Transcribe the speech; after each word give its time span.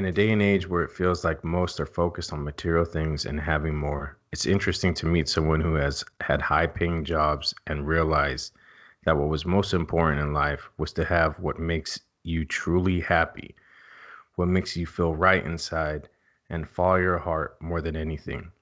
In 0.00 0.06
a 0.06 0.12
day 0.12 0.30
and 0.30 0.40
age 0.40 0.66
where 0.66 0.82
it 0.82 0.90
feels 0.90 1.26
like 1.26 1.44
most 1.44 1.78
are 1.78 1.84
focused 1.84 2.32
on 2.32 2.42
material 2.42 2.86
things 2.86 3.26
and 3.26 3.38
having 3.38 3.76
more, 3.76 4.16
it's 4.32 4.46
interesting 4.46 4.94
to 4.94 5.04
meet 5.04 5.28
someone 5.28 5.60
who 5.60 5.74
has 5.74 6.02
had 6.22 6.40
high 6.40 6.68
paying 6.68 7.04
jobs 7.04 7.54
and 7.66 7.86
realize 7.86 8.50
that 9.04 9.18
what 9.18 9.28
was 9.28 9.44
most 9.44 9.74
important 9.74 10.22
in 10.22 10.32
life 10.32 10.70
was 10.78 10.94
to 10.94 11.04
have 11.04 11.38
what 11.38 11.58
makes 11.58 12.00
you 12.22 12.46
truly 12.46 13.00
happy, 13.00 13.54
what 14.36 14.48
makes 14.48 14.74
you 14.74 14.86
feel 14.86 15.14
right 15.14 15.44
inside 15.44 16.08
and 16.48 16.66
follow 16.66 16.96
your 16.96 17.18
heart 17.18 17.60
more 17.60 17.82
than 17.82 17.94
anything. 17.94 18.52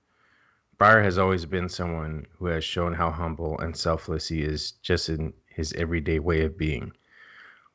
Bryer 0.76 1.04
has 1.04 1.18
always 1.18 1.46
been 1.46 1.68
someone 1.68 2.26
who 2.36 2.46
has 2.46 2.64
shown 2.64 2.94
how 2.94 3.12
humble 3.12 3.56
and 3.60 3.76
selfless 3.76 4.26
he 4.26 4.42
is 4.42 4.72
just 4.82 5.08
in 5.08 5.32
his 5.46 5.72
everyday 5.74 6.18
way 6.18 6.42
of 6.42 6.58
being. 6.58 6.90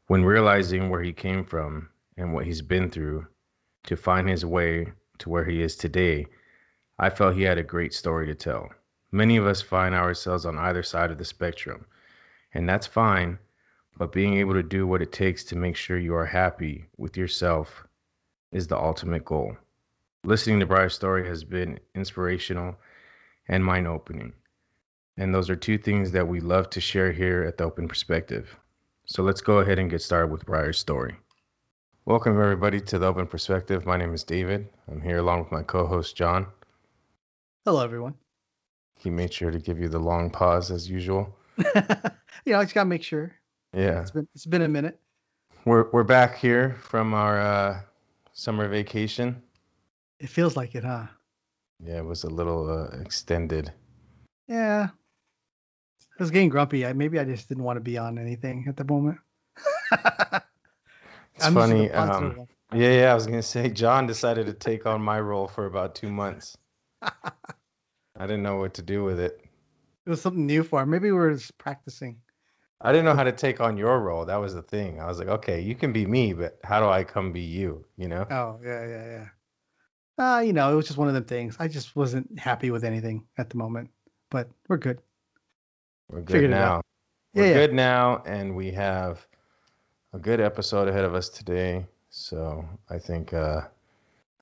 When 0.08 0.26
realizing 0.26 0.90
where 0.90 1.02
he 1.02 1.14
came 1.14 1.46
from 1.46 1.88
and 2.18 2.34
what 2.34 2.46
he's 2.46 2.62
been 2.62 2.92
through, 2.92 3.28
to 3.84 3.96
find 3.96 4.30
his 4.30 4.46
way 4.46 4.88
to 5.20 5.30
where 5.30 5.46
he 5.46 5.62
is 5.62 5.76
today, 5.76 6.26
I 7.00 7.10
felt 7.10 7.36
he 7.36 7.44
had 7.44 7.58
a 7.58 7.64
great 7.64 7.94
story 7.94 8.26
to 8.28 8.36
tell. 8.36 8.70
Many 9.12 9.38
of 9.38 9.46
us 9.46 9.62
find 9.62 9.94
ourselves 9.94 10.46
on 10.46 10.58
either 10.58 10.84
side 10.84 11.12
of 11.12 11.18
the 11.18 11.26
spectrum, 11.26 11.86
and 12.54 12.68
that's 12.68 12.88
fine, 12.88 13.40
but 13.98 14.12
being 14.12 14.36
able 14.36 14.54
to 14.54 14.64
do 14.64 14.88
what 14.88 15.02
it 15.02 15.12
takes 15.12 15.44
to 15.46 15.56
make 15.56 15.76
sure 15.76 15.98
you 15.98 16.16
are 16.16 16.26
happy 16.26 16.88
with 16.98 17.16
yourself 17.18 17.86
is 18.52 18.68
the 18.68 18.78
ultimate 18.78 19.26
goal. 19.26 19.56
Listening 20.24 20.60
to 20.60 20.66
Bryer's 20.66 20.94
story 20.94 21.28
has 21.28 21.44
been 21.44 21.80
inspirational 21.96 22.76
and 23.48 23.64
mind 23.64 23.88
opening. 23.88 24.34
And 25.18 25.34
those 25.34 25.50
are 25.50 25.56
two 25.56 25.78
things 25.78 26.12
that 26.12 26.28
we 26.28 26.40
love 26.40 26.70
to 26.72 26.82
share 26.82 27.12
here 27.12 27.44
at 27.44 27.58
the 27.58 27.66
Open 27.66 27.88
Perspective. 27.88 28.58
So 29.06 29.22
let's 29.22 29.42
go 29.42 29.60
ahead 29.60 29.80
and 29.80 29.90
get 29.90 30.02
started 30.02 30.32
with 30.32 30.46
Bryer's 30.46 30.80
story. 30.80 31.18
Welcome, 32.06 32.34
everybody, 32.34 32.82
to 32.82 33.00
the 33.00 33.06
Open 33.06 33.26
Perspective. 33.26 33.86
My 33.86 33.96
name 33.96 34.14
is 34.14 34.26
David. 34.26 34.68
I'm 34.92 35.00
here 35.00 35.20
along 35.20 35.40
with 35.40 35.54
my 35.54 35.64
co 35.64 35.88
host, 35.88 36.18
John. 36.18 36.46
Hello, 37.64 37.82
everyone. 37.82 38.16
He 39.00 39.10
made 39.10 39.34
sure 39.34 39.52
to 39.52 39.58
give 39.58 39.80
you 39.80 39.88
the 39.88 40.00
long 40.00 40.30
pause 40.30 40.70
as 40.70 40.90
usual. 40.90 41.34
you 41.58 41.64
know, 42.48 42.60
I 42.60 42.64
just 42.64 42.74
gotta 42.74 42.90
make 42.90 43.04
sure. 43.04 43.34
Yeah. 43.74 44.02
It's 44.02 44.12
been 44.12 44.28
it's 44.36 44.46
been 44.46 44.64
a 44.64 44.68
minute. 44.68 45.00
We're 45.64 45.90
we're 45.92 46.04
back 46.04 46.36
here 46.36 46.76
from 46.82 47.14
our 47.14 47.40
uh, 47.40 47.80
summer 48.34 48.68
vacation. 48.68 49.42
It 50.20 50.28
feels 50.28 50.58
like 50.58 50.76
it, 50.76 50.84
huh? 50.84 51.06
Yeah, 51.82 52.00
it 52.00 52.06
was 52.06 52.26
a 52.26 52.30
little 52.30 52.70
uh, 52.70 52.98
extended. 53.00 53.72
Yeah. 54.50 54.90
I 56.20 56.22
was 56.22 56.32
getting 56.32 56.50
grumpy. 56.50 56.86
I 56.86 56.92
maybe 56.92 57.18
I 57.18 57.24
just 57.24 57.48
didn't 57.48 57.64
want 57.64 57.78
to 57.78 57.82
be 57.82 57.98
on 57.98 58.18
anything 58.18 58.66
at 58.68 58.76
the 58.76 58.84
moment. 58.84 59.20
It's 61.36 61.46
I'm 61.46 61.54
funny. 61.54 61.92
Um, 61.92 62.48
yeah, 62.74 62.92
yeah. 62.92 63.12
I 63.12 63.16
was 63.16 63.26
gonna 63.26 63.42
say 63.42 63.70
John 63.70 64.08
decided 64.08 64.46
to 64.48 64.54
take 64.54 64.86
on 64.86 65.02
my 65.02 65.20
role 65.20 65.48
for 65.48 65.66
about 65.66 65.96
two 65.96 66.10
months. 66.10 66.58
I 67.02 67.12
didn't 68.22 68.44
know 68.44 68.58
what 68.58 68.74
to 68.76 68.82
do 68.82 69.04
with 69.04 69.20
it. 69.20 69.42
It 70.06 70.10
was 70.10 70.22
something 70.22 70.46
new 70.46 70.64
for 70.64 70.82
him. 70.82 70.90
Maybe 70.90 71.12
we 71.12 71.18
were 71.18 71.34
just 71.34 71.58
practicing. 71.58 72.18
I 72.82 72.92
didn't 72.92 73.06
know 73.06 73.16
how 73.16 73.24
to 73.24 73.32
take 73.32 73.62
on 73.62 73.78
your 73.78 74.02
role. 74.02 74.26
That 74.26 74.36
was 74.36 74.54
the 74.54 74.62
thing. 74.62 75.00
I 75.00 75.06
was 75.06 75.18
like, 75.18 75.30
okay, 75.30 75.62
you 75.62 75.74
can 75.74 75.94
be 75.94 76.06
me, 76.06 76.34
but 76.34 76.60
how 76.64 76.82
do 76.82 76.88
I 76.88 77.06
come 77.06 77.32
be 77.32 77.42
you? 77.42 77.86
You 77.96 78.10
know? 78.10 78.28
Oh, 78.30 78.60
yeah, 78.62 78.86
yeah, 78.86 79.06
yeah. 80.18 80.36
Uh, 80.38 80.40
you 80.42 80.52
know, 80.52 80.72
it 80.72 80.76
was 80.76 80.86
just 80.86 80.98
one 80.98 81.08
of 81.08 81.14
them 81.14 81.24
things. 81.24 81.56
I 81.60 81.70
just 81.70 81.96
wasn't 81.96 82.38
happy 82.38 82.72
with 82.72 82.84
anything 82.84 83.26
at 83.38 83.50
the 83.50 83.58
moment. 83.58 83.90
But 84.30 84.50
we're 84.68 84.78
good. 84.78 85.00
We're 86.10 86.22
good 86.22 86.34
Figured 86.34 86.52
now. 86.52 86.82
We're 87.34 87.44
Yeah, 87.46 87.50
yeah. 87.50 87.54
good 87.66 87.74
now, 87.74 88.22
and 88.26 88.56
we 88.56 88.72
have 88.72 89.26
a 90.14 90.20
good 90.20 90.40
episode 90.40 90.88
ahead 90.88 91.06
of 91.06 91.16
us 91.16 91.30
today. 91.30 91.86
So 92.10 92.64
I 92.90 93.00
think 93.00 93.34
uh, 93.34 93.62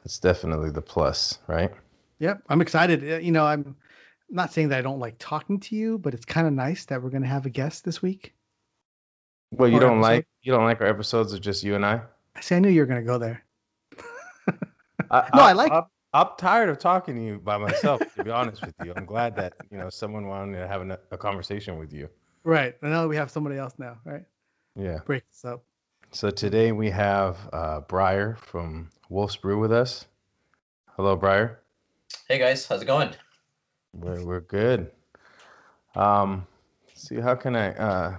that's 0.04 0.20
definitely 0.20 0.70
the 0.72 0.82
plus, 0.82 1.40
right? 1.48 1.72
Yep. 2.20 2.44
I'm 2.50 2.62
excited. 2.62 3.04
Uh, 3.04 3.18
You 3.18 3.32
know, 3.32 3.46
I'm 3.46 3.76
not 4.30 4.52
saying 4.54 4.70
that 4.70 4.80
I 4.80 4.82
don't 4.82 5.00
like 5.00 5.16
talking 5.20 5.60
to 5.62 5.76
you, 5.76 5.98
but 5.98 6.14
it's 6.14 6.26
kind 6.26 6.48
of 6.48 6.54
nice 6.54 6.86
that 6.86 7.02
we're 7.02 7.10
gonna 7.10 7.28
have 7.28 7.46
a 7.46 7.50
guest 7.50 7.84
this 7.86 8.02
week. 8.02 8.34
Well, 9.52 9.70
you 9.70 9.80
don't 9.80 9.98
episode. 10.00 10.02
like 10.02 10.28
you 10.44 10.52
don't 10.54 10.64
like 10.66 10.80
our 10.82 10.88
episodes 10.88 11.34
of 11.34 11.42
just 11.42 11.64
you 11.64 11.76
and 11.76 11.86
I. 11.86 12.02
I 12.36 12.42
say 12.42 12.56
I 12.58 12.60
knew 12.60 12.70
you 12.70 12.82
were 12.82 12.86
gonna 12.86 13.04
go 13.04 13.18
there. 13.18 13.44
I, 15.10 15.30
No, 15.36 15.42
I 15.42 15.52
like- 15.54 15.72
I'm, 15.72 15.84
I'm 16.14 16.28
tired 16.38 16.70
of 16.70 16.78
talking 16.78 17.16
to 17.16 17.22
you 17.22 17.40
by 17.40 17.58
myself. 17.58 18.02
to 18.16 18.24
be 18.24 18.32
honest 18.32 18.66
with 18.66 18.76
you, 18.84 18.94
I'm 18.96 19.06
glad 19.06 19.36
that 19.38 19.54
you 19.70 19.78
know 19.78 19.90
someone 19.90 20.28
wanted 20.28 20.60
to 20.60 20.68
have 20.68 20.82
a, 20.82 21.00
a 21.12 21.18
conversation 21.18 21.78
with 21.78 21.92
you. 21.94 22.10
Right. 22.44 22.76
And 22.82 22.92
now 22.92 23.08
we 23.08 23.16
have 23.16 23.32
somebody 23.32 23.58
else 23.58 23.76
now, 23.78 23.98
right? 24.06 24.24
Yeah. 24.76 25.00
Break 25.06 25.24
this 25.30 25.46
up. 25.46 25.64
So 26.14 26.30
today 26.30 26.74
we 26.74 26.90
have 26.90 27.38
uh, 27.54 27.80
Bryer 27.80 28.36
from 28.36 28.90
Wolf's 29.08 29.38
Brew 29.38 29.58
with 29.58 29.72
us. 29.72 30.08
Hello, 30.98 31.16
Bryer. 31.16 31.62
Hey 32.28 32.38
guys, 32.38 32.68
how's 32.68 32.82
it 32.82 32.86
going? 32.86 33.12
We're 33.94 34.22
we're 34.26 34.42
good. 34.42 34.92
Um, 35.96 36.46
see, 36.94 37.16
how 37.16 37.36
can 37.36 37.56
I 37.56 37.74
uh, 37.76 38.18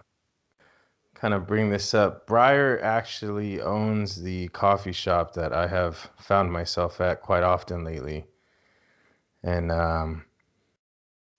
kind 1.14 1.34
of 1.34 1.46
bring 1.46 1.68
this 1.68 1.92
up? 1.92 2.26
Bryer 2.26 2.80
actually 2.82 3.60
owns 3.60 4.22
the 4.22 4.48
coffee 4.48 4.92
shop 4.92 5.34
that 5.34 5.52
I 5.52 5.66
have 5.66 6.10
found 6.18 6.50
myself 6.50 6.98
at 7.02 7.20
quite 7.20 7.42
often 7.42 7.84
lately, 7.84 8.24
and 9.42 9.70
um, 9.70 10.24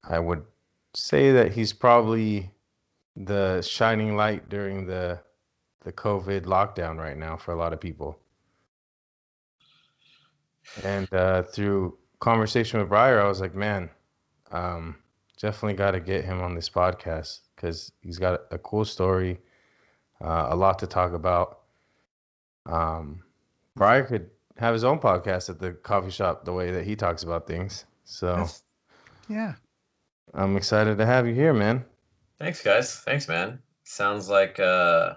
I 0.08 0.20
would 0.20 0.44
say 0.94 1.32
that 1.32 1.54
he's 1.54 1.74
probably 1.74 2.52
the 3.16 3.64
shining 3.64 4.16
light 4.16 4.50
during 4.50 4.86
the 4.86 5.20
the 5.84 5.92
COVID 5.92 6.42
lockdown 6.42 6.98
right 6.98 7.18
now 7.18 7.38
for 7.38 7.52
a 7.54 7.58
lot 7.58 7.74
of 7.74 7.80
people. 7.80 8.20
And 10.84 11.12
uh, 11.14 11.44
through 11.44 11.98
conversation 12.20 12.80
with 12.80 12.90
Bryer, 12.90 13.22
I 13.22 13.28
was 13.28 13.42
like, 13.42 13.54
man, 13.54 13.90
um, 14.52 14.96
definitely 15.40 15.74
got 15.76 15.92
to 15.92 16.00
get 16.00 16.24
him 16.24 16.42
on 16.42 16.56
this 16.56 16.70
podcast 16.70 17.40
because 17.56 17.92
he's 18.02 18.18
got 18.18 18.42
a 18.52 18.58
cool 18.58 18.86
story, 18.86 19.40
uh, 20.22 20.48
a 20.50 20.56
lot 20.56 20.80
to 20.80 20.88
talk 20.88 21.14
about. 21.14 21.60
Um, 22.66 23.24
Bryer 23.76 24.04
could 24.04 24.30
have 24.58 24.74
his 24.74 24.84
own 24.84 25.00
podcast 25.00 25.50
at 25.50 25.60
the 25.60 25.72
coffee 25.72 26.12
shop 26.12 26.46
the 26.46 26.54
way 26.54 26.72
that 26.72 26.86
he 26.86 26.96
talks 26.96 27.24
about 27.24 27.48
things. 27.48 27.86
So 28.06 28.28
That's- 28.28 28.64
yeah. 29.28 29.56
I'm 30.34 30.56
excited 30.58 30.98
to 30.98 31.06
have 31.06 31.28
you 31.28 31.34
here, 31.34 31.54
man. 31.54 31.86
Thanks 32.40 32.64
guys. 32.64 33.00
Thanks 33.00 33.28
man. 33.28 33.60
Sounds 33.84 34.30
like 34.30 34.60
uh 34.60 35.16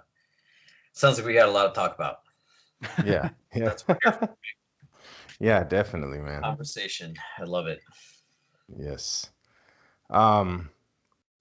sounds 0.96 1.18
like 1.18 1.26
we 1.26 1.34
got 1.34 1.48
a 1.48 1.52
lot 1.52 1.72
to 1.74 1.78
talk 1.78 1.94
about. 1.94 2.18
Yeah, 3.04 3.30
yeah, 3.54 3.64
That's 3.64 3.86
what 3.88 3.98
we're 4.04 4.10
here 4.10 4.20
for, 4.20 4.36
yeah, 5.40 5.64
definitely, 5.64 6.18
man. 6.18 6.42
conversation. 6.42 7.14
I 7.38 7.44
love 7.44 7.66
it. 7.66 7.80
Yes. 8.78 9.30
Um, 10.10 10.70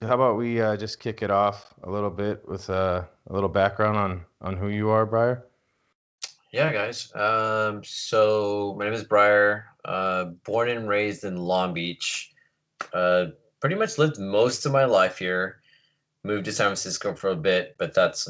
how 0.01 0.15
about 0.15 0.37
we 0.37 0.61
uh, 0.61 0.77
just 0.77 0.99
kick 0.99 1.21
it 1.21 1.31
off 1.31 1.73
a 1.83 1.89
little 1.89 2.09
bit 2.09 2.47
with 2.47 2.69
uh, 2.69 3.03
a 3.27 3.33
little 3.33 3.49
background 3.49 3.97
on 3.97 4.25
on 4.41 4.57
who 4.57 4.69
you 4.69 4.89
are, 4.89 5.05
Bryer? 5.05 5.45
Yeah, 6.51 6.71
guys. 6.71 7.13
Um, 7.15 7.81
so 7.83 8.75
my 8.77 8.85
name 8.85 8.93
is 8.93 9.03
Bryer. 9.03 9.65
Uh, 9.83 10.25
born 10.45 10.69
and 10.69 10.87
raised 10.87 11.25
in 11.25 11.35
Long 11.35 11.73
Beach. 11.73 12.31
Uh, 12.93 13.27
pretty 13.59 13.75
much 13.75 13.97
lived 13.97 14.19
most 14.19 14.65
of 14.65 14.71
my 14.71 14.85
life 14.85 15.17
here. 15.17 15.59
Moved 16.23 16.45
to 16.45 16.51
San 16.53 16.67
Francisco 16.67 17.13
for 17.13 17.29
a 17.31 17.35
bit, 17.35 17.75
but 17.77 17.93
that's 17.93 18.29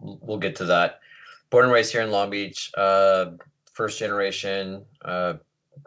we'll 0.00 0.38
get 0.38 0.56
to 0.56 0.64
that. 0.66 1.00
Born 1.50 1.64
and 1.64 1.72
raised 1.72 1.92
here 1.92 2.02
in 2.02 2.10
Long 2.10 2.30
Beach. 2.30 2.70
Uh, 2.76 3.32
first 3.72 3.98
generation. 3.98 4.84
Uh, 5.04 5.34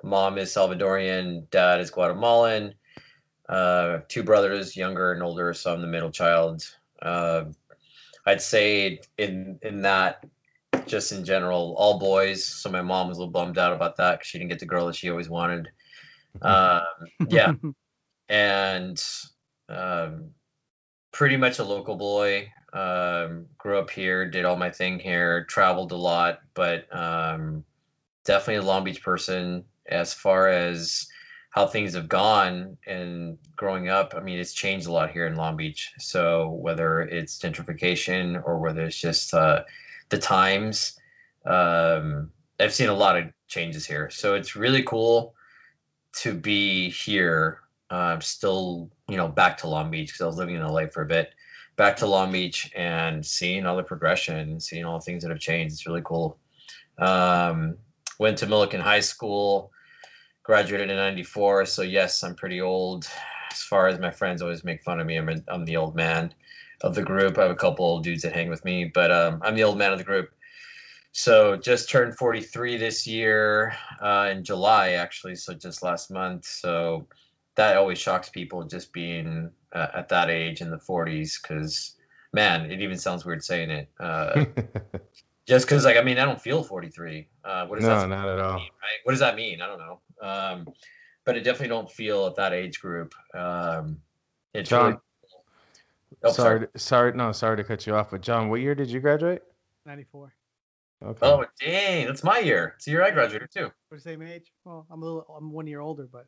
mom 0.04 0.38
is 0.38 0.50
Salvadorian. 0.52 1.50
Dad 1.52 1.82
is 1.82 1.90
Guatemalan. 1.90 2.74
Uh, 3.48 4.00
two 4.08 4.24
brothers, 4.24 4.78
younger 4.78 5.12
and 5.12 5.24
older. 5.24 5.54
So 5.54 5.74
I'm 5.74 5.82
the 5.82 5.88
middle 5.88 6.12
child. 6.12 6.64
Uh, 7.02 7.46
I'd 8.26 8.42
say 8.42 9.00
in 9.18 9.58
in 9.64 9.82
that 9.82 10.24
just 10.86 11.12
in 11.12 11.26
general, 11.26 11.74
all 11.78 12.00
boys. 12.00 12.44
So 12.46 12.70
my 12.70 12.82
mom 12.82 13.08
was 13.08 13.18
a 13.18 13.22
little 13.22 13.32
bummed 13.32 13.58
out 13.58 13.74
about 13.74 13.96
that 13.98 14.20
because 14.20 14.28
she 14.28 14.38
didn't 14.38 14.50
get 14.50 14.60
the 14.60 14.66
girl 14.66 14.86
that 14.88 14.96
she 14.96 15.10
always 15.10 15.30
wanted. 15.30 15.70
Um, 16.42 16.82
yeah, 17.28 17.54
and 18.30 19.04
um, 19.68 20.30
pretty 21.12 21.38
much 21.38 21.60
a 21.60 21.64
local 21.64 21.96
boy. 21.96 22.52
Um, 22.74 23.48
grew 23.58 23.80
up 23.80 23.90
here, 23.90 24.30
did 24.30 24.46
all 24.46 24.56
my 24.56 24.70
thing 24.70 25.00
here, 25.00 25.46
traveled 25.46 25.92
a 25.92 25.98
lot, 25.98 26.42
but 26.54 26.94
um, 26.96 27.64
definitely 28.26 28.56
a 28.56 28.68
Long 28.68 28.84
Beach 28.84 29.02
person. 29.02 29.64
As 29.88 30.14
far 30.14 30.50
as 30.50 31.08
how 31.50 31.66
things 31.66 31.96
have 31.96 32.08
gone 32.08 32.78
and 32.86 33.38
growing 33.56 33.90
up, 33.90 34.14
I 34.16 34.20
mean, 34.20 34.38
it's 34.38 34.54
changed 34.54 34.88
a 34.88 34.92
lot 34.92 35.10
here 35.12 35.26
in 35.26 35.36
Long 35.36 35.58
Beach. 35.58 35.92
So 35.98 36.50
whether 36.50 37.02
it's 37.02 37.40
gentrification 37.40 38.42
or 38.46 38.60
whether 38.60 38.84
it's 38.84 39.00
just 39.00 39.34
uh, 39.34 39.64
the 40.10 40.20
times, 40.20 41.00
um, 41.46 42.32
I've 42.60 42.74
seen 42.74 42.90
a 42.90 42.94
lot 42.94 43.18
of 43.18 43.26
changes 43.48 43.86
here. 43.86 44.10
So 44.12 44.36
it's 44.36 44.56
really 44.56 44.84
cool 44.84 45.34
to 46.18 46.34
be 46.34 46.90
here. 46.90 47.62
Uh, 47.90 48.20
still, 48.20 48.92
you 49.08 49.18
know, 49.18 49.28
back 49.28 49.58
to 49.58 49.68
Long 49.68 49.90
Beach 49.90 50.10
because 50.10 50.22
I 50.22 50.28
was 50.28 50.38
living 50.38 50.56
in 50.56 50.62
LA 50.62 50.86
for 50.86 51.02
a 51.02 51.08
bit. 51.08 51.34
Back 51.80 51.96
to 51.96 52.08
Long 52.08 52.30
Beach 52.30 52.70
and 52.76 53.26
seeing 53.26 53.66
all 53.66 53.78
the 53.78 53.84
progression, 53.84 54.60
seeing 54.60 54.84
all 54.84 55.00
the 55.00 55.06
things 55.06 55.24
that 55.24 55.30
have 55.30 55.40
changed. 55.40 55.72
It's 55.72 55.88
really 55.88 56.02
cool. 56.04 56.38
Um, 56.98 57.78
went 58.20 58.38
to 58.40 58.48
Millikan 58.48 58.82
High 58.82 59.00
School, 59.00 59.72
graduated 60.44 60.90
in 60.90 60.98
94. 60.98 61.66
So, 61.68 61.84
yes, 61.84 62.22
I'm 62.22 62.36
pretty 62.36 62.60
old. 62.60 63.08
As 63.50 63.62
far 63.62 63.88
as 63.88 63.98
my 63.98 64.12
friends 64.12 64.42
always 64.42 64.66
make 64.66 64.84
fun 64.84 65.00
of 65.00 65.08
me, 65.08 65.16
I'm, 65.16 65.30
a, 65.30 65.36
I'm 65.48 65.64
the 65.64 65.78
old 65.78 65.96
man 65.96 66.34
of 66.82 66.96
the 66.96 67.02
group. 67.02 67.38
I 67.38 67.44
have 67.44 67.52
a 67.52 67.56
couple 67.56 67.86
old 67.86 68.04
dudes 68.04 68.24
that 68.24 68.34
hang 68.34 68.50
with 68.50 68.66
me, 68.66 68.84
but 68.84 69.10
um, 69.10 69.40
I'm 69.42 69.56
the 69.56 69.64
old 69.64 69.78
man 69.78 69.94
of 69.94 70.00
the 70.00 70.04
group. 70.04 70.32
So, 71.14 71.56
just 71.56 71.90
turned 71.90 72.18
43 72.18 72.76
this 72.76 73.08
year 73.08 73.74
uh, 74.02 74.28
in 74.30 74.44
July, 74.44 74.90
actually. 74.90 75.38
So, 75.38 75.54
just 75.54 75.82
last 75.82 76.12
month. 76.12 76.46
So, 76.46 77.08
that 77.56 77.78
always 77.78 78.00
shocks 78.00 78.28
people 78.28 78.66
just 78.66 78.92
being 78.92 79.52
uh, 79.74 79.88
at 79.94 80.10
that 80.10 80.30
age 80.30 80.62
in 80.62 80.70
the 80.70 80.78
40s 80.78 81.42
because 81.42 81.96
man 82.34 82.70
it 82.72 82.82
even 82.82 82.98
sounds 82.98 83.26
weird 83.26 83.44
saying 83.44 83.70
it 83.70 83.90
uh, 84.00 84.46
just 85.48 85.66
because 85.66 85.86
like 85.86 85.98
i 85.98 86.02
mean 86.02 86.18
i 86.18 86.26
don't 86.26 86.42
feel 86.42 86.64
43 86.64 87.28
uh, 87.44 87.68
what 87.68 87.80
does 87.80 87.88
no, 87.88 88.00
that 88.00 88.10
not 88.10 88.28
at 88.28 88.40
all. 88.40 88.60
mean, 88.60 88.70
right? 88.82 89.00
what 89.04 89.12
does 89.12 89.20
that 89.20 89.36
mean 89.36 89.62
i 89.62 89.68
don't 89.68 89.80
know 89.80 90.00
um, 90.22 90.68
but 91.26 91.36
I 91.36 91.40
definitely 91.40 91.70
don't 91.70 91.90
feel 91.90 92.26
at 92.26 92.36
that 92.36 92.54
age 92.54 92.82
group 92.82 93.14
um, 93.34 93.98
it's 94.54 94.70
John, 94.70 94.86
really 94.86 94.98
oh, 96.24 96.32
sorry, 96.32 96.68
sorry, 96.76 97.14
no, 97.14 97.32
sorry 97.32 97.56
to 97.58 97.64
cut 97.64 97.86
you 97.86 97.96
off, 97.96 98.10
but 98.10 98.22
John, 98.22 98.50
what 98.50 98.62
year 98.62 98.74
did 98.76 98.90
you 98.90 99.00
graduate? 99.00 99.44
94. 99.86 100.34
Okay. 101.02 101.20
oh 101.22 101.46
dang 101.62 102.08
that's 102.08 102.26
my 102.26 102.40
year 102.40 102.74
it's 102.76 102.84
the 102.84 102.92
year 102.92 103.02
i 103.02 103.10
graduated 103.10 103.50
too 103.50 103.72
We're 103.90 103.96
the 103.96 104.04
same 104.04 104.22
age. 104.22 104.52
Well, 104.66 104.86
I'm 104.92 105.02
a 105.02 105.06
little. 105.06 105.26
I'm 105.38 105.50
one 105.54 105.66
year 105.66 105.80
older, 105.80 106.10
but 106.12 106.28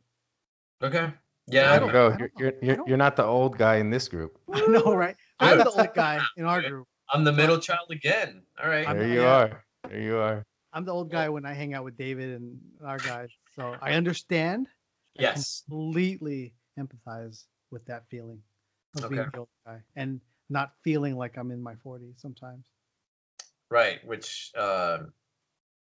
okay 0.82 1.12
yeah 1.52 1.74
I 1.74 1.80
don't- 1.80 1.92
go. 1.92 2.10
I 2.12 2.18
You're 2.18 2.28
don't 2.28 2.40
you're 2.40 2.52
know. 2.52 2.58
I 2.62 2.66
you're, 2.66 2.76
don't- 2.78 2.88
you're 2.90 2.98
not 2.98 3.16
the 3.16 3.26
old 3.26 3.58
guy 3.58 3.76
in 3.78 3.90
this 3.90 4.08
group. 4.08 4.38
I 4.54 4.66
know, 4.68 4.94
right? 4.96 5.16
I'm 5.40 5.58
the 5.60 5.70
old 5.70 5.94
guy 5.94 6.20
in 6.38 6.46
our 6.46 6.62
group. 6.62 6.88
i'm 7.14 7.24
the 7.24 7.32
middle 7.34 7.58
child 7.60 7.88
again 7.92 8.42
all 8.62 8.70
right 8.70 8.88
I'm- 8.88 8.98
There 8.98 9.08
you 9.08 9.22
yeah. 9.22 9.36
are. 9.38 9.64
There 9.90 10.00
you 10.02 10.18
are. 10.18 10.46
I'm 10.74 10.86
the 10.86 10.94
old 10.94 11.12
guy 11.12 11.28
when 11.28 11.46
I 11.46 11.54
hang 11.54 11.74
out 11.74 11.84
with 11.84 11.98
David 11.98 12.30
and 12.38 12.58
our 12.86 12.98
guys. 12.98 13.30
So 13.56 13.76
I 13.82 13.94
understand. 13.94 14.68
I 15.20 15.24
yes 15.24 15.64
Completely 15.68 16.54
empathize 16.80 17.44
with 17.72 17.84
that 17.86 18.04
feeling 18.10 18.40
of 18.96 19.10
being 19.10 19.28
the 19.34 19.40
old 19.40 19.50
guy 19.66 19.80
and 19.98 20.22
not 20.50 20.72
feeling 20.84 21.18
like 21.18 21.38
I'm 21.38 21.52
in 21.52 21.62
my 21.62 21.76
40s 21.86 22.20
sometimes. 22.22 22.64
Right, 23.70 24.00
which 24.06 24.52
um 24.58 25.12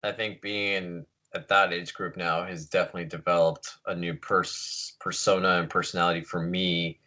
I 0.03 0.11
think 0.13 0.41
being 0.41 1.05
at 1.33 1.47
that 1.47 1.73
age 1.73 1.93
group 1.93 2.17
now 2.17 2.43
has 2.43 2.65
definitely 2.65 3.05
developed 3.05 3.77
a 3.85 3.95
new 3.95 4.13
pers- 4.13 4.95
persona 4.99 5.59
and 5.59 5.69
personality 5.69 6.21
for 6.21 6.41
me, 6.41 6.99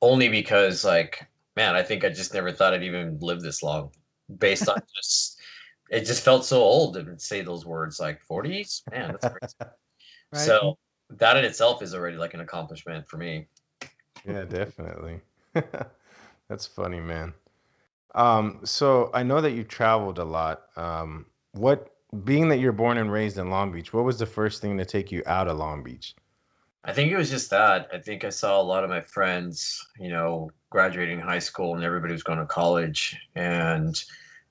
only 0.00 0.28
because 0.28 0.84
like 0.84 1.26
man, 1.56 1.74
I 1.74 1.82
think 1.82 2.04
I 2.04 2.08
just 2.08 2.32
never 2.32 2.52
thought 2.52 2.72
I'd 2.72 2.84
even 2.84 3.18
live 3.20 3.42
this 3.42 3.62
long, 3.62 3.90
based 4.38 4.68
on 4.68 4.80
just 4.96 5.40
it 5.90 6.04
just 6.04 6.24
felt 6.24 6.44
so 6.44 6.58
old 6.58 6.94
to 6.94 7.18
say 7.18 7.42
those 7.42 7.66
words 7.66 7.98
like 7.98 8.20
40s, 8.24 8.82
man, 8.90 9.12
that's 9.12 9.26
crazy. 9.26 9.54
Right? 10.32 10.42
So 10.42 10.78
that 11.10 11.36
in 11.36 11.44
itself 11.44 11.82
is 11.82 11.92
already 11.92 12.16
like 12.16 12.34
an 12.34 12.40
accomplishment 12.40 13.08
for 13.08 13.16
me. 13.16 13.48
Yeah, 14.24 14.44
definitely. 14.44 15.20
That's 16.48 16.66
funny, 16.66 17.00
man. 17.00 17.32
Um, 18.14 18.60
so 18.64 19.10
I 19.12 19.24
know 19.24 19.40
that 19.40 19.52
you've 19.52 19.68
traveled 19.68 20.18
a 20.18 20.24
lot. 20.24 20.66
Um, 20.76 21.26
what, 21.52 21.90
being 22.24 22.48
that 22.48 22.58
you're 22.58 22.72
born 22.72 22.98
and 22.98 23.12
raised 23.12 23.38
in 23.38 23.50
Long 23.50 23.72
Beach, 23.72 23.92
what 23.92 24.04
was 24.04 24.18
the 24.18 24.26
first 24.26 24.60
thing 24.60 24.76
to 24.78 24.84
take 24.84 25.12
you 25.12 25.22
out 25.26 25.48
of 25.48 25.56
Long 25.56 25.82
Beach? 25.82 26.14
I 26.84 26.92
think 26.92 27.12
it 27.12 27.16
was 27.16 27.30
just 27.30 27.50
that. 27.50 27.88
I 27.92 27.98
think 27.98 28.24
I 28.24 28.30
saw 28.30 28.60
a 28.60 28.62
lot 28.62 28.84
of 28.84 28.90
my 28.90 29.00
friends, 29.00 29.86
you 29.98 30.08
know, 30.08 30.50
graduating 30.70 31.20
high 31.20 31.38
school 31.38 31.74
and 31.74 31.84
everybody 31.84 32.12
was 32.12 32.22
going 32.22 32.38
to 32.38 32.46
college 32.46 33.16
and 33.34 34.02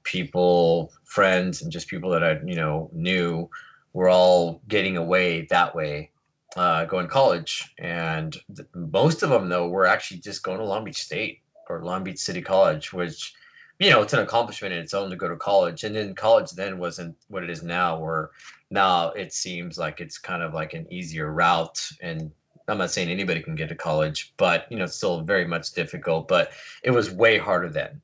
people, 0.04 0.94
friends 1.06 1.62
and 1.62 1.72
just 1.72 1.88
people 1.88 2.12
that 2.12 2.24
I, 2.24 2.40
you 2.46 2.56
know, 2.56 2.90
knew 2.94 3.50
were 3.94 4.10
all 4.10 4.62
getting 4.68 4.96
away 4.96 5.48
that 5.50 5.76
way, 5.76 6.12
uh, 6.56 6.86
going 6.86 7.08
to 7.08 7.12
college. 7.12 7.74
And 7.80 8.38
th- 8.56 8.70
most 8.76 9.24
of 9.24 9.32
them 9.32 9.50
though 9.50 9.68
were 9.68 9.88
actually 9.88 10.20
just 10.20 10.44
going 10.44 10.60
to 10.60 10.66
Long 10.66 10.84
Beach 10.84 11.02
State 11.02 11.40
or 11.68 11.84
Long 11.84 12.04
Beach 12.04 12.20
City 12.20 12.42
College, 12.42 12.94
which, 12.94 13.34
you 13.80 13.90
know, 13.90 14.02
it's 14.02 14.14
an 14.14 14.20
accomplishment 14.20 14.74
in 14.74 14.80
its 14.80 14.94
own 14.94 15.10
to 15.10 15.16
go 15.16 15.30
to 15.30 15.38
college. 15.38 15.86
And 15.86 15.96
then 15.96 16.14
college 16.14 16.52
then 16.52 16.78
wasn't 16.78 17.16
what 17.30 17.44
it 17.44 17.50
is 17.50 17.64
now, 17.64 17.98
where 17.98 18.32
now 18.70 19.12
it 19.12 19.34
seems 19.34 19.78
like 19.78 20.02
it's 20.02 20.18
kind 20.18 20.44
of 20.44 20.54
like 20.54 20.74
an 20.74 20.86
easier 20.92 21.32
route. 21.32 21.90
And 22.02 22.32
i'm 22.70 22.78
not 22.78 22.92
saying 22.92 23.10
anybody 23.10 23.42
can 23.42 23.56
get 23.56 23.68
to 23.68 23.76
college 23.76 24.34
but 24.38 24.68
you 24.70 24.78
know 24.78 24.84
it's 24.84 24.96
still 24.96 25.22
very 25.22 25.46
much 25.46 25.72
difficult 25.72 26.28
but 26.28 26.52
it 26.84 26.92
was 26.92 27.12
way 27.12 27.38
harder 27.38 27.70
then. 27.70 28.02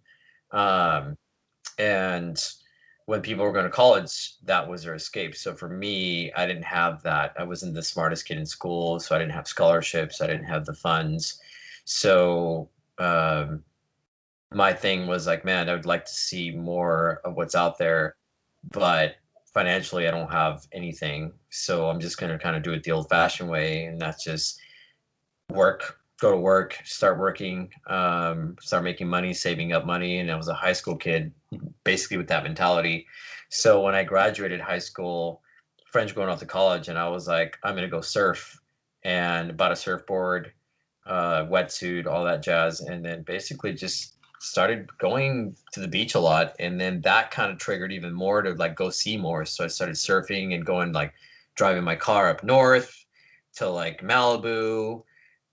Um, 0.52 1.18
and 1.78 2.42
when 3.06 3.22
people 3.22 3.44
were 3.46 3.52
going 3.52 3.66
to 3.66 3.70
college 3.70 4.36
that 4.46 4.68
was 4.68 4.84
their 4.84 4.96
escape. 4.96 5.36
So 5.36 5.54
for 5.54 5.70
me 5.70 6.32
i 6.34 6.46
didn't 6.48 6.64
have 6.64 7.04
that. 7.04 7.34
I 7.38 7.44
wasn't 7.44 7.76
the 7.76 7.84
smartest 7.84 8.26
kid 8.26 8.38
in 8.38 8.46
school 8.46 9.00
so 9.00 9.16
i 9.16 9.20
didn't 9.20 9.34
have 9.34 9.48
scholarships. 9.48 10.22
I 10.22 10.28
didn't 10.28 10.46
have 10.46 10.66
the 10.66 10.74
funds. 10.74 11.40
So 11.84 12.70
um, 12.98 13.64
my 14.52 14.74
thing 14.74 15.08
was 15.08 15.28
like 15.28 15.44
man 15.44 15.70
i 15.70 15.74
would 15.74 15.86
like 15.86 16.06
to 16.06 16.14
see 16.14 16.52
more 16.52 17.22
of 17.26 17.36
what's 17.36 17.56
out 17.56 17.78
there 17.78 18.16
but 18.72 19.16
financially 19.56 20.06
I 20.06 20.12
don't 20.12 20.32
have 20.32 20.68
anything. 20.74 21.32
So 21.50 21.90
I'm 21.90 22.00
just 22.00 22.20
gonna 22.20 22.38
kind 22.38 22.56
of 22.58 22.62
do 22.62 22.74
it 22.74 22.84
the 22.84 22.92
old 22.92 23.10
fashioned 23.10 23.50
way 23.50 23.86
and 23.86 24.00
that's 24.00 24.24
just 24.24 24.60
work, 25.50 26.02
go 26.20 26.32
to 26.32 26.38
work, 26.38 26.78
start 26.84 27.18
working, 27.18 27.72
um, 27.88 28.58
start 28.60 28.84
making 28.84 29.08
money, 29.08 29.34
saving 29.34 29.72
up 29.72 29.86
money. 29.86 30.20
And 30.20 30.30
I 30.30 30.36
was 30.36 30.50
a 30.50 30.54
high 30.54 30.74
school 30.74 30.98
kid, 30.98 31.32
basically 31.86 32.18
with 32.18 32.28
that 32.28 32.44
mentality. 32.44 33.08
So 33.50 33.82
when 33.82 33.96
I 33.96 34.04
graduated 34.04 34.60
high 34.60 34.80
school, 34.80 35.42
friends 35.90 36.12
going 36.12 36.28
off 36.28 36.40
to 36.40 36.46
college 36.46 36.90
and 36.90 37.00
I 37.00 37.08
was 37.08 37.26
like, 37.26 37.58
I'm 37.64 37.76
gonna 37.76 37.88
go 37.88 38.02
surf 38.02 38.60
and 39.04 39.56
bought 39.56 39.72
a 39.72 39.76
surfboard, 39.78 40.52
uh, 41.06 41.46
wetsuit, 41.46 42.08
all 42.08 42.26
that 42.26 42.44
jazz, 42.44 42.82
and 42.82 43.06
then 43.06 43.22
basically 43.22 43.72
just 43.72 44.15
started 44.40 44.90
going 44.98 45.56
to 45.72 45.80
the 45.80 45.88
beach 45.88 46.16
a 46.16 46.20
lot 46.20 46.56
and 46.60 46.80
then 46.80 47.02
that 47.02 47.32
kind 47.32 47.52
of 47.52 47.58
triggered 47.58 47.92
even 47.92 48.14
more 48.14 48.42
to 48.42 48.54
like 48.54 48.76
go 48.76 48.90
see 48.90 49.18
more. 49.18 49.46
So 49.46 49.64
i 49.64 49.68
started 49.68 49.96
surfing 49.96 50.54
and 50.54 50.66
going 50.66 50.92
like 50.92 51.14
driving 51.56 51.84
my 51.84 51.96
car 51.96 52.30
up 52.30 52.44
north 52.44 53.06
to 53.56 53.70
like 53.70 54.02
malibu 54.02 55.04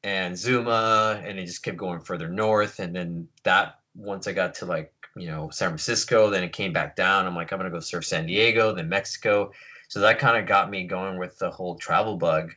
and 0.05 0.37
zuma 0.37 1.23
and 1.25 1.39
it 1.39 1.47
just 1.47 1.63
kept 1.63 1.77
going 1.77 2.01
further 2.01 2.29
north. 2.29 2.81
And 2.81 2.95
then 2.95 3.29
that 3.45 3.79
once 3.95 4.27
i 4.27 4.33
got 4.33 4.55
to 4.55 4.67
like 4.67 4.93
you 5.15 5.27
know 5.27 5.51
san 5.51 5.69
francisco 5.69 6.31
then 6.31 6.43
it 6.43 6.53
came 6.53 6.73
back 6.73 6.97
down. 6.97 7.27
I'm 7.27 7.37
like 7.37 7.53
i'm 7.53 7.59
gonna 7.59 7.71
go 7.71 7.81
surf 7.81 8.05
san 8.05 8.27
diego 8.27 8.75
then 8.75 8.89
mexico. 8.89 9.53
So 9.89 10.01
that 10.01 10.19
kind 10.19 10.39
of 10.39 10.47
got 10.47 10.71
me 10.71 10.87
going 10.87 11.19
with 11.19 11.39
the 11.39 11.51
whole 11.51 11.77
travel 11.77 12.17
bug. 12.17 12.55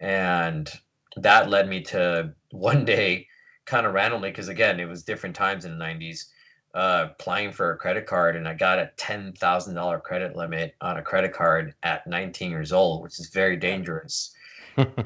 And 0.00 0.68
that 1.16 1.48
led 1.48 1.68
me 1.68 1.82
to 1.82 2.34
one 2.50 2.84
day 2.96 3.28
kind 3.66 3.86
of 3.86 3.94
randomly 3.94 4.30
because 4.30 4.48
again 4.48 4.80
it 4.80 4.88
was 4.88 5.02
different 5.02 5.34
times 5.34 5.64
in 5.64 5.78
the 5.78 5.84
90s 5.84 6.26
uh, 6.74 7.08
applying 7.10 7.52
for 7.52 7.72
a 7.72 7.76
credit 7.76 8.06
card 8.06 8.36
and 8.36 8.48
i 8.48 8.54
got 8.54 8.78
a 8.78 8.90
$10000 8.96 10.02
credit 10.02 10.36
limit 10.36 10.74
on 10.80 10.98
a 10.98 11.02
credit 11.02 11.32
card 11.32 11.74
at 11.82 12.06
19 12.06 12.50
years 12.50 12.72
old 12.72 13.02
which 13.02 13.18
is 13.20 13.28
very 13.30 13.56
dangerous. 13.56 14.34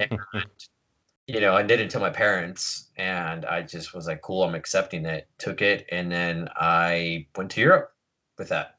And, 0.01 0.11
you 1.27 1.41
know 1.41 1.55
i 1.55 1.63
did 1.63 1.79
it 1.79 1.91
to 1.91 2.01
my 2.01 2.11
parents 2.11 2.89
and 2.97 3.45
i 3.45 3.61
just 3.63 3.95
was 3.95 4.07
like 4.07 4.23
cool 4.23 4.43
i'm 4.45 4.55
accepting 4.55 5.05
it 5.05 5.29
took 5.37 5.61
it 5.61 5.87
and 5.93 6.11
then 6.11 6.49
i 6.57 7.27
went 7.37 7.51
to 7.53 7.61
europe 7.61 7.93
with 8.39 8.49
that. 8.49 8.79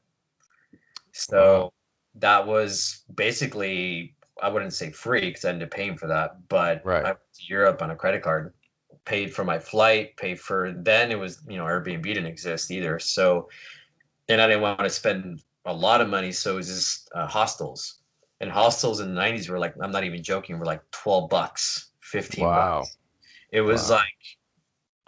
So 1.12 1.72
that 2.16 2.46
was 2.46 3.04
basically 3.14 4.14
i 4.42 4.48
wouldn't 4.48 4.72
say 4.72 4.90
free 4.90 5.20
because 5.20 5.44
i 5.44 5.50
ended 5.50 5.68
up 5.68 5.70
paying 5.72 5.96
for 5.96 6.08
that 6.08 6.48
but 6.48 6.82
Right. 6.84 7.04
i 7.04 7.08
went 7.08 7.18
to 7.34 7.46
europe 7.46 7.82
on 7.82 7.90
a 7.90 7.96
credit 7.96 8.22
card 8.22 8.52
paid 9.10 9.34
for 9.34 9.44
my 9.44 9.58
flight, 9.58 10.16
paid 10.16 10.38
for 10.38 10.72
then 10.72 11.10
it 11.10 11.18
was, 11.18 11.42
you 11.48 11.56
know, 11.56 11.64
Airbnb 11.64 12.04
didn't 12.04 12.26
exist 12.26 12.70
either. 12.70 13.00
So 13.00 13.48
and 14.28 14.40
I 14.40 14.46
didn't 14.46 14.62
want 14.62 14.78
to 14.78 14.88
spend 14.88 15.42
a 15.64 15.74
lot 15.74 16.00
of 16.00 16.08
money. 16.08 16.30
So 16.30 16.52
it 16.52 16.56
was 16.56 16.68
just 16.68 17.10
uh, 17.12 17.26
hostels. 17.26 18.02
And 18.40 18.48
hostels 18.48 19.00
in 19.00 19.12
the 19.12 19.20
90s 19.20 19.48
were 19.48 19.58
like, 19.58 19.74
I'm 19.82 19.90
not 19.90 20.04
even 20.04 20.22
joking, 20.22 20.60
were 20.60 20.64
like 20.64 20.88
12 20.92 21.28
bucks, 21.28 21.90
15 22.02 22.44
Wow. 22.44 22.78
bucks. 22.78 22.96
It 23.50 23.62
was 23.62 23.90
Wow. 23.90 23.96
like 23.96 24.22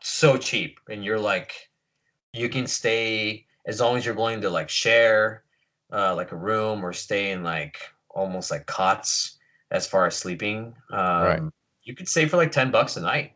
so 0.03 0.37
cheap. 0.37 0.81
And 0.91 1.05
you're 1.05 1.21
like, 1.21 1.53
you 2.33 2.49
can 2.49 2.67
stay 2.67 3.47
as 3.67 3.81
long 3.81 3.97
as 3.97 4.05
you're 4.05 4.17
willing 4.17 4.41
to 4.41 4.51
like 4.51 4.69
share 4.69 5.45
uh, 5.93 6.17
like 6.17 6.33
a 6.33 6.37
room 6.37 6.85
or 6.85 6.93
stay 6.93 7.31
in 7.31 7.45
like 7.45 7.77
almost 8.11 8.51
like 8.51 8.67
cots 8.67 9.39
as 9.71 9.87
far 9.87 10.09
as 10.09 10.17
sleeping. 10.17 10.75
Um, 10.91 11.23
Right. 11.23 11.43
You 11.85 11.95
could 11.95 12.09
stay 12.09 12.27
for 12.27 12.37
like 12.37 12.51
10 12.51 12.73
bucks 12.73 12.97
a 12.97 13.01
night. 13.01 13.35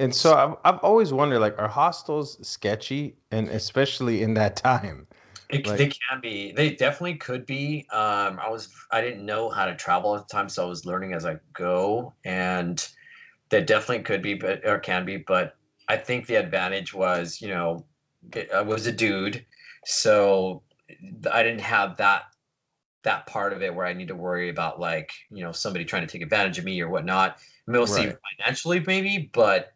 And 0.00 0.14
so 0.14 0.34
I've, 0.34 0.74
I've 0.74 0.80
always 0.80 1.12
wondered, 1.12 1.40
like, 1.40 1.58
are 1.58 1.68
hostels 1.68 2.38
sketchy, 2.46 3.16
and 3.30 3.48
especially 3.50 4.22
in 4.22 4.32
that 4.34 4.56
time? 4.56 5.06
It, 5.50 5.66
Like- 5.66 5.76
they 5.76 5.88
can 5.88 6.20
be. 6.22 6.52
They 6.52 6.70
definitely 6.70 7.16
could 7.16 7.44
be. 7.44 7.86
Um, 7.92 8.38
I 8.40 8.48
was 8.48 8.72
I 8.90 9.02
didn't 9.02 9.26
know 9.26 9.50
how 9.50 9.66
to 9.66 9.74
travel 9.74 10.16
at 10.16 10.26
the 10.26 10.32
time, 10.32 10.48
so 10.48 10.64
I 10.64 10.68
was 10.68 10.86
learning 10.86 11.12
as 11.12 11.26
I 11.26 11.38
go, 11.52 12.14
and 12.24 12.82
they 13.50 13.60
definitely 13.60 14.04
could 14.04 14.22
be, 14.22 14.34
but 14.34 14.64
or 14.64 14.78
can 14.78 15.04
be. 15.04 15.18
But 15.18 15.56
I 15.88 15.98
think 15.98 16.26
the 16.26 16.36
advantage 16.36 16.94
was, 16.94 17.40
you 17.42 17.48
know, 17.48 17.84
I 18.54 18.62
was 18.62 18.86
a 18.86 18.92
dude, 18.92 19.44
so 19.84 20.62
I 21.30 21.42
didn't 21.42 21.60
have 21.62 21.98
that 21.98 22.22
that 23.02 23.26
part 23.26 23.52
of 23.52 23.62
it 23.62 23.74
where 23.74 23.86
I 23.86 23.92
need 23.92 24.08
to 24.08 24.14
worry 24.14 24.48
about 24.50 24.78
like 24.80 25.12
you 25.30 25.42
know 25.42 25.52
somebody 25.52 25.84
trying 25.84 26.06
to 26.06 26.12
take 26.12 26.22
advantage 26.22 26.58
of 26.58 26.64
me 26.64 26.80
or 26.80 26.88
whatnot. 26.88 27.38
Mostly 27.66 28.06
Right. 28.06 28.16
financially, 28.38 28.80
maybe, 28.80 29.30
but 29.32 29.72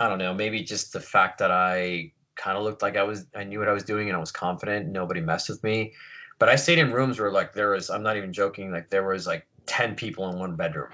I 0.00 0.08
don't 0.08 0.18
know. 0.18 0.32
Maybe 0.32 0.62
just 0.62 0.94
the 0.94 1.00
fact 1.00 1.38
that 1.38 1.50
I 1.50 2.12
kind 2.34 2.56
of 2.56 2.64
looked 2.64 2.80
like 2.80 2.96
I 2.96 3.02
was 3.02 3.26
I 3.36 3.44
knew 3.44 3.58
what 3.58 3.68
I 3.68 3.72
was 3.72 3.84
doing 3.84 4.08
and 4.08 4.16
I 4.16 4.20
was 4.20 4.32
confident. 4.32 4.88
Nobody 4.88 5.20
messed 5.20 5.50
with 5.50 5.62
me. 5.62 5.92
But 6.38 6.48
I 6.48 6.56
stayed 6.56 6.78
in 6.78 6.90
rooms 6.90 7.20
where 7.20 7.30
like 7.30 7.52
there 7.52 7.70
was 7.70 7.90
I'm 7.90 8.02
not 8.02 8.16
even 8.16 8.32
joking 8.32 8.72
like 8.72 8.88
there 8.88 9.06
was 9.06 9.26
like 9.26 9.46
10 9.66 9.94
people 9.94 10.30
in 10.30 10.38
one 10.38 10.56
bedroom. 10.56 10.88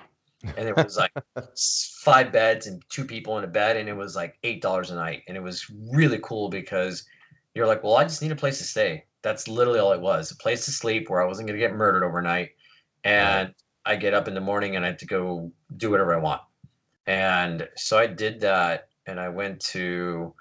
And 0.56 0.68
it 0.68 0.76
was 0.76 0.96
like 0.96 1.12
five 2.02 2.32
beds 2.32 2.66
and 2.66 2.82
two 2.88 3.04
people 3.04 3.38
in 3.38 3.44
a 3.44 3.48
bed 3.48 3.76
and 3.76 3.88
it 3.88 3.96
was 3.96 4.16
like 4.16 4.38
$8 4.42 4.90
a 4.90 4.94
night 4.96 5.22
and 5.28 5.36
it 5.36 5.42
was 5.42 5.70
really 5.92 6.18
cool 6.22 6.48
because 6.48 7.04
you're 7.54 7.66
like, 7.66 7.82
"Well, 7.84 7.96
I 7.96 8.02
just 8.02 8.22
need 8.22 8.32
a 8.32 8.36
place 8.36 8.58
to 8.58 8.64
stay." 8.64 9.04
That's 9.22 9.48
literally 9.48 9.78
all 9.78 9.92
it 9.92 10.00
was. 10.00 10.32
A 10.32 10.36
place 10.36 10.64
to 10.64 10.72
sleep 10.72 11.08
where 11.08 11.22
I 11.22 11.26
wasn't 11.26 11.48
going 11.48 11.58
to 11.58 11.66
get 11.66 11.74
murdered 11.74 12.04
overnight 12.04 12.50
and 13.04 13.54
I 13.84 13.94
get 13.94 14.14
up 14.14 14.26
in 14.26 14.34
the 14.34 14.40
morning 14.40 14.74
and 14.74 14.84
I 14.84 14.88
have 14.88 14.98
to 14.98 15.06
go 15.06 15.52
do 15.76 15.90
whatever 15.90 16.12
I 16.12 16.18
want. 16.18 16.42
And 17.06 17.68
so 17.76 17.98
I 17.98 18.08
did 18.08 18.40
that 18.40 18.85
and 19.06 19.20
I 19.20 19.28
went 19.28 19.60
to 19.60 20.34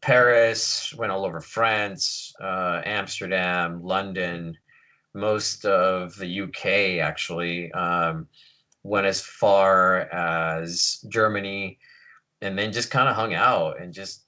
Paris, 0.00 0.92
went 0.94 1.12
all 1.12 1.24
over 1.24 1.40
France, 1.40 2.34
uh, 2.40 2.82
Amsterdam, 2.84 3.82
London, 3.82 4.56
most 5.14 5.64
of 5.64 6.16
the 6.16 6.42
UK 6.42 7.00
actually. 7.04 7.72
Um, 7.72 8.28
went 8.82 9.06
as 9.06 9.22
far 9.22 10.00
as 10.12 11.04
Germany, 11.08 11.78
and 12.42 12.58
then 12.58 12.72
just 12.72 12.90
kind 12.90 13.08
of 13.08 13.16
hung 13.16 13.32
out 13.34 13.80
and 13.80 13.92
just 13.92 14.24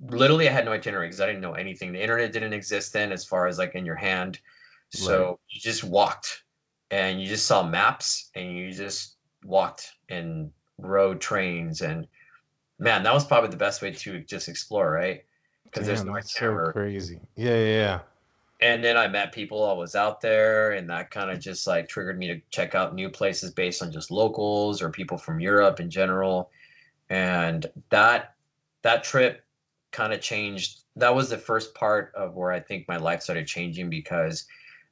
literally 0.00 0.48
I 0.48 0.52
had 0.52 0.64
no 0.64 0.72
itinerary 0.72 1.08
because 1.08 1.20
I 1.20 1.26
didn't 1.26 1.42
know 1.42 1.52
anything. 1.52 1.92
The 1.92 2.02
internet 2.02 2.32
didn't 2.32 2.52
exist 2.52 2.92
then, 2.92 3.12
as 3.12 3.24
far 3.24 3.46
as 3.46 3.58
like 3.58 3.74
in 3.74 3.84
your 3.84 3.96
hand. 3.96 4.40
So 4.90 5.38
you 5.50 5.60
just 5.60 5.84
walked 5.84 6.44
and 6.90 7.20
you 7.20 7.28
just 7.28 7.46
saw 7.46 7.62
maps 7.62 8.30
and 8.34 8.56
you 8.56 8.72
just 8.72 9.16
walked 9.44 9.92
and 10.08 10.50
rode 10.78 11.20
trains 11.20 11.82
and 11.82 12.06
man, 12.78 13.02
that 13.02 13.14
was 13.14 13.24
probably 13.24 13.50
the 13.50 13.56
best 13.56 13.82
way 13.82 13.92
to 13.92 14.20
just 14.20 14.48
explore, 14.48 14.90
right? 14.90 15.24
Because 15.64 15.86
there's 15.86 16.04
no 16.04 16.14
that's 16.14 16.32
so 16.32 16.70
crazy. 16.72 17.20
Yeah, 17.36 17.56
yeah, 17.56 17.64
yeah. 17.64 18.00
And 18.60 18.82
then 18.82 18.96
I 18.96 19.06
met 19.06 19.32
people. 19.32 19.64
I 19.64 19.72
was 19.72 19.94
out 19.94 20.20
there, 20.20 20.72
and 20.72 20.88
that 20.90 21.10
kind 21.10 21.30
of 21.30 21.38
just 21.38 21.66
like 21.66 21.88
triggered 21.88 22.18
me 22.18 22.26
to 22.28 22.40
check 22.50 22.74
out 22.74 22.94
new 22.94 23.08
places 23.08 23.52
based 23.52 23.82
on 23.82 23.92
just 23.92 24.10
locals 24.10 24.82
or 24.82 24.90
people 24.90 25.18
from 25.18 25.38
Europe 25.38 25.78
in 25.78 25.90
general. 25.90 26.50
And 27.10 27.66
that 27.90 28.34
that 28.82 29.04
trip 29.04 29.44
kind 29.92 30.12
of 30.12 30.20
changed. 30.20 30.80
That 30.96 31.14
was 31.14 31.30
the 31.30 31.38
first 31.38 31.74
part 31.74 32.12
of 32.16 32.34
where 32.34 32.50
I 32.50 32.60
think 32.60 32.88
my 32.88 32.96
life 32.96 33.22
started 33.22 33.46
changing 33.46 33.90
because 33.90 34.46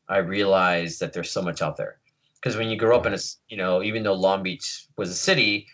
I 0.09 0.19
realized 0.19 1.01
that 1.01 1.13
there's 1.13 1.31
so 1.31 1.43
much 1.43 1.63
out 1.63 1.77
there. 1.77 1.99
Because 2.35 2.57
when 2.57 2.69
you 2.69 2.77
grow 2.77 2.97
up 2.97 3.07
in 3.07 3.15
a, 3.15 3.19
you 3.49 3.57
know, 3.57 3.83
even 3.83 4.05
though 4.05 4.15
Long 4.15 4.43
Beach 4.43 4.87
was 4.97 5.11
a 5.11 5.15
city, 5.15 5.67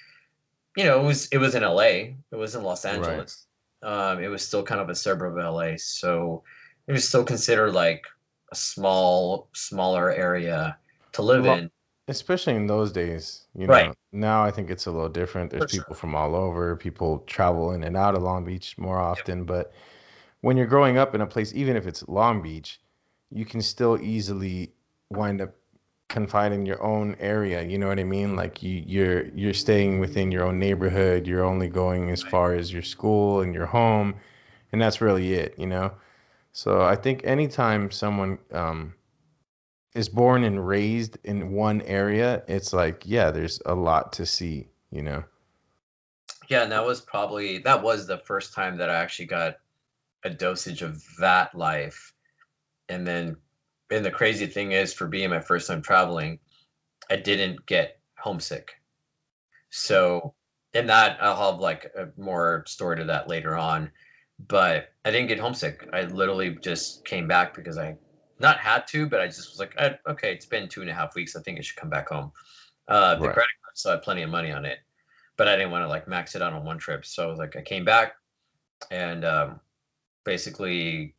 you 0.77 0.85
know, 0.85 1.01
it 1.01 1.05
was 1.07 1.27
it 1.29 1.39
was 1.39 1.55
in 1.55 1.63
LA. 1.63 2.17
It 2.31 2.37
was 2.37 2.55
in 2.55 2.63
Los 2.63 2.85
Right. 2.89 2.95
Angeles. 2.95 3.47
Um, 3.83 4.21
it 4.23 4.29
was 4.29 4.47
still 4.47 4.63
kind 4.63 4.81
of 4.81 4.89
a 4.89 4.95
suburb 4.95 5.37
of 5.39 5.45
LA. 5.45 5.77
So 5.77 6.45
it 6.87 6.93
was 6.93 7.07
still 7.09 7.25
considered 7.25 7.73
like 7.73 8.07
a 8.51 8.55
small, 8.55 9.49
smaller 9.55 10.13
area 10.13 10.79
to 11.13 11.23
live 11.23 11.45
Well, 11.45 11.59
in. 11.59 11.71
Especially 12.09 12.55
in 12.55 12.67
those 12.67 12.93
days, 12.93 13.47
you 13.55 13.67
know. 13.69 13.73
Right. 13.73 13.95
Now 14.13 14.45
I 14.45 14.51
think 14.51 14.71
it's 14.71 14.87
a 14.87 14.91
little 14.91 15.09
different. 15.09 15.51
There's 15.51 15.65
For 15.65 15.69
sure. 15.69 15.85
people 15.85 15.95
from 15.95 16.15
all 16.15 16.35
over. 16.35 16.77
People 16.77 17.21
travel 17.21 17.73
in 17.73 17.85
and 17.85 17.97
out 17.97 18.15
of 18.17 18.23
Long 18.23 18.45
Beach 18.45 18.77
more 18.79 18.99
often, 18.99 19.45
but 19.45 19.73
when 20.43 20.57
you're 20.57 20.67
growing 20.67 20.99
up 20.99 21.15
in 21.15 21.21
a 21.23 21.27
place, 21.27 21.55
even 21.55 21.77
if 21.77 21.87
it's 21.87 22.07
Long 22.09 22.43
Beach, 22.43 22.81
you 23.31 23.45
can 23.47 23.63
still 23.63 23.99
easily 24.03 24.75
wind 25.11 25.41
up 25.43 25.55
confined 26.13 26.55
in 26.55 26.65
your 26.65 26.81
own 26.83 27.17
area. 27.19 27.63
You 27.63 27.79
know 27.79 27.89
what 27.89 27.99
I 27.99 28.05
mean? 28.05 28.37
Like 28.37 28.63
you, 28.63 28.85
you're 28.87 29.27
you're 29.29 29.55
staying 29.55 29.99
within 29.99 30.31
your 30.31 30.45
own 30.45 30.59
neighborhood. 30.61 31.27
You're 31.27 31.45
only 31.45 31.69
going 31.69 32.11
as 32.11 32.23
far 32.23 32.55
as 32.55 32.73
your 32.73 32.83
school 32.83 33.41
and 33.41 33.53
your 33.53 33.67
home, 33.67 34.15
and 34.71 34.81
that's 34.81 35.01
really 35.01 35.35
it. 35.35 35.55
You 35.59 35.67
know. 35.67 35.93
So 36.53 36.83
I 36.83 36.95
think 36.95 37.23
anytime 37.25 37.91
someone 37.91 38.39
um, 38.53 38.95
is 39.95 40.09
born 40.09 40.45
and 40.45 40.65
raised 40.69 41.19
in 41.25 41.53
one 41.53 41.81
area, 41.83 42.45
it's 42.47 42.73
like 42.73 43.03
yeah, 43.05 43.33
there's 43.33 43.61
a 43.67 43.75
lot 43.75 44.13
to 44.15 44.27
see. 44.27 44.69
You 44.91 45.03
know. 45.03 45.25
Yeah, 46.49 46.63
and 46.63 46.73
that 46.73 46.85
was 46.85 47.01
probably 47.01 47.59
that 47.59 47.83
was 47.83 48.07
the 48.07 48.19
first 48.19 48.55
time 48.55 48.77
that 48.77 48.91
I 48.91 48.97
actually 48.97 49.27
got 49.27 49.57
a 50.25 50.31
dosage 50.31 50.83
of 50.83 51.03
that 51.19 51.55
life. 51.55 52.13
And 52.89 53.07
then 53.07 53.37
and 53.93 54.05
the 54.05 54.11
crazy 54.11 54.47
thing 54.47 54.73
is 54.73 54.95
for 54.95 55.07
being 55.09 55.31
my 55.31 55.41
first 55.41 55.69
time 55.69 55.83
traveling, 55.83 56.41
I 57.11 57.17
didn't 57.17 57.67
get 57.67 58.01
homesick. 58.19 58.73
So 59.71 60.35
and 60.75 60.89
that 60.89 61.19
I'll 61.23 61.53
have 61.53 61.61
like 61.61 61.91
a 61.97 62.09
more 62.21 62.65
story 62.67 62.97
to 62.99 63.05
that 63.05 63.29
later 63.29 63.57
on. 63.57 63.91
But 64.49 64.89
I 65.05 65.11
didn't 65.11 65.29
get 65.29 65.39
homesick. 65.39 65.89
I 65.93 66.03
literally 66.03 66.57
just 66.63 67.05
came 67.05 67.29
back 67.29 67.55
because 67.55 67.79
I 67.79 67.97
not 68.41 68.59
had 68.59 68.87
to, 68.89 69.09
but 69.09 69.21
I 69.21 69.27
just 69.27 69.51
was 69.51 69.59
like, 69.61 69.75
"I- 69.81 69.99
okay, 70.11 70.33
it's 70.33 70.47
been 70.47 70.69
two 70.69 70.81
and 70.81 70.91
a 70.91 70.95
half 70.95 71.15
weeks. 71.15 71.37
I 71.37 71.43
think 71.43 71.59
I 71.59 71.63
should 71.63 71.77
come 71.77 71.91
back 71.91 72.09
home. 72.09 72.33
Uh, 72.89 73.17
the 73.17 73.29
Right. 73.29 73.29
credit 73.29 73.53
card 73.65 73.79
still 73.79 73.93
had 73.93 74.03
plenty 74.03 74.23
of 74.23 74.31
money 74.31 74.53
on 74.53 74.65
it, 74.65 74.81
but 75.37 75.49
I 75.49 75.57
didn't 75.57 75.73
want 75.73 75.85
to 75.85 75.89
like 75.89 76.09
max 76.09 76.35
it 76.35 76.43
out 76.43 76.53
on 76.55 76.65
one 76.65 76.79
trip. 76.79 77.05
So 77.07 77.25
I 77.25 77.27
was 77.27 77.39
like, 77.39 77.57
I 77.57 77.63
came 77.63 77.85
back 77.85 78.15
and 78.91 79.25
um, 79.25 79.61
basically 80.25 81.15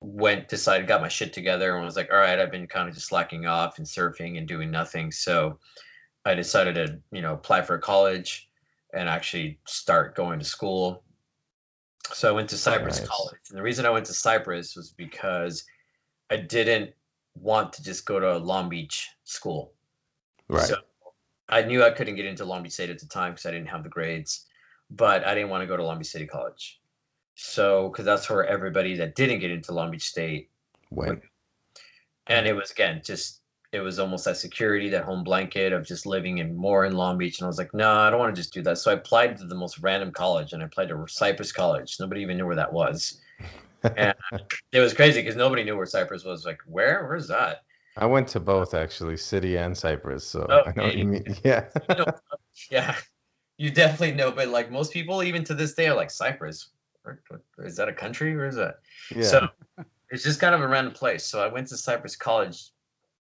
went, 0.00 0.48
decided, 0.48 0.86
got 0.86 1.00
my 1.00 1.08
shit 1.08 1.32
together, 1.32 1.76
and 1.76 1.84
was 1.84 1.96
like, 1.96 2.10
all 2.12 2.18
right, 2.18 2.38
I've 2.38 2.50
been 2.50 2.66
kind 2.66 2.88
of 2.88 2.94
just 2.94 3.08
slacking 3.08 3.46
off 3.46 3.78
and 3.78 3.86
surfing 3.86 4.38
and 4.38 4.48
doing 4.48 4.70
nothing. 4.70 5.12
So 5.12 5.58
I 6.24 6.34
decided 6.34 6.74
to, 6.74 6.98
you 7.12 7.22
know, 7.22 7.34
apply 7.34 7.62
for 7.62 7.78
college 7.78 8.48
and 8.92 9.08
actually 9.08 9.58
start 9.66 10.14
going 10.14 10.38
to 10.38 10.44
school. 10.44 11.02
So 12.12 12.28
I 12.28 12.32
went 12.32 12.48
to 12.50 12.56
Cypress 12.56 12.98
Nice. 12.98 13.08
College. 13.08 13.40
And 13.50 13.58
the 13.58 13.62
reason 13.62 13.86
I 13.86 13.90
went 13.90 14.06
to 14.06 14.12
Cypress 14.12 14.74
was 14.74 14.90
because 14.90 15.64
I 16.30 16.36
didn't 16.36 16.92
want 17.34 17.72
to 17.74 17.82
just 17.82 18.04
go 18.04 18.18
to 18.18 18.36
a 18.36 18.38
Long 18.38 18.68
Beach 18.68 19.08
school. 19.24 19.72
Right. 20.48 20.66
So 20.66 20.78
I 21.48 21.62
knew 21.62 21.84
I 21.84 21.90
couldn't 21.90 22.16
get 22.16 22.26
into 22.26 22.44
Long 22.44 22.62
Beach 22.62 22.72
State 22.72 22.90
at 22.90 22.98
the 22.98 23.06
time 23.06 23.32
because 23.32 23.46
I 23.46 23.50
didn't 23.52 23.68
have 23.68 23.84
the 23.84 23.88
grades, 23.88 24.46
but 24.90 25.26
I 25.26 25.34
didn't 25.34 25.50
want 25.50 25.62
to 25.62 25.66
go 25.66 25.76
to 25.76 25.84
Long 25.84 25.98
Beach 25.98 26.08
City 26.08 26.26
College. 26.26 26.79
So, 27.42 27.88
because 27.88 28.04
that's 28.04 28.28
where 28.28 28.44
everybody 28.46 28.94
that 28.96 29.14
didn't 29.14 29.40
get 29.40 29.50
into 29.50 29.72
Long 29.72 29.90
Beach 29.90 30.06
State, 30.06 30.50
went, 30.90 31.22
and 32.26 32.46
it 32.46 32.54
was 32.54 32.70
again 32.70 33.00
just 33.02 33.40
it 33.72 33.80
was 33.80 33.98
almost 33.98 34.26
that 34.26 34.36
security, 34.36 34.90
that 34.90 35.04
home 35.04 35.24
blanket 35.24 35.72
of 35.72 35.86
just 35.86 36.04
living 36.04 36.38
in 36.38 36.54
more 36.54 36.84
in 36.84 36.92
Long 36.92 37.16
Beach. 37.16 37.38
And 37.38 37.46
I 37.46 37.48
was 37.48 37.56
like, 37.56 37.72
no, 37.72 37.90
I 37.90 38.10
don't 38.10 38.18
want 38.18 38.34
to 38.34 38.40
just 38.40 38.52
do 38.52 38.60
that. 38.62 38.76
So 38.76 38.90
I 38.90 38.94
applied 38.94 39.38
to 39.38 39.46
the 39.46 39.54
most 39.54 39.78
random 39.78 40.12
college, 40.12 40.52
and 40.52 40.62
I 40.62 40.66
applied 40.66 40.90
to 40.90 41.06
Cypress 41.08 41.50
College. 41.50 41.96
Nobody 41.98 42.20
even 42.20 42.36
knew 42.36 42.46
where 42.46 42.56
that 42.56 42.72
was. 42.72 43.20
And 43.96 44.14
it 44.72 44.80
was 44.80 44.92
crazy 44.92 45.22
because 45.22 45.36
nobody 45.36 45.64
knew 45.64 45.74
where 45.74 45.86
Cypress 45.86 46.22
was. 46.22 46.44
Like, 46.44 46.58
where? 46.66 47.06
Where's 47.08 47.26
that? 47.28 47.62
I 47.96 48.04
went 48.04 48.28
to 48.28 48.40
both 48.40 48.74
actually, 48.74 49.16
City 49.16 49.56
and 49.56 49.74
Cypress. 49.74 50.26
So 50.26 50.46
Oh, 50.50 50.62
I 50.66 50.72
know 50.76 50.84
what 50.84 50.96
you 50.98 51.06
mean. 51.06 51.36
Yeah. 51.42 51.64
You 51.96 52.04
yeah, 52.70 52.96
you 53.56 53.70
definitely 53.70 54.12
know. 54.14 54.30
But 54.30 54.48
like 54.48 54.70
most 54.70 54.92
people, 54.92 55.22
even 55.22 55.44
to 55.44 55.54
this 55.54 55.72
day, 55.72 55.88
are 55.88 55.96
like 55.96 56.10
Cyprus. 56.10 56.68
Is 57.58 57.76
that 57.76 57.88
a 57.88 57.92
country? 57.92 58.36
Where 58.36 58.46
is 58.46 58.56
that? 58.56 58.76
yeah. 59.14 59.22
So 59.22 59.48
it's 60.10 60.24
just 60.24 60.40
kind 60.40 60.54
of 60.54 60.60
a 60.60 60.68
random 60.68 60.92
place. 60.92 61.24
So 61.24 61.42
I 61.42 61.48
went 61.48 61.68
to 61.68 61.76
Cypress 61.76 62.16
College 62.16 62.70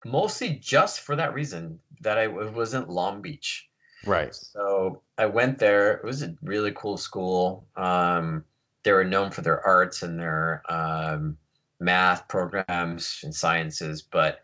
mostly 0.05 0.59
just 0.61 1.01
for 1.01 1.15
that 1.15 1.33
reason 1.33 1.79
that 2.01 2.17
I 2.17 2.23
it 2.23 2.53
wasn't 2.53 2.89
Long 2.89 3.21
Beach. 3.21 3.67
right. 4.05 4.33
So 4.33 5.01
I 5.17 5.25
went 5.25 5.59
there. 5.59 5.93
It 5.93 6.05
was 6.05 6.23
a 6.23 6.35
really 6.41 6.71
cool 6.75 6.97
school. 6.97 7.67
Um, 7.75 8.43
they 8.83 8.93
were 8.93 9.03
known 9.03 9.31
for 9.31 9.41
their 9.41 9.65
arts 9.65 10.03
and 10.03 10.17
their 10.17 10.63
um, 10.69 11.37
math 11.79 12.27
programs 12.27 13.19
and 13.23 13.35
sciences, 13.35 14.01
but 14.01 14.39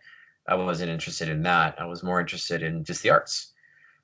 I 0.48 0.56
wasn't 0.56 0.92
interested 0.92 1.30
in 1.30 1.42
that. 1.44 1.80
I 1.80 1.86
was 1.86 2.04
more 2.04 2.20
interested 2.20 2.62
in 2.62 2.84
just 2.84 3.02
the 3.02 3.10
arts. 3.10 3.54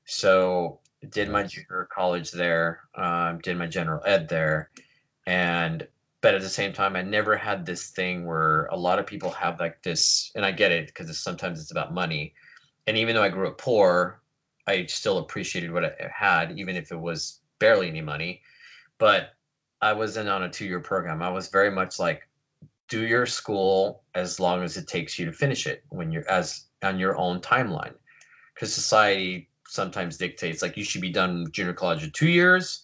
So 0.05 0.79
did 1.10 1.29
my 1.29 1.43
junior 1.43 1.88
college 1.93 2.31
there, 2.31 2.81
um, 2.95 3.39
did 3.39 3.57
my 3.57 3.67
general 3.67 4.01
ed 4.05 4.29
there, 4.29 4.69
and 5.25 5.87
but 6.21 6.35
at 6.35 6.41
the 6.41 6.49
same 6.49 6.71
time, 6.71 6.95
I 6.95 7.01
never 7.01 7.35
had 7.35 7.65
this 7.65 7.89
thing 7.89 8.25
where 8.25 8.65
a 8.65 8.77
lot 8.77 8.99
of 8.99 9.07
people 9.07 9.31
have 9.31 9.59
like 9.59 9.81
this, 9.81 10.31
and 10.35 10.45
I 10.45 10.51
get 10.51 10.71
it 10.71 10.87
because 10.87 11.17
sometimes 11.17 11.59
it's 11.59 11.71
about 11.71 11.93
money. 11.93 12.35
And 12.85 12.95
even 12.95 13.15
though 13.15 13.23
I 13.23 13.29
grew 13.29 13.47
up 13.47 13.57
poor, 13.57 14.21
I 14.67 14.85
still 14.85 15.17
appreciated 15.17 15.71
what 15.71 15.83
I 15.83 15.93
had, 16.13 16.57
even 16.59 16.75
if 16.75 16.91
it 16.91 16.99
was 16.99 17.41
barely 17.57 17.87
any 17.87 18.01
money. 18.01 18.41
But 18.99 19.31
I 19.81 19.93
wasn't 19.93 20.29
on 20.29 20.43
a 20.43 20.49
two 20.49 20.65
year 20.65 20.79
program. 20.79 21.23
I 21.23 21.29
was 21.29 21.47
very 21.47 21.71
much 21.71 21.97
like, 21.97 22.27
do 22.87 23.05
your 23.07 23.25
school 23.25 24.03
as 24.13 24.39
long 24.39 24.63
as 24.63 24.77
it 24.77 24.87
takes 24.87 25.17
you 25.17 25.25
to 25.25 25.31
finish 25.31 25.65
it 25.65 25.83
when 25.89 26.11
you're 26.11 26.29
as 26.29 26.65
on 26.83 26.99
your 26.99 27.17
own 27.17 27.39
timeline. 27.39 27.93
Because 28.53 28.73
society 28.73 29.49
sometimes 29.67 30.17
dictates 30.17 30.61
like 30.61 30.77
you 30.77 30.83
should 30.83 31.01
be 31.01 31.09
done 31.09 31.47
junior 31.51 31.73
college 31.73 32.03
in 32.03 32.11
two 32.11 32.27
years 32.27 32.83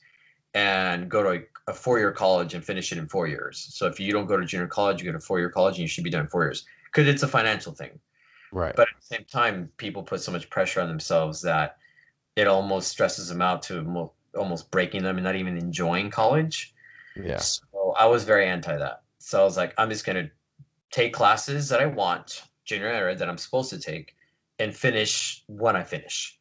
and 0.53 1.09
go 1.09 1.21
to 1.21 1.43
a, 1.67 1.71
a 1.71 1.73
four 1.73 1.99
year 1.99 2.11
college 2.11 2.53
and 2.53 2.63
finish 2.63 2.91
it 2.91 2.97
in 2.97 3.07
four 3.07 3.27
years. 3.27 3.67
So 3.71 3.87
if 3.87 3.99
you 3.99 4.11
don't 4.11 4.25
go 4.25 4.37
to 4.37 4.45
junior 4.45 4.67
college, 4.67 5.01
you 5.01 5.11
go 5.11 5.17
to 5.17 5.23
four 5.23 5.39
year 5.39 5.49
college 5.49 5.75
and 5.75 5.81
you 5.81 5.87
should 5.87 6.03
be 6.03 6.09
done 6.09 6.21
in 6.21 6.27
four 6.27 6.43
years 6.43 6.65
because 6.85 7.07
it's 7.07 7.23
a 7.23 7.27
financial 7.27 7.73
thing. 7.73 7.99
Right. 8.51 8.75
But 8.75 8.87
at 8.89 8.95
the 8.99 9.15
same 9.15 9.25
time, 9.25 9.69
people 9.77 10.03
put 10.03 10.21
so 10.21 10.31
much 10.31 10.49
pressure 10.49 10.81
on 10.81 10.87
themselves 10.87 11.41
that 11.41 11.77
it 12.35 12.47
almost 12.47 12.89
stresses 12.89 13.27
them 13.27 13.41
out 13.41 13.61
to 13.63 13.81
mo- 13.83 14.13
almost 14.37 14.71
breaking 14.71 15.03
them 15.03 15.17
and 15.17 15.23
not 15.23 15.35
even 15.35 15.57
enjoying 15.57 16.09
college. 16.09 16.73
yeah. 17.15 17.37
So 17.37 17.93
I 17.97 18.05
was 18.05 18.23
very 18.23 18.47
anti 18.47 18.77
that. 18.77 19.01
So 19.19 19.41
I 19.41 19.43
was 19.43 19.57
like, 19.57 19.73
I'm 19.77 19.89
just 19.89 20.05
gonna 20.05 20.29
take 20.91 21.13
classes 21.13 21.67
that 21.69 21.81
I 21.81 21.85
want, 21.87 22.43
junior 22.63 22.87
era 22.87 23.15
that 23.15 23.27
I'm 23.27 23.37
supposed 23.37 23.69
to 23.71 23.79
take, 23.79 24.15
and 24.59 24.75
finish 24.75 25.43
when 25.47 25.75
I 25.75 25.83
finish. 25.83 26.39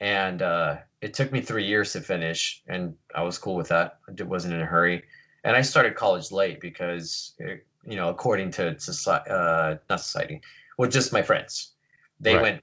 And 0.00 0.42
uh, 0.42 0.78
it 1.02 1.12
took 1.14 1.32
me 1.32 1.40
three 1.40 1.66
years 1.66 1.92
to 1.92 2.00
finish, 2.00 2.62
and 2.68 2.94
I 3.14 3.22
was 3.22 3.36
cool 3.36 3.56
with 3.56 3.68
that. 3.68 3.98
I 4.08 4.22
wasn't 4.22 4.54
in 4.54 4.60
a 4.60 4.66
hurry. 4.66 5.02
And 5.44 5.56
I 5.56 5.60
started 5.60 5.96
college 5.96 6.30
late 6.30 6.60
because, 6.60 7.34
it, 7.38 7.66
you 7.84 7.96
know, 7.96 8.08
according 8.08 8.52
to 8.52 8.78
society, 8.78 9.28
uh, 9.28 9.74
not 9.90 10.00
society, 10.00 10.40
well, 10.78 10.88
just 10.88 11.12
my 11.12 11.20
friends, 11.20 11.72
they 12.20 12.34
Right. 12.34 12.42
went 12.42 12.62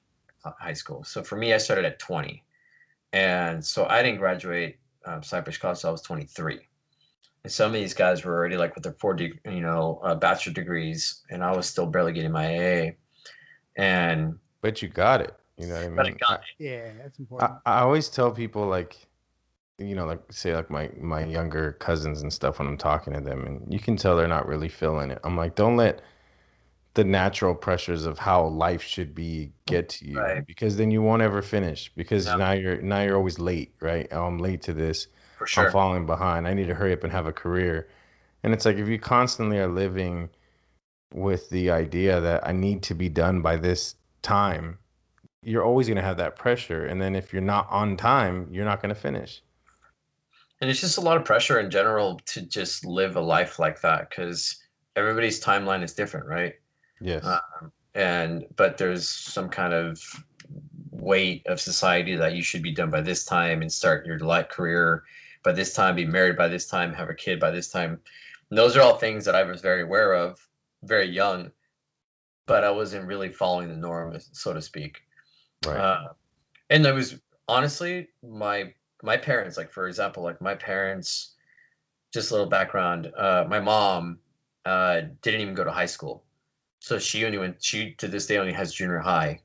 high 0.57 0.73
school. 0.73 1.03
So 1.03 1.21
for 1.21 1.35
me, 1.35 1.53
I 1.53 1.57
started 1.57 1.83
at 1.83 1.99
20, 1.99 2.41
and 3.11 3.63
so 3.63 3.85
I 3.87 4.01
didn't 4.01 4.19
graduate 4.19 4.79
um, 5.05 5.21
Cypress 5.21 5.57
College. 5.57 5.81
till 5.81 5.89
I 5.89 5.91
was 5.91 6.01
23. 6.01 6.59
And 7.43 7.51
some 7.51 7.67
of 7.67 7.73
these 7.73 7.93
guys 7.93 8.23
were 8.23 8.33
already 8.33 8.55
like 8.57 8.73
with 8.75 8.83
their 8.85 8.93
four, 8.93 9.13
deg- 9.13 9.39
you 9.45 9.61
know, 9.61 9.99
uh, 10.03 10.15
bachelor 10.15 10.53
degrees, 10.53 11.23
and 11.29 11.43
I 11.43 11.51
was 11.55 11.67
still 11.67 11.85
barely 11.85 12.13
getting 12.13 12.31
my 12.31 12.47
AA. 12.47 12.91
And 13.75 14.39
But 14.61 14.81
you 14.81 14.87
got 14.87 15.19
it. 15.19 15.33
You 15.59 15.67
know 15.67 15.75
what 15.75 15.83
I 15.83 15.87
mean? 15.87 15.95
but 15.97 16.05
I 16.07 16.11
got 16.11 16.39
it. 16.39 16.63
Yeah, 16.63 16.91
that's 17.03 17.19
important. 17.19 17.59
I, 17.65 17.77
I 17.77 17.81
always 17.81 18.09
tell 18.09 18.31
people 18.31 18.65
like 18.67 18.97
you 19.77 19.95
know 19.95 20.05
like 20.05 20.21
say 20.31 20.53
like 20.55 20.69
my 20.69 20.89
my 20.99 21.23
younger 21.23 21.73
cousins 21.73 22.21
and 22.21 22.33
stuff 22.33 22.59
when 22.59 22.67
i'm 22.67 22.77
talking 22.77 23.13
to 23.13 23.21
them 23.21 23.45
and 23.47 23.73
you 23.73 23.79
can 23.79 23.95
tell 23.95 24.17
they're 24.17 24.27
not 24.27 24.45
really 24.45 24.67
feeling 24.67 25.09
it 25.09 25.19
i'm 25.23 25.37
like 25.37 25.55
don't 25.55 25.77
let 25.77 26.01
the 26.95 27.03
natural 27.05 27.55
pressures 27.55 28.05
of 28.05 28.19
how 28.19 28.45
life 28.45 28.81
should 28.83 29.15
be 29.15 29.53
get 29.67 29.87
to 29.87 30.05
you 30.05 30.19
Right. 30.19 30.45
because 30.45 30.75
then 30.75 30.91
you 30.91 31.01
won't 31.01 31.21
ever 31.21 31.41
finish 31.41 31.89
because 31.95 32.25
Yeah. 32.25 32.35
now 32.35 32.51
you're 32.51 32.81
now 32.81 33.03
you're 33.03 33.15
always 33.15 33.39
late 33.39 33.73
right 33.79 34.05
oh, 34.11 34.25
i'm 34.25 34.37
late 34.37 34.61
to 34.63 34.73
this 34.73 35.07
for 35.37 35.47
sure. 35.47 35.67
i'm 35.67 35.71
falling 35.71 36.05
behind 36.05 36.45
i 36.45 36.53
need 36.53 36.67
to 36.67 36.75
hurry 36.75 36.91
up 36.91 37.05
and 37.05 37.13
have 37.13 37.25
a 37.27 37.31
career 37.31 37.87
and 38.43 38.53
it's 38.53 38.65
like 38.65 38.75
if 38.75 38.89
you 38.89 38.99
constantly 38.99 39.59
are 39.59 39.67
living 39.69 40.29
with 41.13 41.49
the 41.51 41.71
idea 41.71 42.19
that 42.19 42.45
i 42.45 42.51
need 42.51 42.83
to 42.83 42.93
be 42.93 43.07
done 43.07 43.41
by 43.41 43.55
this 43.55 43.95
time 44.21 44.77
you're 45.41 45.63
always 45.63 45.87
going 45.87 45.95
to 45.95 46.01
have 46.01 46.17
that 46.17 46.35
pressure 46.35 46.85
and 46.85 47.01
then 47.01 47.15
if 47.15 47.31
you're 47.31 47.41
not 47.41 47.67
on 47.69 47.95
time 47.95 48.47
you're 48.51 48.65
not 48.65 48.81
going 48.81 48.93
to 48.93 48.99
finish 48.99 49.41
And 50.61 50.69
it's 50.69 50.81
just 50.81 50.97
a 50.97 51.01
lot 51.01 51.17
of 51.17 51.23
pressure 51.25 51.59
in 51.59 51.71
general 51.71 52.19
to 52.25 52.41
just 52.41 52.85
live 52.85 53.15
a 53.15 53.21
life 53.21 53.59
like 53.59 53.81
that 53.81 54.09
because 54.09 54.61
everybody's 54.95 55.41
timeline 55.41 55.83
is 55.83 55.93
different, 55.93 56.27
right? 56.27 56.55
yes 56.99 57.23
Um, 57.23 57.71
and 57.95 58.45
but 58.55 58.77
there's 58.77 59.07
some 59.07 59.49
kind 59.49 59.73
of 59.73 60.01
weight 60.91 61.45
of 61.47 61.59
society 61.61 62.15
that 62.15 62.33
you 62.33 62.43
should 62.43 62.61
be 62.61 62.71
done 62.71 62.89
by 62.89 63.01
this 63.01 63.25
time 63.25 63.61
and 63.61 63.71
start 63.71 64.05
your 64.05 64.19
life 64.19 64.49
career 64.49 65.03
by 65.43 65.53
this 65.53 65.73
time, 65.73 65.95
be 65.95 66.05
married 66.05 66.35
by 66.35 66.47
this 66.47 66.67
time, 66.67 66.93
have 66.93 67.09
a 67.09 67.13
kid 67.13 67.39
by 67.39 67.51
this 67.51 67.69
time. 67.69 67.99
And 68.49 68.57
those 68.57 68.75
are 68.75 68.81
all 68.81 68.97
things 68.97 69.25
that 69.25 69.35
I 69.35 69.43
was 69.43 69.61
very 69.61 69.83
aware 69.83 70.13
of, 70.13 70.45
very 70.83 71.07
young, 71.09 71.51
but 72.47 72.63
I 72.63 72.71
wasn't 72.71 73.07
really 73.07 73.29
following 73.29 73.69
the 73.69 73.75
norm, 73.77 74.17
so 74.19 74.53
to 74.53 74.61
speak. 74.61 75.01
Right. 75.65 75.77
Uh, 75.77 76.07
and 76.69 76.83
there 76.83 76.93
was 76.93 77.19
honestly 77.47 78.07
my 78.23 78.73
my 79.03 79.17
parents, 79.17 79.57
like 79.57 79.71
for 79.71 79.87
example, 79.87 80.23
like 80.23 80.41
my 80.41 80.55
parents, 80.55 81.35
just 82.13 82.31
a 82.31 82.33
little 82.33 82.49
background. 82.49 83.11
Uh, 83.17 83.45
my 83.47 83.59
mom 83.59 84.19
uh, 84.65 85.01
didn't 85.21 85.41
even 85.41 85.53
go 85.53 85.63
to 85.63 85.71
high 85.71 85.85
school, 85.85 86.23
so 86.79 86.99
she 86.99 87.25
only 87.25 87.37
went. 87.37 87.63
She 87.63 87.93
to 87.95 88.07
this 88.07 88.27
day 88.27 88.37
only 88.37 88.53
has 88.53 88.73
junior 88.73 88.99
high 88.99 89.41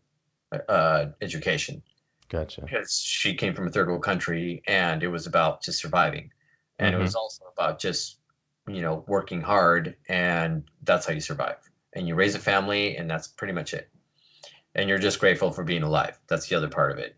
uh, 0.69 1.07
education. 1.21 1.83
Gotcha. 2.29 2.63
Because 2.63 3.01
she 3.01 3.35
came 3.35 3.55
from 3.55 3.69
a 3.69 3.71
third 3.71 3.89
world 3.89 4.03
country 4.03 4.63
and 4.67 5.03
it 5.03 5.09
was 5.09 5.27
about 5.27 5.63
just 5.63 5.79
surviving, 5.79 6.31
and 6.79 6.95
it 6.95 6.99
was 6.99 7.15
also 7.15 7.45
about 7.57 7.79
just 7.79 8.19
you 8.67 8.81
know 8.81 9.05
working 9.07 9.41
hard 9.41 9.97
and 10.09 10.65
that's 10.83 11.07
how 11.07 11.13
you 11.13 11.21
survive. 11.21 11.59
And 11.93 12.09
you 12.09 12.17
raise 12.17 12.35
a 12.35 12.41
family 12.41 12.97
and 12.97 13.09
that's 13.09 13.29
pretty 13.29 13.53
much 13.53 13.73
it 13.73 13.89
and 14.75 14.89
you're 14.89 14.99
just 14.99 15.21
grateful 15.21 15.53
for 15.53 15.65
being 15.65 15.83
alive. 15.83 16.19
That's 16.27 16.49
the 16.49 16.57
other 16.57 16.69
part 16.69 16.93
of 16.93 16.99
it. 16.99 17.17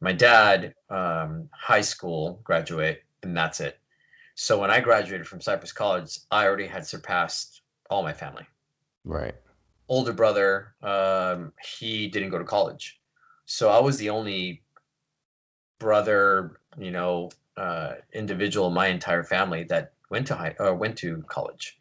My 0.00 0.12
dad 0.12 0.74
um, 0.90 1.48
high 1.52 1.80
school 1.80 2.40
graduate 2.44 3.02
and 3.22 3.36
that's 3.36 3.60
it. 3.60 3.78
So 4.34 4.60
when 4.60 4.70
i 4.70 4.80
graduated 4.80 5.26
from 5.26 5.40
cypress 5.40 5.72
college 5.72 6.18
i 6.30 6.44
already 6.44 6.66
had 6.66 6.86
surpassed 6.86 7.62
all 7.88 8.02
my 8.02 8.12
family. 8.12 8.46
Right. 9.04 9.34
Older 9.88 10.12
brother 10.12 10.74
um, 10.82 11.52
he 11.76 12.08
didn't 12.08 12.30
go 12.30 12.38
to 12.38 12.44
college. 12.44 13.00
So 13.46 13.70
i 13.70 13.78
was 13.78 13.96
the 13.98 14.10
only 14.10 14.62
brother 15.78 16.60
you 16.78 16.90
know 16.90 17.30
uh, 17.56 17.94
individual 18.12 18.66
in 18.66 18.74
my 18.74 18.88
entire 18.88 19.22
family 19.22 19.62
that 19.64 19.92
went 20.10 20.26
to 20.26 20.34
high 20.34 20.56
or 20.58 20.74
went 20.74 20.98
to 20.98 21.22
college. 21.28 21.78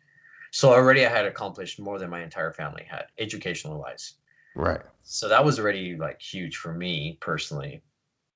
So 0.51 0.71
already 0.71 1.03
i 1.05 1.09
had 1.09 1.25
accomplished 1.25 1.79
more 1.79 1.97
than 1.97 2.11
my 2.11 2.21
entire 2.21 2.53
family 2.53 2.85
had 2.87 3.05
educational 3.17 3.79
wise 3.79 4.13
right. 4.55 4.81
So 5.03 5.27
that 5.29 5.43
was 5.43 5.59
already 5.59 5.95
like 5.95 6.21
huge 6.21 6.57
for 6.57 6.73
me 6.73 7.17
personally. 7.21 7.81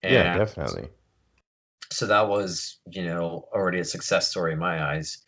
Yeah 0.04 0.38
definitely. 0.38 0.90
so 1.92 2.06
that 2.06 2.28
was 2.30 2.78
you 2.92 3.04
know 3.04 3.48
already 3.54 3.80
a 3.80 3.86
success 3.86 4.30
story 4.30 4.54
in 4.54 4.60
my 4.60 4.94
eyes. 4.94 5.20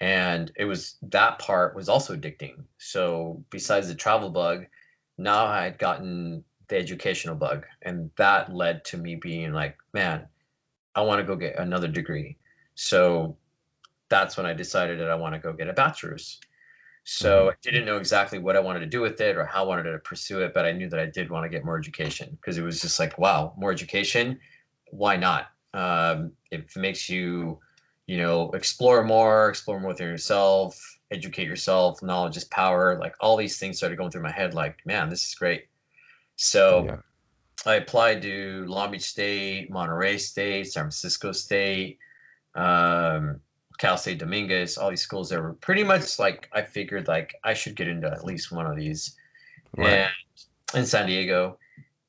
And 0.00 0.52
it 0.56 0.64
was 0.64 0.96
that 1.02 1.38
part 1.38 1.74
was 1.74 1.88
also 1.88 2.16
addicting. 2.16 2.64
So 2.78 3.42
besides 3.50 3.88
the 3.88 3.94
travel 3.94 4.30
bug 4.30 4.66
now 5.16 5.46
i 5.46 5.62
had 5.62 5.78
gotten 5.78 6.42
the 6.68 6.76
educational 6.76 7.36
bug 7.36 7.64
and 7.82 8.10
that 8.16 8.52
led 8.54 8.84
to 8.84 8.96
me 8.96 9.14
being 9.14 9.52
like 9.52 9.76
man 9.92 10.26
i 10.94 11.02
want 11.02 11.20
to 11.20 11.24
go 11.24 11.36
get 11.36 11.58
another 11.58 11.88
degree. 11.88 12.36
So 12.74 13.36
that's 14.08 14.36
when 14.36 14.46
i 14.46 14.52
decided 14.52 14.98
that 15.00 15.10
i 15.10 15.14
want 15.14 15.34
to 15.34 15.40
go 15.40 15.52
get 15.52 15.68
a 15.68 15.72
bachelor's 15.72 16.40
so 17.04 17.50
i 17.50 17.52
didn't 17.62 17.84
know 17.84 17.98
exactly 17.98 18.38
what 18.38 18.56
i 18.56 18.60
wanted 18.60 18.80
to 18.80 18.86
do 18.86 19.00
with 19.00 19.20
it 19.20 19.36
or 19.36 19.44
how 19.44 19.62
i 19.64 19.66
wanted 19.66 19.84
to 19.84 19.98
pursue 19.98 20.40
it 20.40 20.52
but 20.54 20.64
i 20.64 20.72
knew 20.72 20.88
that 20.88 20.98
i 20.98 21.06
did 21.06 21.30
want 21.30 21.44
to 21.44 21.48
get 21.48 21.64
more 21.64 21.78
education 21.78 22.36
because 22.40 22.58
it 22.58 22.62
was 22.62 22.80
just 22.80 22.98
like 22.98 23.18
wow 23.18 23.54
more 23.56 23.72
education? 23.72 24.38
Why 24.90 25.16
not? 25.16 25.48
Um, 25.72 26.32
it 26.50 26.76
makes 26.76 27.08
you 27.08 27.58
you 28.06 28.18
know 28.18 28.50
explore 28.52 29.02
more 29.02 29.48
explore 29.48 29.80
more 29.80 29.88
within 29.88 30.08
yourself 30.08 30.78
educate 31.10 31.46
yourself 31.46 32.02
knowledge 32.02 32.36
is 32.36 32.44
power 32.44 32.98
like 33.00 33.14
all 33.20 33.36
these 33.36 33.58
things 33.58 33.78
started 33.78 33.96
going 33.96 34.10
through 34.10 34.22
my 34.22 34.30
head 34.30 34.54
like 34.54 34.84
man 34.84 35.08
this 35.08 35.26
is 35.26 35.34
great. 35.34 35.66
So 36.36 36.84
yeah. 36.84 36.96
I 37.66 37.76
applied 37.76 38.20
to 38.22 38.64
long 38.68 38.90
beach 38.90 39.02
state 39.02 39.70
monterey 39.70 40.18
state 40.18 40.66
san 40.70 40.84
francisco 40.84 41.32
state 41.32 41.98
um, 42.54 43.40
cal 43.78 43.96
state 43.96 44.18
dominguez 44.18 44.78
all 44.78 44.90
these 44.90 45.02
schools 45.02 45.28
that 45.28 45.40
were 45.40 45.54
pretty 45.54 45.82
much 45.82 46.18
like 46.18 46.48
i 46.52 46.62
figured 46.62 47.08
like 47.08 47.34
i 47.44 47.52
should 47.52 47.74
get 47.74 47.88
into 47.88 48.06
at 48.06 48.24
least 48.24 48.52
one 48.52 48.66
of 48.66 48.76
these 48.76 49.16
right 49.76 49.88
and 49.88 50.10
in 50.74 50.86
San 50.86 51.06
Diego, 51.06 51.58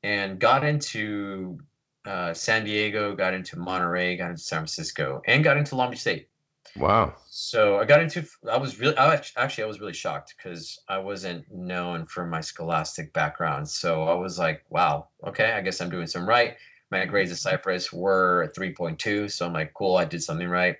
and 0.03 0.39
got 0.39 0.63
into 0.63 1.59
uh, 2.05 2.33
San 2.33 2.65
Diego, 2.65 3.15
got 3.15 3.33
into 3.33 3.57
Monterey, 3.57 4.17
got 4.17 4.31
into 4.31 4.41
San 4.41 4.59
Francisco, 4.59 5.21
and 5.27 5.43
got 5.43 5.57
into 5.57 5.75
Long 5.75 5.89
Beach 5.91 6.01
State. 6.01 6.27
wow 6.75 7.13
So 7.29 7.79
I 7.79 7.85
got 7.85 8.01
into. 8.01 8.25
I 8.51 8.57
was 8.57 8.79
really. 8.79 8.97
I 8.97 9.15
was, 9.15 9.31
actually 9.37 9.63
I 9.63 9.67
was 9.67 9.79
really 9.79 9.93
shocked 9.93 10.35
because 10.37 10.79
I 10.89 10.97
wasn't 10.97 11.45
known 11.51 12.05
for 12.05 12.25
my 12.25 12.41
scholastic 12.41 13.13
background. 13.13 13.67
So 13.67 14.03
I 14.03 14.13
was 14.13 14.37
like, 14.37 14.63
wow, 14.69 15.07
okay, 15.25 15.53
I 15.53 15.61
guess 15.61 15.81
I'm 15.81 15.89
doing 15.89 16.07
some 16.07 16.27
right. 16.27 16.55
My 16.91 17.03
grades 17.05 17.31
at 17.31 17.37
Cypress 17.37 17.91
were 17.91 18.53
3.2, 18.55 19.31
so 19.31 19.47
I'm 19.47 19.53
like, 19.53 19.73
cool, 19.73 19.97
I 19.97 20.05
did 20.05 20.21
something 20.21 20.47
right, 20.47 20.77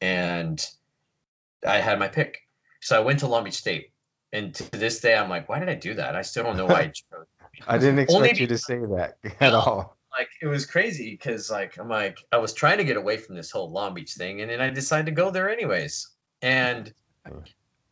and 0.00 0.64
I 1.66 1.78
had 1.78 1.98
my 1.98 2.08
pick. 2.08 2.38
So 2.80 2.96
I 2.96 3.00
went 3.00 3.18
to 3.20 3.26
Long 3.26 3.44
Beach 3.44 3.54
State, 3.54 3.92
and 4.32 4.54
to 4.54 4.70
this 4.70 5.00
day, 5.00 5.16
I'm 5.16 5.28
like, 5.28 5.48
why 5.48 5.58
did 5.58 5.68
I 5.68 5.74
do 5.74 5.94
that? 5.94 6.16
I 6.16 6.22
still 6.22 6.44
don't 6.44 6.56
know 6.56 6.66
why 6.66 6.80
I 6.80 6.86
chose. 6.94 7.26
i 7.66 7.76
didn't 7.76 8.10
Only 8.10 8.30
expect 8.30 8.40
you 8.40 8.46
to 8.46 8.58
say 8.58 8.78
that 8.78 9.18
at 9.40 9.52
all 9.54 9.96
like 10.18 10.28
it 10.42 10.46
was 10.46 10.66
crazy 10.66 11.12
because 11.12 11.50
like 11.50 11.78
I'm 11.78 11.88
like 11.88 12.18
I 12.32 12.38
was 12.38 12.52
trying 12.52 12.78
to 12.78 12.84
get 12.84 12.96
away 12.96 13.16
from 13.16 13.36
this 13.36 13.50
whole 13.50 13.70
Long 13.70 13.94
Beach 13.94 14.14
thing, 14.14 14.40
and 14.40 14.50
then 14.50 14.60
I 14.60 14.70
decided 14.70 15.06
to 15.06 15.12
go 15.12 15.30
there 15.30 15.50
anyways. 15.50 16.08
And. 16.42 16.92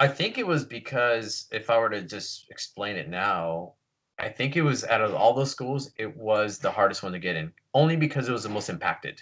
I 0.01 0.07
think 0.07 0.39
it 0.39 0.47
was 0.47 0.65
because 0.65 1.47
if 1.51 1.71
I 1.71 1.79
were 1.79 1.91
to 1.91 2.03
just 2.03 2.47
explain 2.51 2.95
it 2.97 3.09
now, 3.09 3.73
I 4.19 4.29
think 4.29 4.57
it 4.57 4.63
was 4.63 4.85
out 4.85 5.01
of 5.01 5.15
all 5.15 5.35
those 5.35 5.51
schools, 5.51 5.91
it 5.97 6.17
was 6.17 6.59
the 6.59 6.71
hardest 6.71 7.03
one 7.03 7.13
to 7.13 7.19
get 7.19 7.37
in, 7.37 7.53
only 7.75 7.97
because 7.97 8.29
it 8.29 8.33
was 8.33 8.45
the 8.45 8.49
most 8.49 8.69
impacted. 8.69 9.21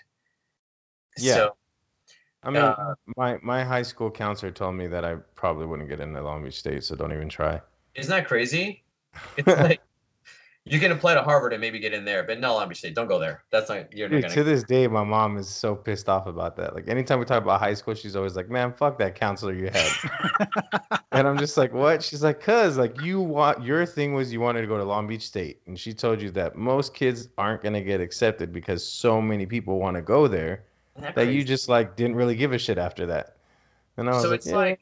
Yeah. 1.16 1.35
So, 1.35 1.57
i 2.47 2.51
mean 2.51 2.63
uh, 2.63 2.95
my 3.17 3.39
my 3.43 3.63
high 3.65 3.83
school 3.83 4.11
counselor 4.11 4.51
told 4.51 4.75
me 4.75 4.87
that 4.87 5.05
i 5.05 5.15
probably 5.35 5.67
wouldn't 5.67 5.89
get 5.89 6.01
into 6.01 6.21
long 6.23 6.43
beach 6.43 6.59
state 6.59 6.83
so 6.83 6.97
don't 6.97 7.13
even 7.13 7.29
try 7.29 7.61
isn't 7.97 8.11
that 8.11 8.29
crazy? 8.29 8.85
It's 9.37 9.47
like 9.61 9.81
You 10.69 10.81
can 10.81 10.91
apply 10.91 11.15
to 11.15 11.23
Harvard 11.23 11.53
and 11.53 11.61
maybe 11.61 11.79
get 11.79 11.95
in 11.95 12.05
there, 12.05 12.25
but 12.25 12.41
no, 12.41 12.55
Long 12.55 12.69
Beach 12.69 12.79
State, 12.79 12.97
don't 12.97 13.07
go 13.07 13.21
there. 13.21 13.45
That's 13.53 13.69
not 13.69 13.93
you're 13.93 14.09
not 14.09 14.17
Dude, 14.17 14.23
gonna. 14.23 14.35
to 14.35 14.43
this 14.43 14.65
day, 14.65 14.89
my 14.89 15.05
mom 15.05 15.39
is 15.39 15.49
so 15.49 15.77
pissed 15.77 16.09
off 16.09 16.27
about 16.27 16.57
that. 16.57 16.75
Like 16.75 16.89
anytime 16.89 17.21
we 17.21 17.25
talk 17.25 17.41
about 17.41 17.61
high 17.61 17.75
school, 17.75 17.95
she's 17.95 18.17
always 18.17 18.35
like, 18.35 18.51
"Man, 18.51 18.73
fuck 18.73 18.99
that 18.99 19.15
counselor 19.15 19.55
you 19.55 19.71
had." 19.73 21.01
and 21.13 21.29
I'm 21.29 21.39
just 21.39 21.57
like, 21.57 21.73
"What?" 21.73 22.03
She's 22.03 22.25
like, 22.25 22.41
"Cause 22.41 22.79
like 22.79 23.01
you 23.01 23.21
want 23.21 23.63
your 23.63 23.87
thing 23.87 24.13
was 24.13 24.33
you 24.33 24.41
wanted 24.41 24.63
to 24.63 24.67
go 24.67 24.77
to 24.77 24.83
Long 24.83 25.07
Beach 25.07 25.23
State, 25.23 25.61
and 25.67 25.79
she 25.79 25.95
told 25.95 26.21
you 26.21 26.33
that 26.33 26.57
most 26.57 26.95
kids 26.95 27.29
aren't 27.39 27.63
gonna 27.63 27.81
get 27.81 28.01
accepted 28.01 28.53
because 28.53 28.85
so 28.85 29.23
many 29.23 29.47
people 29.47 29.79
want 29.79 29.95
to 29.95 30.03
go 30.03 30.27
there 30.27 30.65
that 31.01 31.15
that 31.15 31.33
you 31.33 31.45
just 31.45 31.69
like 31.69 31.97
didn't 31.97 32.17
really 32.17 32.37
give 32.37 32.53
a 32.53 32.59
shit 32.59 32.79
after 32.79 33.07
that." 33.07 33.37
And 33.97 34.09
I 34.09 34.13
was 34.13 34.23
so 34.23 34.31
like, 34.31 34.37
it's 34.39 34.47
"Yeah." 34.47 34.57
like 34.57 34.81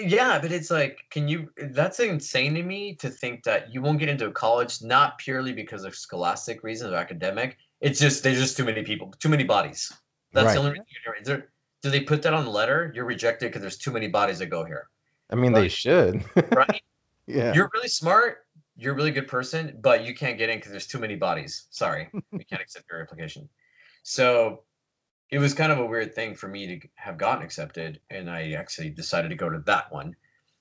yeah 0.00 0.38
but 0.40 0.50
it's 0.50 0.70
like 0.70 1.00
can 1.10 1.28
you 1.28 1.50
that's 1.72 2.00
insane 2.00 2.54
to 2.54 2.62
me 2.62 2.94
to 2.94 3.10
think 3.10 3.42
that 3.44 3.72
you 3.74 3.82
won't 3.82 3.98
get 3.98 4.08
into 4.08 4.26
a 4.26 4.32
college 4.32 4.80
not 4.82 5.18
purely 5.18 5.52
because 5.52 5.84
of 5.84 5.94
scholastic 5.94 6.62
reasons 6.62 6.92
or 6.92 6.96
academic. 6.96 7.58
It's 7.80 8.00
just 8.00 8.22
there's 8.22 8.38
just 8.38 8.56
too 8.56 8.64
many 8.64 8.82
people 8.82 9.12
too 9.18 9.28
many 9.28 9.44
bodies. 9.44 9.92
That's 10.32 10.46
Right. 10.46 10.52
the 10.54 10.58
only 10.60 10.70
reason 10.72 10.86
you're 11.04 11.14
is 11.16 11.26
there 11.26 11.48
do 11.82 11.90
they 11.90 12.00
put 12.00 12.22
that 12.22 12.32
on 12.32 12.44
the 12.44 12.50
letter? 12.50 12.92
You're 12.94 13.04
rejected 13.04 13.46
because 13.48 13.60
there's 13.60 13.76
too 13.76 13.90
many 13.90 14.06
bodies 14.06 14.38
that 14.38 14.46
go 14.46 14.64
here. 14.64 14.88
I 15.30 15.34
mean, 15.34 15.52
they 15.52 15.68
should. 15.68 16.24
right? 16.52 16.80
Yeah. 17.26 17.52
you're 17.54 17.70
really 17.74 17.88
smart. 17.88 18.46
You're 18.76 18.92
a 18.94 18.96
really 18.96 19.10
good 19.10 19.28
person 19.28 19.78
but 19.82 20.04
you 20.04 20.14
can't 20.14 20.38
get 20.38 20.48
in 20.48 20.56
because 20.58 20.70
there's 20.70 20.86
too 20.86 20.98
many 21.00 21.16
bodies. 21.16 21.66
Sorry. 21.70 22.08
We 22.32 22.44
can't 22.44 22.62
accept 22.62 22.86
your 22.90 23.02
application. 23.02 23.48
So 24.04 24.62
it 25.32 25.38
was 25.38 25.54
kind 25.54 25.72
of 25.72 25.78
a 25.78 25.86
weird 25.86 26.14
thing 26.14 26.34
for 26.34 26.46
me 26.46 26.66
to 26.78 26.88
have 26.94 27.16
gotten 27.18 27.42
accepted 27.42 27.98
and 28.10 28.30
i 28.30 28.52
actually 28.52 28.90
decided 28.90 29.28
to 29.30 29.34
go 29.34 29.48
to 29.48 29.58
that 29.60 29.90
one 29.90 30.14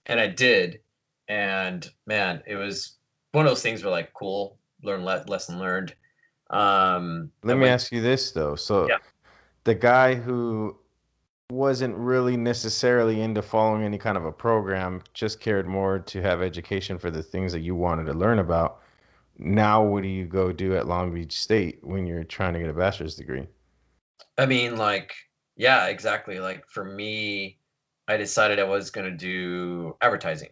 and 0.08 0.20
i 0.20 0.26
did 0.28 0.80
and 1.28 1.90
man 2.08 2.42
it 2.48 2.56
was 2.56 2.94
one 3.34 3.46
of 3.46 3.52
those 3.52 3.62
things 3.62 3.84
where 3.84 3.92
like 3.92 4.12
cool 4.14 4.58
learn 4.84 5.04
le- 5.06 5.24
lesson 5.28 5.60
learned 5.60 5.94
um 6.50 7.30
Let 7.44 7.56
me 7.56 7.62
went- 7.62 7.74
ask 7.74 7.92
you 7.92 8.02
this 8.02 8.32
though. 8.32 8.56
So 8.56 8.88
Yeah. 8.90 8.98
the 9.64 9.76
guy 9.76 10.16
who 10.16 10.78
wasn't 11.50 11.96
really 11.96 12.36
necessarily 12.36 13.22
into 13.22 13.42
following 13.42 13.84
any 13.84 13.98
kind 13.98 14.18
of 14.18 14.26
a 14.26 14.32
program, 14.32 15.02
just 15.14 15.40
cared 15.40 15.68
more 15.68 16.00
to 16.00 16.22
have 16.22 16.42
education 16.42 16.98
for 16.98 17.10
the 17.12 17.22
things 17.24 17.52
that 17.54 17.60
you 17.62 17.76
wanted 17.76 18.06
to 18.06 18.14
learn 18.14 18.40
about. 18.40 18.82
Now 19.38 19.82
what 19.84 20.04
do 20.04 20.10
you 20.10 20.26
go 20.26 20.52
do 20.52 20.76
at 20.76 20.88
Long 20.88 21.14
Beach 21.14 21.40
State 21.40 21.80
when 21.84 22.06
you're 22.06 22.24
trying 22.26 22.54
to 22.54 22.60
get 22.60 22.70
a 22.70 22.74
bachelor's 22.74 23.16
degree? 23.16 23.48
I 24.42 24.48
mean, 24.48 24.76
like, 24.76 25.14
yeah, 25.56 25.86
exactly. 25.86 26.40
Like 26.40 26.68
for 26.68 26.84
me, 26.84 27.60
I 28.08 28.18
decided 28.18 28.58
I 28.58 28.64
was 28.64 28.90
gonna 28.90 29.12
do 29.12 29.96
advertising. 30.02 30.50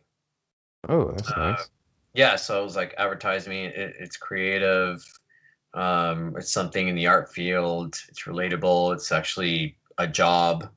Oh, 0.87 1.11
that's 1.11 1.31
Uh, 1.31 1.39
nice. 1.39 1.69
Yeah, 2.13 2.35
so 2.35 2.59
I 2.59 2.63
was 2.63 2.75
like 2.75 2.93
advertising. 2.99 3.65
It, 3.65 3.95
it's 3.99 4.15
creative. 4.15 5.03
Um, 5.73 6.35
it's 6.37 6.51
something 6.51 6.87
in 6.87 6.93
the 6.93 7.07
art 7.07 7.33
field. 7.33 7.99
It's 8.09 8.25
relatable. 8.25 8.93
It's 8.93 9.11
actually 9.11 9.75
a 9.97 10.05
job 10.05 10.69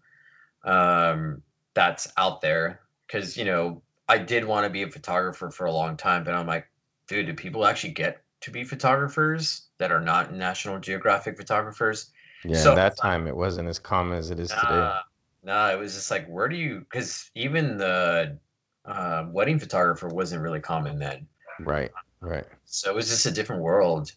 um, 0.65 1.43
that's 1.75 2.11
out 2.17 2.41
there. 2.41 2.81
Because 3.07 3.37
you 3.37 3.45
know, 3.45 3.83
I 4.09 4.17
did 4.17 4.47
want 4.47 4.65
to 4.65 4.71
be 4.71 4.85
a 4.85 4.89
photographer 4.89 5.51
for 5.51 5.67
a 5.67 5.73
long 5.73 5.99
time, 5.99 6.25
but 6.25 6.33
I'm 6.33 6.47
like, 6.47 6.67
dude, 7.09 7.27
do 7.27 7.35
people 7.35 7.67
actually 7.67 7.93
get 7.93 8.23
to 8.41 8.51
be 8.51 8.65
photographers 8.65 9.67
that 9.77 9.93
are 9.93 10.01
not 10.01 10.33
National 10.33 10.79
Geographic 10.79 11.37
photographers? 11.37 12.11
Yeah, 12.45 12.59
so- 12.59 12.73
at 12.73 12.77
that 12.77 12.97
time 12.97 13.27
it 13.27 13.37
wasn't 13.37 13.69
as 13.69 13.79
common 13.79 14.19
as 14.19 14.31
it 14.31 14.41
is 14.41 14.51
today. 14.51 14.63
No, 14.71 15.01
nah, 15.45 15.71
it 15.71 15.79
was 15.79 15.95
just 15.95 16.11
like, 16.11 16.27
where 16.29 16.49
do 16.49 16.57
you? 16.57 16.81
Because 16.81 17.31
even 17.35 17.77
the 17.77 18.39
uh, 18.85 19.27
wedding 19.31 19.59
photographer 19.59 20.09
wasn't 20.09 20.43
really 20.43 20.61
common 20.61 20.99
then, 20.99 21.27
Right, 21.61 21.91
right. 22.21 22.47
so 22.65 22.91
it 22.91 22.95
was 22.95 23.09
just 23.09 23.27
a 23.27 23.31
different 23.31 23.63
world. 23.63 24.13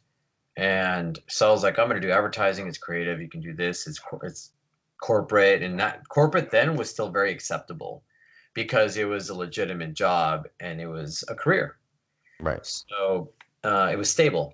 And 0.58 1.20
so 1.28 1.50
I 1.50 1.52
was 1.52 1.64
like, 1.64 1.78
I'm 1.78 1.88
gonna 1.88 2.00
do 2.00 2.12
advertising. 2.12 2.68
It's 2.68 2.78
creative. 2.78 3.22
You 3.22 3.28
can 3.28 3.42
do 3.42 3.54
this. 3.54 3.88
It's 3.88 4.00
cor- 4.00 4.24
it's 4.26 4.52
corporate, 5.02 5.62
and 5.62 5.78
that 5.80 6.08
corporate 6.08 6.50
then 6.50 6.76
was 6.78 6.90
still 6.90 7.10
very 7.10 7.32
acceptable 7.32 8.04
because 8.54 8.96
it 8.96 9.04
was 9.04 9.30
a 9.30 9.36
legitimate 9.36 9.94
job 9.94 10.48
and 10.62 10.80
it 10.80 10.88
was 10.88 11.24
a 11.28 11.36
career. 11.36 11.78
Right. 12.40 12.66
So 12.66 13.32
uh, 13.66 13.90
it 13.92 13.98
was 13.98 14.10
stable. 14.10 14.54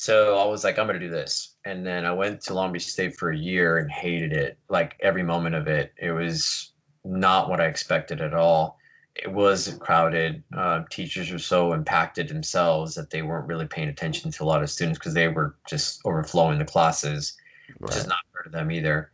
So 0.00 0.38
I 0.38 0.46
was 0.46 0.62
like, 0.62 0.78
I'm 0.78 0.86
gonna 0.86 1.00
do 1.00 1.10
this. 1.10 1.56
And 1.64 1.84
then 1.84 2.06
I 2.06 2.12
went 2.12 2.40
to 2.42 2.54
Long 2.54 2.70
Beach 2.70 2.86
State 2.86 3.16
for 3.16 3.32
a 3.32 3.36
year 3.36 3.78
and 3.78 3.90
hated 3.90 4.32
it. 4.32 4.56
Like 4.68 4.94
every 5.00 5.24
moment 5.24 5.56
of 5.56 5.66
it. 5.66 5.92
It 6.00 6.12
was 6.12 6.72
not 7.04 7.50
what 7.50 7.60
I 7.60 7.66
expected 7.66 8.20
at 8.20 8.32
all. 8.32 8.78
It 9.16 9.32
was 9.32 9.76
crowded. 9.80 10.44
Uh, 10.56 10.84
teachers 10.88 11.32
were 11.32 11.38
so 11.38 11.72
impacted 11.72 12.28
themselves 12.28 12.94
that 12.94 13.10
they 13.10 13.22
weren't 13.22 13.48
really 13.48 13.66
paying 13.66 13.88
attention 13.88 14.30
to 14.30 14.44
a 14.44 14.46
lot 14.46 14.62
of 14.62 14.70
students 14.70 15.00
because 15.00 15.14
they 15.14 15.26
were 15.26 15.56
just 15.66 16.00
overflowing 16.04 16.60
the 16.60 16.64
classes 16.64 17.36
which 17.78 17.96
is 17.96 18.06
not 18.06 18.20
fair 18.32 18.44
to 18.44 18.50
them 18.50 18.70
either. 18.70 19.10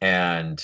And 0.00 0.62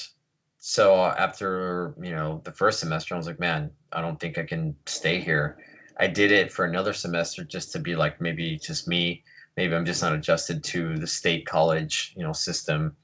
so 0.59 1.05
after 1.05 1.95
you 2.03 2.11
know 2.11 2.41
the 2.45 2.53
first 2.53 2.81
semester, 2.81 3.15
I 3.15 3.19
was 3.19 3.29
like, 3.29 3.39
man, 3.39 3.71
I 3.93 4.01
don't 4.01 4.19
think 4.19 4.39
I 4.39 4.43
can 4.43 4.75
stay 4.87 5.21
here. 5.21 5.59
I 5.99 6.09
did 6.09 6.33
it 6.33 6.51
for 6.51 6.65
another 6.65 6.93
semester 6.93 7.45
just 7.45 7.71
to 7.73 7.79
be 7.79 7.95
like, 7.95 8.21
maybe 8.21 8.59
just 8.59 8.89
me. 8.89 9.23
Maybe 9.57 9.75
I'm 9.75 9.85
just 9.85 10.03
not 10.03 10.15
adjusted 10.15 10.65
to 10.65 10.97
the 10.97 11.07
state 11.07 11.47
college, 11.47 12.15
you 12.17 12.23
know, 12.23 12.33
system. 12.33 12.97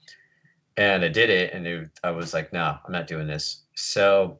And 0.77 1.05
I 1.05 1.09
did 1.09 1.31
it, 1.31 1.53
and 1.53 1.67
it, 1.67 1.91
I 2.05 2.11
was 2.11 2.33
like, 2.33 2.53
no, 2.53 2.77
I'm 2.85 2.93
not 2.93 3.07
doing 3.07 3.27
this. 3.27 3.63
So 3.75 4.39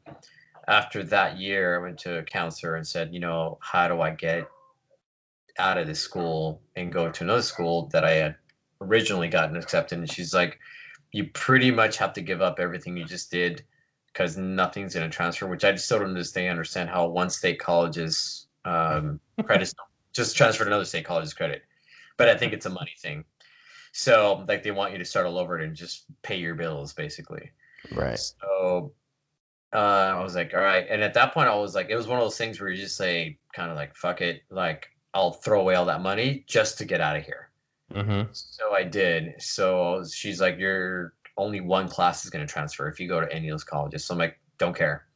after 0.69 1.03
that 1.05 1.39
year, 1.39 1.79
I 1.79 1.83
went 1.83 1.99
to 2.01 2.19
a 2.19 2.23
counselor 2.23 2.77
and 2.77 2.87
said, 2.87 3.13
you 3.13 3.21
know, 3.21 3.59
how 3.61 3.89
do 3.89 4.01
I 4.01 4.11
get 4.11 4.49
out 5.59 5.79
of 5.79 5.87
this 5.87 6.01
school 6.01 6.63
and 6.77 6.93
go 6.93 7.11
to 7.11 7.25
another 7.25 7.43
school 7.43 7.89
that 7.93 8.05
I 8.05 8.13
had 8.13 8.37
originally 8.81 9.29
gotten 9.29 9.57
accepted 9.57 9.99
and 9.99 10.11
she's 10.11 10.33
like 10.33 10.59
you 11.13 11.25
pretty 11.33 11.71
much 11.71 11.97
have 11.97 12.13
to 12.13 12.21
give 12.21 12.41
up 12.41 12.61
everything 12.61 12.97
you 12.97 13.05
just 13.05 13.31
did 13.31 13.65
because 14.13 14.37
nothing's 14.37 14.95
going 14.95 15.09
to 15.09 15.15
transfer 15.15 15.47
which 15.47 15.65
i 15.65 15.73
just 15.73 15.87
still 15.87 15.99
don't 15.99 16.09
understand 16.09 16.51
understand 16.51 16.89
how 16.89 17.07
one 17.07 17.31
state 17.31 17.59
college's 17.59 18.47
um, 18.65 19.19
credits 19.45 19.75
just 20.13 20.37
transferred 20.37 20.69
another 20.69 20.85
state 20.85 21.05
college's 21.05 21.35
credit 21.35 21.63
but 22.19 22.29
i 22.29 22.37
think 22.37 22.53
it's 22.53 22.67
a 22.67 22.71
money 22.71 22.93
thing 23.01 23.25
so 23.93 24.45
like 24.47 24.63
they 24.63 24.71
want 24.71 24.93
you 24.93 24.99
to 24.99 25.05
start 25.05 25.27
all 25.27 25.39
over 25.39 25.57
and 25.57 25.75
just 25.75 26.05
pay 26.23 26.37
your 26.37 26.55
bills 26.55 26.93
basically 26.93 27.51
Right. 27.93 28.19
so 28.19 28.93
uh, 29.73 30.15
I 30.17 30.23
was 30.23 30.35
like, 30.35 30.55
all 30.55 30.61
right. 30.61 30.87
And 30.89 31.03
at 31.03 31.15
that 31.15 31.35
point, 31.35 31.49
I 31.49 31.55
was 31.55 31.75
like, 31.75 31.91
it 31.91 31.97
was 31.97 32.07
one 32.07 32.19
of 32.19 32.25
those 32.25 32.39
things 32.39 32.61
where 32.61 32.71
you 32.71 32.77
just 32.77 32.97
say, 32.97 33.39
kind 33.53 33.71
of 33.71 33.77
like, 33.77 33.95
fuck 33.95 34.23
it. 34.23 34.43
Like, 34.51 34.89
I'll 35.13 35.33
throw 35.33 35.61
away 35.61 35.75
all 35.75 35.85
that 35.87 36.01
money 36.01 36.45
just 36.47 36.79
to 36.79 36.85
get 36.85 37.01
out 37.01 37.17
of 37.17 37.25
here. 37.25 37.51
Mm-hmm. 37.93 38.31
So 38.33 38.75
I 38.75 38.85
did. 38.85 39.35
So 39.39 40.05
she's 40.11 40.41
like, 40.41 40.59
you're 40.59 41.15
only 41.37 41.61
one 41.61 41.89
class 41.89 42.25
is 42.25 42.31
going 42.31 42.47
to 42.47 42.53
transfer 42.53 42.89
if 42.89 42.99
you 42.99 43.09
go 43.09 43.21
to 43.21 43.33
any 43.33 43.49
of 43.49 43.53
those 43.53 43.65
colleges. 43.65 44.05
So 44.05 44.15
I'm 44.15 44.19
like, 44.19 44.39
don't 44.59 44.77
care. 44.77 45.07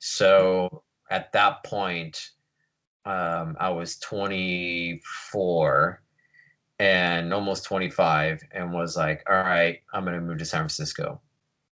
So 0.00 0.82
at 1.10 1.32
that 1.32 1.64
point, 1.64 2.30
um, 3.04 3.56
I 3.58 3.70
was 3.70 3.98
24 3.98 6.02
and 6.78 7.32
almost 7.34 7.64
25 7.64 8.42
and 8.52 8.72
was 8.72 8.96
like, 8.96 9.24
all 9.28 9.36
right, 9.36 9.80
I'm 9.92 10.04
going 10.04 10.14
to 10.14 10.20
move 10.20 10.38
to 10.38 10.44
San 10.44 10.60
Francisco. 10.60 11.20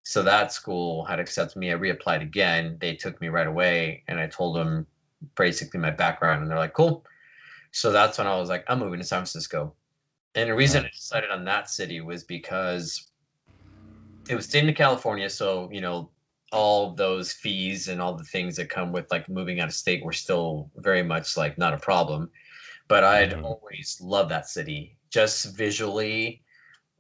So 0.05 0.23
that 0.23 0.53
school 0.53 1.05
had 1.05 1.21
accepted 1.21 1.59
me. 1.59 1.73
I 1.73 1.77
reapplied 1.77 2.23
again. 2.23 2.79
They 2.81 2.95
took 2.95 3.21
me 3.21 3.29
right 3.29 3.47
away 3.47 4.05
and 4.09 4.21
I 4.21 4.27
told 4.29 4.57
them 4.57 4.87
basically 5.37 5.81
my 5.81 5.91
background 5.91 6.43
and 6.43 6.51
they're 6.51 6.59
like, 6.59 6.75
cool. 6.75 7.05
So 7.73 7.93
that's 7.93 8.19
when 8.19 8.27
I 8.27 8.37
was 8.37 8.49
like, 8.49 8.65
I'm 8.69 8.79
moving 8.79 9.01
to 9.01 9.07
San 9.07 9.19
Francisco. 9.19 9.75
And 10.35 10.51
the 10.51 10.55
reason 10.55 10.85
I 10.85 10.89
decided 10.89 11.31
on 11.31 11.45
that 11.47 11.71
city 11.71 12.01
was 12.01 12.25
because 12.25 13.11
it 14.29 14.35
was 14.35 14.47
state 14.47 14.69
in 14.69 14.75
California. 14.75 15.31
So, 15.31 15.69
you 15.73 15.81
know, 15.81 16.11
all 16.53 16.95
those 16.95 17.33
fees 17.33 17.89
and 17.89 18.01
all 18.01 18.15
the 18.17 18.25
things 18.25 18.57
that 18.57 18.71
come 18.71 18.93
with 18.93 19.11
like 19.11 19.29
moving 19.29 19.61
out 19.61 19.69
of 19.69 19.75
state 19.75 20.05
were 20.05 20.13
still 20.13 20.71
very 20.77 21.03
much 21.03 21.37
like 21.37 21.59
not 21.59 21.75
a 21.75 21.79
problem. 21.79 22.31
But 22.89 23.05
I'd 23.05 23.35
Mhm. 23.35 23.45
always 23.45 23.99
loved 24.01 24.31
that 24.31 24.49
city 24.49 24.96
just 25.11 25.57
visually. 25.57 26.43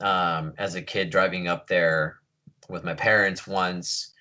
Um, 0.00 0.52
as 0.58 0.74
a 0.74 0.82
kid 0.82 1.08
driving 1.08 1.48
up 1.48 1.68
there 1.68 2.18
with 2.68 2.84
my 2.84 2.92
parents 2.92 3.46
once 3.46 4.12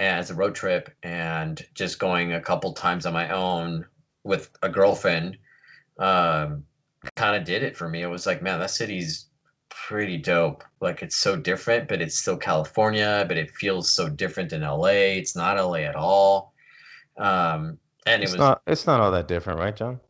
as 0.00 0.30
a 0.30 0.34
road 0.34 0.54
trip 0.56 0.90
and 1.04 1.64
just 1.74 2.00
going 2.00 2.32
a 2.32 2.40
couple 2.40 2.72
times 2.72 3.06
on 3.06 3.12
my 3.12 3.30
own 3.30 3.86
with 4.24 4.50
a 4.62 4.68
girlfriend 4.68 5.38
um, 5.98 6.64
kind 7.16 7.36
of 7.36 7.44
did 7.44 7.62
it 7.62 7.76
for 7.76 7.88
me. 7.88 8.02
It 8.02 8.08
was 8.08 8.26
like, 8.26 8.42
man, 8.42 8.60
that 8.60 8.70
city's 8.70 9.26
pretty 9.68 10.18
dope. 10.18 10.64
Like 10.80 11.02
it's 11.02 11.16
so 11.16 11.36
different, 11.36 11.88
but 11.88 12.00
it's 12.00 12.18
still 12.18 12.36
California, 12.36 13.24
but 13.28 13.36
it 13.36 13.50
feels 13.50 13.90
so 13.90 14.08
different 14.08 14.50
than 14.50 14.62
LA. 14.62 15.16
It's 15.18 15.36
not 15.36 15.56
LA 15.56 15.80
at 15.80 15.96
all. 15.96 16.52
Um, 17.18 17.78
and 18.06 18.22
It's 18.22 18.32
it 18.32 18.36
was 18.36 18.40
not. 18.40 18.62
It's 18.66 18.86
not 18.86 19.00
all 19.00 19.10
that 19.12 19.28
different, 19.28 19.60
right, 19.60 19.76
John? 19.76 20.00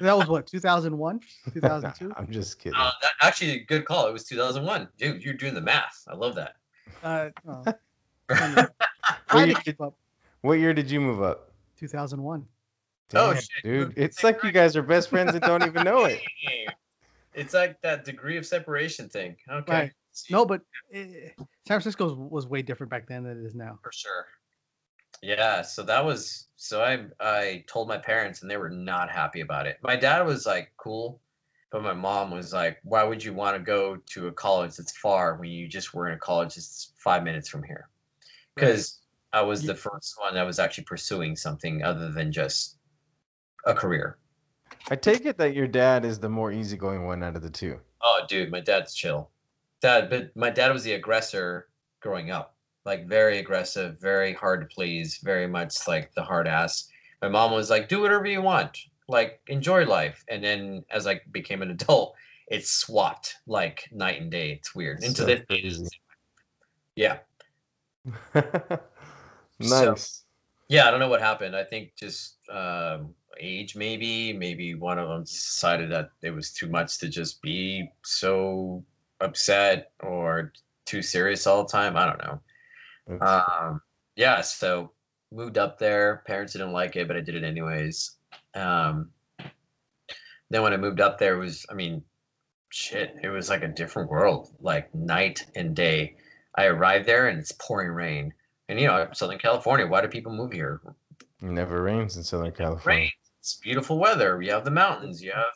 That 0.00 0.16
was 0.16 0.28
what 0.28 0.46
2001, 0.46 1.20
2002. 1.52 2.12
I'm 2.16 2.30
just 2.30 2.58
kidding. 2.58 2.78
uh, 2.78 2.90
that, 3.02 3.12
actually 3.22 3.52
a 3.52 3.64
good 3.64 3.84
call. 3.84 4.06
It 4.08 4.12
was 4.12 4.24
2001. 4.24 4.88
Dude, 4.98 5.24
you're 5.24 5.34
doing 5.34 5.54
the 5.54 5.60
math. 5.60 6.04
I 6.08 6.14
love 6.14 6.34
that. 6.34 6.56
Uh, 7.02 7.30
oh, 7.48 7.64
What 9.30 9.46
year 9.46 9.54
to 9.56 9.84
up. 9.84 9.94
What 10.40 10.54
year 10.54 10.74
did 10.74 10.90
you 10.90 11.00
move 11.00 11.22
up? 11.22 11.52
2001. 11.78 12.44
Oh, 13.14 13.34
shit, 13.34 13.48
dude! 13.64 13.96
we're 13.96 14.04
It's 14.04 14.22
like 14.22 14.42
you 14.42 14.52
guys 14.52 14.76
are 14.76 14.82
best 14.82 15.08
friends 15.08 15.32
and 15.32 15.40
don't 15.40 15.64
even 15.64 15.84
know 15.84 16.04
it. 16.04 16.20
It's 17.34 17.54
like 17.54 17.80
that 17.82 18.04
degree 18.04 18.36
of 18.36 18.44
separation 18.44 19.08
thing. 19.08 19.36
Okay. 19.48 19.72
Right. 19.72 19.92
No, 20.28 20.44
but 20.44 20.60
eh, 20.92 21.04
San 21.36 21.46
Francisco 21.66 22.12
was 22.12 22.48
way 22.48 22.62
different 22.62 22.90
back 22.90 23.06
then 23.06 23.22
than 23.22 23.40
it 23.40 23.46
is 23.46 23.54
now. 23.54 23.78
For 23.80 23.92
sure. 23.92 24.26
Yeah, 25.22 25.62
so 25.62 25.82
that 25.84 26.04
was 26.04 26.46
so 26.56 26.82
I 26.82 27.06
I 27.20 27.64
told 27.66 27.88
my 27.88 27.98
parents 27.98 28.42
and 28.42 28.50
they 28.50 28.56
were 28.56 28.70
not 28.70 29.10
happy 29.10 29.40
about 29.40 29.66
it. 29.66 29.78
My 29.82 29.96
dad 29.96 30.22
was 30.22 30.46
like 30.46 30.72
cool, 30.76 31.20
but 31.70 31.82
my 31.82 31.92
mom 31.92 32.30
was 32.30 32.52
like, 32.52 32.78
"Why 32.84 33.04
would 33.04 33.22
you 33.22 33.32
want 33.32 33.56
to 33.56 33.62
go 33.62 33.96
to 33.96 34.28
a 34.28 34.32
college 34.32 34.76
that's 34.76 34.96
far 34.96 35.36
when 35.36 35.50
you 35.50 35.68
just 35.68 35.94
were 35.94 36.08
in 36.08 36.14
a 36.14 36.18
college 36.18 36.54
that's 36.54 36.92
5 36.98 37.22
minutes 37.22 37.48
from 37.48 37.62
here?" 37.62 37.88
Right. 38.56 38.66
Cuz 38.66 39.00
I 39.32 39.42
was 39.42 39.62
the 39.62 39.74
first 39.74 40.14
one 40.18 40.34
that 40.34 40.46
was 40.46 40.58
actually 40.58 40.84
pursuing 40.84 41.36
something 41.36 41.82
other 41.82 42.10
than 42.10 42.32
just 42.32 42.78
a 43.66 43.74
career. 43.74 44.18
I 44.90 44.96
take 44.96 45.26
it 45.26 45.36
that 45.38 45.54
your 45.54 45.66
dad 45.66 46.04
is 46.04 46.18
the 46.18 46.30
more 46.30 46.50
easygoing 46.50 47.04
one 47.04 47.22
out 47.22 47.36
of 47.36 47.42
the 47.42 47.50
two. 47.50 47.80
Oh, 48.00 48.24
dude, 48.28 48.50
my 48.50 48.60
dad's 48.60 48.94
chill. 48.94 49.30
Dad, 49.80 50.08
but 50.08 50.34
my 50.34 50.50
dad 50.50 50.72
was 50.72 50.82
the 50.84 50.94
aggressor 50.94 51.68
growing 52.00 52.30
up. 52.30 52.56
Like 52.88 53.06
very 53.06 53.36
aggressive, 53.38 54.00
very 54.00 54.32
hard 54.32 54.62
to 54.62 54.74
please, 54.74 55.18
very 55.22 55.46
much 55.46 55.86
like 55.86 56.14
the 56.14 56.22
hard 56.22 56.48
ass. 56.48 56.88
My 57.20 57.28
mom 57.28 57.52
was 57.52 57.68
like, 57.68 57.86
"Do 57.88 58.00
whatever 58.00 58.26
you 58.26 58.40
want, 58.40 58.78
like 59.08 59.40
enjoy 59.46 59.84
life." 59.84 60.24
And 60.28 60.42
then 60.42 60.84
as 60.90 61.06
I 61.06 61.20
became 61.30 61.60
an 61.60 61.70
adult, 61.70 62.16
it 62.48 62.66
swapped 62.66 63.36
like 63.46 63.88
night 63.92 64.22
and 64.22 64.30
day. 64.30 64.52
It's 64.52 64.74
weird. 64.74 65.04
Into 65.04 65.20
So 65.20 65.26
this, 65.26 65.42
crazy. 65.46 65.86
yeah, 66.96 67.18
nice. 69.60 70.24
yeah. 70.68 70.88
I 70.88 70.90
don't 70.90 71.00
know 71.00 71.08
what 71.10 71.20
happened. 71.20 71.54
I 71.54 71.64
think 71.64 71.92
just 71.94 72.38
um, 72.50 73.14
age, 73.38 73.76
maybe. 73.76 74.32
Maybe 74.32 74.74
one 74.74 74.98
of 74.98 75.08
them 75.08 75.24
decided 75.24 75.90
that 75.92 76.10
it 76.22 76.30
was 76.30 76.52
too 76.52 76.68
much 76.68 76.98
to 77.00 77.08
just 77.08 77.42
be 77.42 77.90
so 78.02 78.82
upset 79.20 79.92
or 80.00 80.52
too 80.86 81.02
serious 81.02 81.46
all 81.46 81.64
the 81.64 81.70
time. 81.70 81.94
I 81.94 82.06
don't 82.06 82.22
know. 82.24 82.40
Um, 83.08 83.80
yeah, 84.16 84.40
so 84.40 84.92
moved 85.32 85.58
up 85.58 85.78
there. 85.78 86.22
Parents 86.26 86.52
didn't 86.52 86.72
like 86.72 86.96
it, 86.96 87.08
but 87.08 87.16
I 87.16 87.20
did 87.20 87.34
it 87.34 87.44
anyways. 87.44 88.16
Um, 88.54 89.10
then 90.50 90.62
when 90.62 90.72
I 90.72 90.76
moved 90.76 91.00
up 91.00 91.18
there, 91.18 91.34
it 91.36 91.38
was, 91.38 91.66
I 91.70 91.74
mean, 91.74 92.02
shit, 92.70 93.14
it 93.22 93.28
was 93.28 93.48
like 93.48 93.62
a 93.62 93.68
different 93.68 94.10
world, 94.10 94.50
like 94.60 94.94
night 94.94 95.46
and 95.54 95.74
day. 95.74 96.16
I 96.56 96.66
arrived 96.66 97.06
there 97.06 97.28
and 97.28 97.38
it's 97.38 97.52
pouring 97.52 97.90
rain. 97.90 98.32
And 98.68 98.78
you 98.78 98.86
know, 98.86 99.08
Southern 99.12 99.38
California, 99.38 99.86
why 99.86 100.00
do 100.00 100.08
people 100.08 100.32
move 100.32 100.52
here? 100.52 100.80
it 101.40 101.46
never 101.46 101.82
rains 101.82 102.16
in 102.16 102.24
Southern 102.24 102.52
California. 102.52 103.02
Rain. 103.02 103.10
It's 103.40 103.56
beautiful 103.56 103.98
weather. 103.98 104.42
You 104.42 104.50
have 104.52 104.64
the 104.64 104.70
mountains, 104.70 105.22
you 105.22 105.32
have 105.32 105.54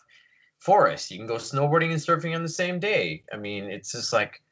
forests. 0.60 1.10
You 1.10 1.18
can 1.18 1.26
go 1.26 1.34
snowboarding 1.34 1.90
and 1.90 2.00
surfing 2.00 2.34
on 2.34 2.42
the 2.42 2.48
same 2.48 2.78
day. 2.78 3.24
I 3.32 3.36
mean, 3.36 3.64
it's 3.64 3.92
just 3.92 4.12
like 4.12 4.42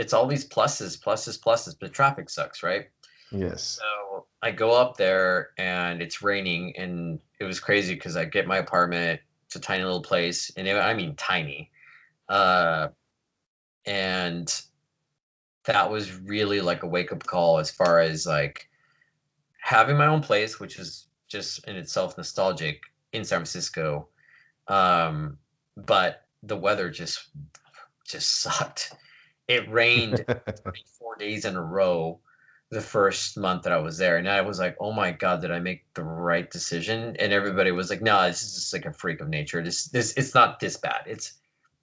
it's 0.00 0.14
all 0.14 0.26
these 0.26 0.48
pluses, 0.48 0.98
pluses, 0.98 1.38
pluses, 1.38 1.76
but 1.78 1.92
traffic 1.92 2.30
sucks, 2.30 2.62
right? 2.62 2.88
Yes. 3.30 3.78
So 3.78 4.24
I 4.40 4.50
go 4.50 4.70
up 4.72 4.96
there 4.96 5.50
and 5.58 6.00
it's 6.00 6.22
raining 6.22 6.74
and 6.78 7.20
it 7.38 7.44
was 7.44 7.60
crazy 7.60 7.94
because 7.94 8.16
I 8.16 8.24
get 8.24 8.46
my 8.46 8.56
apartment. 8.56 9.20
It's 9.44 9.56
a 9.56 9.60
tiny 9.60 9.84
little 9.84 10.00
place, 10.00 10.50
and 10.56 10.66
it, 10.66 10.74
I 10.74 10.94
mean 10.94 11.16
tiny. 11.16 11.70
Uh, 12.30 12.88
and 13.84 14.62
that 15.64 15.90
was 15.90 16.18
really 16.20 16.62
like 16.62 16.82
a 16.82 16.86
wake 16.86 17.12
up 17.12 17.22
call 17.24 17.58
as 17.58 17.70
far 17.70 18.00
as 18.00 18.26
like 18.26 18.70
having 19.60 19.98
my 19.98 20.06
own 20.06 20.22
place, 20.22 20.58
which 20.58 20.78
is 20.78 21.08
just 21.28 21.68
in 21.68 21.76
itself 21.76 22.16
nostalgic 22.16 22.80
in 23.12 23.22
San 23.22 23.40
Francisco. 23.40 24.08
Um, 24.66 25.36
but 25.76 26.22
the 26.42 26.56
weather 26.56 26.88
just 26.88 27.28
just 28.06 28.40
sucked. 28.40 28.94
It 29.50 29.68
rained 29.68 30.24
four 30.98 31.16
days 31.16 31.44
in 31.44 31.56
a 31.56 31.62
row 31.62 32.20
the 32.70 32.80
first 32.80 33.36
month 33.36 33.64
that 33.64 33.72
I 33.72 33.78
was 33.78 33.98
there. 33.98 34.16
And 34.16 34.28
I 34.28 34.42
was 34.42 34.60
like, 34.60 34.76
oh 34.78 34.92
my 34.92 35.10
God, 35.10 35.40
did 35.40 35.50
I 35.50 35.58
make 35.58 35.92
the 35.94 36.04
right 36.04 36.48
decision? 36.48 37.16
And 37.18 37.32
everybody 37.32 37.72
was 37.72 37.90
like, 37.90 38.00
no, 38.00 38.22
this 38.28 38.44
is 38.44 38.54
just 38.54 38.72
like 38.72 38.86
a 38.86 38.92
freak 38.92 39.20
of 39.20 39.28
nature. 39.28 39.60
This 39.60 39.86
this 39.86 40.14
it's 40.16 40.36
not 40.36 40.60
this 40.60 40.76
bad. 40.76 41.02
It's 41.04 41.32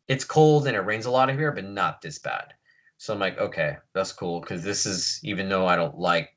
it's 0.08 0.24
cold 0.24 0.66
and 0.66 0.78
it 0.78 0.80
rains 0.80 1.08
a 1.08 1.12
lot 1.12 1.30
here, 1.30 1.52
but 1.52 1.66
not 1.66 2.02
this 2.02 2.20
bad. 2.20 2.54
So 3.00 3.14
I'm 3.14 3.20
like, 3.20 3.38
okay, 3.38 3.76
that's 3.92 4.14
cool. 4.14 4.40
Cause 4.40 4.64
this 4.64 4.86
is 4.86 5.20
even 5.24 5.50
though 5.50 5.68
I 5.68 5.76
don't 5.76 6.00
like 6.00 6.30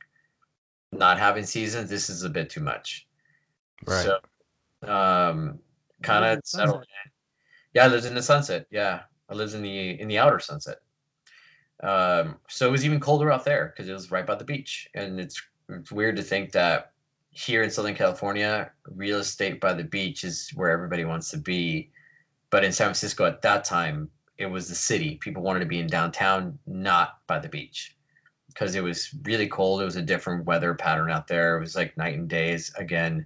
not 0.90 1.16
having 1.16 1.46
seasons, 1.46 1.88
this 1.88 2.10
is 2.10 2.24
a 2.24 2.28
bit 2.28 2.50
too 2.50 2.60
much. 2.60 3.06
Right. 3.86 4.04
So 4.04 4.18
um 4.90 5.60
kind 6.02 6.24
of 6.24 6.40
settled 6.44 6.74
sunset. 6.74 6.88
in. 7.04 7.10
Yeah, 7.74 7.84
I 7.84 7.86
lived 7.86 8.06
in 8.06 8.14
the 8.14 8.22
sunset. 8.22 8.66
Yeah. 8.72 9.02
I 9.28 9.34
lived 9.34 9.54
in 9.54 9.62
the 9.62 10.00
in 10.00 10.08
the 10.08 10.18
outer 10.18 10.40
sunset. 10.40 10.78
Um, 11.82 12.36
so 12.48 12.68
it 12.68 12.70
was 12.70 12.84
even 12.84 13.00
colder 13.00 13.30
out 13.30 13.44
there 13.44 13.72
because 13.74 13.88
it 13.88 13.92
was 13.92 14.10
right 14.10 14.26
by 14.26 14.34
the 14.34 14.44
beach. 14.44 14.88
And 14.94 15.18
it's 15.20 15.40
it's 15.68 15.92
weird 15.92 16.16
to 16.16 16.22
think 16.22 16.52
that 16.52 16.92
here 17.30 17.62
in 17.62 17.70
Southern 17.70 17.94
California, 17.94 18.70
real 18.86 19.18
estate 19.18 19.60
by 19.60 19.72
the 19.72 19.84
beach 19.84 20.24
is 20.24 20.50
where 20.54 20.70
everybody 20.70 21.04
wants 21.04 21.30
to 21.30 21.38
be. 21.38 21.90
But 22.50 22.64
in 22.64 22.72
San 22.72 22.86
Francisco 22.86 23.24
at 23.24 23.42
that 23.42 23.64
time, 23.64 24.10
it 24.36 24.46
was 24.46 24.68
the 24.68 24.74
city. 24.74 25.16
People 25.16 25.42
wanted 25.42 25.60
to 25.60 25.66
be 25.66 25.78
in 25.78 25.86
downtown, 25.86 26.58
not 26.66 27.18
by 27.26 27.38
the 27.38 27.48
beach. 27.48 27.96
Because 28.48 28.74
it 28.74 28.82
was 28.82 29.14
really 29.22 29.46
cold. 29.46 29.80
It 29.80 29.84
was 29.84 29.96
a 29.96 30.02
different 30.02 30.44
weather 30.44 30.74
pattern 30.74 31.10
out 31.10 31.28
there. 31.28 31.56
It 31.56 31.60
was 31.60 31.76
like 31.76 31.96
night 31.96 32.18
and 32.18 32.28
days 32.28 32.72
again. 32.76 33.24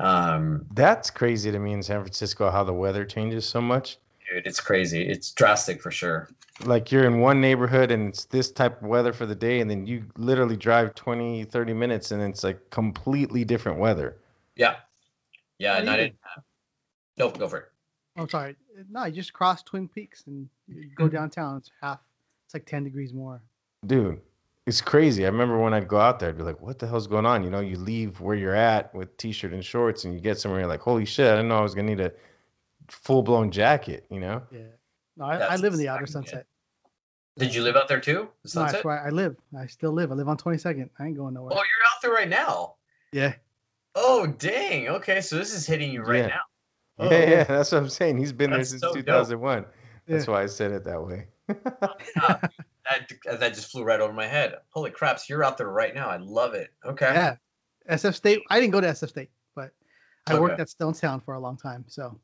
Um, 0.00 0.64
That's 0.72 1.10
crazy 1.10 1.50
to 1.50 1.58
me 1.58 1.72
in 1.72 1.82
San 1.82 2.00
Francisco 2.00 2.50
how 2.50 2.64
the 2.64 2.72
weather 2.72 3.04
changes 3.04 3.44
so 3.44 3.60
much. 3.60 3.98
dude, 4.32 4.46
it's 4.46 4.60
crazy. 4.60 5.02
It's 5.02 5.32
drastic 5.32 5.82
for 5.82 5.90
sure. 5.90 6.30
Like 6.64 6.90
you're 6.90 7.04
in 7.04 7.20
one 7.20 7.40
neighborhood 7.40 7.90
and 7.90 8.08
it's 8.08 8.24
this 8.24 8.50
type 8.50 8.80
of 8.82 8.88
weather 8.88 9.12
for 9.12 9.26
the 9.26 9.34
day, 9.34 9.60
and 9.60 9.70
then 9.70 9.86
you 9.86 10.04
literally 10.16 10.56
drive 10.56 10.94
20, 10.94 11.44
30 11.44 11.72
minutes 11.74 12.12
and 12.12 12.22
it's 12.22 12.42
like 12.42 12.70
completely 12.70 13.44
different 13.44 13.78
weather. 13.78 14.16
Yeah. 14.56 14.76
Yeah. 15.58 15.72
Well, 15.72 15.80
and 15.80 15.90
I 15.90 15.96
didn't. 15.96 16.16
Uh, 16.24 16.40
nope, 17.18 17.38
go 17.38 17.48
for 17.48 17.58
it. 17.58 17.64
Oh, 18.16 18.22
I'm 18.22 18.28
sorry. 18.28 18.56
No, 18.90 19.04
you 19.04 19.12
just 19.12 19.32
cross 19.32 19.62
Twin 19.62 19.88
Peaks 19.88 20.24
and 20.26 20.48
you 20.68 20.88
go 20.94 21.04
mm-hmm. 21.04 21.16
downtown. 21.16 21.58
It's 21.58 21.70
half. 21.82 22.00
It's 22.46 22.54
like 22.54 22.64
ten 22.64 22.84
degrees 22.84 23.12
more. 23.12 23.42
Dude, 23.86 24.20
it's 24.66 24.80
crazy. 24.80 25.24
I 25.24 25.28
remember 25.28 25.58
when 25.58 25.74
I'd 25.74 25.88
go 25.88 25.98
out 25.98 26.18
there, 26.18 26.30
I'd 26.30 26.36
be 26.36 26.42
like, 26.42 26.60
what 26.60 26.78
the 26.78 26.86
hell's 26.86 27.06
going 27.06 27.26
on? 27.26 27.44
You 27.44 27.50
know, 27.50 27.60
you 27.60 27.76
leave 27.76 28.20
where 28.20 28.36
you're 28.36 28.54
at 28.54 28.94
with 28.94 29.16
t 29.16 29.32
shirt 29.32 29.52
and 29.52 29.64
shorts 29.64 30.04
and 30.04 30.14
you 30.14 30.20
get 30.20 30.38
somewhere, 30.38 30.60
you're 30.60 30.68
like, 30.68 30.80
holy 30.80 31.04
shit, 31.04 31.26
I 31.26 31.36
didn't 31.36 31.48
know 31.48 31.58
I 31.58 31.62
was 31.62 31.74
going 31.74 31.86
to 31.86 31.94
need 31.94 32.04
a 32.04 32.12
full 32.88 33.22
blown 33.22 33.50
jacket, 33.50 34.06
you 34.10 34.20
know? 34.20 34.42
Yeah. 34.50 34.60
No, 35.16 35.24
I, 35.24 35.36
I 35.38 35.56
live 35.56 35.72
in 35.72 35.78
the 35.78 35.88
outer 35.88 36.04
exciting, 36.04 36.24
yeah. 36.26 36.30
sunset. 36.30 36.46
Did 37.38 37.54
you 37.54 37.62
live 37.62 37.76
out 37.76 37.88
there 37.88 38.00
too? 38.00 38.28
The 38.44 38.60
No, 38.60 38.66
that's 38.66 38.84
where 38.84 38.98
I 39.04 39.10
live. 39.10 39.36
I 39.58 39.66
still 39.66 39.92
live. 39.92 40.10
I 40.10 40.14
live 40.14 40.28
on 40.28 40.36
22nd. 40.36 40.88
I 40.98 41.06
ain't 41.06 41.16
going 41.16 41.34
nowhere. 41.34 41.52
Oh, 41.52 41.56
you're 41.56 41.86
out 41.86 42.02
there 42.02 42.12
right 42.12 42.28
now. 42.28 42.76
Yeah. 43.12 43.34
Oh, 43.94 44.26
dang. 44.26 44.88
Okay, 44.88 45.20
so 45.20 45.36
this 45.36 45.54
is 45.54 45.66
hitting 45.66 45.92
you 45.92 46.02
right 46.02 46.18
Yeah. 46.18 46.26
now. 46.28 46.40
Yeah, 46.98 47.04
Oh, 47.08 47.10
yeah, 47.10 47.44
that's 47.44 47.72
what 47.72 47.78
I'm 47.82 47.88
saying. 47.90 48.16
He's 48.16 48.32
been 48.32 48.50
there 48.50 48.64
since 48.64 48.80
so 48.80 48.88
dope. 48.94 49.04
2001. 49.04 49.66
That's 50.06 50.26
Yeah. 50.26 50.32
why 50.32 50.42
I 50.42 50.46
said 50.46 50.72
it 50.72 50.82
that 50.84 51.04
way. 51.06 51.26
ah, 52.16 52.40
that, 52.90 53.12
that 53.38 53.54
just 53.54 53.70
flew 53.70 53.84
right 53.84 54.00
over 54.00 54.14
my 54.14 54.26
head. 54.26 54.54
Holy 54.70 54.90
craps, 54.90 55.28
you're 55.28 55.44
out 55.44 55.58
there 55.58 55.68
right 55.68 55.94
now. 55.94 56.08
I 56.08 56.16
love 56.16 56.54
it. 56.54 56.70
Okay. 56.86 57.12
Yeah. 57.12 57.36
SF 57.90 58.14
State. 58.14 58.40
I 58.48 58.58
didn't 58.60 58.72
go 58.72 58.80
to 58.80 58.86
SF 58.86 59.10
State, 59.10 59.28
but 59.54 59.72
I 60.26 60.40
worked 60.40 60.54
Okay. 60.54 60.62
at 60.62 60.68
Stonestown 60.68 61.22
for 61.22 61.34
a 61.34 61.38
long 61.38 61.58
time. 61.58 61.84
So 61.86 62.18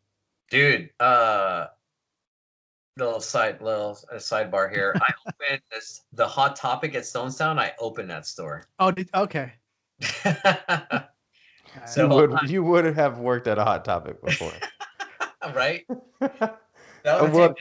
Dude, 0.50 0.88
uh 1.00 1.66
little 2.96 3.20
side 3.20 3.60
little 3.60 3.98
uh, 4.12 4.16
sidebar 4.16 4.70
here. 4.72 4.94
I 5.00 5.12
opened 5.26 5.62
this 5.70 6.02
the 6.12 6.26
hot 6.26 6.56
topic 6.56 6.94
at 6.94 7.02
Stonestown. 7.02 7.58
I 7.58 7.72
opened 7.78 8.10
that 8.10 8.26
store. 8.26 8.66
oh, 8.78 8.90
did, 8.90 9.08
okay. 9.14 9.52
So- 11.86 12.02
you 12.02 12.08
would 12.08 12.50
you 12.50 12.62
would 12.64 12.84
have 12.96 13.18
worked 13.18 13.46
at 13.46 13.56
a 13.58 13.64
hot 13.64 13.84
topic 13.84 14.22
before. 14.22 14.52
That 15.42 16.58
Uh, 17.04 17.22
would 17.22 17.32
well, 17.32 17.54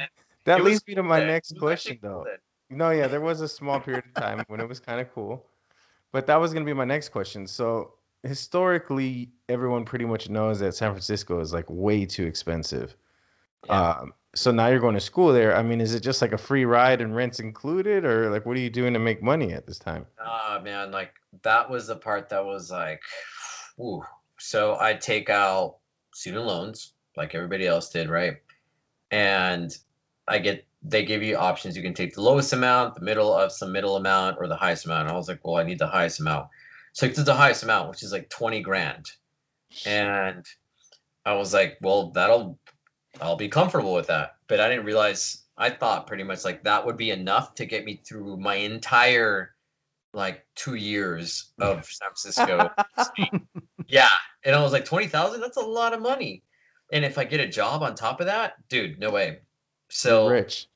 that 0.46 0.64
leads 0.64 0.86
me 0.88 0.94
to 0.96 1.04
my 1.04 1.20
good. 1.20 1.28
next 1.28 1.58
question 1.58 1.98
though. 2.02 2.24
good. 2.26 2.40
No, 2.70 2.92
yeah, 2.92 3.08
there 3.08 3.22
was 3.22 3.42
a 3.42 3.48
small 3.48 3.80
period 3.80 4.04
of 4.06 4.14
time 4.22 4.44
when 4.48 4.60
it 4.60 4.68
was 4.68 4.80
kind 4.80 5.02
of 5.02 5.12
cool. 5.14 5.46
But 6.12 6.28
that 6.28 6.36
was 6.36 6.54
going 6.54 6.64
to 6.66 6.70
be 6.70 6.74
my 6.78 6.86
next 6.86 7.10
question. 7.10 7.48
So, 7.48 7.94
historically, 8.24 9.32
everyone 9.50 9.84
pretty 9.86 10.06
much 10.06 10.30
knows 10.30 10.60
that 10.60 10.76
San 10.76 10.92
Francisco 10.92 11.40
is 11.40 11.54
like 11.54 11.66
way 11.70 12.06
too 12.06 12.26
expensive. 12.26 12.96
Yeah. 13.66 13.92
Um, 14.00 14.14
so 14.34 14.52
now 14.52 14.68
you're 14.68 14.80
going 14.80 14.96
to 14.96 15.02
school 15.02 15.34
there. 15.34 15.56
I 15.56 15.62
mean, 15.62 15.82
is 15.82 15.94
it 15.94 16.02
just 16.02 16.22
like 16.22 16.32
a 16.32 16.38
free 16.38 16.66
ride 16.66 17.02
and 17.02 17.16
rents 17.16 17.40
included, 17.40 18.06
or 18.06 18.30
like 18.30 18.46
what 18.46 18.56
are 18.58 18.62
you 18.62 18.70
doing 18.70 18.94
to 18.94 19.00
make 19.00 19.22
money 19.22 19.54
at 19.54 19.68
this 19.68 19.80
time? 19.80 20.06
Ah, 20.20 20.60
man, 20.64 20.92
like 20.92 21.14
that 21.44 21.70
was 21.70 21.88
the 21.88 21.96
part 21.96 22.30
that 22.30 22.46
was 22.46 22.72
like, 22.72 23.02
ooh. 23.80 24.02
So 24.40 24.78
I 24.80 24.94
take 24.94 25.30
out 25.30 25.78
student 26.14 26.46
loans 26.46 26.94
like 27.18 27.36
everybody 27.36 27.68
else 27.68 27.90
did, 27.90 28.10
right? 28.10 28.38
And 29.12 29.76
I 30.28 30.40
get 30.40 30.66
they 30.84 31.06
give 31.06 31.22
you 31.22 31.36
options. 31.36 31.76
You 31.76 31.84
can 31.84 31.94
take 31.94 32.16
the 32.16 32.22
lowest 32.22 32.54
amount, 32.54 32.96
the 32.96 33.02
middle 33.02 33.34
of 33.34 33.52
some 33.52 33.72
middle 33.72 33.98
amount, 33.98 34.38
or 34.40 34.48
the 34.48 34.56
highest 34.56 34.86
amount. 34.86 35.04
And 35.04 35.12
I 35.12 35.16
was 35.16 35.28
like, 35.28 35.46
well, 35.46 35.58
I 35.58 35.64
need 35.64 35.78
the 35.80 35.88
highest 35.88 36.20
amount. 36.20 36.48
So 36.94 37.06
I 37.06 37.10
took 37.10 37.26
the 37.26 37.36
highest 37.36 37.64
amount, 37.64 37.90
which 37.90 38.04
is 38.04 38.12
like 38.12 38.30
20 38.30 38.62
grand. 38.62 39.12
and 39.86 40.46
I 41.26 41.34
was 41.34 41.54
like, 41.54 41.78
well, 41.82 42.12
that'll 42.12 42.58
I'll 43.22 43.36
be 43.36 43.48
comfortable 43.48 43.94
with 43.94 44.08
that. 44.08 44.36
But 44.48 44.60
I 44.60 44.68
didn't 44.68 44.86
realize 44.86 45.44
I 45.58 45.70
thought 45.70 46.08
pretty 46.08 46.24
much 46.24 46.44
like 46.44 46.64
that 46.64 46.86
would 46.86 46.98
be 46.98 47.12
enough 47.12 47.54
to 47.56 47.66
get 47.66 47.86
me 47.86 48.02
through 48.04 48.38
my 48.38 48.56
entire 48.56 49.54
like 50.14 50.46
two 50.56 50.76
years 50.76 51.52
of 51.60 51.86
San 51.86 52.10
Francisco. 52.10 52.72
yeah. 53.88 54.10
And 54.44 54.56
I 54.56 54.62
was 54.62 54.74
like, 54.74 54.86
20,000? 54.86 55.40
That's 55.40 55.58
a 55.58 55.62
lot 55.62 55.94
of 55.94 56.02
money. 56.02 56.44
And 56.92 57.06
if 57.06 57.18
I 57.18 57.24
get 57.24 57.40
a 57.40 57.48
job 57.48 57.84
on 57.84 57.96
top 57.96 58.20
of 58.20 58.26
that, 58.26 58.54
dude, 58.68 59.00
no 59.00 59.12
way. 59.12 59.40
So 59.90 60.28
rich. 60.28 60.68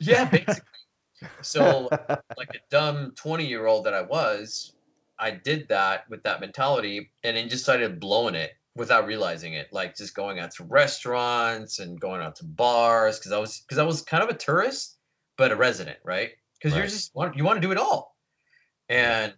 Yeah, 0.00 0.24
basically. 0.24 0.62
so 1.42 1.88
like 2.36 2.54
a 2.54 2.58
dumb 2.70 3.12
20 3.16 3.46
year 3.46 3.66
old 3.66 3.84
that 3.84 3.94
I 3.94 4.02
was, 4.02 4.72
I 5.18 5.30
did 5.30 5.68
that 5.68 6.08
with 6.08 6.22
that 6.24 6.40
mentality 6.40 7.10
and 7.22 7.36
then 7.36 7.48
just 7.48 7.62
started 7.62 8.00
blowing 8.00 8.34
it 8.34 8.52
without 8.74 9.06
realizing 9.06 9.54
it. 9.54 9.68
Like 9.72 9.96
just 9.96 10.14
going 10.14 10.38
out 10.38 10.52
to 10.52 10.64
restaurants 10.64 11.78
and 11.78 12.00
going 12.00 12.22
out 12.22 12.36
to 12.36 12.44
bars 12.44 13.18
because 13.18 13.32
I 13.32 13.38
was 13.38 13.60
because 13.60 13.78
I 13.78 13.84
was 13.84 14.02
kind 14.02 14.22
of 14.22 14.30
a 14.30 14.34
tourist, 14.34 14.98
but 15.36 15.52
a 15.52 15.56
resident, 15.56 15.98
right? 16.04 16.30
Because 16.58 16.72
right. 16.72 16.78
you're 16.78 16.88
just 16.88 17.12
you 17.34 17.44
want 17.44 17.56
to 17.56 17.66
do 17.66 17.72
it 17.72 17.78
all. 17.78 18.16
And 18.88 19.34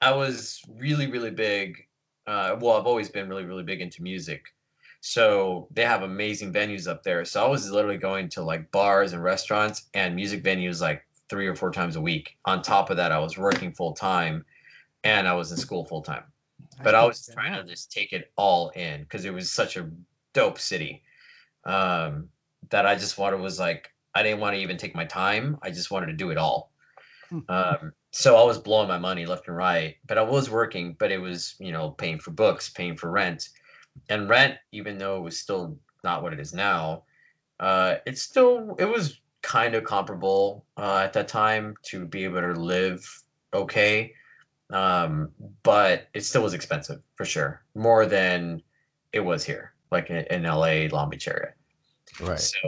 I 0.00 0.12
was 0.12 0.62
really, 0.68 1.06
really 1.10 1.30
big. 1.30 1.86
Uh, 2.26 2.56
well, 2.60 2.76
I've 2.76 2.86
always 2.86 3.08
been 3.08 3.28
really, 3.28 3.44
really 3.44 3.62
big 3.62 3.80
into 3.80 4.02
music. 4.02 4.42
So 5.02 5.68
they 5.70 5.84
have 5.84 6.02
amazing 6.02 6.52
venues 6.52 6.86
up 6.86 7.02
there. 7.02 7.24
So 7.24 7.44
I 7.44 7.48
was 7.48 7.70
literally 7.70 7.96
going 7.96 8.28
to 8.30 8.42
like 8.42 8.70
bars 8.70 9.12
and 9.12 9.22
restaurants 9.22 9.88
and 9.94 10.14
music 10.14 10.44
venues 10.44 10.80
like 10.80 11.02
three 11.28 11.46
or 11.46 11.54
four 11.54 11.70
times 11.70 11.96
a 11.96 12.00
week. 12.00 12.36
On 12.44 12.60
top 12.60 12.90
of 12.90 12.96
that, 12.98 13.12
I 13.12 13.18
was 13.18 13.38
working 13.38 13.72
full 13.72 13.92
time 13.92 14.44
and 15.04 15.26
I 15.26 15.32
was 15.32 15.50
in 15.50 15.56
school 15.56 15.86
full 15.86 16.02
time. 16.02 16.24
But 16.82 16.94
I 16.94 17.04
was 17.04 17.28
trying 17.32 17.54
to 17.54 17.68
just 17.68 17.92
take 17.92 18.12
it 18.12 18.30
all 18.36 18.70
in 18.70 19.02
because 19.02 19.24
it 19.24 19.32
was 19.32 19.50
such 19.50 19.76
a 19.76 19.90
dope 20.32 20.58
city 20.58 21.02
um, 21.64 22.28
that 22.70 22.86
I 22.86 22.94
just 22.94 23.18
wanted 23.18 23.40
was 23.40 23.58
like 23.58 23.90
I 24.14 24.22
didn't 24.22 24.40
want 24.40 24.54
to 24.54 24.60
even 24.60 24.76
take 24.76 24.94
my 24.94 25.04
time. 25.04 25.58
I 25.62 25.70
just 25.70 25.90
wanted 25.90 26.06
to 26.06 26.12
do 26.12 26.30
it 26.30 26.38
all. 26.38 26.72
Hmm. 27.28 27.38
Um, 27.48 27.92
so 28.12 28.36
I 28.36 28.44
was 28.44 28.58
blowing 28.58 28.88
my 28.88 28.98
money 28.98 29.24
left 29.24 29.46
and 29.46 29.56
right, 29.56 29.96
but 30.06 30.18
I 30.18 30.22
was 30.22 30.50
working, 30.50 30.96
but 30.98 31.12
it 31.12 31.18
was, 31.18 31.54
you 31.60 31.70
know, 31.70 31.90
paying 31.90 32.18
for 32.18 32.32
books, 32.32 32.68
paying 32.70 32.96
for 32.96 33.10
rent. 33.10 33.50
And 34.08 34.28
rent, 34.28 34.56
even 34.72 34.98
though 34.98 35.16
it 35.16 35.22
was 35.22 35.38
still 35.38 35.78
not 36.02 36.22
what 36.22 36.32
it 36.32 36.40
is 36.40 36.52
now, 36.52 37.04
uh, 37.60 37.96
it's 38.06 38.22
still, 38.22 38.74
it 38.78 38.86
was 38.86 39.20
kind 39.42 39.74
of 39.74 39.84
comparable 39.84 40.64
uh, 40.76 41.02
at 41.04 41.12
that 41.12 41.28
time 41.28 41.74
to 41.82 42.04
be 42.04 42.24
able 42.24 42.40
to 42.40 42.52
live 42.52 43.22
okay. 43.54 44.12
Um, 44.72 45.30
but 45.62 46.08
it 46.14 46.24
still 46.24 46.42
was 46.42 46.54
expensive 46.54 47.00
for 47.16 47.24
sure, 47.24 47.62
more 47.74 48.06
than 48.06 48.62
it 49.12 49.20
was 49.20 49.44
here, 49.44 49.72
like 49.90 50.10
in, 50.10 50.24
in 50.30 50.42
LA, 50.44 50.86
Long 50.92 51.10
Beach 51.10 51.26
area. 51.28 51.54
Right. 52.20 52.38
So 52.38 52.58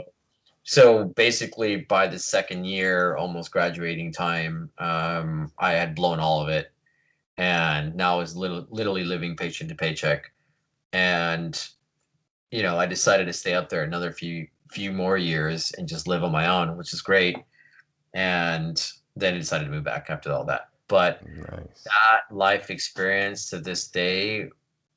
so 0.65 1.05
basically 1.05 1.77
by 1.77 2.07
the 2.07 2.19
second 2.19 2.65
year 2.65 3.17
almost 3.17 3.51
graduating 3.51 4.13
time 4.13 4.71
um, 4.79 5.51
i 5.59 5.73
had 5.73 5.95
blown 5.95 6.21
all 6.21 6.41
of 6.41 6.49
it 6.49 6.73
and 7.37 7.95
now 7.95 8.15
i 8.15 8.19
was 8.19 8.37
literally 8.37 9.05
living 9.05 9.37
paycheck 9.37 9.69
to 9.69 9.75
paycheck 9.75 10.33
and 10.93 11.69
you 12.51 12.63
know 12.63 12.79
i 12.79 12.87
decided 12.87 13.27
to 13.27 13.33
stay 13.33 13.55
up 13.55 13.69
there 13.69 13.83
another 13.83 14.13
few 14.13 14.47
few 14.71 14.93
more 14.93 15.17
years 15.17 15.73
and 15.79 15.89
just 15.89 16.07
live 16.07 16.23
on 16.23 16.33
my 16.33 16.47
own 16.47 16.77
which 16.77 16.93
is 16.93 17.03
great 17.03 17.37
and 18.15 18.93
then 19.17 19.35
I 19.35 19.39
decided 19.39 19.67
to 19.67 19.71
move 19.71 19.85
back 19.85 20.07
after 20.09 20.33
all 20.33 20.45
that 20.47 20.69
but 20.89 21.21
nice. 21.27 21.85
that 21.85 22.35
life 22.35 22.71
experience 22.71 23.49
to 23.51 23.59
this 23.59 23.89
day 23.89 24.49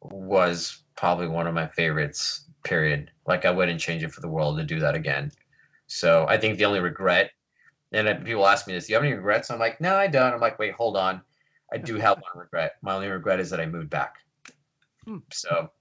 was 0.02 0.84
probably 0.96 1.28
one 1.28 1.48
of 1.48 1.54
my 1.54 1.68
favorites 1.68 2.46
period 2.64 3.12
like 3.28 3.46
i 3.46 3.52
wouldn't 3.52 3.80
change 3.80 4.04
it 4.04 4.12
for 4.12 4.22
the 4.22 4.28
world 4.28 4.58
to 4.58 4.64
do 4.64 4.80
that 4.80 4.96
again 4.96 5.32
so 5.88 6.26
I 6.28 6.38
think 6.38 6.58
the 6.58 6.66
only 6.66 6.80
regret, 6.80 7.32
and 7.92 8.26
people 8.26 8.48
ask 8.48 8.68
me 8.68 8.74
this, 8.74 8.88
do 8.88 8.94
you 8.94 8.96
have 8.96 9.04
any 9.04 9.14
regrets? 9.14 9.52
I'm 9.52 9.60
like, 9.60 9.80
no, 9.80 9.96
I 9.96 10.08
don't. 10.08 10.34
I'm 10.34 10.40
like, 10.40 10.60
wait, 10.60 10.74
hold 10.74 10.98
on. 10.98 11.22
I 11.72 11.78
do 11.78 11.96
have 11.96 12.18
one 12.18 12.44
regret. 12.44 12.74
My 12.82 12.94
only 12.94 13.08
regret 13.08 13.40
is 13.40 13.50
that 13.50 13.60
I 13.60 13.66
moved 13.66 13.90
back. 13.90 14.16
Hmm. 15.06 15.18
So 15.32 15.72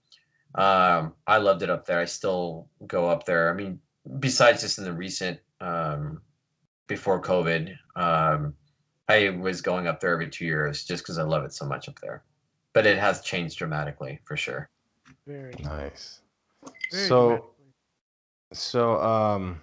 um, 0.54 1.14
I 1.26 1.38
loved 1.38 1.62
it 1.62 1.70
up 1.70 1.86
there. 1.86 2.00
I 2.00 2.04
still 2.04 2.68
go 2.86 3.08
up 3.08 3.24
there. 3.24 3.50
I 3.50 3.54
mean, 3.54 3.80
besides 4.18 4.60
just 4.60 4.78
in 4.78 4.84
the 4.84 4.92
recent, 4.92 5.40
um, 5.60 6.20
before 6.86 7.20
COVID, 7.20 7.74
um, 7.96 8.54
I 9.08 9.30
was 9.30 9.60
going 9.60 9.86
up 9.86 10.00
there 10.00 10.12
every 10.12 10.30
two 10.30 10.46
years 10.46 10.84
just 10.84 11.02
because 11.02 11.18
I 11.18 11.22
love 11.22 11.44
it 11.44 11.52
so 11.52 11.66
much 11.66 11.88
up 11.88 11.98
there. 12.00 12.22
But 12.72 12.86
it 12.86 12.98
has 12.98 13.20
changed 13.20 13.58
dramatically 13.58 14.18
for 14.24 14.36
sure. 14.36 14.68
Very 15.26 15.54
nice. 15.62 16.20
Very 16.90 17.06
so, 17.06 17.50
so 18.52 19.00
um, 19.00 19.60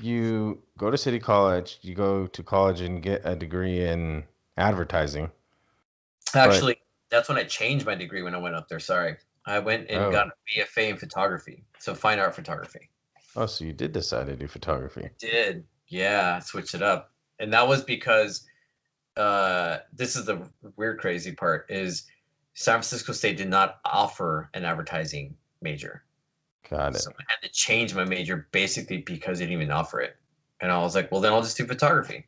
you 0.00 0.62
go 0.78 0.90
to 0.90 0.96
City 0.96 1.18
College, 1.18 1.78
you 1.82 1.94
go 1.94 2.26
to 2.26 2.42
college 2.42 2.80
and 2.80 3.02
get 3.02 3.22
a 3.24 3.34
degree 3.34 3.86
in 3.86 4.24
advertising. 4.56 5.30
Actually, 6.34 6.74
but, 6.74 7.16
that's 7.16 7.28
when 7.28 7.38
I 7.38 7.44
changed 7.44 7.86
my 7.86 7.94
degree 7.94 8.22
when 8.22 8.34
I 8.34 8.38
went 8.38 8.54
up 8.54 8.68
there. 8.68 8.80
Sorry. 8.80 9.16
I 9.46 9.58
went 9.60 9.88
and 9.90 10.04
oh. 10.04 10.10
got 10.10 10.28
a 10.28 10.60
BFA 10.60 10.90
in 10.90 10.96
photography. 10.96 11.64
So 11.78 11.94
fine 11.94 12.18
art 12.18 12.34
photography. 12.34 12.90
Oh, 13.36 13.46
so 13.46 13.64
you 13.64 13.72
did 13.72 13.92
decide 13.92 14.26
to 14.26 14.36
do 14.36 14.48
photography. 14.48 15.04
I 15.04 15.10
did. 15.18 15.64
Yeah, 15.88 16.40
switch 16.40 16.74
it 16.74 16.82
up. 16.82 17.12
And 17.38 17.52
that 17.52 17.66
was 17.66 17.82
because 17.84 18.46
uh 19.16 19.78
this 19.92 20.14
is 20.14 20.26
the 20.26 20.48
weird 20.76 20.98
crazy 20.98 21.32
part 21.32 21.66
is 21.70 22.06
San 22.54 22.74
Francisco 22.74 23.12
State 23.12 23.36
did 23.36 23.48
not 23.48 23.80
offer 23.84 24.48
an 24.54 24.64
advertising 24.64 25.36
major. 25.60 26.04
Got 26.70 26.96
it. 26.96 27.00
So 27.00 27.10
I 27.10 27.24
had 27.28 27.42
to 27.42 27.52
change 27.52 27.94
my 27.94 28.04
major 28.04 28.48
basically 28.50 28.98
because 28.98 29.38
they 29.38 29.44
didn't 29.44 29.60
even 29.60 29.70
offer 29.70 30.00
it. 30.00 30.16
And 30.60 30.72
I 30.72 30.78
was 30.78 30.94
like, 30.94 31.12
well, 31.12 31.20
then 31.20 31.32
I'll 31.32 31.42
just 31.42 31.56
do 31.56 31.66
photography. 31.66 32.26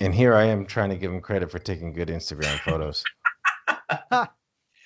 And 0.00 0.14
here 0.14 0.34
I 0.34 0.44
am 0.44 0.66
trying 0.66 0.90
to 0.90 0.96
give 0.96 1.12
him 1.12 1.20
credit 1.20 1.50
for 1.50 1.58
taking 1.58 1.92
good 1.92 2.08
Instagram 2.08 2.58
photos. 2.60 3.04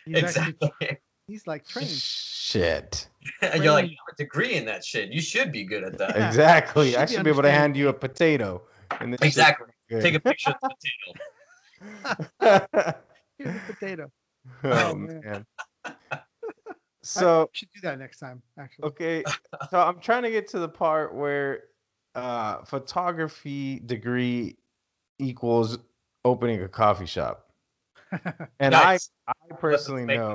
he's 0.04 0.18
exactly. 0.18 0.70
Actually, 0.82 0.98
he's 1.26 1.46
like 1.46 1.66
trained. 1.66 1.88
Shit. 1.88 3.08
and 3.42 3.64
you're 3.64 3.72
like, 3.72 3.90
you 3.90 3.96
have 4.06 4.14
a 4.14 4.16
degree 4.16 4.54
in 4.54 4.66
that 4.66 4.84
shit. 4.84 5.10
You 5.10 5.20
should 5.20 5.50
be 5.52 5.64
good 5.64 5.84
at 5.84 5.98
that. 5.98 6.16
Exactly. 6.16 6.96
I 6.96 7.06
should 7.06 7.24
be 7.24 7.30
able 7.30 7.42
to 7.42 7.50
hand 7.50 7.76
you 7.76 7.88
a 7.88 7.92
potato. 7.92 8.62
And 9.00 9.14
exactly. 9.22 9.68
Take 9.90 10.14
a 10.14 10.20
picture 10.20 10.50
of 10.50 10.56
the 10.62 10.70
potato. 12.40 12.94
Here's 13.38 13.56
a 13.56 13.60
potato. 13.60 14.10
Oh, 14.64 14.90
oh 14.90 14.94
man. 14.94 15.20
man 15.24 15.46
so 17.02 17.42
I 17.42 17.46
should 17.52 17.68
do 17.74 17.80
that 17.82 17.98
next 17.98 18.18
time 18.18 18.42
actually 18.58 18.88
okay 18.88 19.24
so 19.70 19.80
i'm 19.80 20.00
trying 20.00 20.22
to 20.24 20.30
get 20.30 20.48
to 20.48 20.58
the 20.58 20.68
part 20.68 21.14
where 21.14 21.64
uh 22.14 22.64
photography 22.64 23.80
degree 23.80 24.56
equals 25.18 25.78
opening 26.24 26.62
a 26.62 26.68
coffee 26.68 27.06
shop 27.06 27.50
and 28.60 28.72
nice. 28.72 29.10
i 29.26 29.32
i 29.32 29.54
personally 29.56 30.04
know 30.04 30.34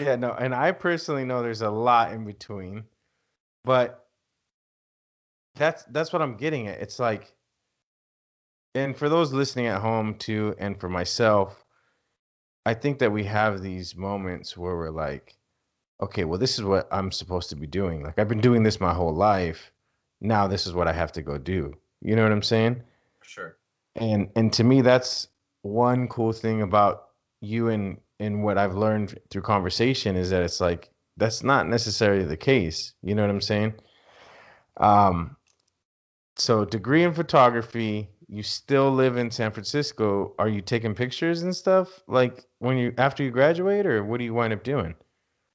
yeah 0.00 0.16
no 0.16 0.32
and 0.32 0.54
i 0.54 0.72
personally 0.72 1.24
know 1.24 1.42
there's 1.42 1.62
a 1.62 1.70
lot 1.70 2.12
in 2.12 2.24
between 2.24 2.84
but 3.64 4.06
that's 5.60 5.84
that's 5.92 6.12
what 6.12 6.22
i'm 6.22 6.36
getting 6.36 6.68
at 6.68 6.80
it's 6.80 6.98
like 6.98 7.34
and 8.74 8.96
for 8.96 9.08
those 9.08 9.32
listening 9.32 9.68
at 9.68 9.80
home 9.80 10.16
too 10.16 10.56
and 10.58 10.80
for 10.80 10.88
myself 10.88 11.64
i 12.66 12.74
think 12.74 12.98
that 12.98 13.12
we 13.12 13.24
have 13.24 13.62
these 13.62 13.96
moments 13.96 14.56
where 14.56 14.76
we're 14.76 14.90
like 14.90 15.36
okay, 16.02 16.24
well, 16.24 16.38
this 16.38 16.58
is 16.58 16.64
what 16.64 16.88
I'm 16.90 17.12
supposed 17.12 17.50
to 17.50 17.56
be 17.56 17.66
doing. 17.66 18.02
Like 18.02 18.18
I've 18.18 18.28
been 18.28 18.40
doing 18.40 18.64
this 18.64 18.80
my 18.80 18.94
whole 18.94 19.14
life. 19.14 19.72
Now 20.20 20.46
this 20.46 20.66
is 20.66 20.74
what 20.74 20.88
I 20.88 20.92
have 20.92 21.12
to 21.12 21.22
go 21.22 21.38
do. 21.38 21.74
You 22.02 22.16
know 22.16 22.22
what 22.22 22.32
I'm 22.32 22.42
saying? 22.42 22.82
Sure. 23.22 23.56
And 23.96 24.30
and 24.36 24.52
to 24.54 24.64
me, 24.64 24.82
that's 24.82 25.28
one 25.62 26.08
cool 26.08 26.32
thing 26.32 26.62
about 26.62 27.08
you 27.40 27.68
and 27.68 27.98
and 28.20 28.44
what 28.44 28.58
I've 28.58 28.76
learned 28.76 29.18
through 29.30 29.42
conversation 29.42 30.16
is 30.16 30.30
that 30.30 30.42
it's 30.42 30.60
like 30.60 30.90
that's 31.16 31.42
not 31.42 31.68
necessarily 31.68 32.24
the 32.24 32.36
case. 32.36 32.94
You 33.02 33.14
know 33.14 33.22
what 33.22 33.30
I'm 33.30 33.40
saying? 33.40 33.74
Um. 34.78 35.36
So 36.40 36.64
degree 36.64 37.04
in 37.04 37.12
photography. 37.12 38.08
You 38.26 38.42
still 38.42 38.90
live 38.90 39.18
in 39.18 39.30
San 39.30 39.50
Francisco. 39.50 40.34
Are 40.38 40.48
you 40.48 40.62
taking 40.62 40.94
pictures 40.94 41.42
and 41.42 41.54
stuff 41.54 42.02
like 42.06 42.46
when 42.60 42.78
you 42.78 42.94
after 42.96 43.22
you 43.22 43.30
graduate, 43.30 43.84
or 43.84 44.02
what 44.04 44.18
do 44.18 44.24
you 44.24 44.32
wind 44.32 44.54
up 44.54 44.64
doing? 44.64 44.94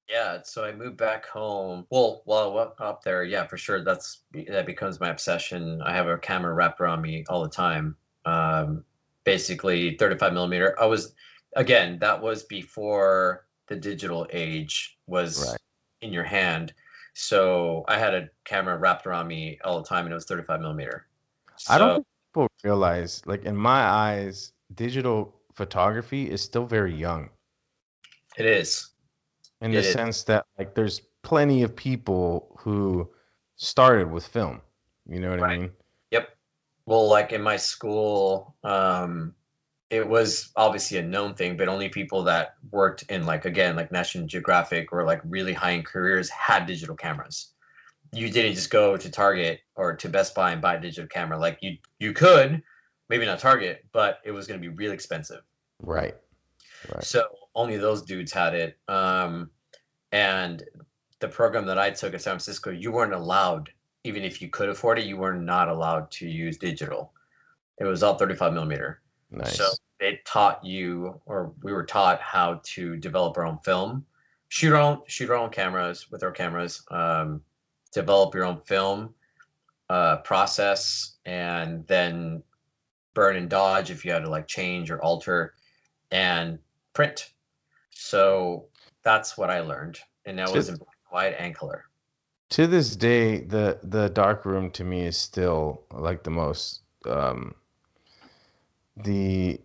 Yeah, 0.07 0.39
so 0.43 0.63
I 0.63 0.71
moved 0.71 0.97
back 0.97 1.25
home. 1.25 1.87
Well, 1.89 2.21
while 2.25 2.43
I 2.43 2.53
was 2.53 2.75
up 2.79 3.03
there, 3.03 3.23
yeah, 3.23 3.47
for 3.47 3.57
sure. 3.57 3.83
That's 3.83 4.21
that 4.47 4.67
becomes 4.67 4.99
my 4.99 5.09
obsession. 5.09 5.81
I 5.81 5.91
have 5.93 6.07
a 6.07 6.19
camera 6.19 6.53
wrapped 6.53 6.79
around 6.79 7.01
me 7.01 7.25
all 7.29 7.41
the 7.41 7.49
time. 7.49 7.95
Um, 8.25 8.83
basically, 9.23 9.97
35 9.97 10.33
millimeter. 10.33 10.79
I 10.79 10.85
was 10.85 11.15
again. 11.55 11.97
That 11.99 12.21
was 12.21 12.43
before 12.43 13.47
the 13.67 13.75
digital 13.75 14.27
age 14.31 14.99
was 15.07 15.49
right. 15.49 15.57
in 16.01 16.13
your 16.13 16.23
hand. 16.23 16.73
So 17.15 17.85
I 17.87 17.97
had 17.97 18.13
a 18.13 18.29
camera 18.43 18.77
wrapped 18.77 19.07
around 19.07 19.27
me 19.27 19.57
all 19.63 19.81
the 19.81 19.87
time, 19.87 20.05
and 20.05 20.11
it 20.11 20.15
was 20.15 20.25
35 20.25 20.59
millimeter. 20.59 21.07
So, 21.55 21.73
I 21.73 21.77
don't 21.77 21.95
think 21.95 22.07
people 22.33 22.47
realize, 22.63 23.21
like 23.25 23.45
in 23.45 23.55
my 23.55 23.81
eyes, 23.81 24.51
digital 24.75 25.33
photography 25.53 26.29
is 26.29 26.41
still 26.41 26.65
very 26.65 26.93
young. 26.93 27.29
It 28.37 28.45
is. 28.45 28.89
in 29.61 29.71
It 29.71 29.75
the 29.75 29.79
is. 29.79 29.93
sense 29.93 30.23
that 30.23 30.45
like 30.59 30.75
there's 30.75 31.01
plenty 31.23 31.63
of 31.63 31.73
people 31.73 32.53
who 32.59 33.09
started 33.55 34.11
with 34.11 34.27
film. 34.27 34.61
You 35.07 35.21
know 35.21 35.29
what 35.29 35.41
I 35.41 35.57
mean? 35.57 35.71
Yep. 36.11 36.29
Well, 36.85 37.07
like 37.07 37.31
in 37.31 37.41
my 37.41 37.55
school, 37.55 38.55
um, 38.65 39.33
it 39.89 40.07
was 40.07 40.51
obviously 40.55 40.97
a 40.97 41.03
known 41.03 41.35
thing, 41.35 41.57
but 41.57 41.67
only 41.67 41.89
people 41.89 42.23
that 42.23 42.55
worked 42.71 43.03
in 43.03 43.25
like 43.25 43.45
again 43.45 43.75
like 43.75 43.91
National 43.91 44.25
Geographic 44.25 44.91
or 44.91 45.03
like 45.03 45.21
really 45.25 45.53
high 45.53 45.73
end 45.73 45.85
careers 45.85 46.29
had 46.29 46.65
digital 46.65 46.95
cameras. 46.95 47.51
You 48.11 48.29
didn't 48.29 48.55
just 48.55 48.69
go 48.69 48.97
to 48.97 49.09
Target 49.09 49.59
or 49.75 49.95
to 49.95 50.09
Best 50.09 50.33
Buy 50.33 50.51
and 50.51 50.61
buy 50.61 50.75
a 50.75 50.81
digital 50.81 51.07
camera. 51.07 51.37
Like 51.37 51.59
you 51.61 51.77
you 51.99 52.13
could, 52.13 52.61
maybe 53.09 53.25
not 53.25 53.39
Target, 53.39 53.85
but 53.91 54.19
it 54.23 54.31
was 54.31 54.47
going 54.47 54.59
to 54.59 54.67
be 54.67 54.73
really 54.73 54.93
expensive. 54.93 55.41
Right. 55.81 56.15
Right. 56.93 57.03
So 57.03 57.27
only 57.55 57.77
those 57.77 58.01
dudes 58.01 58.31
had 58.31 58.53
it. 58.53 58.77
Um, 58.87 59.49
and 60.11 60.63
the 61.19 61.27
program 61.27 61.65
that 61.65 61.79
I 61.79 61.89
took 61.91 62.13
at 62.13 62.21
San 62.21 62.31
Francisco, 62.31 62.71
you 62.71 62.91
weren't 62.91 63.13
allowed, 63.13 63.69
even 64.03 64.23
if 64.23 64.41
you 64.41 64.49
could 64.49 64.69
afford 64.69 64.99
it, 64.99 65.05
you 65.05 65.17
were 65.17 65.33
not 65.33 65.67
allowed 65.67 66.11
to 66.11 66.27
use 66.27 66.57
digital. 66.57 67.13
It 67.79 67.85
was 67.85 68.03
all 68.03 68.17
35 68.17 68.53
millimeter. 68.53 69.01
Nice. 69.31 69.57
So 69.57 69.69
it 69.99 70.25
taught 70.25 70.63
you, 70.63 71.19
or 71.25 71.53
we 71.63 71.73
were 71.73 71.85
taught 71.85 72.21
how 72.21 72.61
to 72.63 72.95
develop 72.97 73.37
our 73.37 73.45
own 73.45 73.59
film, 73.59 74.05
shoot 74.49 74.73
our 74.73 74.81
own, 74.81 75.01
shoot 75.07 75.29
our 75.29 75.35
own 75.35 75.49
cameras 75.49 76.09
with 76.11 76.23
our 76.23 76.31
cameras, 76.31 76.83
um, 76.91 77.41
develop 77.91 78.33
your 78.35 78.45
own 78.45 78.61
film, 78.61 79.13
uh, 79.89 80.17
process, 80.17 81.15
and 81.25 81.85
then 81.87 82.43
burn 83.13 83.35
and 83.35 83.49
dodge 83.49 83.91
if 83.91 84.03
you 84.05 84.11
had 84.11 84.23
to 84.23 84.29
like 84.29 84.47
change 84.47 84.91
or 84.91 85.01
alter, 85.01 85.53
and 86.11 86.59
print. 86.93 87.31
So 87.91 88.65
that's 89.03 89.37
what 89.37 89.49
I 89.49 89.61
learned, 89.61 89.99
and 90.25 90.37
that 90.39 90.51
was 90.51 90.69
in 90.69 90.77
white 91.09 91.35
and 91.39 91.55
color. 91.55 91.85
to 92.51 92.67
this 92.67 92.95
day, 92.95 93.39
the 93.41 93.79
the 93.83 94.09
dark 94.09 94.45
room 94.45 94.69
to 94.71 94.83
me 94.83 95.01
is 95.05 95.17
still 95.17 95.83
like 95.91 96.23
the 96.23 96.29
most 96.31 96.81
um 97.05 97.55
the 98.97 99.59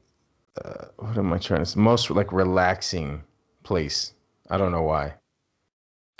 uh, 0.64 0.86
what 0.96 1.16
am 1.16 1.32
I 1.32 1.38
trying 1.38 1.60
to 1.60 1.66
say? 1.66 1.80
Most 1.80 2.10
like 2.10 2.32
relaxing 2.32 3.22
place. 3.62 4.14
I 4.50 4.58
don't 4.58 4.72
know 4.72 4.82
why. 4.82 5.14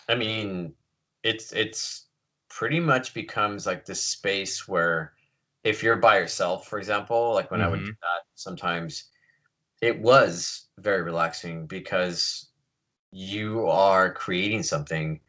I 0.08 0.14
mean, 0.14 0.74
it's 1.22 1.52
it's 1.52 2.06
pretty 2.48 2.80
much 2.80 3.14
becomes 3.14 3.66
like 3.66 3.84
this 3.84 4.02
space 4.02 4.66
where 4.68 5.14
if 5.64 5.82
you're 5.82 5.96
by 5.96 6.18
yourself, 6.18 6.66
for 6.66 6.78
example, 6.78 7.34
like 7.34 7.50
when 7.50 7.60
I 7.60 7.68
would 7.68 7.80
do 7.80 7.86
that, 7.86 8.22
sometimes 8.34 9.10
it 9.82 10.00
was 10.00 10.68
very 10.78 11.02
relaxing 11.02 11.66
because 11.66 12.50
you 13.12 13.66
are 13.66 14.12
creating 14.12 14.62
something 14.62 15.20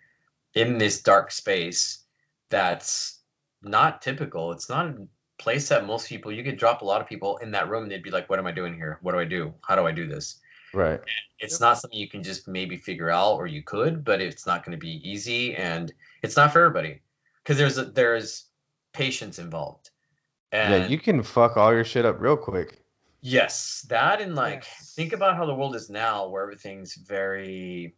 in 0.55 0.77
this 0.77 1.01
dark 1.01 1.32
space 1.32 2.05
that's 2.49 3.21
not 3.61 4.01
typical. 4.01 4.51
It's 4.51 4.69
not 4.69 4.95
place 5.41 5.67
that 5.69 5.85
most 5.85 6.07
people 6.07 6.31
you 6.31 6.43
could 6.43 6.57
drop 6.57 6.81
a 6.81 6.85
lot 6.85 7.01
of 7.01 7.07
people 7.07 7.37
in 7.37 7.51
that 7.51 7.67
room 7.69 7.83
and 7.83 7.91
they'd 7.91 8.03
be 8.03 8.11
like, 8.11 8.29
What 8.29 8.39
am 8.39 8.47
I 8.47 8.51
doing 8.51 8.73
here? 8.75 8.99
What 9.01 9.11
do 9.13 9.19
I 9.19 9.25
do? 9.25 9.53
How 9.67 9.75
do 9.75 9.85
I 9.85 9.91
do 9.91 10.07
this? 10.07 10.39
Right. 10.73 11.01
it's 11.39 11.59
not 11.59 11.77
something 11.79 11.99
you 11.99 12.07
can 12.07 12.23
just 12.23 12.47
maybe 12.47 12.77
figure 12.77 13.09
out 13.09 13.33
or 13.33 13.45
you 13.47 13.61
could 13.61 14.05
but 14.05 14.21
it's 14.21 14.45
not 14.47 14.63
going 14.63 14.71
to 14.71 14.77
be 14.77 15.01
easy 15.03 15.53
and 15.55 15.91
it's 16.23 16.37
not 16.37 16.53
for 16.53 16.59
everybody 16.63 17.01
because 17.43 17.57
there's 17.57 17.77
a, 17.77 17.85
there's 17.85 18.45
patience 18.93 19.37
involved 19.37 19.89
and 20.53 20.83
yeah, 20.83 20.87
you 20.87 20.97
can 20.97 21.21
fuck 21.23 21.57
all 21.57 21.73
your 21.73 21.83
shit 21.83 22.05
up 22.05 22.21
real 22.21 22.37
quick. 22.37 22.83
yes 23.21 23.85
that 23.89 24.21
and 24.21 24.33
like 24.35 24.63
Yes. 24.63 24.93
think 24.95 25.11
about 25.11 25.35
how 25.35 25.45
the 25.45 25.53
world 25.53 25.75
is 25.75 25.89
now 25.89 26.29
where 26.29 26.43
everything's 26.43 26.95
very 26.95 27.95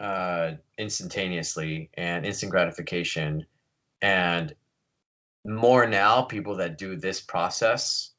uh 0.00 0.52
instantaneously 0.78 1.88
and 1.94 2.26
instant 2.26 2.50
gratification 2.52 3.46
and 4.02 4.54
more 5.44 5.86
now 5.86 6.22
people 6.22 6.56
that 6.56 6.78
do 6.78 6.96
this 6.96 7.20
process 7.20 8.12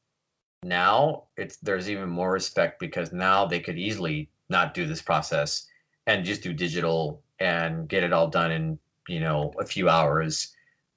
now 0.64 1.24
it's 1.36 1.56
there's 1.58 1.90
even 1.90 2.08
more 2.08 2.32
respect 2.32 2.78
because 2.78 3.12
now 3.12 3.44
they 3.44 3.60
could 3.60 3.78
easily 3.78 4.30
not 4.48 4.74
do 4.74 4.86
this 4.86 5.02
process 5.02 5.66
and 6.06 6.24
just 6.24 6.42
do 6.42 6.52
digital 6.52 7.22
and 7.40 7.88
get 7.88 8.04
it 8.04 8.12
all 8.12 8.28
done 8.28 8.52
in 8.52 8.78
you 9.08 9.20
know 9.20 9.52
a 9.58 9.64
few 9.64 9.88
hours 9.88 10.54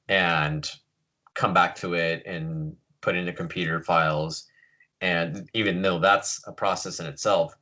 and 0.07 0.69
come 1.34 1.53
back 1.53 1.76
to 1.76 1.93
it 1.95 2.23
and 2.26 2.76
put 3.01 3.15
in 3.15 3.26
the 3.26 3.34
computer 3.34 3.82
files. 3.82 4.47
And 5.01 5.49
even 5.53 5.82
though 5.82 5.99
that's 5.99 6.41
a 6.47 6.51
process 6.51 6.99
in 6.99 7.07
itself 7.07 7.55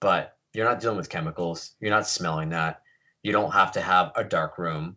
but 0.00 0.36
you're 0.52 0.66
not 0.66 0.80
dealing 0.80 0.96
with 0.96 1.08
chemicals 1.08 1.72
you're 1.80 1.90
not 1.90 2.06
smelling 2.06 2.50
that. 2.50 2.82
You 3.22 3.32
don't 3.32 3.52
have 3.52 3.72
to 3.72 3.80
have 3.80 4.12
a 4.14 4.24
dark 4.24 4.58
room 4.58 4.96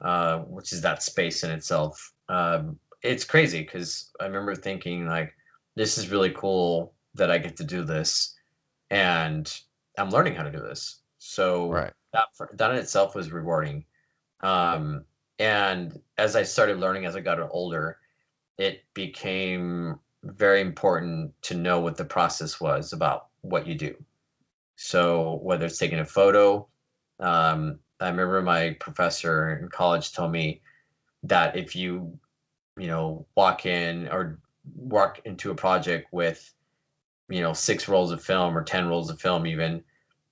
uh, 0.00 0.40
which 0.40 0.72
is 0.72 0.80
that 0.82 1.02
space 1.02 1.44
in 1.44 1.50
itself 1.50 2.12
um, 2.32 2.78
it's 3.02 3.24
crazy 3.24 3.62
because 3.62 4.10
i 4.20 4.26
remember 4.26 4.54
thinking 4.54 5.06
like 5.06 5.34
this 5.74 5.98
is 5.98 6.10
really 6.10 6.30
cool 6.30 6.94
that 7.14 7.30
I 7.30 7.38
get 7.38 7.56
to 7.58 7.64
do 7.64 7.84
this, 7.84 8.34
and 8.90 9.52
I'm 9.98 10.10
learning 10.10 10.34
how 10.34 10.42
to 10.42 10.52
do 10.52 10.60
this. 10.60 11.00
So 11.18 11.70
Right. 11.70 11.92
that 12.12 12.26
for, 12.34 12.50
that 12.54 12.70
in 12.70 12.76
itself 12.76 13.14
was 13.14 13.32
rewarding. 13.32 13.84
Um, 14.42 15.04
and 15.38 15.98
as 16.18 16.36
I 16.36 16.42
started 16.42 16.78
learning 16.78 17.06
as 17.06 17.16
I 17.16 17.20
got 17.20 17.40
older, 17.50 17.98
it 18.58 18.84
became 18.94 19.98
very 20.24 20.60
important 20.60 21.32
to 21.42 21.54
know 21.54 21.80
what 21.80 21.96
the 21.96 22.04
process 22.04 22.60
was 22.60 22.92
about 22.92 23.28
what 23.40 23.66
you 23.66 23.74
do. 23.74 23.96
So 24.76 25.40
whether 25.42 25.66
it's 25.66 25.78
taking 25.78 26.00
a 26.00 26.04
photo, 26.04 26.68
um, 27.20 27.78
I 28.00 28.08
remember 28.08 28.42
my 28.42 28.76
professor 28.80 29.58
in 29.58 29.68
college 29.68 30.12
told 30.12 30.32
me 30.32 30.60
that 31.22 31.56
if 31.56 31.74
you, 31.76 32.18
you 32.78 32.86
know, 32.86 33.26
walk 33.36 33.66
in 33.66 34.08
or 34.08 34.38
walk 34.76 35.20
into 35.24 35.50
a 35.50 35.54
project 35.54 36.12
with, 36.12 36.54
you 37.28 37.40
know, 37.40 37.52
six 37.52 37.88
rolls 37.88 38.12
of 38.12 38.22
film 38.22 38.56
or 38.56 38.62
10 38.64 38.88
rolls 38.88 39.10
of 39.10 39.20
film, 39.20 39.46
even, 39.46 39.82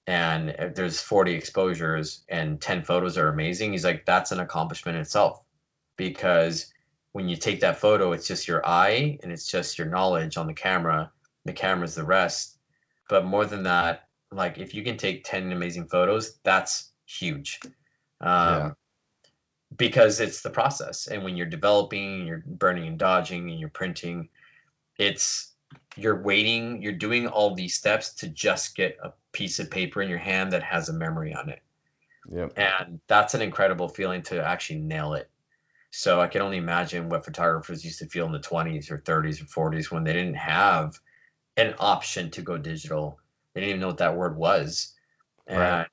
and 0.07 0.51
if 0.59 0.75
there's 0.75 1.01
40 1.01 1.33
exposures 1.35 2.25
and 2.29 2.61
10 2.61 2.83
photos 2.83 3.17
are 3.17 3.29
amazing, 3.29 3.73
he's 3.73 3.85
like, 3.85 4.05
that's 4.07 4.33
an 4.33 4.41
accomplishment 4.41 4.99
itself. 4.99 5.43
Because 5.97 6.73
when 7.13 7.29
you 7.29 7.37
take 7.37 7.61
that 7.61 7.79
photo, 7.79 8.13
it's 8.13 8.27
just 8.27 8.49
your 8.49 8.67
eye 8.67 9.19
and 9.23 9.31
it's 9.31 9.47
just 9.47 9.79
your 9.79 9.89
knowledge 9.89 10.37
on 10.37 10.47
the 10.47 10.55
camera. 10.55 11.13
The 11.45 11.53
camera's 11.53 11.95
the 11.95 12.05
rest. 12.05 12.59
But 13.09 13.25
more 13.25 13.45
than 13.47 13.63
that, 13.65 14.09
like 14.33 14.59
if 14.59 14.75
you 14.75 14.83
can 14.83 14.97
take 14.97 15.25
10 15.25 15.53
amazing 15.53 15.87
photos, 15.89 16.39
that's 16.43 16.93
huge. 17.07 17.61
Um, 18.21 18.51
Yeah. 18.51 18.71
Because 19.77 20.21
it's 20.21 20.43
the 20.43 20.51
process. 20.51 21.07
And 21.07 21.23
when 21.23 21.37
you're 21.37 21.47
developing, 21.47 22.27
you're 22.27 22.43
burning 22.47 22.89
and 22.89 22.99
dodging, 22.99 23.51
and 23.51 23.61
you're 23.61 23.69
printing, 23.69 24.29
it's 24.99 25.55
you're 25.97 26.23
waiting, 26.23 26.83
you're 26.83 26.93
doing 26.93 27.29
all 27.29 27.55
these 27.55 27.75
steps 27.75 28.13
to 28.15 28.29
just 28.29 28.75
get 28.77 28.99
a 29.03 29.13
piece 29.33 29.59
of 29.61 29.71
paper 29.71 30.03
in 30.03 30.09
your 30.09 30.19
hand 30.19 30.53
that 30.53 30.63
has 30.63 30.89
a 30.89 30.93
memory 30.93 31.33
on 31.33 31.49
it. 31.49 31.63
Yep. 32.29 32.53
And 32.57 33.01
that's 33.07 33.35
an 33.35 33.43
incredible 33.43 33.89
feeling 33.89 34.23
to 34.23 34.45
actually 34.45 34.81
nail 34.81 35.15
it. 35.15 35.31
So 35.93 36.21
I 36.21 36.29
can 36.29 36.43
only 36.43 36.57
imagine 36.57 37.09
what 37.09 37.25
photographers 37.25 37.85
used 37.85 37.99
to 38.01 38.07
feel 38.07 38.27
in 38.27 38.33
the 38.33 38.39
20s 38.39 38.91
or 38.91 38.99
30s 38.99 39.41
or 39.41 39.71
40s 39.71 39.91
when 39.91 40.05
they 40.05 40.13
didn't 40.13 40.35
have 40.35 40.99
an 41.57 41.75
option 41.79 42.31
to 42.33 42.43
go 42.43 42.57
digital. 42.59 43.19
They 43.55 43.61
didn't 43.61 43.71
even 43.71 43.81
know 43.81 43.89
what 43.89 43.99
that 43.99 44.17
word 44.17 44.37
was. 44.37 44.95
And 45.47 45.59
Right. 45.59 45.87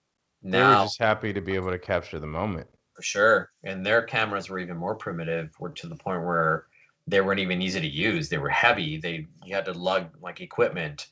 They 0.43 0.63
were 0.63 0.63
now, 0.63 0.84
just 0.84 0.99
happy 0.99 1.34
to 1.34 1.41
be 1.41 1.55
able 1.55 1.71
to 1.71 1.80
capture 1.80 2.19
the 2.19 2.28
moment. 2.28 2.67
For 2.98 3.04
sure. 3.04 3.52
And 3.64 3.86
their 3.86 4.02
cameras 4.02 4.50
were 4.50 4.58
even 4.58 4.76
more 4.76 4.95
primitive, 4.95 5.52
were 5.60 5.70
to 5.70 5.88
the 5.88 5.95
point 5.95 6.26
where 6.26 6.66
they 7.06 7.22
weren't 7.22 7.39
even 7.39 7.62
easy 7.62 7.80
to 7.80 7.88
use. 7.88 8.28
They 8.28 8.39
were 8.39 8.50
heavy. 8.50 8.98
They 8.98 9.28
you 9.45 9.56
had 9.56 9.66
to 9.66 9.74
lug 9.74 10.18
like 10.20 10.41
equipment. 10.41 11.08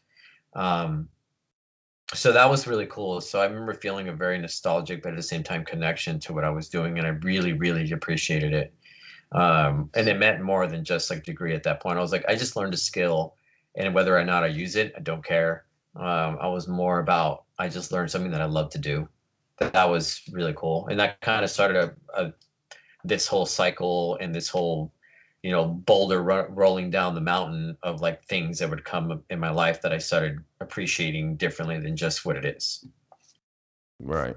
Um, 0.56 1.08
so 2.14 2.32
that 2.32 2.50
was 2.50 2.66
really 2.66 2.88
cool. 2.88 3.22
So 3.22 3.40
I 3.40 3.46
remember 3.46 3.76
feeling 3.76 4.08
a 4.08 4.14
very 4.14 4.40
nostalgic, 4.40 5.04
but 5.04 5.10
at 5.10 5.16
the 5.16 5.24
same 5.24 5.44
time 5.44 5.64
connection 5.64 6.20
to 6.22 6.34
what 6.34 6.44
I 6.44 6.50
was 6.50 6.70
doing, 6.70 6.98
and 6.98 7.06
I 7.06 7.12
really, 7.12 7.54
really 7.54 7.92
appreciated 7.92 8.52
it. 8.52 8.74
Um, 9.32 9.92
and 9.94 10.08
it 10.08 10.18
meant 10.18 10.42
more 10.42 10.66
than 10.66 10.84
just 10.84 11.12
like 11.12 11.24
degree 11.24 11.54
at 11.54 11.64
that 11.64 11.82
point. 11.82 12.00
I 12.00 12.02
was 12.02 12.12
like, 12.12 12.26
I 12.28 12.36
just 12.36 12.56
learned 12.56 12.74
a 12.74 12.78
skill, 12.78 13.36
and 13.76 13.94
whether 13.94 14.18
or 14.18 14.26
not 14.26 14.44
I 14.44 14.48
use 14.48 14.76
it, 14.76 14.94
I 14.98 15.02
don't 15.02 15.24
care. 15.24 15.66
Um, 15.96 16.40
I 16.42 16.48
was 16.48 16.68
more 16.68 17.00
about 17.00 17.44
I 17.60 17.70
just 17.70 17.92
learned 17.92 18.10
something 18.10 18.32
that 18.32 18.42
I 18.42 18.46
love 18.46 18.72
to 18.72 18.80
do. 18.80 19.08
That 19.60 19.90
was 19.90 20.22
really 20.32 20.54
cool, 20.56 20.88
and 20.88 21.00
that 21.00 21.22
kind 21.22 21.44
of 21.44 21.50
started 21.50 21.78
a, 21.78 22.22
a 22.22 22.34
this 23.04 23.28
whole 23.28 23.46
cycle 23.46 24.18
and 24.20 24.34
this 24.34 24.50
whole 24.50 24.92
you 25.44 25.52
know 25.52 25.66
boulder 25.66 26.24
ro- 26.24 26.48
rolling 26.50 26.90
down 26.90 27.16
the 27.16 27.22
mountain 27.22 27.78
of 27.84 28.02
like 28.02 28.24
things 28.26 28.60
that 28.60 28.70
would 28.70 28.84
come 28.84 29.24
in 29.30 29.40
my 29.40 29.52
life 29.52 29.82
that 29.82 29.94
I 29.94 30.00
started 30.00 30.40
appreciating 30.60 31.38
differently 31.38 31.80
than 31.80 31.96
just 31.96 32.26
what 32.26 32.36
it 32.36 32.46
is. 32.46 32.86
Right. 34.00 34.36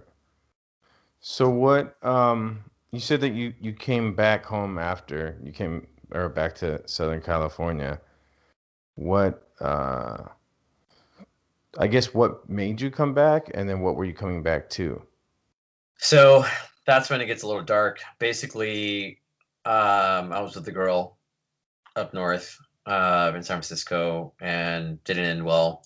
So 1.21 1.49
what 1.49 1.97
um 2.05 2.65
you 2.93 3.01
said 3.01 3.21
that 3.23 3.33
you 3.33 3.55
you 3.61 3.73
came 3.73 4.15
back 4.15 4.45
home 4.45 4.79
after 4.79 5.37
you 5.43 5.53
came 5.53 5.87
or 6.13 6.29
back 6.29 6.55
to 6.57 6.87
Southern 6.87 7.23
California. 7.23 8.01
What 8.95 9.49
uh 9.61 10.25
I 11.79 11.87
guess 11.87 12.13
what 12.13 12.49
made 12.49 12.81
you 12.81 12.91
come 12.91 13.15
back, 13.15 13.51
and 13.55 13.69
then 13.69 13.81
what 13.81 13.97
were 13.97 14.05
you 14.05 14.15
coming 14.15 14.43
back 14.43 14.69
to? 14.71 15.03
So 15.99 16.45
that's 16.87 17.11
when 17.11 17.21
it 17.21 17.27
gets 17.27 17.43
a 17.43 17.47
little 17.47 17.63
dark. 17.63 18.01
Basically, 18.19 19.21
um, 19.65 20.33
I 20.33 20.41
was 20.41 20.55
with 20.55 20.65
the 20.65 20.73
girl 20.73 21.19
up 21.97 22.15
north 22.15 22.57
uh, 22.87 23.33
in 23.35 23.43
San 23.43 23.57
Francisco 23.57 24.33
and 24.41 25.03
didn't 25.05 25.25
end 25.25 25.45
well. 25.45 25.85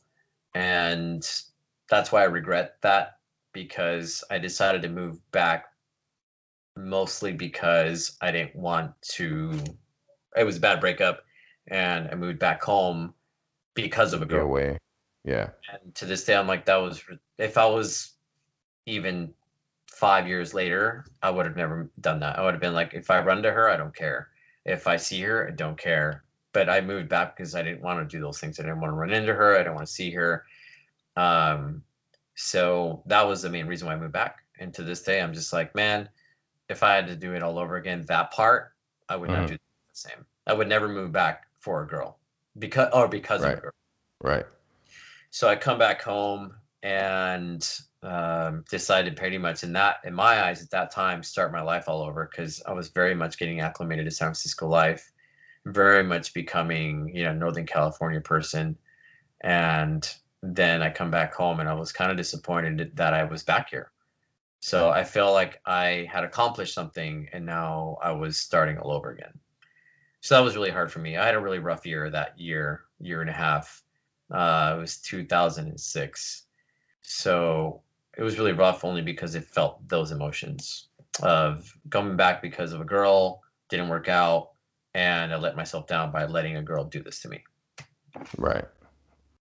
And 0.55 1.29
that's 1.89 2.13
why 2.13 2.23
I 2.23 2.27
regret 2.27 2.77
that 2.83 3.19
because 3.53 4.23
I 4.31 4.39
decided 4.39 4.83
to 4.83 4.89
move 4.89 5.19
back 5.33 5.67
mostly 6.77 7.33
because 7.33 8.17
I 8.21 8.31
didn't 8.31 8.57
want 8.57 8.93
to. 9.13 9.59
It 10.37 10.45
was 10.45 10.57
a 10.57 10.61
bad 10.61 10.81
breakup, 10.81 11.25
and 11.69 12.09
I 12.11 12.15
moved 12.15 12.39
back 12.39 12.63
home 12.63 13.13
because 13.75 14.13
of 14.13 14.23
a 14.23 14.27
Get 14.27 14.37
girl. 14.37 14.47
away. 14.47 14.79
Yeah. 15.25 15.51
And 15.71 15.95
to 15.97 16.07
this 16.07 16.25
day, 16.25 16.35
I'm 16.35 16.47
like, 16.47 16.65
that 16.67 16.77
was 16.77 17.03
if 17.39 17.59
I 17.59 17.67
was 17.67 18.13
even 18.87 19.33
five 20.03 20.26
years 20.26 20.53
later, 20.53 21.05
I 21.22 21.30
would 21.30 21.46
have 21.46 21.55
never 21.55 21.88
done 22.00 22.18
that. 22.18 22.36
I 22.36 22.42
would 22.42 22.55
have 22.55 22.61
been 22.61 22.74
like, 22.74 22.92
if 22.92 23.09
I 23.09 23.20
run 23.20 23.40
to 23.44 23.53
her, 23.53 23.70
I 23.70 23.76
don't 23.76 23.94
care. 23.94 24.30
If 24.64 24.88
I 24.88 24.96
see 24.96 25.22
her, 25.22 25.46
I 25.46 25.53
don't 25.53 25.78
care. 25.78 26.24
But 26.53 26.68
I 26.68 26.80
moved 26.80 27.09
back 27.09 27.36
because 27.36 27.55
I 27.55 27.62
didn't 27.62 27.82
want 27.82 28.00
to 28.00 28.16
do 28.16 28.20
those 28.20 28.40
things. 28.40 28.59
I 28.59 28.64
didn't 28.64 28.80
want 28.80 28.90
to 28.90 28.96
run 28.96 29.12
into 29.12 29.32
her. 29.32 29.55
I 29.55 29.59
didn't 29.59 29.76
want 29.76 29.86
to 29.86 29.92
see 29.92 30.11
her. 30.11 30.44
Um, 31.14 31.84
so 32.34 33.05
that 33.07 33.22
was 33.22 33.42
the 33.42 33.48
main 33.48 33.68
reason 33.68 33.86
why 33.86 33.94
I 33.94 33.96
moved 33.96 34.12
back. 34.12 34.42
And 34.59 34.74
to 34.74 34.82
this 34.82 35.03
day, 35.03 35.22
I'm 35.22 35.32
just 35.32 35.53
like, 35.53 35.72
man, 35.76 36.09
if 36.68 36.82
I 36.82 36.96
had 36.96 37.07
to 37.07 37.14
do 37.14 37.34
it 37.34 37.44
all 37.44 37.57
over 37.57 37.76
again, 37.76 38.05
that 38.09 38.32
part, 38.32 38.72
I 39.09 39.14
would 39.14 39.30
Mhm. 39.30 39.34
not 39.34 39.46
do 39.46 39.55
the 39.55 39.61
same. 39.92 40.26
I 40.48 40.53
would 40.53 40.68
never 40.68 40.88
move 40.88 41.12
back 41.12 41.46
for 41.61 41.84
a 41.84 41.86
girl 41.86 42.18
because 42.59 42.88
or 42.92 43.07
because 43.07 43.44
of 43.44 43.50
Right. 43.50 43.59
a 43.59 43.61
girl. 43.61 43.72
Right. 44.20 44.46
So 45.30 45.48
I 45.48 45.55
come 45.55 45.78
back 45.78 46.03
home 46.03 46.57
and 46.82 47.62
um, 48.03 48.64
decided 48.70 49.16
pretty 49.16 49.38
much 49.38 49.62
in 49.62 49.72
that, 49.74 49.96
in 50.05 50.14
my 50.14 50.44
eyes, 50.44 50.62
at 50.62 50.70
that 50.70 50.90
time, 50.90 51.22
start 51.22 51.53
my 51.53 51.62
life 51.62 51.88
all 51.88 52.03
over 52.03 52.28
because 52.30 52.62
I 52.66 52.72
was 52.72 52.88
very 52.88 53.14
much 53.14 53.38
getting 53.38 53.61
acclimated 53.61 54.05
to 54.07 54.11
San 54.11 54.26
Francisco 54.26 54.68
life, 54.68 55.12
very 55.66 56.03
much 56.03 56.34
becoming, 56.34 57.14
you 57.14 57.24
know, 57.24 57.32
Northern 57.32 57.66
California 57.66 58.20
person. 58.20 58.76
And 59.42 60.09
then 60.42 60.82
I 60.82 60.90
come 60.90 61.11
back 61.11 61.32
home 61.34 61.61
and 61.61 61.68
I 61.68 61.74
was 61.74 61.92
kind 61.92 62.11
of 62.11 62.16
disappointed 62.16 62.96
that 62.96 63.14
I 63.14 63.24
was 63.24 63.42
back 63.44 63.70
here. 63.70 63.92
So 64.61 64.90
I 64.90 65.05
felt 65.05 65.34
like 65.34 65.61
I 65.66 66.09
had 66.11 66.24
accomplished 66.24 66.74
something 66.74 67.28
and 67.32 67.44
now 67.44 67.98
I 68.03 68.12
was 68.12 68.36
starting 68.36 68.78
all 68.78 68.92
over 68.92 69.11
again. 69.11 69.32
So 70.20 70.36
that 70.36 70.44
was 70.44 70.55
really 70.55 70.70
hard 70.70 70.92
for 70.92 71.00
me. 71.00 71.16
I 71.16 71.26
had 71.26 71.34
a 71.34 71.40
really 71.40 71.59
rough 71.59 71.84
year 71.84 72.09
that 72.11 72.38
year, 72.38 72.84
year 73.00 73.20
and 73.20 73.30
a 73.30 73.32
half. 73.32 73.82
Uh, 74.30 74.74
it 74.76 74.80
was 74.80 74.98
2006. 74.98 76.46
So 77.03 77.82
it 78.17 78.23
was 78.23 78.39
really 78.39 78.53
rough 78.53 78.85
only 78.85 79.03
because 79.03 79.35
it 79.35 79.45
felt 79.45 79.87
those 79.89 80.13
emotions 80.13 80.89
of 81.23 81.77
coming 81.91 82.17
back 82.17 82.43
because 82.43 82.73
of 82.73 82.81
a 82.81 82.85
girl, 82.85 83.43
didn't 83.69 83.89
work 83.89 84.09
out, 84.09 84.51
and 84.95 85.33
I 85.33 85.37
let 85.37 85.57
myself 85.57 85.87
down 85.87 86.13
by 86.13 86.27
letting 86.27 86.57
a 86.57 86.63
girl 86.63 86.85
do 86.85 87.03
this 87.03 87.21
to 87.23 87.29
me. 87.29 87.43
Right. 88.37 88.65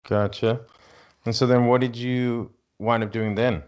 Gotcha. 0.09 0.61
And 1.25 1.35
so 1.35 1.47
then 1.47 1.67
what 1.67 1.81
did 1.81 1.97
you 1.97 2.53
wind 2.79 3.03
up 3.03 3.13
doing 3.13 3.35
then? 3.35 3.63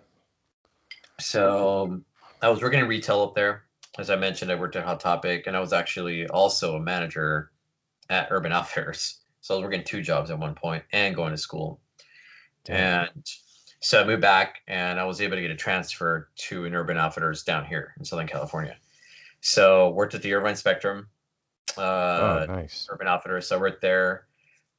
So 1.18 2.01
I 2.43 2.49
was 2.49 2.62
working 2.62 2.80
in 2.80 2.89
retail 2.89 3.22
up 3.22 3.34
there. 3.34 3.64
As 3.99 4.11
I 4.11 4.16
mentioned, 4.16 4.53
I 4.53 4.57
worked 4.57 4.76
at 4.76 4.84
Hot 4.84 5.01
Topic, 5.01 5.47
and 5.47 5.57
I 5.57 5.61
was 5.61 5.72
actually 5.72 6.26
also 6.28 6.76
a 6.76 6.80
manager 6.80 7.51
at 8.11 8.28
Urban 8.30 8.53
Outfitters. 8.53 9.20
So 9.41 9.55
I 9.55 9.57
was 9.59 9.64
working 9.64 9.84
two 9.84 10.03
jobs 10.03 10.30
at 10.30 10.39
one 10.39 10.55
point 10.55 10.84
and 10.93 11.14
going 11.14 11.30
to 11.30 11.39
school. 11.39 11.80
Damn. 12.64 13.09
And 13.14 13.24
so 13.87 14.01
I 14.01 14.05
moved 14.05 14.20
back 14.20 14.62
and 14.66 14.99
I 14.99 15.05
was 15.05 15.20
able 15.20 15.37
to 15.37 15.43
get 15.43 15.53
a 15.53 15.57
transfer 15.57 16.28
to 16.49 16.64
an 16.64 16.74
Urban 16.74 16.99
Outfitters 16.99 17.45
down 17.45 17.64
here 17.64 17.95
in 17.97 18.05
Southern 18.05 18.26
California. 18.26 18.76
So 19.43 19.91
worked 19.91 20.12
at 20.12 20.22
the 20.22 20.34
Irvine 20.34 20.57
Spectrum, 20.57 21.07
uh, 21.78 22.47
oh, 22.49 22.53
nice. 22.53 22.89
Urban 22.91 23.07
Outfitters. 23.07 23.47
So 23.47 23.57
I 23.57 23.61
worked 23.61 23.82
there. 23.82 24.26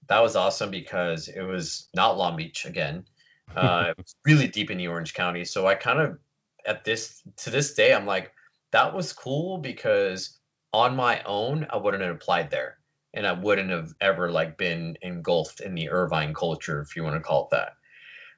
That 0.07 0.19
was 0.19 0.35
awesome 0.35 0.71
because 0.71 1.29
it 1.29 1.41
was 1.41 1.87
not 1.95 2.17
Long 2.17 2.35
Beach 2.35 2.65
again. 2.65 3.05
Uh, 3.55 3.85
it 3.91 3.97
was 3.97 4.13
really 4.25 4.49
deep 4.49 4.69
in 4.71 4.77
the 4.77 4.89
Orange 4.89 5.13
County. 5.13 5.45
So 5.45 5.67
I 5.67 5.73
kind 5.73 5.99
of 5.99 6.19
at 6.65 6.83
this 6.83 7.23
to 7.37 7.49
this 7.49 7.73
day, 7.73 7.93
I'm 7.93 8.05
like, 8.05 8.33
that 8.71 8.93
was 8.93 9.13
cool 9.13 9.57
because 9.57 10.39
on 10.73 10.97
my 10.97 11.23
own, 11.23 11.65
I 11.69 11.77
wouldn't 11.77 12.03
have 12.03 12.13
applied 12.13 12.51
there. 12.51 12.79
And 13.13 13.25
I 13.25 13.31
wouldn't 13.31 13.69
have 13.69 13.93
ever 14.01 14.29
like 14.29 14.57
been 14.57 14.97
engulfed 15.01 15.61
in 15.61 15.75
the 15.75 15.89
Irvine 15.89 16.33
culture, 16.33 16.81
if 16.81 16.93
you 16.97 17.05
want 17.05 17.15
to 17.15 17.21
call 17.21 17.45
it 17.45 17.51
that. 17.51 17.76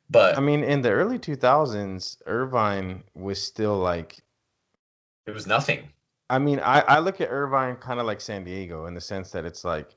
But 0.10 0.38
I 0.38 0.42
mean, 0.42 0.64
in 0.64 0.82
the 0.82 0.90
early 0.92 1.20
2000s, 1.20 2.18
Irvine 2.26 3.04
was 3.16 3.42
still 3.42 3.78
like, 3.78 4.18
it 5.28 5.32
was 5.32 5.46
nothing. 5.46 5.90
I 6.32 6.40
mean, 6.40 6.60
I, 6.60 6.82
I 6.82 7.00
look 7.00 7.22
at 7.22 7.30
Irvine 7.30 7.76
kind 7.76 8.00
of 8.00 8.06
like 8.06 8.22
San 8.22 8.44
Diego 8.44 8.86
in 8.86 8.94
the 8.94 9.02
sense 9.02 9.32
that 9.32 9.46
it's 9.46 9.64
like, 9.64 9.96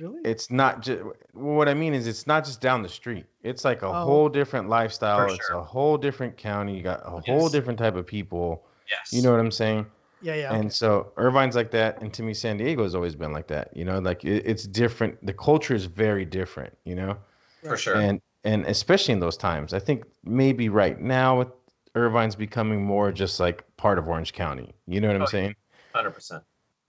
Really? 0.00 0.20
it's 0.24 0.50
not 0.50 0.82
just 0.82 1.02
what 1.34 1.68
I 1.68 1.74
mean 1.74 1.94
is 1.94 2.08
it's 2.08 2.26
not 2.26 2.44
just 2.44 2.60
down 2.60 2.82
the 2.82 2.88
street. 2.88 3.26
It's 3.44 3.64
like 3.64 3.82
a 3.82 3.86
Oh. 3.86 3.92
whole 3.92 4.28
different 4.28 4.68
lifestyle. 4.68 5.26
It's 5.32 5.46
sure. 5.46 5.56
a 5.56 5.62
whole 5.62 5.96
different 5.96 6.36
county. 6.36 6.76
You 6.76 6.82
got 6.82 7.02
a 7.04 7.20
whole 7.20 7.48
different 7.48 7.78
type 7.78 7.94
of 7.94 8.04
people. 8.04 8.64
Yes. 8.90 9.12
You 9.12 9.22
know 9.22 9.30
what 9.30 9.38
I'm 9.40 9.52
saying? 9.52 9.86
yeah, 10.20 10.34
yeah. 10.34 10.54
And 10.54 10.72
so 10.72 11.12
Irvine's 11.16 11.54
like 11.54 11.70
that, 11.72 12.00
and 12.02 12.12
to 12.14 12.22
me, 12.24 12.34
San 12.34 12.56
Diego 12.56 12.82
has 12.82 12.94
always 12.96 13.14
been 13.14 13.32
like 13.32 13.46
that. 13.48 13.76
You 13.76 13.84
know, 13.84 13.98
like 14.00 14.24
it, 14.24 14.42
it's 14.46 14.64
different. 14.66 15.24
The 15.24 15.32
culture 15.34 15.74
is 15.74 15.84
very 15.84 16.24
different. 16.24 16.76
You 16.84 16.94
know, 16.96 17.16
for 17.62 17.76
sure. 17.76 17.94
and 17.96 18.20
and 18.44 18.64
especially 18.66 19.12
in 19.12 19.20
those 19.20 19.36
times, 19.36 19.72
I 19.74 19.78
think 19.78 20.04
maybe 20.24 20.68
right 20.68 21.00
now 21.00 21.38
with 21.38 21.48
Irvine's 21.94 22.36
becoming 22.36 22.84
more 22.84 23.12
just 23.12 23.40
like 23.40 23.64
part 23.76 23.98
of 23.98 24.08
Orange 24.08 24.32
County. 24.32 24.74
You 24.86 25.00
know 25.00 25.08
what 25.08 25.16
I'm 25.16 25.22
Oh, 25.22 25.26
saying? 25.26 25.54
Hundred 25.94 26.10
percent. 26.10 26.42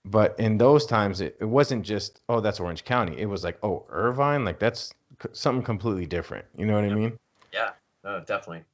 But 0.04 0.38
in 0.38 0.58
those 0.58 0.86
times, 0.86 1.20
it, 1.20 1.36
it 1.40 1.44
wasn't 1.46 1.84
just 1.84 2.20
oh 2.28 2.40
that's 2.40 2.60
Orange 2.60 2.84
County. 2.84 3.18
It 3.18 3.26
was 3.26 3.44
like 3.44 3.58
oh 3.62 3.86
Irvine, 3.88 4.44
like 4.44 4.58
that's 4.58 4.92
c- 5.22 5.28
something 5.32 5.64
completely 5.64 6.06
different. 6.06 6.44
You 6.56 6.66
know 6.66 6.74
what 6.74 6.84
I 6.84 6.90
mean? 6.90 7.18
Yeah. 7.52 7.70
No, 8.04 8.20
definitely. 8.20 8.64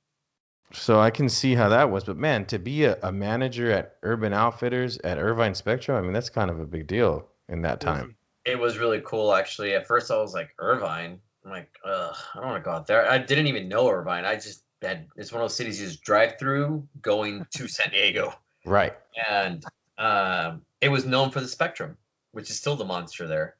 So 0.72 1.00
I 1.00 1.10
can 1.10 1.28
see 1.28 1.54
how 1.54 1.68
that 1.68 1.90
was. 1.90 2.04
But 2.04 2.16
man, 2.16 2.46
to 2.46 2.58
be 2.58 2.84
a, 2.84 2.98
a 3.02 3.12
manager 3.12 3.70
at 3.70 3.96
Urban 4.02 4.32
Outfitters 4.32 4.98
at 4.98 5.18
Irvine 5.18 5.54
Spectrum, 5.54 5.96
I 5.96 6.00
mean 6.02 6.12
that's 6.12 6.30
kind 6.30 6.50
of 6.50 6.60
a 6.60 6.66
big 6.66 6.86
deal 6.86 7.28
in 7.48 7.62
that 7.62 7.80
time. 7.80 8.16
It 8.44 8.58
was 8.58 8.78
really 8.78 9.00
cool 9.04 9.34
actually. 9.34 9.74
At 9.74 9.86
first 9.86 10.10
I 10.10 10.16
was 10.16 10.34
like, 10.34 10.54
Irvine. 10.58 11.20
I'm 11.44 11.50
like, 11.50 11.76
ugh, 11.84 12.14
I 12.34 12.38
don't 12.38 12.48
want 12.48 12.62
to 12.62 12.64
go 12.64 12.74
out 12.74 12.86
there. 12.86 13.10
I 13.10 13.18
didn't 13.18 13.46
even 13.48 13.68
know 13.68 13.88
Irvine. 13.88 14.24
I 14.24 14.34
just 14.34 14.64
had 14.80 15.06
it's 15.16 15.32
one 15.32 15.40
of 15.42 15.44
those 15.44 15.56
cities 15.56 15.80
you 15.80 15.86
just 15.86 16.02
drive 16.02 16.38
through 16.38 16.86
going 17.00 17.46
to 17.54 17.68
San 17.68 17.90
Diego. 17.90 18.34
Right. 18.64 18.94
and 19.28 19.64
um, 19.98 20.62
it 20.80 20.88
was 20.88 21.04
known 21.04 21.30
for 21.30 21.40
the 21.40 21.48
Spectrum, 21.48 21.96
which 22.30 22.48
is 22.48 22.56
still 22.56 22.76
the 22.76 22.84
monster 22.84 23.26
there. 23.26 23.56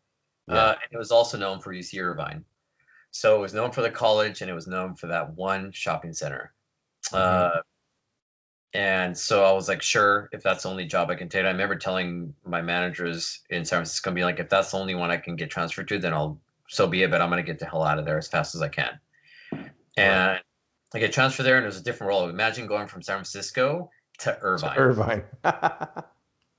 Yeah. 0.49 0.55
Uh, 0.55 0.71
and 0.71 0.93
it 0.93 0.99
was 0.99 1.11
also 1.11 1.37
known 1.37 1.61
for 1.61 1.73
UC 1.73 2.01
Irvine. 2.01 2.45
So 3.11 3.37
it 3.37 3.41
was 3.41 3.53
known 3.53 3.71
for 3.73 3.83
the 3.83 3.91
college, 3.91 4.41
and 4.41 4.51
it 4.51 4.55
was 4.55 4.67
known 4.67 4.95
for 4.95 5.07
that 5.09 5.35
one 5.35 5.71
shopping 5.73 6.15
center. 6.15 6.53
Uh, 7.13 7.59
and 8.75 9.17
so 9.17 9.45
I 9.45 9.53
was 9.53 9.69
like, 9.69 9.83
sure, 9.83 10.31
if 10.33 10.43
that's 10.43 10.63
the 10.63 10.71
only 10.71 10.87
job 10.87 11.11
I 11.11 11.15
can 11.15 11.29
take. 11.29 11.45
I 11.45 11.49
remember 11.49 11.77
telling 11.77 12.35
my 12.47 12.63
managers 12.63 13.41
in 13.51 13.65
San 13.65 13.79
Francisco, 13.79 14.13
being 14.13 14.25
like, 14.25 14.41
if 14.41 14.49
that's 14.49 14.71
the 14.71 14.79
only 14.79 14.95
one 14.95 15.11
I 15.11 15.19
can 15.19 15.37
get 15.37 15.51
transferred 15.51 15.89
to, 15.89 15.99
then 15.99 16.15
I'll 16.15 16.41
so 16.73 16.87
be 16.87 17.03
it. 17.03 17.11
But 17.11 17.21
I'm 17.21 17.31
gonna 17.31 17.43
get 17.43 17.59
the 17.59 17.67
hell 17.67 17.83
out 17.83 17.99
of 17.99 18.05
there 18.05 18.19
as 18.19 18.29
fast 18.29 18.55
as 18.55 18.63
I 18.63 18.69
can. 18.69 18.99
And 19.97 20.41
I 20.95 20.99
get 20.99 21.13
transferred 21.13 21.45
there, 21.45 21.57
and 21.57 21.65
it 21.65 21.69
was 21.69 21.79
a 21.79 21.83
different 21.83 22.09
role. 22.09 22.29
Imagine 22.29 22.67
going 22.67 22.89
from 22.89 23.03
San 23.03 23.17
Francisco 23.17 23.91
to 24.19 24.39
Irvine. 24.41 24.77
Irvine. 24.77 25.23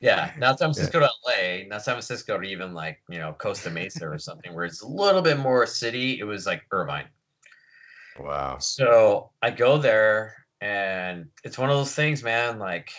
Yeah, 0.03 0.31
not 0.37 0.59
San 0.59 0.73
Francisco 0.73 0.99
to 0.99 1.09
LA, 1.25 1.65
not 1.69 1.81
San 1.81 1.93
Francisco 1.93 2.37
to 2.37 2.45
even 2.45 2.73
like, 2.73 3.01
you 3.07 3.19
know, 3.19 3.31
Costa 3.39 3.69
Mesa 3.69 4.05
or 4.05 4.19
something 4.19 4.53
where 4.53 4.65
it's 4.65 4.81
a 4.81 4.87
little 4.87 5.21
bit 5.21 5.39
more 5.39 5.65
city. 5.65 6.19
It 6.19 6.25
was 6.25 6.45
like 6.45 6.63
Irvine. 6.71 7.05
wow. 8.19 8.57
So 8.57 9.31
I 9.41 9.49
go 9.49 9.77
there 9.77 10.35
and 10.59 11.29
it's 11.45 11.57
one 11.57 11.69
of 11.69 11.77
those 11.77 11.95
things, 11.95 12.21
man. 12.21 12.59
Like 12.59 12.91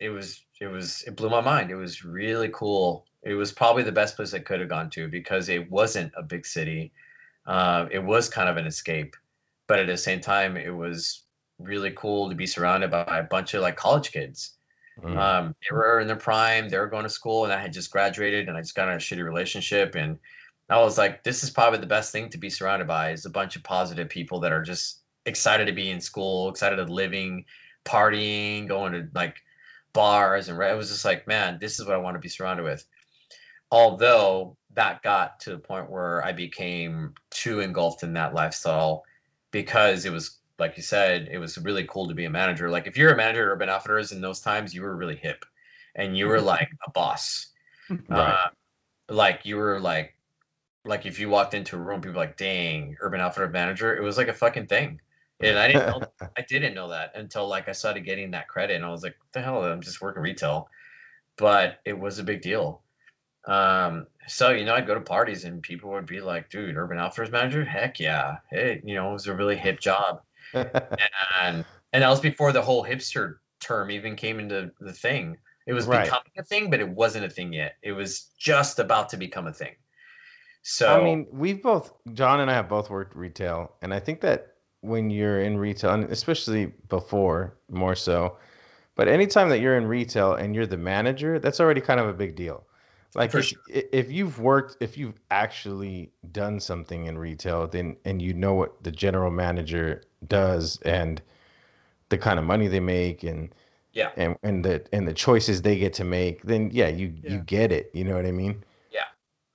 it 0.00 0.08
was, 0.08 0.44
it 0.60 0.66
was, 0.66 1.04
it 1.06 1.14
blew 1.14 1.30
my 1.30 1.40
mind. 1.40 1.70
It 1.70 1.76
was 1.76 2.04
really 2.04 2.50
cool. 2.52 3.06
It 3.24 3.34
was 3.34 3.52
probably 3.52 3.82
the 3.82 3.92
best 3.92 4.16
place 4.16 4.34
I 4.34 4.38
could 4.38 4.60
have 4.60 4.68
gone 4.68 4.90
to 4.90 5.08
because 5.08 5.48
it 5.48 5.70
wasn't 5.70 6.12
a 6.16 6.22
big 6.22 6.46
city. 6.46 6.92
Uh, 7.46 7.86
it 7.90 8.02
was 8.02 8.28
kind 8.28 8.48
of 8.48 8.56
an 8.56 8.66
escape, 8.66 9.16
but 9.66 9.78
at 9.78 9.86
the 9.86 9.96
same 9.96 10.20
time, 10.20 10.56
it 10.56 10.74
was 10.74 11.24
really 11.58 11.92
cool 11.92 12.28
to 12.28 12.34
be 12.34 12.46
surrounded 12.46 12.90
by 12.90 13.18
a 13.18 13.22
bunch 13.22 13.54
of 13.54 13.62
like 13.62 13.76
college 13.76 14.12
kids. 14.12 14.52
Mm. 15.02 15.16
Um, 15.16 15.54
they 15.62 15.74
were 15.74 16.00
in 16.00 16.06
their 16.06 16.16
prime, 16.16 16.68
they 16.68 16.78
were 16.78 16.86
going 16.86 17.02
to 17.02 17.10
school, 17.10 17.44
and 17.44 17.52
I 17.52 17.60
had 17.60 17.72
just 17.72 17.90
graduated 17.90 18.48
and 18.48 18.56
I 18.56 18.60
just 18.60 18.74
got 18.74 18.88
in 18.88 18.94
a 18.94 18.98
shitty 18.98 19.24
relationship. 19.24 19.94
And 19.94 20.18
I 20.70 20.80
was 20.80 20.98
like, 20.98 21.24
this 21.24 21.42
is 21.42 21.50
probably 21.50 21.80
the 21.80 21.86
best 21.86 22.12
thing 22.12 22.28
to 22.30 22.38
be 22.38 22.50
surrounded 22.50 22.86
by 22.86 23.10
is 23.10 23.26
a 23.26 23.30
bunch 23.30 23.56
of 23.56 23.62
positive 23.62 24.08
people 24.08 24.40
that 24.40 24.52
are 24.52 24.62
just 24.62 25.00
excited 25.26 25.66
to 25.66 25.72
be 25.72 25.90
in 25.90 26.00
school, 26.00 26.48
excited 26.48 26.78
of 26.78 26.90
living, 26.90 27.44
partying, 27.84 28.68
going 28.68 28.92
to 28.92 29.08
like 29.14 29.36
bars 29.92 30.48
and 30.48 30.58
re- 30.58 30.70
it 30.70 30.76
was 30.76 30.90
just 30.90 31.04
like, 31.04 31.26
man, 31.26 31.58
this 31.60 31.78
is 31.78 31.86
what 31.86 31.94
I 31.94 31.98
want 31.98 32.14
to 32.16 32.20
be 32.20 32.28
surrounded 32.28 32.64
with. 32.64 32.84
Although 33.70 34.56
that 34.74 35.02
got 35.02 35.40
to 35.40 35.50
the 35.50 35.58
point 35.58 35.90
where 35.90 36.24
I 36.24 36.32
became 36.32 37.14
too 37.30 37.60
engulfed 37.60 38.02
in 38.02 38.12
that 38.14 38.34
lifestyle 38.34 39.04
because 39.50 40.04
it 40.04 40.12
was 40.12 40.38
like 40.58 40.76
you 40.76 40.82
said, 40.82 41.28
it 41.30 41.38
was 41.38 41.58
really 41.58 41.84
cool 41.88 42.06
to 42.06 42.14
be 42.14 42.26
a 42.26 42.30
manager. 42.30 42.70
Like 42.70 42.86
if 42.86 42.96
you're 42.96 43.12
a 43.12 43.16
manager 43.16 43.42
at 43.42 43.54
Urban 43.54 43.68
Outfitters 43.68 44.12
in 44.12 44.20
those 44.20 44.40
times, 44.40 44.74
you 44.74 44.82
were 44.82 44.96
really 44.96 45.16
hip 45.16 45.44
and 45.96 46.16
you 46.16 46.26
were 46.26 46.40
like 46.40 46.70
a 46.86 46.90
boss. 46.90 47.48
Right. 48.08 48.32
Uh, 48.32 48.48
like 49.10 49.44
you 49.44 49.58
were 49.58 49.78
like 49.78 50.16
like 50.86 51.04
if 51.04 51.18
you 51.18 51.28
walked 51.28 51.52
into 51.52 51.76
a 51.76 51.78
room, 51.78 52.00
people 52.00 52.14
were 52.14 52.24
like, 52.24 52.38
dang, 52.38 52.96
Urban 53.00 53.20
Outfitter 53.20 53.50
manager. 53.50 53.94
It 53.94 54.02
was 54.02 54.16
like 54.16 54.28
a 54.28 54.32
fucking 54.32 54.68
thing. 54.68 55.00
And 55.40 55.58
I 55.58 55.66
didn't 55.66 55.86
know 55.86 56.02
I 56.38 56.42
didn't 56.48 56.74
know 56.74 56.88
that 56.88 57.12
until 57.14 57.46
like 57.46 57.68
I 57.68 57.72
started 57.72 58.06
getting 58.06 58.30
that 58.30 58.48
credit 58.48 58.76
and 58.76 58.84
I 58.84 58.90
was 58.90 59.02
like, 59.02 59.16
the 59.32 59.42
hell, 59.42 59.62
I'm 59.64 59.82
just 59.82 60.00
working 60.00 60.22
retail. 60.22 60.68
But 61.36 61.80
it 61.84 61.98
was 61.98 62.18
a 62.18 62.24
big 62.24 62.40
deal. 62.40 62.83
Um, 63.46 64.06
so 64.26 64.50
you 64.50 64.64
know, 64.64 64.74
I'd 64.74 64.86
go 64.86 64.94
to 64.94 65.00
parties 65.00 65.44
and 65.44 65.62
people 65.62 65.90
would 65.90 66.06
be 66.06 66.20
like, 66.20 66.50
dude, 66.50 66.76
Urban 66.76 66.98
Outfitters 66.98 67.30
manager? 67.30 67.64
Heck 67.64 68.00
yeah. 68.00 68.38
Hey, 68.50 68.80
you 68.84 68.94
know, 68.94 69.10
it 69.10 69.12
was 69.12 69.26
a 69.26 69.34
really 69.34 69.56
hip 69.56 69.80
job. 69.80 70.22
and 70.54 71.64
and 71.92 72.02
that 72.02 72.08
was 72.08 72.20
before 72.20 72.52
the 72.52 72.62
whole 72.62 72.84
hipster 72.84 73.36
term 73.60 73.90
even 73.90 74.16
came 74.16 74.40
into 74.40 74.70
the 74.80 74.92
thing. 74.92 75.36
It 75.66 75.72
was 75.72 75.86
Right. 75.86 76.04
becoming 76.04 76.32
a 76.38 76.42
thing, 76.42 76.70
but 76.70 76.80
it 76.80 76.88
wasn't 76.88 77.24
a 77.24 77.30
thing 77.30 77.52
yet. 77.52 77.76
It 77.82 77.92
was 77.92 78.30
just 78.38 78.78
about 78.78 79.08
to 79.10 79.16
become 79.16 79.46
a 79.46 79.52
thing. 79.52 79.74
So 80.62 81.00
I 81.00 81.04
mean, 81.04 81.26
we've 81.30 81.62
both, 81.62 81.92
John 82.14 82.40
and 82.40 82.50
I 82.50 82.54
have 82.54 82.68
both 82.68 82.88
worked 82.90 83.14
retail, 83.14 83.72
and 83.82 83.92
I 83.92 84.00
think 84.00 84.20
that 84.22 84.54
when 84.80 85.10
you're 85.10 85.40
in 85.40 85.58
retail, 85.58 85.90
and 85.90 86.04
especially 86.04 86.72
before 86.88 87.56
more 87.70 87.94
so, 87.94 88.36
but 88.94 89.08
anytime 89.08 89.48
that 89.48 89.60
you're 89.60 89.76
in 89.76 89.86
retail 89.86 90.34
and 90.34 90.54
you're 90.54 90.66
the 90.66 90.76
manager, 90.76 91.38
that's 91.38 91.60
already 91.60 91.80
kind 91.80 92.00
of 92.00 92.08
a 92.08 92.12
big 92.14 92.36
deal. 92.36 92.64
Like 93.14 93.30
For 93.30 93.38
if, 93.38 93.46
sure. 93.46 93.60
if 93.68 94.10
you've 94.10 94.40
worked, 94.40 94.76
if 94.80 94.98
you've 94.98 95.20
actually 95.30 96.10
done 96.32 96.58
something 96.60 97.06
in 97.06 97.16
retail, 97.16 97.66
then 97.68 97.96
and 98.04 98.20
you 98.20 98.34
know 98.34 98.54
what 98.54 98.82
the 98.82 98.90
general 98.90 99.30
manager 99.30 100.02
does 100.26 100.80
and 100.82 101.22
the 102.08 102.18
kind 102.18 102.38
of 102.38 102.44
money 102.44 102.68
they 102.68 102.80
make 102.80 103.22
and 103.22 103.54
Yeah. 103.92 104.10
and 104.16 104.36
and 104.42 104.64
the 104.64 104.84
and 104.92 105.06
the 105.06 105.14
choices 105.14 105.62
they 105.62 105.78
get 105.78 105.92
to 105.94 106.04
make, 106.04 106.42
then 106.42 106.70
yeah, 106.72 106.88
you 106.88 107.14
you 107.24 107.38
get 107.40 107.72
it. 107.72 107.90
You 107.94 108.04
know 108.04 108.16
what 108.16 108.26
I 108.26 108.32
mean? 108.32 108.64
Yeah. 108.90 109.04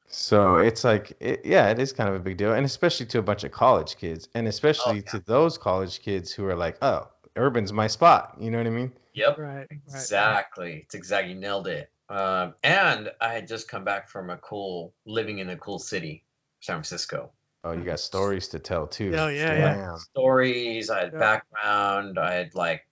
So 0.08 0.58
it's 0.58 0.84
like, 0.84 1.16
it, 1.20 1.46
yeah, 1.46 1.70
it 1.70 1.80
is 1.80 1.94
kind 1.94 2.10
of 2.10 2.16
a 2.16 2.20
big 2.20 2.38
deal, 2.38 2.54
and 2.54 2.66
especially 2.66 3.06
to 3.08 3.20
a 3.20 3.22
bunch 3.22 3.44
of 3.44 3.52
college 3.52 3.98
kids, 3.98 4.28
and 4.34 4.48
oh, 4.48 4.50
especially 4.50 4.98
yeah. 4.98 5.12
to 5.12 5.20
those 5.20 5.58
college 5.58 6.02
kids 6.02 6.32
who 6.32 6.46
are 6.48 6.56
like, 6.56 6.78
"Oh, 6.82 7.10
urban's 7.38 7.72
my 7.74 7.88
spot." 7.88 8.36
You 8.40 8.50
know 8.52 8.58
what 8.58 8.68
I 8.68 8.72
mean? 8.72 8.94
yep. 9.14 9.38
Right. 9.38 9.68
right. 9.68 9.68
Exactly. 9.72 10.82
It's 10.86 10.96
exactly 10.96 11.34
you 11.34 11.40
nailed 11.40 11.68
it. 11.68 11.92
Um, 12.10 12.56
and 12.64 13.12
I 13.22 13.34
had 13.34 13.48
just 13.48 13.68
come 13.68 13.84
back 13.84 14.10
from 14.10 14.30
a 14.30 14.38
cool 14.38 14.96
living 15.06 15.40
in 15.40 15.50
a 15.50 15.58
cool 15.58 15.80
city, 15.80 16.26
San 16.62 16.76
Francisco. 16.78 17.34
Oh, 17.64 17.72
you 17.72 17.86
got 17.86 18.02
stories 18.02 18.50
to 18.50 18.60
tell 18.60 18.86
too. 18.88 19.16
Oh, 19.16 19.28
yeah, 19.28 19.56
yeah. 19.56 20.00
Stories, 20.12 20.90
I 20.90 21.00
had 21.02 21.12
Yeah. 21.14 21.18
background, 21.18 22.20
I 22.20 22.34
had 22.34 22.56
like, 22.56 22.84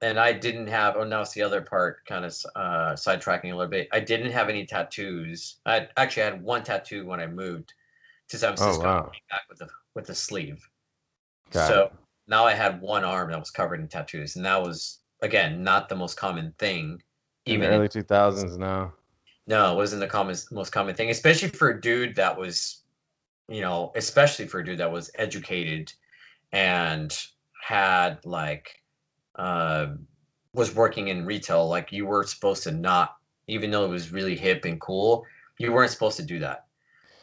and 0.00 0.18
I 0.18 0.32
didn't 0.32 0.66
have. 0.68 0.96
Oh, 0.96 1.04
now 1.04 1.22
it's 1.22 1.32
the 1.32 1.42
other 1.42 1.62
part, 1.62 2.04
kind 2.06 2.24
of 2.24 2.34
uh, 2.54 2.92
sidetracking 2.94 3.52
a 3.52 3.56
little 3.56 3.70
bit. 3.70 3.88
I 3.92 4.00
didn't 4.00 4.32
have 4.32 4.48
any 4.48 4.66
tattoos. 4.66 5.60
I 5.66 5.74
had, 5.74 5.92
actually 5.96 6.22
I 6.24 6.26
had 6.26 6.42
one 6.42 6.64
tattoo 6.64 7.06
when 7.06 7.20
I 7.20 7.26
moved 7.26 7.74
to 8.28 8.38
San 8.38 8.50
Oh, 8.58 8.74
Francisco. 8.74 8.84
wow. 8.84 9.12
came 9.12 9.22
Back 9.30 9.42
with 9.50 9.58
the 9.60 9.70
with 9.94 10.06
the 10.08 10.14
sleeve. 10.16 10.68
Got 11.50 11.76
so 11.76 11.88
it. 11.92 11.92
now 12.28 12.44
I 12.46 12.54
had 12.54 12.80
one 12.80 13.04
arm 13.04 13.30
that 13.30 13.38
was 13.40 13.50
covered 13.50 13.80
in 13.80 13.88
tattoos, 13.88 14.36
and 14.36 14.44
that 14.46 14.62
was 14.62 15.02
again 15.22 15.62
not 15.64 15.88
the 15.88 15.96
most 15.96 16.16
common 16.16 16.52
thing. 16.58 17.02
In- 17.46 17.62
early 17.62 17.88
two 17.88 18.02
thousands, 18.02 18.58
No, 18.58 18.92
No, 19.46 19.72
it 19.72 19.76
wasn't 19.76 20.00
the 20.00 20.08
common, 20.08 20.36
most 20.50 20.70
common 20.70 20.94
thing, 20.94 21.10
especially 21.10 21.48
for 21.48 21.70
a 21.70 21.80
dude 21.80 22.16
that 22.16 22.36
was, 22.36 22.82
you 23.48 23.60
know, 23.60 23.92
especially 23.94 24.46
for 24.46 24.60
a 24.60 24.64
dude 24.64 24.78
that 24.78 24.90
was 24.90 25.10
educated 25.14 25.92
and 26.52 27.16
had 27.62 28.24
like, 28.24 28.82
uh, 29.36 29.88
was 30.52 30.74
working 30.74 31.08
in 31.08 31.24
retail. 31.24 31.68
Like 31.68 31.92
you 31.92 32.06
were 32.06 32.24
supposed 32.24 32.64
to 32.64 32.72
not, 32.72 33.16
even 33.46 33.70
though 33.70 33.84
it 33.84 33.90
was 33.90 34.10
really 34.10 34.36
hip 34.36 34.64
and 34.64 34.80
cool, 34.80 35.24
you 35.58 35.72
weren't 35.72 35.90
supposed 35.90 36.16
to 36.16 36.24
do 36.24 36.40
that. 36.40 36.66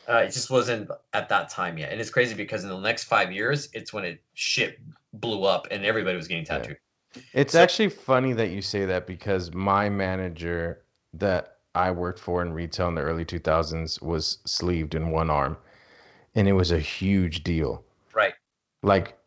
Uh, 0.08 0.18
it 0.18 0.32
just 0.32 0.50
wasn't 0.50 0.90
at 1.14 1.30
that 1.30 1.50
time 1.50 1.78
yet. 1.78 1.92
And 1.92 2.00
it's 2.00 2.10
crazy 2.10 2.36
because 2.36 2.64
in 2.64 2.70
the 2.70 2.80
next 2.80 3.06
five 3.06 3.32
years, 3.32 3.70
it's 3.74 3.94
when 3.94 4.06
it 4.06 4.22
shit 4.34 4.80
blew 5.14 5.44
up 5.44 5.68
and 5.72 5.86
everybody 5.86 6.16
was 6.16 6.28
getting 6.28 6.46
Yeah. 6.46 6.76
It's 7.34 7.54
So- 7.54 7.62
actually 7.62 7.90
funny 7.90 8.34
that 8.34 8.50
you 8.50 8.62
say 8.62 8.86
that 8.86 9.06
because 9.08 9.54
my 9.54 9.90
manager 9.90 10.84
that 11.14 11.58
I 11.76 11.92
worked 11.92 12.20
for 12.20 12.42
in 12.42 12.54
retail 12.54 12.88
in 12.88 12.96
the 12.96 13.02
early 13.02 13.26
2000s 13.26 14.02
was 14.02 14.40
sleeved 14.46 14.96
in 14.96 15.10
one 15.12 15.30
arm, 15.30 15.58
and 16.36 16.48
it 16.48 16.54
was 16.54 16.72
a 16.72 16.80
huge 16.80 17.44
deal. 17.44 17.84
Right. 18.14 18.34
Like, 18.84 19.18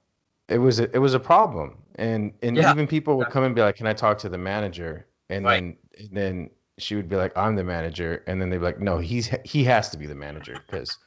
it 0.49 0.59
was 0.59 0.79
a, 0.79 0.85
it 0.95 0.99
was 0.99 1.15
a 1.15 1.21
problem, 1.21 1.77
and 1.97 2.33
and 2.43 2.57
Yeah. 2.57 2.71
even 2.71 2.87
people 2.87 3.17
would 3.19 3.31
come 3.31 3.43
and 3.43 3.55
be 3.55 3.61
like, 3.63 3.75
"Can 3.77 3.87
I 3.89 3.93
talk 3.95 4.19
to 4.19 4.29
the 4.29 4.39
manager?" 4.39 5.07
And 5.29 5.45
Right. 5.45 5.55
then 5.61 5.77
and 5.99 6.09
then 6.17 6.51
she 6.79 6.95
would 6.95 7.09
be 7.09 7.17
like, 7.17 7.33
"I'm 7.37 7.57
the 7.57 7.65
manager," 7.65 8.23
and 8.29 8.41
then 8.41 8.51
they'd 8.51 8.59
be 8.59 8.65
like, 8.65 8.79
"No, 8.79 8.99
he's 8.99 9.29
he 9.45 9.65
has 9.65 9.89
to 9.91 9.99
be 9.99 10.07
the 10.07 10.15
manager 10.15 10.57
because 10.67 10.99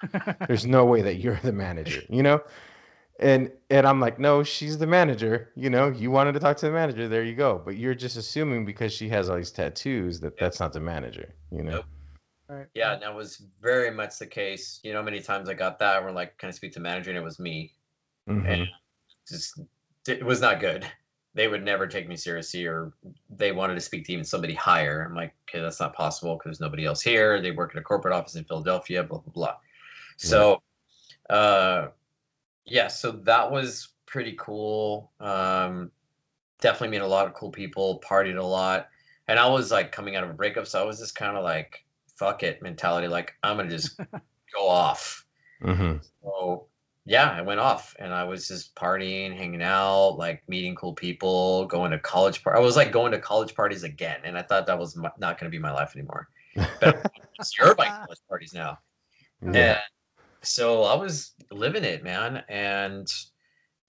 there's 0.48 0.66
no 0.66 0.84
way 0.84 1.02
that 1.04 1.16
you're 1.18 1.40
the 1.44 1.54
manager," 1.54 2.02
you 2.10 2.22
know. 2.24 2.42
And 3.20 3.52
and 3.70 3.86
I'm 3.86 4.00
like, 4.00 4.18
no, 4.18 4.44
she's 4.44 4.78
the 4.78 4.88
manager. 4.88 5.52
You 5.56 5.70
know, 5.70 5.90
you 5.90 6.10
wanted 6.10 6.34
to 6.34 6.40
talk 6.40 6.58
to 6.58 6.68
the 6.68 6.72
manager. 6.72 7.08
There 7.08 7.24
you 7.24 7.36
go. 7.36 7.62
But 7.64 7.76
you're 7.76 7.96
just 7.96 8.16
assuming 8.16 8.66
because 8.66 8.94
she 8.94 9.10
has 9.10 9.30
all 9.30 9.36
these 9.36 9.52
tattoos 9.52 10.20
that 10.22 10.38
that's 10.38 10.60
not 10.60 10.72
the 10.72 10.80
manager. 10.80 11.34
You 11.52 11.64
know. 11.64 11.72
Nope. 11.72 11.86
right. 12.48 12.68
Yeah, 12.74 12.94
and 12.94 13.04
that 13.04 13.14
was 13.14 13.44
very 13.62 13.92
much 13.92 14.18
the 14.20 14.26
case. 14.26 14.80
You 14.84 14.94
know, 14.94 15.04
many 15.04 15.20
times 15.20 15.50
I 15.50 15.54
got 15.54 15.80
that 15.80 16.02
where 16.02 16.14
like, 16.14 16.38
can 16.38 16.48
I 16.48 16.52
speak 16.52 16.72
to 16.74 16.80
manager? 16.80 17.12
And 17.12 17.18
it 17.18 17.24
was 17.24 17.40
me. 17.40 17.74
Mhm. 18.30 18.48
And 18.48 18.68
just 19.28 19.60
it 20.08 20.26
was 20.26 20.40
not 20.40 20.62
good. 20.62 20.86
They 21.36 21.48
would 21.48 21.64
never 21.64 21.88
take 21.88 22.08
me 22.08 22.16
seriously, 22.16 22.66
or 22.66 22.94
they 23.30 23.52
wanted 23.52 23.76
to 23.76 23.82
speak 23.82 24.06
to 24.06 24.14
even 24.14 24.26
somebody 24.26 24.54
higher. 24.54 25.06
I'm 25.08 25.16
like, 25.16 25.34
okay, 25.48 25.62
that's 25.62 25.80
not 25.80 25.94
possible 25.94 26.36
because 26.36 26.46
there's 26.46 26.60
nobody 26.60 26.86
else 26.86 27.02
here. 27.02 27.42
They 27.42 27.52
work 27.52 27.72
at 27.76 27.80
a 27.80 27.84
corporate 27.84 28.14
office 28.14 28.36
in 28.36 28.46
Philadelphia, 28.46 29.04
blah 29.04 29.20
blah 29.20 29.34
blah. 29.34 29.56
So, 30.18 30.62
uh, 31.30 31.90
yeah, 32.70 32.88
so 32.88 33.12
that 33.12 33.52
was 33.52 33.90
pretty 34.06 34.36
cool. 34.40 35.12
Um, 35.20 35.92
definitely 36.62 36.98
met 36.98 37.06
a 37.06 37.08
lot 37.10 37.28
of 37.28 37.34
cool 37.34 37.52
people, 37.52 38.02
partied 38.08 38.38
a 38.38 38.44
lot, 38.44 38.90
and 39.28 39.40
I 39.40 39.48
was 39.50 39.72
like 39.72 39.92
coming 39.92 40.16
out 40.16 40.24
of 40.24 40.30
a 40.30 40.34
breakup, 40.34 40.68
so 40.68 40.82
I 40.82 40.86
was 40.86 41.00
just 41.00 41.16
kind 41.16 41.38
of 41.38 41.44
like, 41.44 41.86
fuck 42.18 42.44
it 42.44 42.62
mentality. 42.62 43.08
Like 43.08 43.34
I'm 43.44 43.58
gonna 43.58 43.70
just 43.70 43.98
go 44.56 44.68
off. 44.68 45.26
Mhm. 45.64 46.04
So 46.24 46.68
yeah, 47.06 47.32
I 47.32 47.42
went 47.42 47.60
off 47.60 47.96
and 48.00 48.14
I 48.14 48.24
was 48.24 48.48
just 48.48 48.76
partying, 48.76 49.36
hanging 49.36 49.64
out, 49.64 50.12
like 50.18 50.44
meeting 50.48 50.76
cool 50.76 50.94
people, 50.94 51.66
going 51.68 51.92
to 51.92 52.00
college 52.00 52.44
par 52.44 52.56
I 52.56 52.60
was 52.60 52.76
like 52.76 52.92
going 52.92 53.12
to 53.14 53.20
college 53.20 53.56
parties 53.56 53.84
again, 53.84 54.20
and 54.24 54.38
I 54.38 54.44
thought 54.44 54.68
that 54.68 54.78
was 54.80 54.96
my, 54.96 55.10
not 55.18 55.40
going 55.40 55.52
to 55.52 55.56
be 55.56 55.62
my 55.62 55.72
life 55.72 55.96
anymore. 55.96 56.30
But 56.82 57.06
it's 57.40 57.58
your 57.58 57.74
like 57.76 57.90
college 57.90 58.20
parties 58.28 58.54
now, 58.54 58.80
Yeah. 59.42 59.50
and 59.72 59.80
so 60.42 60.84
I 60.84 60.96
was 60.96 61.34
living 61.52 61.84
it, 61.84 62.04
man, 62.04 62.44
and 62.50 63.08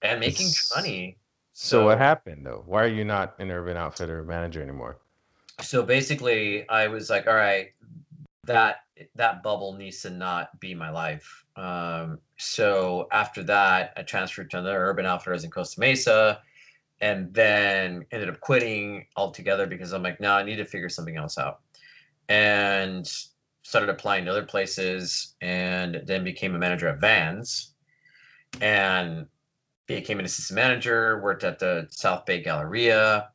and 0.01 0.19
making 0.19 0.49
money. 0.75 1.17
So 1.53 1.85
what 1.85 1.97
happened 1.97 2.45
though? 2.45 2.63
Why 2.65 2.83
are 2.83 2.87
you 2.87 3.05
not 3.05 3.35
an 3.39 3.51
Urban 3.51 3.77
Outfitter 3.77 4.23
manager 4.23 4.61
anymore? 4.61 4.97
so 5.61 5.83
basically 5.83 6.67
i 6.69 6.87
was 6.87 7.09
like 7.09 7.27
all 7.27 7.35
right 7.35 7.73
that 8.45 8.77
that 9.15 9.43
bubble 9.43 9.73
needs 9.73 10.01
to 10.01 10.09
not 10.09 10.59
be 10.59 10.73
my 10.73 10.89
life 10.89 11.45
um, 11.55 12.19
so 12.37 13.07
after 13.11 13.43
that 13.43 13.93
i 13.97 14.01
transferred 14.01 14.49
to 14.49 14.57
another 14.57 14.85
urban 14.85 15.05
outfitters 15.05 15.43
in 15.43 15.51
costa 15.51 15.79
mesa 15.79 16.41
and 17.01 17.33
then 17.33 18.05
ended 18.11 18.29
up 18.29 18.39
quitting 18.39 19.05
altogether 19.15 19.67
because 19.67 19.91
i'm 19.91 20.03
like 20.03 20.19
no 20.19 20.33
i 20.33 20.43
need 20.43 20.57
to 20.57 20.65
figure 20.65 20.89
something 20.89 21.17
else 21.17 21.37
out 21.37 21.59
and 22.29 23.11
started 23.63 23.89
applying 23.89 24.25
to 24.25 24.31
other 24.31 24.45
places 24.45 25.35
and 25.41 26.01
then 26.05 26.23
became 26.23 26.55
a 26.55 26.59
manager 26.59 26.87
at 26.87 26.99
vans 26.99 27.73
and 28.59 29.27
became 29.87 30.19
an 30.19 30.25
assistant 30.25 30.55
manager 30.55 31.21
worked 31.21 31.43
at 31.43 31.59
the 31.59 31.87
south 31.89 32.25
bay 32.25 32.41
galleria 32.41 33.29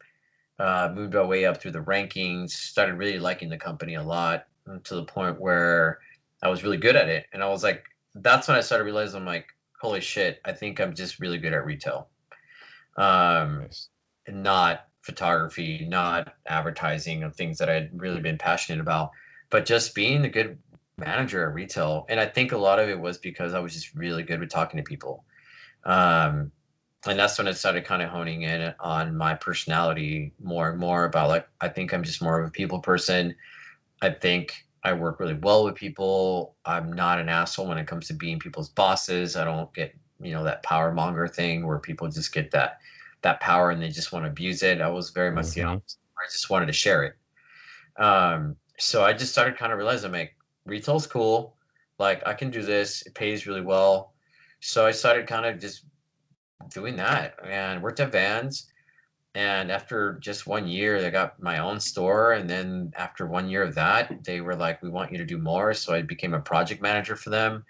uh, 0.59 0.91
moved 0.95 1.14
our 1.14 1.27
way 1.27 1.45
up 1.45 1.61
through 1.61 1.72
the 1.72 1.83
rankings, 1.83 2.51
started 2.51 2.95
really 2.95 3.18
liking 3.18 3.49
the 3.49 3.59
company 3.59 3.95
a 3.95 4.03
lot 4.03 4.47
to 4.85 4.95
the 4.95 5.05
point 5.05 5.41
where 5.41 5.99
I 6.43 6.49
was 6.49 6.64
really 6.64 6.79
good 6.79 6.97
at 6.97 7.09
it. 7.09 7.27
And 7.33 7.43
I 7.43 7.49
was 7.49 7.62
like, 7.62 7.85
that's 8.14 8.49
when 8.49 8.57
I 8.57 8.61
started 8.61 8.85
realizing 8.85 9.20
I'm 9.20 9.27
like, 9.27 9.47
holy 9.81 10.01
shit, 10.01 10.41
I 10.45 10.53
think 10.53 10.81
I'm 10.81 10.95
just 10.95 11.20
really 11.20 11.39
good 11.39 11.53
at 11.53 11.64
retail. 11.64 12.09
Um, 12.97 13.61
Nice. 13.61 13.89
not 14.29 14.87
photography, 15.03 15.87
not 15.89 16.35
advertising 16.47 17.22
of 17.22 17.37
things 17.37 17.59
that 17.59 17.68
I'd 17.68 17.91
really 17.93 18.20
been 18.20 18.39
passionate 18.39 18.81
about, 18.81 19.11
but 19.51 19.66
just 19.66 19.94
being 19.94 20.24
a 20.24 20.28
good 20.28 20.59
manager 20.99 21.49
at 21.49 21.55
retail. 21.55 22.07
And 22.09 22.18
I 22.18 22.26
think 22.26 22.53
a 22.53 22.59
lot 22.59 22.78
of 22.78 22.88
it 22.88 22.99
was 22.99 23.18
because 23.18 23.55
I 23.55 23.61
was 23.61 23.74
just 23.74 23.94
really 23.94 24.22
good 24.22 24.40
with 24.40 24.51
talking 24.51 24.78
to 24.78 24.82
people. 24.82 25.24
Um, 25.84 26.53
and 27.07 27.18
that's 27.18 27.38
when 27.38 27.47
I 27.47 27.53
started 27.53 27.84
kind 27.84 28.03
of 28.03 28.11
honing 28.11 28.42
in 28.42 28.74
on 28.80 29.16
my 29.16 29.34
personality 29.34 30.32
more 30.42 30.70
and 30.70 30.78
more 30.78 31.05
about 31.05 31.28
like 31.28 31.49
I 31.61 31.68
think 31.68 31.92
I'm 31.92 32.03
just 32.03 32.22
more 32.22 32.40
of 32.40 32.49
a 32.49 32.51
people 32.51 32.80
person. 32.80 33.34
I 34.03 34.11
think 34.11 34.53
I 34.82 34.92
work 34.92 35.20
really 35.20 35.34
well 35.34 35.64
with 35.64 35.74
people. 35.74 36.57
I'm 36.64 36.92
not 36.92 37.20
an 37.20 37.28
asshole 37.28 37.68
when 37.68 37.78
it 37.78 37.86
comes 37.86 38.09
to 38.09 38.14
being 38.14 38.38
people's 38.38 38.70
bosses. 38.70 39.36
I 39.36 39.44
don't 39.44 39.72
get, 39.74 39.94
you 40.20 40.32
know, 40.32 40.44
that 40.44 40.62
power 40.62 40.92
monger 40.92 41.28
thing 41.28 41.66
where 41.66 41.78
people 41.78 42.09
just 42.09 42.32
get 42.32 42.51
that 42.53 42.78
that 43.22 43.40
power 43.40 43.70
and 43.70 43.82
they 43.82 43.88
just 43.88 44.12
want 44.12 44.24
to 44.24 44.30
abuse 44.30 44.62
it. 44.62 44.80
I 44.80 44.88
was 44.88 45.11
very 45.11 45.32
much 45.32 45.53
the 45.55 45.62
Mhm. 45.62 45.64
opposite. 45.64 45.99
I 46.18 46.30
just 46.30 46.51
wanted 46.51 46.66
to 46.66 46.72
share 46.72 47.05
it. 47.05 47.16
Um, 48.03 48.57
so 48.79 49.05
I 49.05 49.12
just 49.12 49.33
started 49.33 49.57
kind 49.57 49.72
of 49.72 49.79
realizing 49.79 50.12
like 50.12 50.37
retail's 50.64 51.07
cool. 51.07 51.57
Like 51.99 52.27
I 52.27 52.35
can 52.35 52.51
do 52.51 52.62
this. 52.62 53.03
It 53.03 53.14
pays 53.14 53.47
really 53.47 53.62
well. 53.62 54.12
So 54.61 54.87
I 54.87 54.91
started 54.91 55.27
kind 55.27 55.47
of 55.47 55.59
just 55.59 55.85
doing 56.72 56.97
that 56.97 57.35
and 57.45 57.83
worked 57.83 58.01
at 58.01 58.12
Vans. 58.12 58.70
And 59.35 59.70
after 59.70 60.18
just 60.20 60.47
one 60.47 60.66
year, 60.66 61.05
I 61.05 61.11
got 61.11 61.41
my 61.43 61.59
own 61.59 61.79
store. 61.79 62.33
And 62.33 62.49
then 62.49 62.93
after 62.97 63.27
one 63.27 63.49
year 63.49 63.62
of 63.62 63.74
that, 63.74 64.24
they 64.24 64.41
were 64.41 64.57
like, 64.57 64.83
we 64.83 64.89
want 64.89 65.12
you 65.12 65.18
to 65.18 65.27
do 65.27 65.37
more. 65.39 65.74
So 65.74 65.93
I 65.93 66.03
became 66.03 66.33
a 66.33 66.41
project 66.41 66.81
manager 66.81 67.16
for 67.16 67.31
them 67.31 67.64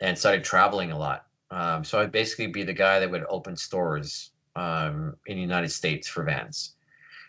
and 0.00 0.16
started 0.16 0.44
traveling 0.44 0.92
a 0.92 0.98
lot. 0.98 1.26
Um, 1.50 1.82
so 1.82 2.00
I'd 2.00 2.12
basically 2.12 2.46
be 2.46 2.62
the 2.62 2.72
guy 2.72 3.00
that 3.00 3.10
would 3.10 3.24
open 3.28 3.56
stores 3.56 4.30
um, 4.54 5.16
in 5.26 5.36
the 5.36 5.42
United 5.42 5.70
States 5.70 6.06
for 6.06 6.22
Vans. 6.22 6.76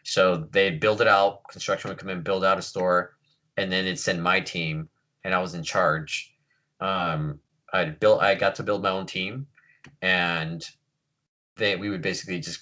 So 0.04 0.47
they'd 0.52 0.80
build 0.80 1.02
it 1.02 1.08
out, 1.08 1.47
construction 1.49 1.89
would 1.89 1.97
come 1.97 2.10
in, 2.10 2.22
build 2.22 2.43
out 2.43 2.58
a 2.58 2.62
store, 2.62 3.16
and 3.58 3.72
then 3.72 3.86
it'd 3.86 3.99
send 3.99 4.22
my 4.22 4.39
team, 4.39 4.89
and 5.24 5.34
I 5.34 5.39
was 5.39 5.54
in 5.54 5.64
charge. 5.64 6.34
Um, 6.80 7.39
I 7.74 7.86
built, 7.86 8.22
I 8.22 8.36
got 8.36 8.56
to 8.56 8.64
build 8.64 8.82
my 8.82 8.89
own 8.89 9.06
team, 9.06 9.47
and 10.02 10.68
they 11.58 11.76
we 11.76 11.89
would 11.89 12.02
basically 12.02 12.39
just 12.39 12.62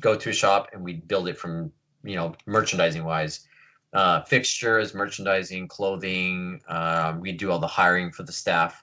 go 0.00 0.14
to 0.16 0.30
a 0.30 0.32
shop 0.32 0.68
and 0.72 0.82
we'd 0.82 1.06
build 1.08 1.28
it 1.28 1.38
from 1.38 1.72
you 2.04 2.16
know 2.16 2.34
merchandising 2.46 3.04
wise. 3.04 3.46
Uh, 3.92 4.22
fixtures 4.22 4.92
merchandising 4.92 5.68
clothing 5.68 6.60
um, 6.66 7.20
we'd 7.20 7.38
do 7.38 7.52
all 7.52 7.60
the 7.60 7.66
hiring 7.66 8.10
for 8.10 8.24
the 8.24 8.32
staff 8.32 8.82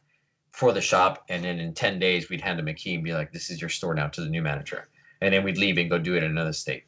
for 0.54 0.72
the 0.72 0.80
shop 0.80 1.26
and 1.28 1.44
then 1.44 1.60
in 1.60 1.74
10 1.74 2.00
days 2.00 2.30
we'd 2.30 2.40
hand 2.40 2.58
them 2.58 2.70
a 2.70 2.74
key 2.74 2.96
and 2.96 3.04
be 3.04 3.14
like 3.14 3.30
this 3.34 3.50
is 3.50 3.60
your 3.60 3.70
store 3.70 3.94
now 3.94 4.08
to 4.08 4.22
the 4.22 4.30
new 4.30 4.42
manager. 4.42 4.88
And 5.20 5.34
then 5.34 5.44
we'd 5.44 5.58
leave 5.58 5.78
and 5.78 5.90
go 5.90 6.00
do 6.00 6.16
it 6.16 6.24
in 6.24 6.32
another 6.32 6.54
state 6.54 6.86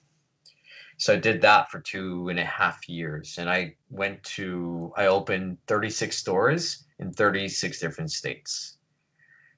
so 0.97 1.13
i 1.13 1.17
did 1.17 1.41
that 1.41 1.69
for 1.69 1.79
two 1.79 2.29
and 2.29 2.39
a 2.39 2.45
half 2.45 2.87
years 2.87 3.37
and 3.37 3.49
i 3.49 3.75
went 3.89 4.21
to 4.23 4.91
i 4.97 5.07
opened 5.07 5.57
36 5.67 6.17
stores 6.17 6.85
in 6.99 7.11
36 7.11 7.79
different 7.79 8.11
states 8.11 8.77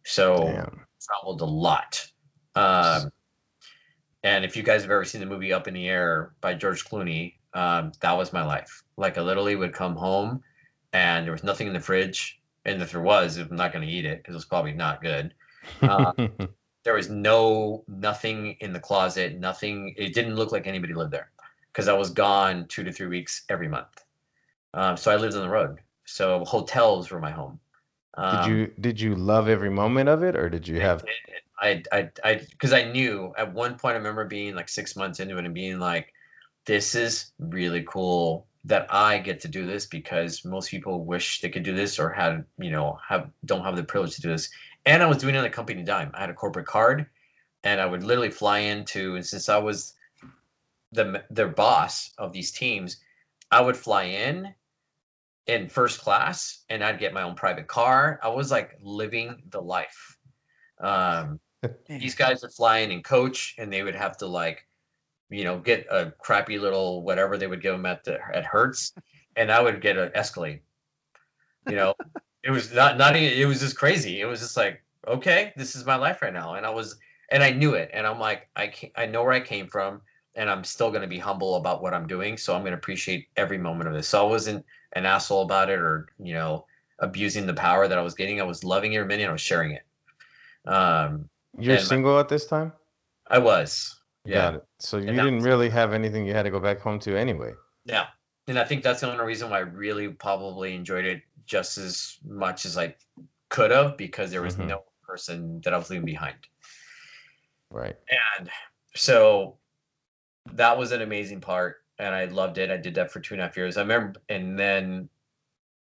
so 0.05 0.37
Damn. 0.37 0.85
traveled 1.01 1.41
a 1.41 1.45
lot. 1.45 2.05
Um, 2.55 3.11
and 4.23 4.45
if 4.45 4.55
you 4.55 4.63
guys 4.63 4.81
have 4.83 4.91
ever 4.91 5.03
seen 5.03 5.19
the 5.19 5.27
movie 5.27 5.51
Up 5.51 5.67
in 5.67 5.73
the 5.73 5.87
Air 5.87 6.33
by 6.41 6.53
George 6.53 6.85
Clooney, 6.85 7.33
um, 7.53 7.91
that 8.01 8.13
was 8.13 8.31
my 8.31 8.45
life. 8.45 8.83
Like 8.97 9.17
I 9.17 9.21
literally 9.21 9.55
would 9.55 9.73
come 9.73 9.95
home 9.95 10.41
and 10.93 11.25
there 11.25 11.31
was 11.31 11.43
nothing 11.43 11.67
in 11.67 11.73
the 11.73 11.79
fridge. 11.79 12.39
And 12.65 12.81
if 12.81 12.91
there 12.91 13.01
was, 13.01 13.37
I'm 13.37 13.55
not 13.55 13.73
going 13.73 13.85
to 13.85 13.93
eat 13.93 14.05
it 14.05 14.19
because 14.19 14.33
it 14.33 14.37
was 14.37 14.45
probably 14.45 14.73
not 14.73 15.01
good. 15.01 15.33
Uh, 15.81 16.11
There 16.85 16.93
was 16.93 17.09
no 17.09 17.83
nothing 17.87 18.57
in 18.61 18.73
the 18.73 18.79
closet, 18.79 19.39
nothing. 19.39 19.93
It 19.97 20.13
didn't 20.13 20.35
look 20.35 20.53
like 20.53 20.67
anybody 20.67 20.93
lived 20.93 21.11
there 21.11 21.31
because 21.73 21.89
I 21.89 21.93
was 21.93 22.11
gone 22.11 22.67
two 22.69 22.83
to 22.85 22.93
three 22.93 23.07
weeks 23.07 23.43
every 23.49 23.67
month. 23.67 24.05
Um, 24.73 24.97
so 24.97 25.11
I 25.11 25.17
lived 25.17 25.35
on 25.35 25.41
the 25.41 25.49
road. 25.49 25.79
So 26.05 26.45
hotels 26.45 27.11
were 27.11 27.19
my 27.19 27.31
home. 27.31 27.59
did 28.29 28.45
Um, 28.45 28.51
you 28.51 28.67
did 28.79 29.01
you 29.01 29.15
love 29.15 29.49
every 29.49 29.69
moment 29.69 30.09
of 30.09 30.23
it, 30.23 30.35
or 30.35 30.49
did 30.49 30.67
you 30.67 30.79
have? 30.79 31.03
I 31.61 31.83
I 31.91 32.09
I 32.23 32.35
because 32.35 32.73
I 32.73 32.83
knew 32.83 33.33
at 33.37 33.53
one 33.53 33.77
point 33.77 33.95
I 33.95 33.97
remember 33.97 34.25
being 34.25 34.55
like 34.55 34.69
six 34.69 34.95
months 34.95 35.19
into 35.19 35.37
it 35.37 35.45
and 35.45 35.53
being 35.53 35.79
like, 35.79 36.13
this 36.65 36.95
is 36.95 37.31
really 37.39 37.83
cool 37.87 38.47
that 38.65 38.87
I 38.93 39.19
get 39.19 39.39
to 39.41 39.47
do 39.47 39.65
this 39.65 39.85
because 39.85 40.43
most 40.43 40.71
people 40.71 41.05
wish 41.05 41.41
they 41.41 41.49
could 41.49 41.63
do 41.63 41.75
this 41.75 41.99
or 41.99 42.09
had 42.11 42.45
you 42.59 42.71
know 42.71 42.99
have 43.07 43.29
don't 43.45 43.63
have 43.63 43.75
the 43.75 43.83
privilege 43.83 44.15
to 44.15 44.21
do 44.21 44.29
this. 44.29 44.49
And 44.85 45.01
I 45.01 45.07
was 45.07 45.17
doing 45.17 45.35
it 45.35 45.39
on 45.39 45.45
a 45.45 45.49
company 45.49 45.83
dime. 45.83 46.11
I 46.13 46.21
had 46.21 46.29
a 46.29 46.33
corporate 46.33 46.67
card, 46.67 47.07
and 47.63 47.81
I 47.81 47.85
would 47.85 48.03
literally 48.03 48.29
fly 48.29 48.59
into 48.59 49.15
and 49.15 49.25
since 49.25 49.49
I 49.49 49.57
was 49.57 49.93
the 50.91 51.23
their 51.29 51.49
boss 51.49 52.11
of 52.17 52.31
these 52.31 52.51
teams, 52.51 52.97
I 53.51 53.61
would 53.61 53.77
fly 53.77 54.03
in 54.03 54.53
in 55.47 55.69
first 55.69 56.01
class 56.01 56.63
and 56.69 56.83
I'd 56.83 56.99
get 56.99 57.13
my 57.13 57.21
own 57.21 57.35
private 57.35 57.67
car. 57.67 58.19
I 58.23 58.29
was 58.29 58.51
like 58.51 58.77
living 58.81 59.43
the 59.49 59.61
life. 59.61 60.17
Um, 60.79 61.39
these 61.87 62.15
guys 62.15 62.41
would 62.41 62.53
fly 62.53 62.79
in 62.79 62.91
and 62.91 63.03
coach, 63.03 63.55
and 63.57 63.71
they 63.71 63.83
would 63.83 63.95
have 63.95 64.17
to 64.17 64.27
like, 64.27 64.67
you 65.29 65.43
know, 65.43 65.59
get 65.59 65.85
a 65.89 66.13
crappy 66.19 66.59
little 66.59 67.03
whatever 67.03 67.37
they 67.37 67.47
would 67.47 67.61
give 67.61 67.73
them 67.73 67.85
at 67.85 68.03
the 68.03 68.19
at 68.33 68.45
Hertz, 68.45 68.93
and 69.35 69.51
I 69.51 69.61
would 69.61 69.81
get 69.81 69.97
an 69.97 70.11
Escalade. 70.13 70.61
You 71.67 71.75
know, 71.75 71.95
it 72.45 72.51
was 72.51 72.71
not 72.71 72.97
not 72.97 73.15
it 73.15 73.47
was 73.47 73.59
just 73.59 73.75
crazy. 73.75 74.21
It 74.21 74.25
was 74.25 74.39
just 74.39 74.55
like, 74.55 74.81
okay, 75.07 75.51
this 75.57 75.75
is 75.75 75.85
my 75.85 75.95
life 75.95 76.21
right 76.21 76.33
now, 76.33 76.53
and 76.53 76.65
I 76.65 76.69
was 76.69 76.97
and 77.29 77.41
I 77.41 77.49
knew 77.49 77.73
it, 77.73 77.89
and 77.91 78.05
I'm 78.05 78.19
like, 78.19 78.47
I 78.55 78.67
can 78.67 78.91
I 78.95 79.07
know 79.07 79.23
where 79.23 79.33
I 79.33 79.39
came 79.39 79.67
from, 79.67 80.01
and 80.35 80.47
I'm 80.49 80.63
still 80.63 80.89
going 80.91 81.01
to 81.01 81.07
be 81.07 81.17
humble 81.17 81.55
about 81.55 81.81
what 81.81 81.93
I'm 81.95 82.05
doing, 82.05 82.37
so 82.37 82.53
I'm 82.55 82.61
going 82.61 82.71
to 82.71 82.77
appreciate 82.77 83.27
every 83.35 83.57
moment 83.57 83.89
of 83.89 83.95
this. 83.95 84.07
So 84.07 84.23
I 84.25 84.29
wasn't 84.29 84.63
an 84.93 85.07
asshole 85.07 85.41
about 85.41 85.71
it, 85.71 85.79
or 85.79 86.07
you 86.19 86.33
know, 86.33 86.65
abusing 86.99 87.47
the 87.47 87.53
power 87.53 87.87
that 87.87 87.97
I 87.97 88.01
was 88.01 88.13
getting. 88.13 88.39
I 88.39 88.43
was 88.43 88.63
loving 88.63 88.95
every 88.95 89.07
minute. 89.07 89.23
and 89.23 89.29
I 89.29 89.33
was 89.33 89.41
sharing 89.41 89.71
it. 89.71 89.83
Um, 90.67 91.27
You're 91.57 91.75
and 91.75 91.83
my- 91.83 91.87
single 91.87 92.19
at 92.19 92.29
this 92.29 92.45
time. 92.45 92.71
I 93.27 93.39
was. 93.39 94.01
Yeah. 94.23 94.57
So 94.79 94.97
you 94.97 95.07
didn't 95.07 95.41
really 95.41 95.69
have 95.69 95.93
anything 95.93 96.25
you 96.27 96.33
had 96.33 96.43
to 96.43 96.51
go 96.51 96.59
back 96.59 96.79
home 96.79 96.99
to 96.99 97.15
anyway. 97.15 97.53
Yeah. 97.85 98.05
And 98.47 98.57
I 98.59 98.63
think 98.63 98.83
that's 98.83 99.01
the 99.01 99.11
only 99.11 99.23
reason 99.23 99.49
why 99.49 99.57
I 99.57 99.61
really 99.61 100.09
probably 100.09 100.75
enjoyed 100.75 101.05
it 101.05 101.21
just 101.45 101.77
as 101.77 102.17
much 102.23 102.65
as 102.65 102.77
I 102.77 102.95
could 103.49 103.71
have 103.71 103.97
because 103.97 104.31
there 104.31 104.41
was 104.41 104.55
Mhm. 104.55 104.67
no 104.67 104.83
person 105.03 105.61
that 105.61 105.73
I 105.73 105.77
was 105.77 105.89
leaving 105.89 106.05
behind. 106.05 106.37
Right. 107.69 107.97
And 108.37 108.49
so 108.95 109.57
that 110.53 110.77
was 110.77 110.91
an 110.91 111.01
amazing 111.01 111.41
part. 111.41 111.83
And 111.97 112.13
I 112.13 112.25
loved 112.25 112.57
it. 112.57 112.71
I 112.71 112.77
did 112.77 112.95
that 112.95 113.11
for 113.11 113.19
two 113.19 113.35
and 113.35 113.41
a 113.41 113.45
half 113.45 113.55
years. 113.55 113.77
I 113.77 113.81
remember, 113.81 114.19
and 114.29 114.59
then, 114.59 115.09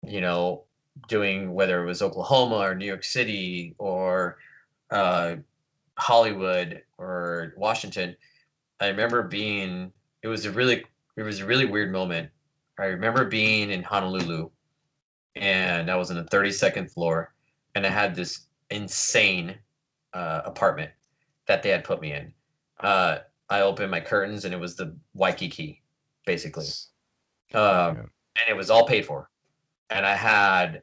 you 0.03 0.21
know, 0.21 0.65
doing 1.09 1.55
whether 1.55 1.83
it 1.83 1.87
was 1.87 2.03
Oklahoma 2.03 2.57
or 2.57 2.75
New 2.75 2.87
York 2.87 3.05
City 3.05 3.75
or 3.79 4.39
uh, 4.91 5.37
Hollywood 5.97 6.83
or 6.99 7.55
Washington, 7.57 8.17
I 8.81 8.89
remember 8.89 9.23
being, 9.23 9.93
it 10.23 10.29
was 10.29 10.45
a 10.45 10.51
really, 10.51 10.85
it 11.17 11.23
was 11.23 11.41
a 11.41 11.47
really 11.47 11.67
weird 11.67 11.93
moment. 11.93 12.31
I 12.79 12.87
remember 12.87 13.25
being 13.25 13.71
in 13.71 13.83
Honolulu 13.83 14.51
and 15.37 15.91
I 15.91 15.97
was 15.97 16.11
on 16.11 16.17
the 16.17 16.25
32nd 16.25 16.93
floor 16.93 17.33
and 17.75 17.87
I 17.87 17.91
had 17.91 18.15
this 18.15 18.47
insane 18.71 19.55
uh, 20.13 20.43
apartment 20.45 20.91
that 21.47 21.63
they 21.63 21.71
had 21.71 21.85
put 21.85 22.01
me 22.01 22.13
in. 22.13 22.33
Uh, 22.81 23.19
I 23.49 23.61
opened 23.63 23.91
my 23.91 24.01
curtains 24.01 24.45
and 24.45 24.55
it 24.55 24.61
was 24.61 24.77
the 24.77 24.97
Waikiki, 25.15 25.83
basically. 26.27 26.67
Um. 27.55 28.11
And 28.35 28.49
it 28.49 28.57
was 28.57 28.71
all 28.71 28.87
paid 28.87 29.05
for. 29.05 29.29
And 29.91 30.07
I 30.07 30.15
had 30.15 30.83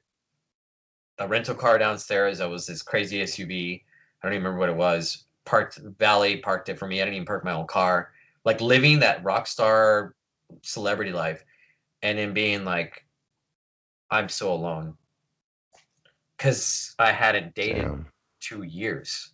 a 1.17 1.27
rental 1.27 1.55
car 1.55 1.77
downstairs. 1.77 2.41
I 2.41 2.45
was 2.45 2.67
this 2.67 2.83
crazy 2.83 3.21
SUV. 3.23 3.81
I 4.21 4.27
don't 4.27 4.33
even 4.33 4.43
remember 4.43 4.59
what 4.59 4.69
it 4.69 4.75
was. 4.75 5.25
Parked 5.45 5.79
Valley 5.97 6.37
parked 6.37 6.69
it 6.69 6.77
for 6.77 6.87
me. 6.87 7.01
I 7.01 7.05
didn't 7.05 7.15
even 7.15 7.25
park 7.25 7.43
my 7.43 7.53
own 7.53 7.65
car. 7.65 8.11
Like 8.45 8.61
living 8.61 8.99
that 8.99 9.23
rock 9.23 9.47
star 9.47 10.13
celebrity 10.61 11.11
life, 11.11 11.43
and 12.01 12.17
then 12.17 12.33
being 12.33 12.63
like, 12.63 13.05
I'm 14.11 14.29
so 14.29 14.51
alone 14.53 14.95
because 16.37 16.95
I 16.97 17.11
hadn't 17.11 17.53
dated 17.53 17.83
Damn. 17.83 18.07
two 18.39 18.63
years. 18.63 19.33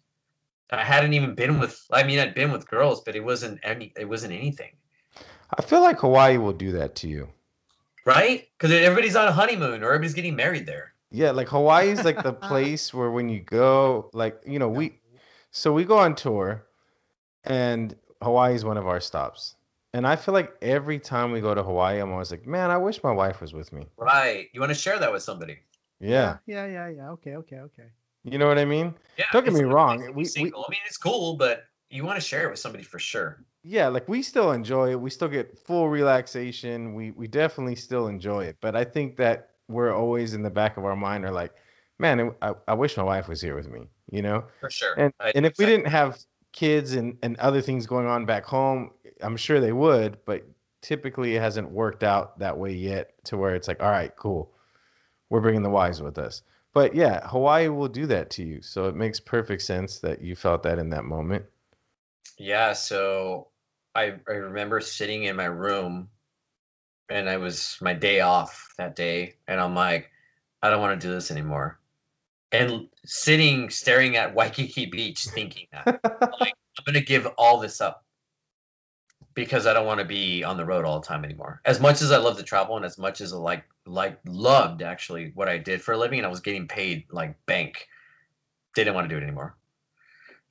I 0.71 0.83
hadn't 0.83 1.13
even 1.13 1.35
been 1.35 1.59
with. 1.59 1.79
I 1.91 2.03
mean, 2.03 2.19
I'd 2.19 2.33
been 2.33 2.51
with 2.51 2.67
girls, 2.67 3.01
but 3.01 3.15
it 3.15 3.23
wasn't 3.23 3.59
any. 3.63 3.93
It 3.97 4.05
wasn't 4.05 4.33
anything, 4.33 4.71
I 5.57 5.61
feel 5.61 5.81
like 5.81 5.99
Hawaii 5.99 6.37
will 6.37 6.53
do 6.53 6.71
that 6.73 6.95
to 6.95 7.07
you. 7.07 7.29
right? 8.05 8.47
Because 8.57 8.71
everybody's 8.71 9.15
on 9.15 9.27
a 9.27 9.31
honeymoon 9.31 9.83
or 9.83 9.87
everybody's 9.87 10.13
getting 10.13 10.35
married 10.35 10.65
there. 10.65 10.93
Yeah, 11.11 11.31
like 11.31 11.47
Hawaii 11.47 11.89
is 11.89 12.03
like 12.03 12.21
the 12.23 12.33
place 12.49 12.93
where 12.93 13.11
when 13.11 13.29
you 13.29 13.39
go, 13.41 14.09
like 14.13 14.41
you 14.45 14.59
know, 14.59 14.67
we 14.67 14.99
so 15.51 15.71
we 15.71 15.85
go 15.85 15.97
on 15.97 16.15
tour, 16.15 16.65
and 17.43 17.95
Hawaii 18.21 18.55
is 18.55 18.65
one 18.65 18.77
of 18.77 18.87
our 18.87 18.99
stops. 18.99 19.55
And 19.95 20.05
I 20.05 20.17
feel 20.17 20.33
like 20.33 20.53
every 20.61 20.99
time 20.99 21.31
we 21.31 21.39
go 21.39 21.55
to 21.55 21.63
Hawaii, 21.63 22.01
I'm 22.01 22.11
always 22.11 22.29
like, 22.29 22.45
man, 22.45 22.69
I 22.69 22.75
wish 22.75 23.01
my 23.01 23.13
wife 23.13 23.39
was 23.39 23.53
with 23.53 23.71
me. 23.71 23.85
Right. 23.95 24.49
You 24.51 24.59
want 24.59 24.73
to 24.73 24.77
share 24.77 24.99
that 24.99 25.09
with 25.09 25.23
somebody. 25.23 25.59
Yeah, 26.01 26.35
Yeah, 26.45 26.65
yeah, 26.65 26.89
yeah. 26.89 27.09
Okay, 27.11 27.37
okay, 27.37 27.59
okay. 27.59 27.87
you 28.25 28.37
know 28.37 28.45
what 28.45 28.57
I 28.57 28.65
mean? 28.65 28.93
Yeah. 29.17 29.23
Don't 29.31 29.45
get 29.45 29.53
me 29.53 29.63
wrong, 29.63 29.99
nice 29.99 30.33
to 30.33 30.41
we- 30.41 30.51
we- 30.51 30.53
I 30.53 30.69
mean, 30.69 30.81
it's 30.85 30.97
cool, 30.97 31.37
but 31.37 31.63
you 31.89 32.03
want 32.03 32.17
to 32.17 32.21
share 32.21 32.45
it 32.45 32.49
with 32.49 32.59
somebody 32.59 32.83
for 32.83 32.99
sure. 32.99 33.45
Yeah, 33.63 33.87
like 33.87 34.09
we 34.09 34.21
still 34.21 34.51
enjoy 34.51 34.91
it. 34.91 34.99
We 34.99 35.09
still 35.09 35.29
get 35.29 35.57
full 35.57 35.87
relaxation. 35.87 36.93
We 36.93 37.11
we 37.11 37.29
definitely 37.29 37.75
still 37.75 38.07
enjoy 38.07 38.43
it. 38.43 38.57
But 38.59 38.75
I 38.75 38.83
think 38.83 39.15
that 39.15 39.51
we're 39.69 39.95
always 39.95 40.33
in 40.33 40.43
the 40.43 40.49
back 40.49 40.75
of 40.75 40.83
our 40.83 40.97
mind 40.97 41.23
are 41.23 41.31
like, 41.31 41.53
man, 41.99 42.35
I, 42.41 42.53
I 42.67 42.73
wish 42.73 42.97
my 42.97 43.03
wife 43.03 43.29
was 43.29 43.39
here 43.41 43.55
with 43.55 43.69
me. 43.69 43.87
You 44.11 44.23
know? 44.23 44.43
For 44.59 44.69
sure. 44.69 44.95
And 44.97 45.13
I 45.21 45.31
and 45.35 45.45
if 45.45 45.57
we 45.57 45.65
didn't 45.65 45.87
have 45.87 46.19
kids 46.55 46.95
and 46.95 47.17
and 47.21 47.37
other 47.37 47.61
things 47.61 47.85
going 47.85 48.07
on 48.07 48.25
back 48.25 48.45
home, 48.45 48.91
I'm 49.21 49.37
sure 49.37 49.59
they 49.59 49.73
would. 49.73 50.17
But 50.25 50.47
typically 50.81 51.35
it 51.35 51.41
hasn't 51.41 51.69
worked 51.69 52.03
out 52.03 52.39
that 52.39 52.57
way 52.57 52.71
yet 52.71 53.13
to 53.25 53.37
where 53.37 53.55
it's 53.55 53.67
like, 53.67 53.83
all 53.83 53.91
right, 53.91 54.15
cool, 54.15 54.51
we're 55.29 55.41
bringing 55.41 55.63
the 55.63 55.69
wives 55.69 56.01
with 56.01 56.17
us. 56.17 56.41
But 56.73 56.95
yeah, 56.95 57.27
Hawaii 57.27 57.67
will 57.67 57.87
do 57.87 58.05
that 58.07 58.29
to 58.31 58.43
you. 58.43 58.61
So 58.61 58.87
it 58.87 58.95
makes 58.95 59.19
perfect 59.19 59.61
sense 59.61 59.99
that 59.99 60.21
you 60.21 60.35
felt 60.35 60.63
that 60.63 60.79
in 60.79 60.89
that 60.89 61.05
moment. 61.05 61.45
Yeah, 62.37 62.73
so 62.73 63.49
I 63.93 64.15
I 64.27 64.33
remember 64.33 64.79
sitting 64.79 65.23
in 65.23 65.35
my 65.35 65.45
room 65.45 66.09
and 67.09 67.29
I 67.29 67.37
was 67.37 67.77
my 67.81 67.93
day 67.93 68.21
off 68.21 68.73
that 68.77 68.95
day 68.95 69.35
and 69.47 69.59
I'm 69.59 69.75
like 69.75 70.11
I 70.61 70.69
don't 70.69 70.81
want 70.81 70.99
to 70.99 71.07
do 71.07 71.13
this 71.13 71.31
anymore. 71.31 71.79
And 72.51 72.87
sitting 73.05 73.69
staring 73.69 74.15
at 74.15 74.33
Waikiki 74.33 74.85
Beach 74.85 75.25
thinking 75.25 75.67
that 75.71 75.99
like, 76.39 76.53
I'm 76.77 76.85
going 76.85 76.93
to 76.93 77.01
give 77.01 77.27
all 77.37 77.59
this 77.59 77.81
up 77.81 78.05
because 79.33 79.67
I 79.67 79.73
don't 79.73 79.85
want 79.85 79.99
to 79.99 80.05
be 80.05 80.43
on 80.43 80.55
the 80.55 80.65
road 80.65 80.85
all 80.85 80.99
the 80.99 81.05
time 81.05 81.25
anymore. 81.25 81.61
As 81.65 81.79
much 81.79 82.01
as 82.01 82.11
I 82.11 82.17
love 82.17 82.37
to 82.37 82.43
travel 82.43 82.77
and 82.77 82.85
as 82.85 82.97
much 82.97 83.21
as 83.21 83.33
I 83.33 83.37
like 83.37 83.65
like 83.85 84.19
loved 84.25 84.81
actually 84.81 85.31
what 85.35 85.49
I 85.49 85.57
did 85.57 85.81
for 85.81 85.93
a 85.93 85.97
living 85.97 86.19
and 86.19 86.25
I 86.25 86.29
was 86.29 86.39
getting 86.39 86.67
paid 86.67 87.05
like 87.11 87.35
bank, 87.45 87.87
didn't 88.73 88.95
want 88.95 89.09
to 89.09 89.13
do 89.13 89.19
it 89.19 89.23
anymore. 89.23 89.55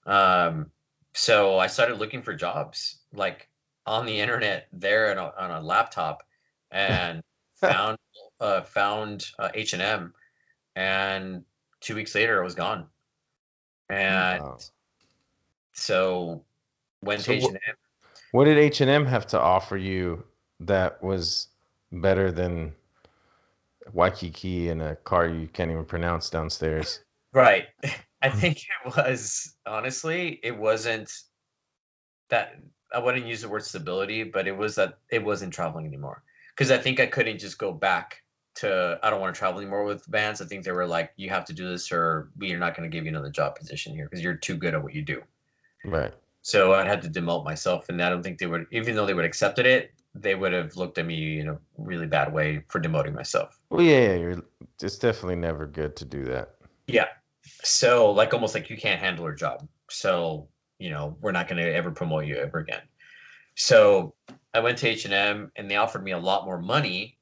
Um 0.06 0.70
so 1.14 1.58
I 1.58 1.68
started 1.68 1.98
looking 1.98 2.22
for 2.22 2.34
jobs 2.34 3.00
like 3.12 3.48
on 3.86 4.06
the 4.06 4.20
internet 4.20 4.68
there 4.72 5.10
on 5.12 5.18
a, 5.18 5.42
on 5.42 5.50
a 5.50 5.64
laptop 5.64 6.22
and 6.70 7.22
found 7.56 7.98
uh, 8.40 8.62
found 8.62 9.26
uh, 9.38 9.48
H&M 9.54 10.12
and 10.76 11.44
2 11.84 11.94
weeks 11.94 12.14
later 12.14 12.40
I 12.40 12.44
was 12.44 12.54
gone. 12.54 12.88
And 13.88 14.42
Wow. 14.42 14.58
so 15.72 16.44
went 17.02 17.22
So 17.22 17.32
to 17.32 17.40
wh- 17.40 17.44
H&M 17.44 17.76
What 18.32 18.44
did 18.46 18.58
H 18.58 18.80
and 18.80 18.90
M 18.90 19.06
have 19.06 19.26
to 19.28 19.40
offer 19.40 19.76
you 19.76 20.24
that 20.60 21.02
was 21.02 21.48
better 21.92 22.32
than 22.32 22.74
Waikiki 23.94 24.68
and 24.68 24.82
a 24.82 24.96
car 24.96 25.26
you 25.26 25.48
can't 25.48 25.70
even 25.70 25.84
pronounce 25.86 26.28
downstairs? 26.30 27.00
Right. 27.32 27.66
I 28.22 28.30
hmm. 28.30 28.38
think 28.38 28.58
it 28.58 28.96
was 28.96 29.56
honestly, 29.66 30.40
it 30.42 30.56
wasn't 30.56 31.12
that 32.30 32.56
I 32.92 32.98
wouldn't 32.98 33.26
use 33.26 33.42
the 33.42 33.48
word 33.48 33.64
stability, 33.64 34.24
but 34.24 34.46
it 34.46 34.56
was 34.56 34.76
that 34.76 34.98
it 35.10 35.24
wasn't 35.24 35.52
traveling 35.54 35.86
anymore. 35.86 36.22
Because 36.54 36.70
I 36.70 36.78
think 36.78 37.00
I 37.00 37.06
couldn't 37.06 37.38
just 37.38 37.58
go 37.58 37.72
back 37.72 38.23
to 38.56 38.98
I 39.02 39.10
don't 39.10 39.20
want 39.20 39.34
to 39.34 39.38
travel 39.38 39.60
anymore 39.60 39.84
with 39.84 40.04
Vans. 40.06 40.40
I 40.40 40.46
think 40.46 40.64
they 40.64 40.72
were 40.72 40.86
like, 40.86 41.12
you 41.16 41.30
have 41.30 41.44
to 41.46 41.52
do 41.52 41.68
this 41.68 41.90
or 41.92 42.30
we 42.38 42.52
are 42.52 42.58
not 42.58 42.76
going 42.76 42.88
to 42.88 42.94
give 42.94 43.04
you 43.04 43.10
another 43.10 43.30
job 43.30 43.56
position 43.56 43.94
here 43.94 44.06
because 44.08 44.22
you're 44.22 44.34
too 44.34 44.56
good 44.56 44.74
at 44.74 44.82
what 44.82 44.94
you 44.94 45.02
do. 45.02 45.22
Right. 45.84 46.12
So 46.42 46.74
I 46.74 46.86
had 46.86 47.00
to 47.02 47.08
demote 47.08 47.42
myself, 47.42 47.88
and 47.88 48.02
I 48.02 48.10
don't 48.10 48.22
think 48.22 48.38
they 48.38 48.46
would, 48.46 48.66
even 48.70 48.94
though 48.94 49.06
they 49.06 49.14
would 49.14 49.24
accepted 49.24 49.64
it, 49.64 49.92
they 50.14 50.34
would 50.34 50.52
have 50.52 50.76
looked 50.76 50.98
at 50.98 51.06
me 51.06 51.40
in 51.40 51.48
a 51.48 51.58
really 51.78 52.06
bad 52.06 52.32
way 52.32 52.62
for 52.68 52.80
demoting 52.80 53.14
myself. 53.14 53.58
Well, 53.70 53.80
yeah, 53.80 54.00
yeah, 54.00 54.14
you're. 54.14 54.42
It's 54.82 54.98
definitely 54.98 55.36
never 55.36 55.66
good 55.66 55.96
to 55.96 56.04
do 56.04 56.24
that. 56.24 56.56
Yeah. 56.86 57.06
So 57.62 58.10
like 58.10 58.34
almost 58.34 58.54
like 58.54 58.68
you 58.68 58.76
can't 58.76 59.00
handle 59.00 59.24
her 59.24 59.34
job. 59.34 59.66
So, 59.88 60.48
you 60.78 60.90
know, 60.90 61.16
we're 61.20 61.32
not 61.32 61.48
going 61.48 61.62
to 61.62 61.74
ever 61.74 61.90
promote 61.90 62.26
you 62.26 62.36
ever 62.36 62.58
again. 62.58 62.82
So 63.54 64.14
I 64.52 64.60
went 64.60 64.78
to 64.78 64.88
H&M 64.88 65.50
and 65.56 65.70
they 65.70 65.76
offered 65.76 66.04
me 66.04 66.12
a 66.12 66.18
lot 66.18 66.44
more 66.44 66.60
money 66.60 67.16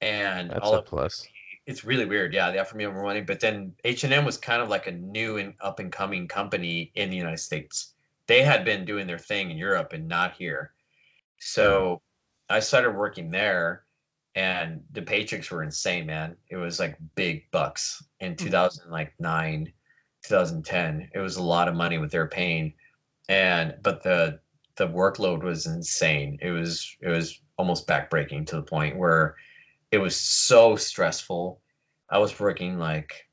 and 0.00 0.50
That's 0.50 0.60
all 0.62 0.74
a 0.74 0.78
of, 0.78 0.86
plus. 0.86 1.26
it's 1.66 1.84
really 1.84 2.06
weird. 2.06 2.32
Yeah, 2.34 2.50
they 2.50 2.58
offered 2.58 2.76
me 2.76 2.86
more 2.86 3.02
money, 3.02 3.20
but 3.20 3.40
then 3.40 3.74
H&M 3.84 4.24
was 4.24 4.36
kind 4.36 4.62
of 4.62 4.68
like 4.68 4.86
a 4.86 4.92
new 4.92 5.38
and 5.38 5.54
up 5.60 5.78
and 5.78 5.92
coming 5.92 6.28
company 6.28 6.92
in 6.94 7.10
the 7.10 7.16
United 7.16 7.38
States. 7.38 7.94
They 8.26 8.42
had 8.42 8.64
been 8.64 8.84
doing 8.84 9.06
their 9.06 9.18
thing 9.18 9.50
in 9.50 9.56
Europe 9.56 9.92
and 9.92 10.08
not 10.08 10.34
here. 10.36 10.72
So 11.38 12.00
I 12.48 12.60
started 12.60 12.92
working 12.92 13.30
there 13.30 13.84
and 14.34 14.82
the 14.92 15.02
paychecks 15.02 15.50
were 15.50 15.62
insane, 15.62 16.06
man. 16.06 16.36
It 16.48 16.56
was 16.56 16.78
like 16.78 16.96
big 17.14 17.50
bucks 17.50 18.02
in 18.20 18.32
hmm. 18.32 18.44
2009, 18.44 19.72
2010. 20.22 21.10
It 21.14 21.18
was 21.18 21.36
a 21.36 21.42
lot 21.42 21.68
of 21.68 21.74
money 21.74 21.98
what 21.98 22.10
they 22.10 22.18
were 22.18 22.28
paying, 22.28 22.74
and 23.28 23.74
but 23.82 24.02
the 24.02 24.40
the 24.76 24.88
workload 24.88 25.42
was 25.42 25.66
insane. 25.66 26.38
It 26.40 26.50
was 26.50 26.96
it 27.00 27.08
was 27.08 27.40
almost 27.58 27.86
backbreaking 27.86 28.46
to 28.46 28.56
the 28.56 28.62
point 28.62 28.96
where 28.96 29.36
it 29.90 29.98
was 29.98 30.16
so 30.16 30.76
stressful. 30.76 31.60
I 32.08 32.18
was 32.18 32.38
working 32.38 32.78
like 32.78 33.28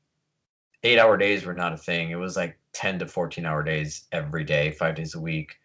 eight 0.82 0.98
hour 0.98 1.16
days 1.16 1.44
were 1.44 1.54
not 1.54 1.72
a 1.72 1.76
thing. 1.76 2.10
It 2.10 2.16
was 2.16 2.36
like 2.36 2.58
10 2.72 2.98
to 3.00 3.06
14 3.06 3.44
hour 3.46 3.62
days 3.62 4.06
every 4.12 4.44
day, 4.44 4.70
five 4.72 4.94
days 4.94 5.14
a 5.14 5.20
week, 5.20 5.56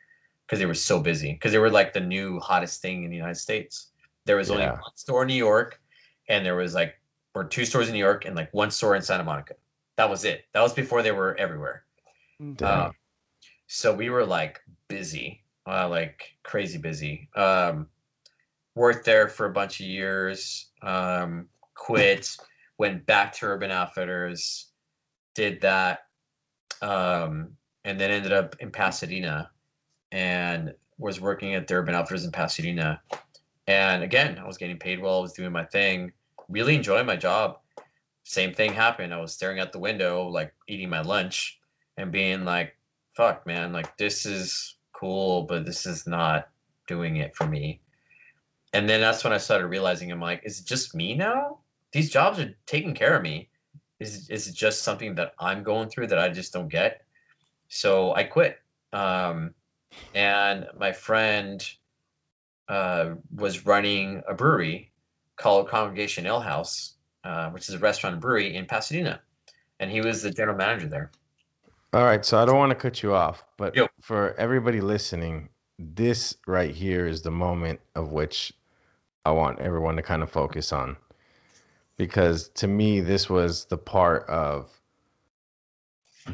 because 0.46 0.60
they 0.60 0.66
were 0.66 0.74
so 0.74 1.00
busy. 1.00 1.34
Because 1.34 1.52
they 1.52 1.60
were 1.60 1.70
like 1.70 1.94
the 1.94 2.00
new 2.00 2.39
hottest 2.39 2.82
thing 2.82 3.04
in 3.04 3.10
the 3.10 3.16
United 3.16 3.36
States. 3.36 3.91
There 4.26 4.38
was 4.38 4.50
only 4.52 4.64
Yeah. 4.64 4.72
one 4.72 4.96
store 4.96 5.22
in 5.24 5.28
New 5.28 5.36
York, 5.36 5.82
and 6.30 6.46
there 6.46 6.56
was 6.56 6.74
like 6.74 7.00
or 7.36 7.44
two 7.44 7.66
stores 7.66 7.88
in 7.88 7.94
New 7.94 8.00
York 8.00 8.26
and 8.26 8.36
like 8.36 8.54
one 8.54 8.72
store 8.72 8.96
in 8.96 9.02
Santa 9.02 9.24
Monica. 9.24 9.56
That 9.98 10.10
was 10.10 10.24
it. 10.26 10.46
That 10.54 10.62
was 10.62 10.74
before 10.74 11.02
they 11.02 11.12
were 11.12 11.36
everywhere. 11.38 11.86
Um, 12.64 12.94
so 13.68 13.94
we 13.94 14.10
were 14.10 14.26
like 14.26 14.62
busy, 14.88 15.44
uh, 15.68 15.89
like 15.89 16.38
crazy 16.44 16.78
busy. 16.78 17.30
Um, 17.36 17.89
worked 18.76 19.06
there 19.06 19.28
for 19.28 19.46
a 19.46 19.52
bunch 19.54 19.80
of 19.80 19.86
years. 19.88 20.72
Um, 20.84 21.48
quit. 21.74 22.36
Went 22.78 23.06
back 23.06 23.34
to 23.34 23.46
Urban 23.46 23.72
Outfitters. 23.72 24.68
Did 25.36 25.62
that, 25.62 26.06
um, 26.82 27.50
and 27.86 28.00
then 28.00 28.12
ended 28.12 28.34
up 28.34 28.56
in 28.60 28.72
Pasadena, 28.72 29.50
and 30.12 30.74
was 31.00 31.20
working 31.20 31.56
at 31.56 31.68
the 31.68 31.76
Urban 31.76 31.96
Outfitters 31.96 32.26
in 32.26 32.32
Pasadena. 32.32 33.02
And 33.68 34.04
again, 34.04 34.38
I 34.38 34.46
was 34.46 34.58
getting 34.58 34.78
paid 34.78 35.02
well. 35.02 35.20
I 35.20 35.22
was 35.22 35.34
doing 35.34 35.52
my 35.52 35.66
thing. 35.66 36.12
Really 36.50 36.76
enjoying 36.76 37.06
my 37.06 37.16
job. 37.16 37.60
Same 38.26 38.54
thing 38.54 38.74
happened. 38.74 39.14
I 39.14 39.20
was 39.20 39.34
staring 39.34 39.60
out 39.60 39.72
the 39.72 39.80
window, 39.80 40.28
like 40.28 40.54
eating 40.68 40.90
my 40.90 41.02
lunch, 41.02 41.60
and 41.98 42.12
being 42.12 42.46
like, 42.46 42.76
fuck 43.16 43.46
man 43.46 43.72
like 43.72 43.96
this 43.98 44.26
is 44.26 44.76
cool 44.92 45.44
but 45.44 45.66
this 45.66 45.86
is 45.86 46.08
not 46.08 46.50
doing 46.88 47.18
it 47.18 47.36
for 47.36 47.48
me 47.48 47.80
and 48.74 48.90
then 48.90 49.02
that's 49.02 49.24
when 49.24 49.34
i 49.34 49.38
started 49.38 49.68
realizing 49.68 50.12
i'm 50.12 50.20
like 50.20 50.42
is 50.44 50.60
it 50.60 50.66
just 50.66 50.96
me 50.96 51.16
now? 51.16 51.60
These 51.92 52.10
jobs 52.10 52.40
are 52.40 52.56
taking 52.66 52.96
care 52.96 53.16
of 53.16 53.22
me. 53.22 53.50
Is, 54.00 54.28
is 54.32 54.48
it 54.48 54.56
just 54.56 54.84
something 54.84 55.16
that 55.16 55.34
i'm 55.40 55.64
going 55.64 55.90
through 55.90 56.08
that 56.08 56.20
i 56.20 56.30
just 56.30 56.54
don't 56.54 56.70
get? 56.70 57.06
So 57.68 58.14
i 58.16 58.24
quit. 58.24 58.60
Um, 58.92 59.54
and 60.14 60.68
my 60.78 60.92
friend 60.92 61.68
uh, 62.68 63.16
was 63.36 63.66
running 63.66 64.22
a 64.28 64.34
brewery 64.34 64.92
called 65.36 65.68
congregation 65.68 66.28
ale 66.28 66.40
house 66.40 66.94
uh, 67.24 67.50
which 67.52 67.70
is 67.70 67.76
a 67.76 67.80
restaurant 67.80 68.14
and 68.14 68.22
brewery 68.22 68.56
in 68.56 68.66
pasadena. 68.66 69.22
And 69.80 69.90
he 69.90 70.02
was 70.02 70.22
the 70.22 70.32
general 70.32 70.58
manager 70.58 70.88
there. 70.88 71.12
All 71.94 72.04
right, 72.04 72.26
so 72.26 72.42
I 72.42 72.46
don't 72.46 72.58
want 72.58 72.72
to 72.72 72.76
cut 72.76 73.04
you 73.04 73.14
off, 73.14 73.44
but 73.58 73.76
Yo. 73.76 73.88
for 74.02 74.34
everybody 74.36 74.82
listening, 74.82 75.50
this 75.78 76.36
right 76.48 76.74
here 76.74 77.08
is 77.08 77.22
the 77.22 77.32
moment 77.32 77.80
of 77.96 78.12
which 78.12 78.52
I 79.26 79.32
want 79.32 79.60
everyone 79.60 79.96
to 79.96 80.02
kind 80.02 80.22
of 80.22 80.30
focus 80.30 80.74
on. 80.74 80.98
Because 81.98 82.50
to 82.50 82.68
me, 82.68 83.00
this 83.00 83.30
was 83.30 83.66
the 83.66 83.78
part 83.78 84.28
of 84.28 84.70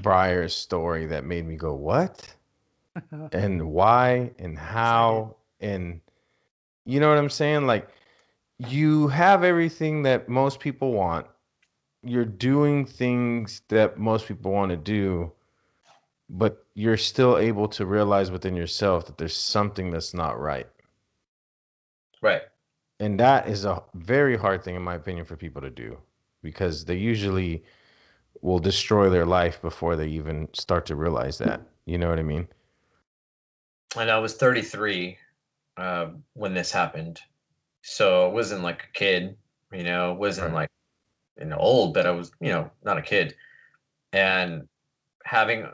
Bryer's 0.02 0.56
story 0.56 1.06
that 1.08 1.26
made 1.26 1.46
me 1.46 1.56
go, 1.56 1.74
What? 1.74 2.34
and 3.32 3.72
why 3.72 4.32
and 4.40 4.58
how 4.58 5.36
and 5.60 6.02
you 6.86 7.00
know 7.00 7.10
what 7.10 7.18
I'm 7.18 7.30
saying? 7.30 7.68
Like 7.68 7.90
you 8.58 9.08
have 9.10 9.44
everything 9.44 10.04
that 10.04 10.28
most 10.28 10.60
people 10.60 10.92
want. 10.92 11.28
You're 12.04 12.26
doing 12.26 12.86
things 12.86 13.62
that 13.68 13.98
most 13.98 14.28
people 14.28 14.52
want 14.52 14.72
to 14.72 14.78
do, 14.78 15.32
but 16.30 16.66
you're 16.74 16.98
still 16.98 17.38
able 17.38 17.68
to 17.70 17.86
realize 17.86 18.32
within 18.32 18.56
yourself 18.56 19.06
that 19.06 19.18
there's 19.18 19.36
something 19.36 19.92
that's 19.92 20.14
not 20.14 20.40
right. 20.40 20.68
right 22.22 22.44
And 23.00 23.20
that 23.20 23.47
is 23.50 23.66
a 23.66 23.84
very 23.93 24.38
hard 24.38 24.64
thing 24.64 24.76
in 24.76 24.82
my 24.82 24.95
opinion 24.95 25.26
for 25.26 25.36
people 25.36 25.62
to 25.62 25.70
do 25.70 26.00
because 26.41 26.86
they 26.86 26.95
usually 26.95 27.64
will 28.41 28.60
destroy 28.60 29.10
their 29.10 29.26
life 29.26 29.62
before 29.62 29.95
they 29.95 30.08
even 30.10 30.50
start 30.54 30.86
to 30.88 30.95
realize 30.95 31.38
that. 31.39 31.62
You 31.86 31.97
know 31.97 32.10
what 32.10 32.20
I 32.20 32.24
mean? 32.24 32.47
and 33.97 34.12
I 34.12 34.20
was 34.20 34.36
33 34.36 35.18
uh, 35.78 36.08
when 36.34 36.54
this 36.54 36.72
happened. 36.72 37.20
So 37.82 38.30
I 38.30 38.34
wasn't 38.34 38.64
like 38.64 38.84
a 38.84 38.91
kid, 38.97 39.38
you 39.72 39.84
know, 39.84 40.14
wasn't 40.14 40.54
Right. 40.54 40.54
like 40.54 40.70
you 41.39 41.45
know 41.45 41.58
old, 41.58 41.93
but 41.93 42.06
I 42.08 42.12
was 42.12 42.32
you 42.41 42.50
know 42.50 42.72
not 42.84 42.97
a 42.97 43.02
kid. 43.02 43.36
And 44.14 44.68
having 45.26 45.68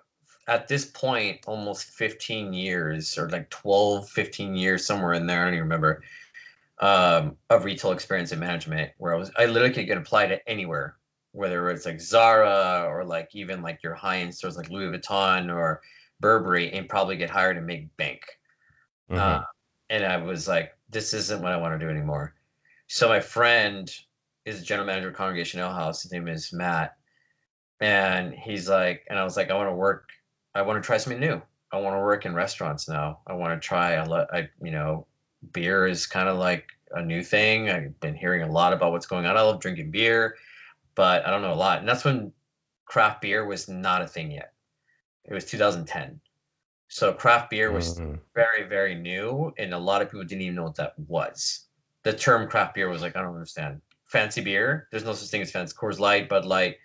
at 0.47 0.67
this 0.67 0.85
point 0.85 1.41
almost 1.47 1.85
15 1.91 2.53
years 2.53 3.17
or 3.17 3.29
like 3.29 3.49
12, 3.49 4.09
15 4.09 4.55
years 4.55 4.85
somewhere 4.85 5.13
in 5.13 5.27
there, 5.27 5.41
I 5.41 5.45
don't 5.45 5.55
even 5.55 5.63
remember, 5.65 6.03
um, 6.79 7.37
of 7.49 7.63
retail 7.63 7.91
experience 7.91 8.31
and 8.31 8.39
management 8.39 8.91
where 8.97 9.13
I 9.13 9.17
was 9.17 9.31
I 9.37 9.45
literally 9.45 9.73
could 9.73 9.87
get 9.87 9.97
applied 9.97 10.27
to 10.27 10.49
anywhere, 10.49 10.97
whether 11.31 11.69
it's 11.69 11.85
like 11.85 12.01
Zara 12.01 12.85
or 12.87 13.05
like 13.05 13.29
even 13.33 13.61
like 13.61 13.81
your 13.83 13.93
high-end 13.93 14.35
stores 14.35 14.57
like 14.57 14.69
Louis 14.69 14.97
Vuitton 14.97 15.53
or 15.53 15.81
Burberry 16.19 16.71
and 16.73 16.89
probably 16.89 17.17
get 17.17 17.29
hired 17.29 17.57
and 17.57 17.65
make 17.65 17.95
bank. 17.97 18.21
Mhm. 19.09 19.17
Uh, 19.17 19.43
and 19.89 20.03
I 20.05 20.17
was 20.17 20.47
like, 20.47 20.75
this 20.89 21.13
isn't 21.13 21.41
what 21.41 21.51
I 21.51 21.57
want 21.57 21.79
to 21.79 21.85
do 21.85 21.91
anymore. 21.91 22.33
So 22.87 23.07
my 23.07 23.19
friend 23.19 23.91
is 24.45 24.63
general 24.63 24.85
manager 24.85 25.09
of 25.09 25.15
Congregation 25.15 25.59
Ale 25.59 25.73
House. 25.73 26.03
His 26.03 26.11
name 26.11 26.27
is 26.27 26.53
Matt, 26.53 26.95
and 27.79 28.33
he's 28.33 28.69
like, 28.69 29.05
and 29.09 29.17
I 29.17 29.23
was 29.23 29.37
like, 29.37 29.49
I 29.49 29.55
want 29.55 29.69
to 29.69 29.75
work. 29.75 30.09
I 30.53 30.61
want 30.61 30.81
to 30.81 30.85
try 30.85 30.97
something 30.97 31.19
new. 31.19 31.41
I 31.71 31.79
want 31.79 31.95
to 31.95 31.99
work 31.99 32.25
in 32.25 32.33
restaurants 32.33 32.87
now. 32.87 33.19
I 33.27 33.33
want 33.33 33.59
to 33.59 33.67
try. 33.67 33.95
I, 33.95 34.05
let, 34.05 34.33
I 34.33 34.49
you 34.61 34.71
know, 34.71 35.07
beer 35.53 35.87
is 35.87 36.05
kind 36.07 36.29
of 36.29 36.37
like 36.37 36.71
a 36.91 37.01
new 37.01 37.23
thing. 37.23 37.69
I've 37.69 37.99
been 37.99 38.15
hearing 38.15 38.41
a 38.41 38.51
lot 38.51 38.73
about 38.73 38.91
what's 38.91 39.05
going 39.07 39.25
on. 39.25 39.37
I 39.37 39.41
love 39.41 39.59
drinking 39.59 39.91
beer, 39.91 40.37
but 40.95 41.25
I 41.25 41.31
don't 41.31 41.41
know 41.41 41.53
a 41.53 41.55
lot. 41.55 41.79
And 41.79 41.87
that's 41.87 42.05
when 42.05 42.33
craft 42.85 43.21
beer 43.21 43.45
was 43.45 43.67
not 43.67 44.01
a 44.01 44.07
thing 44.07 44.31
yet. 44.31 44.53
It 45.25 45.33
was 45.33 45.45
2010. 45.45 46.21
So 46.87 47.13
craft 47.13 47.49
beer 47.49 47.71
was 47.71 47.99
Mhm. 47.99 48.19
very, 48.33 48.63
very 48.63 48.95
new, 48.95 49.53
and 49.57 49.73
a 49.73 49.77
lot 49.79 50.01
of 50.01 50.09
people 50.09 50.23
didn't 50.25 50.41
even 50.41 50.55
know 50.55 50.63
what 50.63 50.75
that 50.75 50.97
was. 50.99 51.67
The 52.03 52.13
term 52.13 52.49
craft 52.49 52.75
beer 52.75 52.89
was 52.89 53.01
like, 53.01 53.15
I 53.15 53.21
don't 53.21 53.33
understand. 53.33 53.81
Fancy 54.07 54.41
beer? 54.41 54.87
There's 54.91 55.03
no 55.03 55.13
such 55.13 55.29
thing 55.29 55.41
as 55.41 55.51
fancy. 55.51 55.75
Coors 55.75 55.99
Light, 55.99 56.29
Bud 56.29 56.45
Light. 56.45 56.77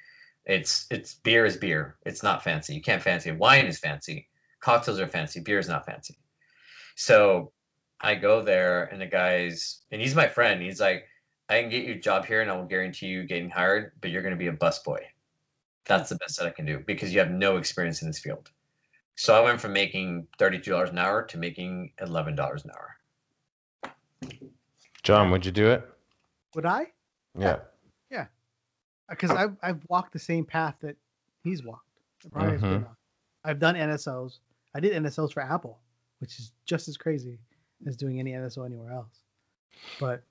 It's 0.47 0.87
it's 0.91 1.15
beer 1.15 1.45
is 1.45 1.57
beer. 1.57 1.99
It's 2.07 2.23
not 2.23 2.43
fancy. 2.43 2.75
You 2.75 2.81
can't 2.83 3.03
fancy 3.03 3.31
it. 3.31 3.39
Wine 3.39 3.67
is 3.67 3.79
fancy. 3.79 4.29
Cocktails 4.61 4.99
are 4.99 5.07
fancy. 5.07 5.41
Beer 5.41 5.59
is 5.59 5.69
not 5.69 5.85
fancy. 5.87 6.19
So 6.97 7.53
I 8.01 8.15
go 8.15 8.43
there, 8.43 8.85
and 8.85 9.01
the 9.01 9.07
guy's 9.07 9.81
and 9.91 10.01
he's 10.01 10.15
my 10.15 10.27
friend. 10.29 10.63
He's 10.63 10.81
like, 10.81 11.07
I 11.49 11.61
can 11.61 11.71
get 11.71 11.85
you 11.85 11.95
a 11.95 11.99
job 11.99 12.25
here, 12.25 12.41
and 12.41 12.51
I 12.51 12.57
will 12.57 12.65
guarantee 12.67 13.07
you 13.07 13.25
getting 13.25 13.51
hired, 13.51 13.93
but 14.01 14.11
you're 14.11 14.23
going 14.23 14.35
to 14.35 14.39
be 14.39 14.47
a 14.47 14.53
busboy. 14.53 15.01
That's 15.85 16.09
the 16.09 16.17
best 16.17 16.39
that 16.39 16.47
I 16.47 16.51
can 16.51 16.65
do 16.65 16.79
because 16.87 17.13
you 17.13 17.19
have 17.21 17.31
no 17.31 17.57
experience 17.57 18.03
in 18.03 18.09
this 18.09 18.19
field. 18.19 18.51
So 19.17 19.35
I 19.35 19.41
went 19.41 19.61
from 19.61 19.73
making 19.73 20.27
thirty-two 20.39 20.71
dollars 20.71 20.91
an 20.91 20.99
hour 20.99 21.23
to 21.25 21.37
making 21.37 21.93
eleven 22.01 22.35
dollars 22.35 22.65
an 22.65 22.71
hour. 22.71 22.97
John, 25.03 25.31
would 25.31 25.45
you 25.45 25.53
do 25.53 25.71
it? 25.71 25.87
Would 26.55 26.67
I? 26.67 26.87
Yeah. 27.39 27.59
Yeah. 28.11 28.27
Because 29.09 29.31
I've 29.31 29.57
I've 29.63 29.81
walked 29.89 30.13
the 30.13 30.19
same 30.19 30.45
path 30.45 30.77
that 30.81 30.97
he's 31.43 31.63
walked. 31.65 31.87
that 32.23 32.33
Bryer's 32.33 32.61
been 32.61 32.83
Mhm. 32.83 32.87
on. 32.89 32.97
I've 33.45 33.59
done 33.59 33.75
NSOs. 33.75 34.39
I 34.75 34.81
did 34.81 34.93
NSOs 34.93 35.33
for 35.33 35.41
Apple, 35.43 35.79
which 36.19 36.39
is 36.39 36.53
just 36.67 36.87
as 36.87 36.97
crazy 36.99 37.39
as 37.87 37.97
doing 37.97 38.19
any 38.21 38.33
NSO 38.33 38.65
anywhere 38.65 38.93
else. 38.93 39.23
But 39.99 40.23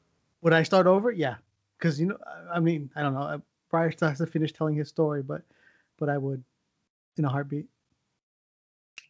would 0.42 0.54
I 0.54 0.64
start 0.64 0.88
over? 0.88 1.12
Yeah, 1.12 1.36
because 1.78 2.00
you 2.00 2.08
know, 2.08 2.18
I- 2.52 2.60
mean, 2.60 2.90
I 2.96 3.02
don't 3.02 3.14
know. 3.14 3.42
Bryer 3.70 3.92
still 3.92 4.10
has 4.10 4.18
to 4.18 4.26
finish 4.26 4.52
telling 4.52 4.76
his 4.76 4.90
story, 4.90 5.22
but 5.22 5.44
but 5.98 6.10
I 6.10 6.18
would 6.18 6.44
in 7.18 7.26
a 7.26 7.30
heartbeat. 7.30 7.68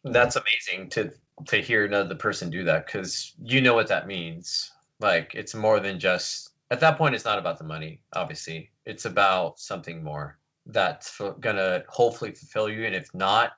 That's 0.04 0.36
amazing 0.36 0.90
to 0.90 1.12
to 1.46 1.56
hear 1.62 1.84
another 1.84 2.14
person 2.14 2.50
do 2.50 2.64
that 2.64 2.86
because 2.86 3.32
you 3.42 3.60
know 3.60 3.74
what 3.74 3.88
that 3.88 4.06
means. 4.06 4.70
Like 4.98 5.34
it's 5.34 5.54
more 5.54 5.80
than 5.80 5.98
just 5.98 6.50
at 6.70 6.80
that 6.80 6.98
point. 6.98 7.14
It's 7.14 7.24
not 7.24 7.38
about 7.38 7.58
the 7.58 7.64
money, 7.64 8.00
obviously. 8.12 8.70
It's 8.84 9.04
about 9.06 9.58
something 9.58 10.02
more 10.02 10.38
that's 10.66 11.20
gonna 11.40 11.84
hopefully 11.88 12.32
fulfill 12.32 12.68
you, 12.68 12.84
and 12.84 12.94
if 12.94 13.12
not, 13.14 13.52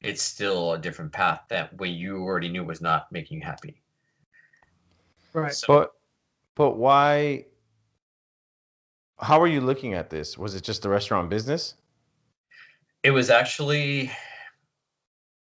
it's 0.00 0.22
still 0.22 0.72
a 0.72 0.78
different 0.78 1.12
path 1.12 1.42
that 1.48 1.76
way 1.78 1.88
you 1.88 2.18
already 2.18 2.48
knew 2.48 2.64
was 2.64 2.80
not 2.80 3.10
making 3.12 3.38
you 3.38 3.44
happy. 3.44 3.79
Right. 5.32 5.54
So 5.54 5.66
But 5.68 5.92
but 6.54 6.76
why 6.76 7.46
how 9.20 9.40
are 9.40 9.46
you 9.46 9.60
looking 9.60 9.94
at 9.94 10.10
this? 10.10 10.38
Was 10.38 10.54
it 10.54 10.62
just 10.62 10.82
the 10.82 10.88
restaurant 10.88 11.28
business? 11.28 11.74
It 13.02 13.10
was 13.10 13.30
actually, 13.30 14.10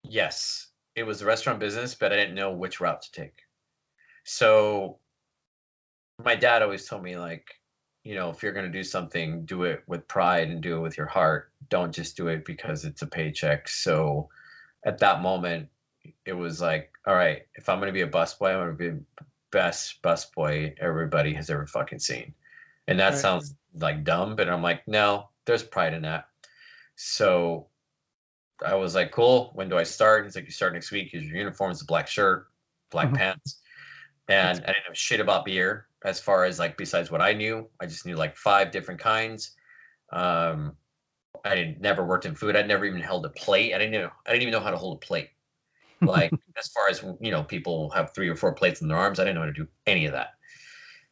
yes, 0.02 0.68
it 0.94 1.04
was 1.04 1.20
the 1.20 1.26
restaurant 1.26 1.58
business, 1.58 1.94
but 1.94 2.12
I 2.12 2.16
didn't 2.16 2.34
know 2.34 2.52
which 2.52 2.80
route 2.80 3.02
to 3.02 3.12
take. 3.12 3.40
So 4.24 4.98
my 6.22 6.34
dad 6.34 6.62
always 6.62 6.86
told 6.86 7.02
me, 7.02 7.16
like, 7.16 7.46
you 8.04 8.14
know, 8.14 8.30
if 8.30 8.42
you're 8.42 8.52
going 8.52 8.70
to 8.70 8.78
do 8.78 8.84
something, 8.84 9.44
do 9.44 9.64
it 9.64 9.82
with 9.86 10.08
pride 10.08 10.48
and 10.48 10.62
do 10.62 10.76
it 10.76 10.80
with 10.80 10.96
your 10.96 11.06
heart. 11.06 11.50
Don't 11.68 11.94
just 11.94 12.16
do 12.16 12.28
it 12.28 12.44
because 12.44 12.84
it's 12.84 13.02
a 13.02 13.06
paycheck. 13.06 13.68
So 13.68 14.28
at 14.84 14.98
that 14.98 15.22
moment, 15.22 15.68
it 16.26 16.32
was 16.32 16.60
like, 16.60 16.90
all 17.06 17.14
right, 17.14 17.42
if 17.54 17.68
I'm 17.68 17.78
going 17.78 17.88
to 17.88 17.92
be 17.92 18.02
a 18.02 18.08
busboy, 18.08 18.50
I'm 18.50 18.66
going 18.66 18.76
to 18.76 18.76
be 18.76 18.88
the 19.18 19.24
best 19.52 20.02
busboy 20.02 20.74
everybody 20.80 21.32
has 21.34 21.48
ever 21.50 21.66
fucking 21.66 22.00
seen. 22.00 22.34
And 22.88 22.98
that 22.98 23.10
Right. 23.10 23.18
sounds 23.18 23.54
like 23.74 24.02
dumb, 24.02 24.34
but 24.34 24.48
I'm 24.48 24.62
like, 24.62 24.86
no, 24.88 25.28
there's 25.44 25.62
pride 25.62 25.94
in 25.94 26.02
that. 26.02 26.28
So 26.96 27.68
I 28.64 28.74
was 28.74 28.94
like, 28.94 29.12
cool. 29.12 29.50
When 29.54 29.68
do 29.68 29.78
I 29.78 29.84
start? 29.84 30.24
He's 30.24 30.34
like, 30.34 30.44
you 30.46 30.50
start 30.50 30.72
next 30.72 30.90
week. 30.90 31.10
Here's 31.12 31.24
your 31.24 31.36
uniform. 31.36 31.70
It's 31.70 31.82
a 31.82 31.86
black 31.86 32.08
shirt, 32.08 32.48
black 32.90 33.08
Mhm. 33.08 33.16
pants. 33.16 33.60
And 34.28 34.58
I 34.60 34.66
didn't 34.66 34.88
know 34.88 34.94
shit 34.94 35.20
about 35.20 35.44
beer 35.44 35.88
as 36.04 36.20
far 36.20 36.44
as 36.44 36.58
like 36.58 36.76
besides 36.76 37.10
what 37.10 37.20
I 37.20 37.32
knew. 37.32 37.68
I 37.80 37.86
just 37.86 38.06
knew 38.06 38.16
like 38.16 38.36
five 38.36 38.70
different 38.70 39.00
kinds. 39.00 39.56
Um, 40.10 40.76
I 41.44 41.54
didn't 41.54 41.80
never 41.80 42.04
worked 42.04 42.26
in 42.26 42.34
food. 42.34 42.56
I'd 42.56 42.68
never 42.68 42.84
even 42.84 43.00
held 43.00 43.26
a 43.26 43.30
plate. 43.30 43.74
I 43.74 43.78
didn't 43.78 43.92
know 43.92 44.10
I 44.26 44.30
didn't 44.30 44.42
even 44.42 44.52
know 44.52 44.60
how 44.60 44.70
to 44.70 44.76
hold 44.76 44.96
a 44.96 45.06
plate. 45.06 45.30
Like 46.02 46.32
as 46.58 46.68
far 46.68 46.88
as 46.88 47.04
you 47.20 47.30
know, 47.30 47.42
people 47.42 47.90
have 47.90 48.12
three 48.14 48.28
or 48.28 48.36
four 48.36 48.52
plates 48.52 48.80
in 48.82 48.88
their 48.88 48.96
arms. 48.96 49.18
I 49.18 49.24
didn't 49.24 49.36
know 49.36 49.42
how 49.42 49.46
to 49.46 49.52
do 49.52 49.68
any 49.86 50.06
of 50.06 50.12
that. 50.12 50.30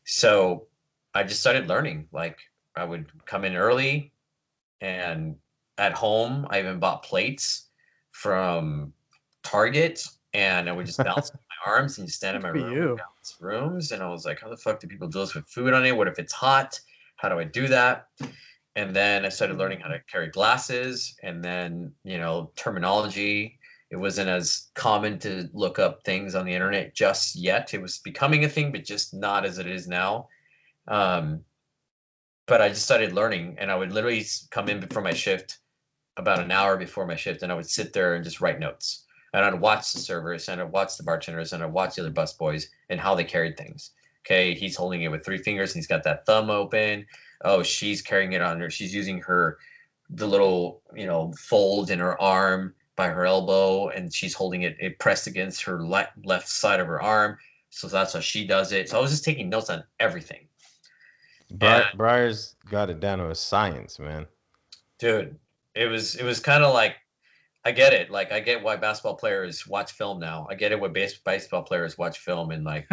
So 0.04 0.66
I 1.14 1.22
just 1.22 1.40
started 1.40 1.68
learning. 1.68 2.08
Like 2.12 2.38
I 2.76 2.84
would 2.84 3.10
come 3.26 3.44
in 3.44 3.56
early 3.56 4.12
and 4.80 5.36
at 5.78 5.92
home 5.92 6.46
I 6.50 6.60
even 6.60 6.78
bought 6.78 7.02
plates 7.02 7.68
from 8.12 8.92
Target 9.42 10.04
and 10.34 10.68
I 10.68 10.72
would 10.72 10.86
just 10.86 11.02
bounce 11.02 11.32
my 11.34 11.72
arms 11.72 11.98
and 11.98 12.06
just 12.06 12.18
stand 12.18 12.36
in 12.36 12.42
my 12.42 12.48
room 12.48 12.98
rooms. 13.40 13.92
And 13.92 14.02
I 14.02 14.08
was 14.08 14.24
like, 14.24 14.40
how 14.40 14.48
the 14.48 14.56
fuck 14.56 14.80
do 14.80 14.86
people 14.86 15.08
do 15.08 15.20
this 15.20 15.34
with 15.34 15.48
food 15.48 15.72
on 15.72 15.84
it? 15.84 15.96
What 15.96 16.08
if 16.08 16.18
it's 16.18 16.32
hot? 16.32 16.78
How 17.16 17.28
do 17.28 17.38
I 17.38 17.44
do 17.44 17.68
that? 17.68 18.08
And 18.76 18.94
then 18.94 19.24
I 19.24 19.28
started 19.28 19.58
learning 19.58 19.80
how 19.80 19.88
to 19.88 20.00
carry 20.10 20.28
glasses 20.28 21.14
and 21.22 21.44
then, 21.44 21.92
you 22.04 22.18
know, 22.18 22.52
terminology. 22.56 23.58
It 23.90 23.96
wasn't 23.96 24.28
as 24.28 24.68
common 24.74 25.18
to 25.20 25.48
look 25.52 25.78
up 25.80 26.04
things 26.04 26.34
on 26.34 26.46
the 26.46 26.54
internet 26.54 26.94
just 26.94 27.34
yet. 27.34 27.74
It 27.74 27.82
was 27.82 27.98
becoming 27.98 28.44
a 28.44 28.48
thing, 28.48 28.70
but 28.70 28.84
just 28.84 29.12
not 29.12 29.44
as 29.44 29.58
it 29.58 29.66
is 29.66 29.88
now. 29.88 30.28
Um, 30.86 31.40
but 32.46 32.60
I 32.60 32.68
just 32.68 32.84
started 32.84 33.12
learning, 33.12 33.56
and 33.58 33.70
I 33.70 33.76
would 33.76 33.92
literally 33.92 34.24
come 34.50 34.68
in 34.68 34.80
before 34.80 35.02
my 35.02 35.12
shift, 35.12 35.58
about 36.16 36.40
an 36.40 36.50
hour 36.50 36.76
before 36.76 37.06
my 37.06 37.16
shift, 37.16 37.42
and 37.42 37.50
I 37.50 37.54
would 37.54 37.68
sit 37.68 37.92
there 37.92 38.14
and 38.14 38.24
just 38.24 38.40
write 38.40 38.60
notes. 38.60 39.06
And 39.32 39.44
I'd 39.44 39.60
watch 39.60 39.92
the 39.92 40.00
servers, 40.00 40.48
and 40.48 40.60
I'd 40.60 40.72
watch 40.72 40.96
the 40.96 41.02
bartenders, 41.02 41.52
and 41.52 41.62
I'd 41.62 41.72
watch 41.72 41.96
the 41.96 42.02
other 42.02 42.10
bus 42.10 42.32
boys 42.34 42.68
and 42.90 43.00
how 43.00 43.14
they 43.14 43.24
carried 43.24 43.56
things. 43.56 43.92
Okay, 44.24 44.54
he's 44.54 44.76
holding 44.76 45.02
it 45.02 45.10
with 45.10 45.24
three 45.24 45.38
fingers, 45.38 45.70
and 45.70 45.76
he's 45.76 45.86
got 45.86 46.04
that 46.04 46.26
thumb 46.26 46.50
open. 46.50 47.06
Oh, 47.42 47.62
she's 47.62 48.02
carrying 48.02 48.34
it 48.34 48.42
on 48.42 48.60
her. 48.60 48.70
She's 48.70 48.94
using 48.94 49.20
her 49.22 49.58
the 50.10 50.26
little 50.26 50.82
you 50.94 51.06
know 51.06 51.32
fold 51.38 51.90
in 51.90 52.00
her 52.00 52.20
arm 52.20 52.74
by 53.00 53.08
her 53.08 53.24
elbow, 53.24 53.88
and 53.88 54.12
she's 54.12 54.34
holding 54.34 54.62
it, 54.62 54.76
it 54.78 54.98
pressed 54.98 55.26
against 55.26 55.62
her 55.62 55.82
le- 55.82 56.12
left 56.24 56.48
side 56.48 56.80
of 56.80 56.86
her 56.86 57.00
arm. 57.00 57.38
So 57.70 57.88
that's 57.88 58.12
how 58.12 58.20
she 58.20 58.46
does 58.46 58.72
it. 58.72 58.88
So 58.88 58.98
I 58.98 59.00
was 59.00 59.10
just 59.10 59.24
taking 59.24 59.48
notes 59.48 59.70
on 59.70 59.82
everything. 59.98 60.48
Bri- 61.50 61.68
Yeah. 61.68 61.88
Bryer's 61.96 62.56
got 62.70 62.90
it 62.90 63.00
down 63.00 63.18
to 63.18 63.30
a 63.30 63.34
science, 63.34 63.98
man. 63.98 64.26
dude 64.98 65.34
it 65.74 65.86
was 65.86 66.14
it 66.16 66.24
was 66.24 66.40
kind 66.40 66.62
of 66.64 66.74
like 66.74 66.96
i 67.64 67.70
get 67.72 67.92
it 67.94 68.10
like 68.10 68.32
i 68.32 68.40
get 68.40 68.62
why 68.62 68.76
basketball 68.76 69.14
players 69.14 69.66
watch 69.66 69.92
film 69.92 70.18
now 70.20 70.46
i 70.50 70.54
get 70.54 70.72
it 70.72 70.80
why 70.80 70.88
base, 70.88 71.16
baseball 71.24 71.62
players 71.62 71.96
watch 71.96 72.18
film 72.18 72.50
and 72.50 72.64
like 72.64 72.86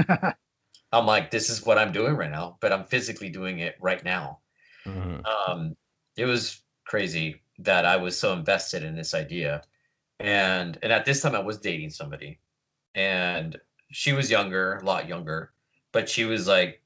i'm 0.94 1.06
like 1.06 1.30
this 1.32 1.50
is 1.50 1.66
what 1.66 1.78
i'm 1.78 1.92
doing 1.92 2.16
right 2.16 2.32
now 2.32 2.56
but 2.62 2.72
i'm 2.72 2.86
physically 2.86 3.30
doing 3.30 3.60
it 3.60 3.76
right 3.82 4.04
now 4.06 4.40
Mhm. 4.86 5.20
um 5.26 5.76
it 6.16 6.26
was 6.26 6.62
crazy 6.86 7.42
that 7.60 7.84
i 7.86 7.98
was 7.98 8.18
so 8.18 8.32
invested 8.34 8.84
in 8.84 8.96
this 8.96 9.14
idea 9.14 9.64
and 10.20 10.78
and 10.82 10.92
at 10.92 11.06
this 11.06 11.22
time 11.22 11.36
i 11.36 11.40
was 11.40 11.58
dating 11.58 11.90
somebody 11.90 12.40
and 12.96 13.58
she 13.92 14.14
was 14.14 14.32
younger 14.32 14.76
a 14.76 14.86
lot 14.86 15.08
younger 15.08 15.52
but 15.92 16.10
she 16.10 16.26
was 16.26 16.48
like 16.48 16.82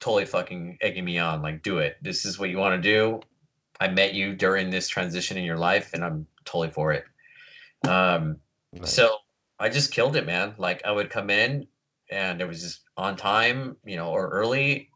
totally 0.00 0.24
fucking 0.24 0.78
egging 0.80 1.04
me 1.04 1.18
on 1.18 1.42
like 1.42 1.62
do 1.62 1.78
it 1.78 1.96
this 2.02 2.24
is 2.24 2.38
what 2.38 2.50
you 2.50 2.58
want 2.58 2.80
to 2.80 2.88
do 2.88 3.20
i 3.80 3.88
met 3.88 4.14
you 4.14 4.34
during 4.34 4.70
this 4.70 4.88
transition 4.88 5.36
in 5.36 5.44
your 5.44 5.58
life 5.58 5.90
and 5.94 6.04
i'm 6.04 6.26
totally 6.44 6.70
for 6.70 6.92
it 6.92 7.04
um 7.88 8.36
Nice. 8.72 8.94
so 8.94 9.18
I 9.62 9.68
just 9.68 9.92
killed 9.92 10.16
it, 10.16 10.26
man. 10.26 10.54
Like 10.58 10.82
I 10.84 10.90
would 10.90 11.08
come 11.08 11.30
in 11.30 11.68
and 12.10 12.40
it 12.40 12.48
was 12.48 12.62
just 12.62 12.80
on 12.96 13.16
time, 13.16 13.76
you 13.84 13.96
know, 13.96 14.08
or 14.08 14.28
early, 14.28 14.90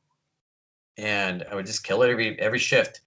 and 0.98 1.44
I 1.48 1.54
would 1.54 1.66
just 1.66 1.84
kill 1.84 2.02
it 2.02 2.10
every 2.10 2.36
every 2.40 2.58
shift 2.58 3.00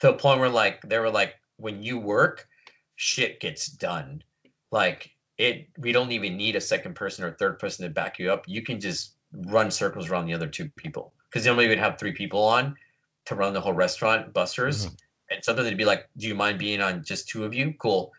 to 0.00 0.10
a 0.10 0.16
point 0.16 0.40
where 0.40 0.48
like 0.48 0.80
they 0.80 0.98
were 0.98 1.10
like, 1.10 1.34
when 1.56 1.82
you 1.82 1.98
work, 1.98 2.48
shit 2.96 3.40
gets 3.40 3.66
done. 3.66 4.22
Like 4.70 5.10
it, 5.38 5.68
we 5.78 5.92
don't 5.92 6.12
even 6.12 6.36
need 6.36 6.56
a 6.56 6.60
second 6.60 6.94
person 6.94 7.24
or 7.24 7.32
third 7.32 7.58
person 7.58 7.84
to 7.84 7.90
back 7.90 8.18
you 8.18 8.32
up. 8.32 8.44
You 8.48 8.62
can 8.62 8.80
just 8.80 9.14
run 9.32 9.70
circles 9.70 10.08
around 10.08 10.26
the 10.26 10.34
other 10.34 10.46
two 10.46 10.68
people 10.76 11.12
because 11.28 11.44
normally 11.44 11.68
we'd 11.68 11.78
have 11.78 11.98
three 11.98 12.12
people 12.12 12.42
on 12.42 12.76
to 13.26 13.34
run 13.34 13.52
the 13.52 13.60
whole 13.60 13.72
restaurant, 13.72 14.32
busters, 14.32 14.86
Mhm. 14.86 14.96
and 15.30 15.44
sometimes 15.44 15.68
they'd 15.68 15.76
be 15.76 15.84
like, 15.84 16.08
"Do 16.16 16.28
you 16.28 16.34
mind 16.34 16.58
being 16.58 16.80
on 16.80 17.02
just 17.02 17.28
two 17.28 17.44
of 17.44 17.54
you?" 17.54 17.74
Cool. 17.78 18.12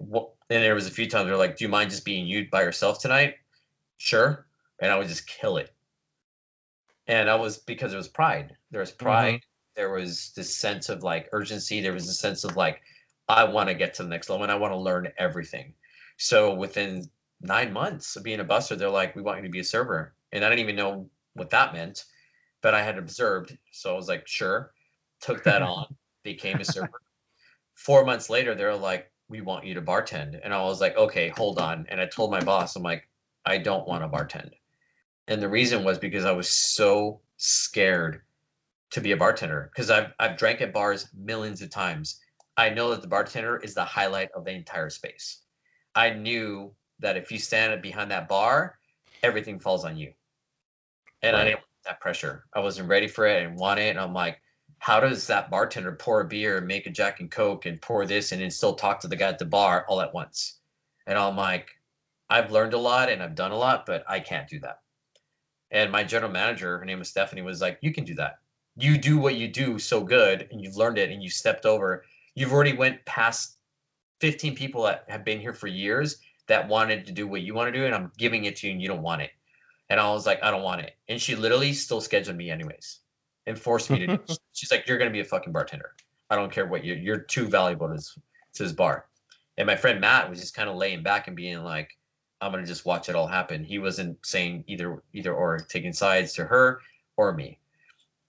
Well, 0.00 0.36
and 0.50 0.62
there 0.62 0.74
was 0.74 0.86
a 0.86 0.90
few 0.90 1.08
times 1.08 1.26
they're 1.26 1.36
like, 1.36 1.56
"Do 1.56 1.64
you 1.64 1.68
mind 1.68 1.90
just 1.90 2.04
being 2.04 2.26
you 2.26 2.48
by 2.48 2.62
yourself 2.62 3.00
tonight?" 3.00 3.36
Sure. 3.98 4.46
And 4.80 4.90
I 4.90 4.96
would 4.98 5.08
just 5.08 5.26
kill 5.26 5.56
it. 5.58 5.70
and 7.06 7.28
I 7.28 7.34
was 7.34 7.58
because 7.58 7.92
it 7.92 7.98
was 7.98 8.08
pride. 8.08 8.56
There 8.70 8.80
was 8.80 8.90
pride. 8.90 9.42
There 9.76 9.90
was 9.90 10.32
this 10.34 10.56
sense 10.56 10.88
of 10.88 11.02
like 11.02 11.28
urgency. 11.32 11.82
There 11.82 11.92
was 11.92 12.08
a 12.08 12.14
sense 12.14 12.44
of 12.44 12.56
like 12.56 12.80
I 13.28 13.44
want 13.44 13.68
to 13.68 13.74
get 13.74 13.94
to 13.94 14.02
the 14.02 14.08
next 14.08 14.28
level 14.28 14.42
and 14.42 14.52
I 14.52 14.56
want 14.56 14.72
to 14.72 14.78
learn 14.78 15.12
everything. 15.18 15.74
So 16.16 16.54
within 16.54 17.10
nine 17.40 17.72
months 17.72 18.16
of 18.16 18.22
being 18.22 18.40
a 18.40 18.44
buster, 18.44 18.76
they're 18.76 18.88
like, 18.88 19.16
"We 19.16 19.22
want 19.22 19.38
you 19.38 19.44
to 19.44 19.50
be 19.50 19.60
a 19.60 19.64
server," 19.64 20.14
and 20.32 20.44
I 20.44 20.48
didn't 20.48 20.60
even 20.60 20.76
know 20.76 21.10
what 21.34 21.50
that 21.50 21.72
meant, 21.72 22.04
but 22.62 22.74
I 22.74 22.82
had 22.82 22.98
observed, 22.98 23.56
so 23.72 23.92
I 23.92 23.96
was 23.96 24.08
like, 24.08 24.26
"Sure." 24.26 24.72
Took 25.20 25.44
that 25.44 25.62
on, 25.74 25.96
became 26.22 26.60
a 26.60 26.64
server. 26.64 27.00
Four 27.74 28.04
months 28.04 28.30
later, 28.30 28.54
they're 28.54 28.76
like, 28.76 29.10
"We 29.28 29.40
want 29.40 29.64
you 29.64 29.74
to 29.74 29.82
bartend," 29.82 30.40
and 30.42 30.54
I 30.54 30.62
was 30.62 30.80
like, 30.80 30.96
"Okay, 30.96 31.28
hold 31.30 31.58
on." 31.58 31.86
And 31.88 32.00
I 32.00 32.06
told 32.06 32.30
my 32.30 32.40
boss, 32.40 32.76
"I'm 32.76 32.82
like, 32.82 33.08
I 33.44 33.58
don't 33.58 33.88
want 33.88 34.02
to 34.02 34.08
bartend," 34.08 34.52
and 35.28 35.42
the 35.42 35.48
reason 35.48 35.84
was 35.84 35.98
because 35.98 36.24
I 36.24 36.32
was 36.32 36.50
so 36.50 37.20
scared 37.36 38.22
to 38.90 39.00
be 39.00 39.12
a 39.12 39.16
bartender 39.16 39.70
because 39.72 39.90
I've 39.90 40.12
I've 40.18 40.36
drank 40.36 40.60
at 40.60 40.72
bars 40.72 41.08
millions 41.14 41.62
of 41.62 41.70
times. 41.70 42.20
I 42.56 42.70
know 42.70 42.90
that 42.90 43.02
the 43.02 43.08
bartender 43.08 43.56
is 43.56 43.74
the 43.74 43.84
highlight 43.84 44.30
of 44.32 44.44
the 44.44 44.52
entire 44.52 44.90
space. 44.90 45.42
I 45.94 46.10
knew 46.10 46.72
that 47.00 47.16
if 47.16 47.32
you 47.32 47.38
stand 47.38 47.80
behind 47.82 48.10
that 48.10 48.28
bar, 48.28 48.78
everything 49.22 49.58
falls 49.58 49.84
on 49.84 49.96
you. 49.96 50.12
And 51.22 51.34
I 51.34 51.44
didn't 51.44 51.56
want 51.56 51.66
that 51.84 52.00
pressure. 52.00 52.44
I 52.52 52.60
wasn't 52.60 52.88
ready 52.88 53.08
for 53.08 53.26
it. 53.26 53.44
and 53.44 53.56
want 53.56 53.80
it. 53.80 53.90
And 53.90 53.98
I'm 53.98 54.12
like, 54.12 54.40
how 54.78 55.00
does 55.00 55.26
that 55.26 55.50
bartender 55.50 55.92
pour 55.92 56.20
a 56.20 56.26
beer, 56.26 56.58
and 56.58 56.66
make 56.66 56.86
a 56.86 56.90
Jack 56.90 57.20
and 57.20 57.30
Coke, 57.30 57.64
and 57.64 57.80
pour 57.80 58.04
this, 58.06 58.32
and 58.32 58.42
then 58.42 58.50
still 58.50 58.74
talk 58.74 59.00
to 59.00 59.08
the 59.08 59.16
guy 59.16 59.28
at 59.28 59.38
the 59.38 59.46
bar 59.46 59.86
all 59.88 60.00
at 60.00 60.12
once? 60.12 60.60
And 61.06 61.18
I'm 61.18 61.36
like, 61.36 61.70
I've 62.28 62.52
learned 62.52 62.74
a 62.74 62.78
lot 62.78 63.10
and 63.10 63.22
I've 63.22 63.34
done 63.34 63.52
a 63.52 63.56
lot, 63.56 63.86
but 63.86 64.04
I 64.08 64.20
can't 64.20 64.48
do 64.48 64.60
that. 64.60 64.80
And 65.70 65.90
my 65.90 66.04
general 66.04 66.30
manager, 66.30 66.78
her 66.78 66.84
name 66.84 66.98
was 66.98 67.08
Stephanie, 67.08 67.42
was 67.42 67.60
like, 67.60 67.78
You 67.80 67.92
can 67.92 68.04
do 68.04 68.14
that. 68.14 68.38
You 68.76 68.98
do 68.98 69.18
what 69.18 69.36
you 69.36 69.48
do 69.48 69.78
so 69.78 70.02
good 70.02 70.48
and 70.50 70.60
you've 70.60 70.76
learned 70.76 70.98
it 70.98 71.10
and 71.10 71.22
you 71.22 71.30
stepped 71.30 71.64
over. 71.64 72.04
You've 72.34 72.52
already 72.52 72.72
went 72.72 73.04
past 73.04 73.58
15 74.20 74.54
people 74.54 74.82
that 74.84 75.04
have 75.08 75.24
been 75.24 75.40
here 75.40 75.52
for 75.52 75.66
years 75.66 76.18
that 76.46 76.68
wanted 76.68 77.06
to 77.06 77.12
do 77.12 77.26
what 77.26 77.42
you 77.42 77.54
want 77.54 77.72
to 77.72 77.78
do, 77.78 77.86
and 77.86 77.94
I'm 77.94 78.12
giving 78.18 78.44
it 78.44 78.56
to 78.56 78.66
you 78.66 78.72
and 78.72 78.82
you 78.82 78.88
don't 78.88 79.02
want 79.02 79.22
it. 79.22 79.30
And 79.90 80.00
I 80.00 80.10
was 80.10 80.26
like, 80.26 80.42
I 80.42 80.50
don't 80.50 80.62
want 80.62 80.80
it. 80.80 80.96
And 81.08 81.20
she 81.20 81.36
literally 81.36 81.72
still 81.72 82.00
scheduled 82.00 82.36
me 82.36 82.50
anyways 82.50 83.00
and 83.46 83.58
forced 83.58 83.90
me 83.90 83.98
to 84.00 84.06
do. 84.06 84.18
She's 84.52 84.70
like, 84.70 84.86
You're 84.86 84.98
gonna 84.98 85.10
be 85.10 85.20
a 85.20 85.24
fucking 85.24 85.52
bartender. 85.52 85.92
I 86.30 86.36
don't 86.36 86.50
care 86.50 86.66
what 86.66 86.84
you're. 86.84 86.96
you're 86.96 87.18
too 87.18 87.46
valuable 87.46 87.88
to 87.88 87.94
this 87.94 88.18
to 88.54 88.62
this 88.62 88.72
bar. 88.72 89.06
And 89.58 89.66
my 89.66 89.76
friend 89.76 90.00
Matt 90.00 90.28
was 90.28 90.40
just 90.40 90.54
kind 90.54 90.68
of 90.68 90.76
laying 90.76 91.02
back 91.02 91.28
and 91.28 91.36
being 91.36 91.62
like, 91.62 91.90
I'm 92.40 92.50
gonna 92.50 92.66
just 92.66 92.86
watch 92.86 93.08
it 93.08 93.14
all 93.14 93.26
happen. 93.26 93.62
He 93.62 93.78
wasn't 93.78 94.18
saying 94.24 94.64
either 94.66 95.02
either 95.12 95.34
or 95.34 95.58
taking 95.58 95.92
sides 95.92 96.32
to 96.34 96.44
her 96.44 96.80
or 97.16 97.34
me. 97.34 97.58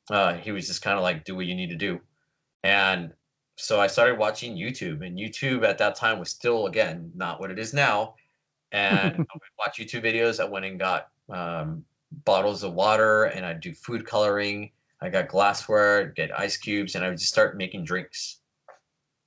Uh, 0.09 0.35
he 0.35 0.51
was 0.51 0.67
just 0.67 0.81
kind 0.81 0.97
of 0.97 1.03
like, 1.03 1.25
do 1.25 1.35
what 1.35 1.45
you 1.45 1.55
need 1.55 1.69
to 1.69 1.75
do. 1.75 1.99
And 2.63 3.13
so 3.57 3.79
I 3.79 3.87
started 3.87 4.17
watching 4.17 4.55
YouTube, 4.55 5.05
and 5.05 5.17
YouTube 5.17 5.65
at 5.65 5.77
that 5.77 5.95
time 5.95 6.19
was 6.19 6.29
still 6.29 6.67
again 6.67 7.11
not 7.15 7.39
what 7.39 7.51
it 7.51 7.59
is 7.59 7.73
now. 7.73 8.15
And 8.71 9.15
I 9.15 9.17
would 9.17 9.41
watch 9.57 9.79
YouTube 9.79 10.03
videos. 10.03 10.39
I 10.39 10.45
went 10.45 10.65
and 10.65 10.79
got 10.79 11.09
um, 11.29 11.85
bottles 12.25 12.63
of 12.63 12.73
water, 12.73 13.25
and 13.25 13.45
I'd 13.45 13.61
do 13.61 13.73
food 13.73 14.05
coloring. 14.05 14.71
I 15.01 15.09
got 15.09 15.27
glassware, 15.27 16.07
get 16.07 16.37
ice 16.37 16.57
cubes, 16.57 16.95
and 16.95 17.03
I 17.03 17.09
would 17.09 17.17
just 17.17 17.31
start 17.31 17.57
making 17.57 17.85
drinks 17.85 18.39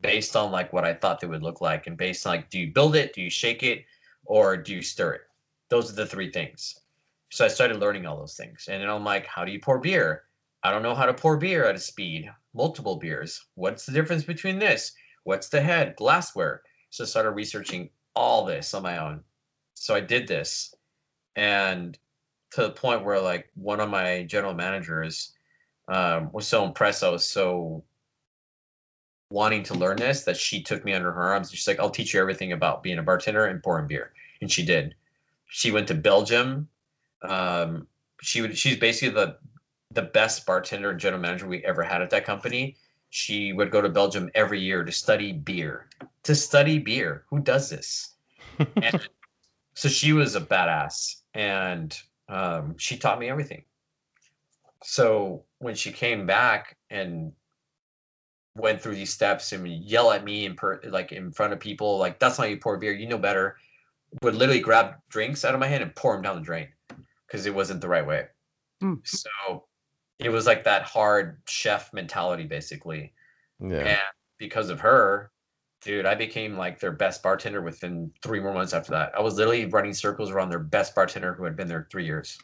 based 0.01 0.37
on 0.37 0.53
like 0.53 0.73
what 0.73 0.85
I 0.85 0.95
thought 0.95 1.21
they 1.21 1.27
would 1.27 1.43
look 1.43 1.61
like, 1.61 1.87
and 1.87 1.97
based 1.97 2.27
on 2.27 2.35
like, 2.35 2.51
do 2.51 2.59
you 2.59 2.73
build 2.73 2.97
it, 2.97 3.15
do 3.15 3.23
you 3.23 3.31
shake 3.31 3.63
it, 3.63 3.85
or 4.25 4.57
do 4.57 4.75
you 4.75 4.83
stir 4.83 5.15
it? 5.15 5.23
Those 5.71 5.91
are 5.91 5.95
the 5.95 6.07
three 6.07 6.31
things. 6.31 6.81
So 7.31 7.45
I 7.45 7.49
started 7.49 7.79
learning 7.79 8.07
all 8.07 8.19
those 8.19 8.37
things, 8.37 8.69
and 8.71 8.83
then 8.83 8.91
I'm 8.91 9.05
like, 9.05 9.27
how 9.27 9.45
do 9.45 9.53
you 9.53 9.61
pour 9.61 9.79
beer? 9.79 10.25
I 10.63 10.71
don't 10.73 10.83
know 10.83 10.95
how 10.95 11.07
to 11.07 11.15
pour 11.15 11.37
beer 11.37 11.65
at 11.65 11.77
a 11.77 11.79
speed, 11.79 12.31
multiple 12.59 12.97
beers. 12.97 13.47
What's 13.55 13.87
the 13.87 13.93
difference 13.93 14.25
between 14.25 14.59
this? 14.59 14.93
What's 15.23 15.49
the 15.49 15.63
head? 15.63 15.95
Glassware. 15.97 16.63
So 16.91 17.05
I 17.05 17.07
started 17.07 17.31
researching 17.31 17.91
all 18.17 18.45
this 18.45 18.75
on 18.75 18.83
my 18.83 18.99
own. 18.99 19.23
So 19.75 19.95
I 19.95 20.01
did 20.01 20.27
this, 20.27 20.75
and 21.37 21.97
to 22.51 22.63
the 22.63 22.71
point 22.71 23.05
where 23.05 23.21
like 23.21 23.49
one 23.55 23.79
of 23.79 23.89
my 23.89 24.25
general 24.25 24.55
managers 24.55 25.33
um, 25.87 26.31
was 26.33 26.49
so 26.49 26.65
impressed. 26.65 27.05
I 27.05 27.11
was 27.11 27.25
so 27.25 27.85
wanting 29.31 29.63
to 29.65 29.75
learn 29.75 29.99
this 29.99 30.25
that 30.25 30.37
she 30.37 30.63
took 30.63 30.85
me 30.85 30.95
under 30.95 31.13
her 31.13 31.29
arms. 31.29 31.51
She's 31.53 31.69
like, 31.69 31.79
"I'll 31.79 31.91
teach 31.91 32.13
you 32.13 32.21
everything 32.21 32.53
about 32.53 32.83
being 32.83 32.99
a 32.99 33.03
bartender 33.03 33.47
and 33.47 33.63
pouring 33.63 33.87
beer," 33.87 34.13
and 34.41 34.51
she 34.51 34.65
did. 34.65 34.97
She 35.47 35.71
went 35.71 35.87
to 35.89 35.95
Belgium. 35.95 36.69
Um, 37.23 37.87
she 38.21 38.43
would. 38.43 38.59
She's 38.59 38.77
basically 38.77 39.15
the 39.15 39.39
the 39.93 40.03
best 40.03 40.45
bartender 40.47 40.91
and 40.91 41.01
general 41.01 41.21
manager 41.21 41.47
we 41.47 41.65
ever 41.65 41.83
had 41.83 42.03
at 42.03 42.11
that 42.11 42.25
company. 42.25 42.77
She 43.11 43.53
would 43.53 43.71
go 43.71 43.81
to 43.81 43.89
Belgium 43.89 44.31
every 44.35 44.61
year 44.61 44.85
to 44.85 44.93
study 44.93 45.33
beer. 45.33 45.89
To 46.25 46.35
study 46.35 46.79
beer. 46.79 47.25
Who 47.31 47.41
does 47.41 47.71
this? 47.71 48.15
And 48.83 49.09
so 49.75 49.89
she 49.89 50.13
was 50.13 50.35
a 50.35 50.41
badass 50.41 51.23
and 51.35 51.97
um, 52.29 52.77
she 52.77 52.97
taught 52.97 53.21
me 53.21 53.29
everything. 53.29 53.63
So 54.83 55.45
when 55.59 55.77
she 55.77 55.93
came 55.93 56.27
back 56.27 56.77
and 56.91 57.33
went 58.57 58.81
through 58.81 58.97
these 58.97 59.15
steps 59.15 59.53
and 59.53 59.67
yell 59.69 60.11
at 60.11 60.25
me 60.25 60.45
in 60.45 60.55
per, 60.57 60.81
like 60.89 61.13
in 61.13 61.31
front 61.31 61.53
of 61.53 61.61
people, 61.61 61.99
like 61.99 62.19
that's 62.19 62.39
not 62.39 62.51
you 62.51 62.57
pour 62.57 62.77
beer, 62.77 62.93
you 62.93 63.07
know 63.07 63.19
better. 63.19 63.57
Would 64.23 64.35
literally 64.35 64.61
grab 64.61 64.95
drinks 65.09 65.45
out 65.45 65.55
of 65.55 65.61
my 65.61 65.67
hand 65.69 65.83
and 65.83 65.95
pour 65.95 66.15
them 66.15 66.23
down 66.23 66.37
the 66.37 66.43
drain 66.43 66.69
because 67.27 67.47
it 67.47 67.55
wasn't 67.55 67.81
the 67.81 67.89
right 67.89 68.07
way. 68.07 68.27
Hmm. 68.81 68.95
So 69.05 69.65
it 70.19 70.31
was 70.31 70.47
like 70.47 70.65
that 70.65 70.83
hard 70.83 71.41
chef 71.47 71.93
mentality, 71.93 72.45
basically. 72.45 73.13
Yeah. 73.61 73.79
And 73.79 73.99
because 74.39 74.71
of 74.71 74.81
her, 74.81 75.31
dude, 75.83 76.07
I 76.07 76.15
became 76.15 76.57
like 76.57 76.81
their 76.81 76.93
best 76.93 77.23
bartender 77.23 77.63
within 77.63 78.11
three 78.23 78.41
more 78.41 78.53
months 78.53 78.73
after 78.73 78.91
that. 78.93 79.13
I 79.17 79.21
was 79.21 79.35
literally 79.35 79.67
running 79.67 79.95
circles 79.95 80.31
around 80.31 80.51
their 80.51 80.59
best 80.59 80.95
bartender 80.95 81.35
who 81.35 81.45
had 81.45 81.57
been 81.57 81.69
there 81.69 81.87
three 81.91 82.05
years. 82.05 82.39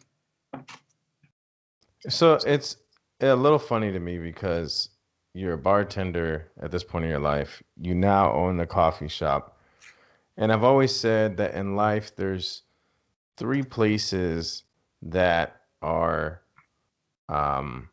So 2.08 2.38
it's 2.46 2.76
a 3.20 3.34
little 3.34 3.58
funny 3.58 3.90
to 3.90 3.98
me 3.98 4.18
because 4.18 4.90
you're 5.32 5.54
a 5.54 5.58
bartender 5.58 6.52
at 6.60 6.70
this 6.70 6.84
point 6.84 7.04
in 7.04 7.10
your 7.10 7.20
life. 7.20 7.62
You 7.80 7.94
now 7.94 8.32
own 8.32 8.56
the 8.56 8.66
coffee 8.66 9.08
shop. 9.08 9.58
And 10.36 10.52
I've 10.52 10.64
always 10.64 10.94
said 10.94 11.36
that 11.38 11.54
in 11.54 11.76
life, 11.76 12.14
there's 12.14 12.62
three 13.36 13.62
places 13.62 14.64
that 15.02 15.62
are 15.82 16.42
um, 17.28 17.88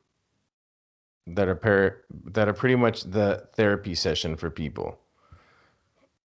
that 1.27 1.47
are 1.47 1.55
par- 1.55 2.01
that 2.25 2.47
are 2.47 2.53
pretty 2.53 2.75
much 2.75 3.03
the 3.03 3.47
therapy 3.53 3.95
session 3.95 4.35
for 4.35 4.49
people. 4.49 4.99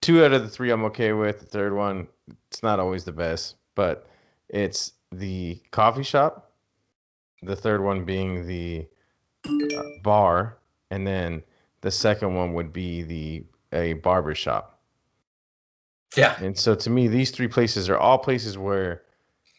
Two 0.01 0.23
out 0.23 0.33
of 0.33 0.43
the 0.43 0.49
three 0.49 0.71
I'm 0.71 0.85
okay 0.85 1.13
with. 1.13 1.39
The 1.39 1.45
third 1.45 1.73
one, 1.73 2.07
it's 2.47 2.63
not 2.63 2.79
always 2.79 3.03
the 3.03 3.11
best, 3.11 3.55
but 3.75 4.07
it's 4.49 4.93
the 5.11 5.61
coffee 5.71 6.03
shop. 6.03 6.51
The 7.41 7.55
third 7.55 7.81
one 7.81 8.05
being 8.05 8.45
the 8.47 8.87
uh, 9.47 9.83
bar, 10.03 10.57
and 10.91 11.05
then 11.05 11.43
the 11.81 11.91
second 11.91 12.35
one 12.35 12.53
would 12.53 12.73
be 12.73 13.03
the 13.03 13.43
a 13.73 13.93
barber 13.93 14.35
shop. 14.35 14.79
Yeah. 16.15 16.35
And 16.41 16.57
so 16.57 16.75
to 16.75 16.89
me, 16.89 17.07
these 17.07 17.31
three 17.31 17.47
places 17.47 17.89
are 17.89 17.97
all 17.97 18.17
places 18.17 18.57
where 18.57 19.03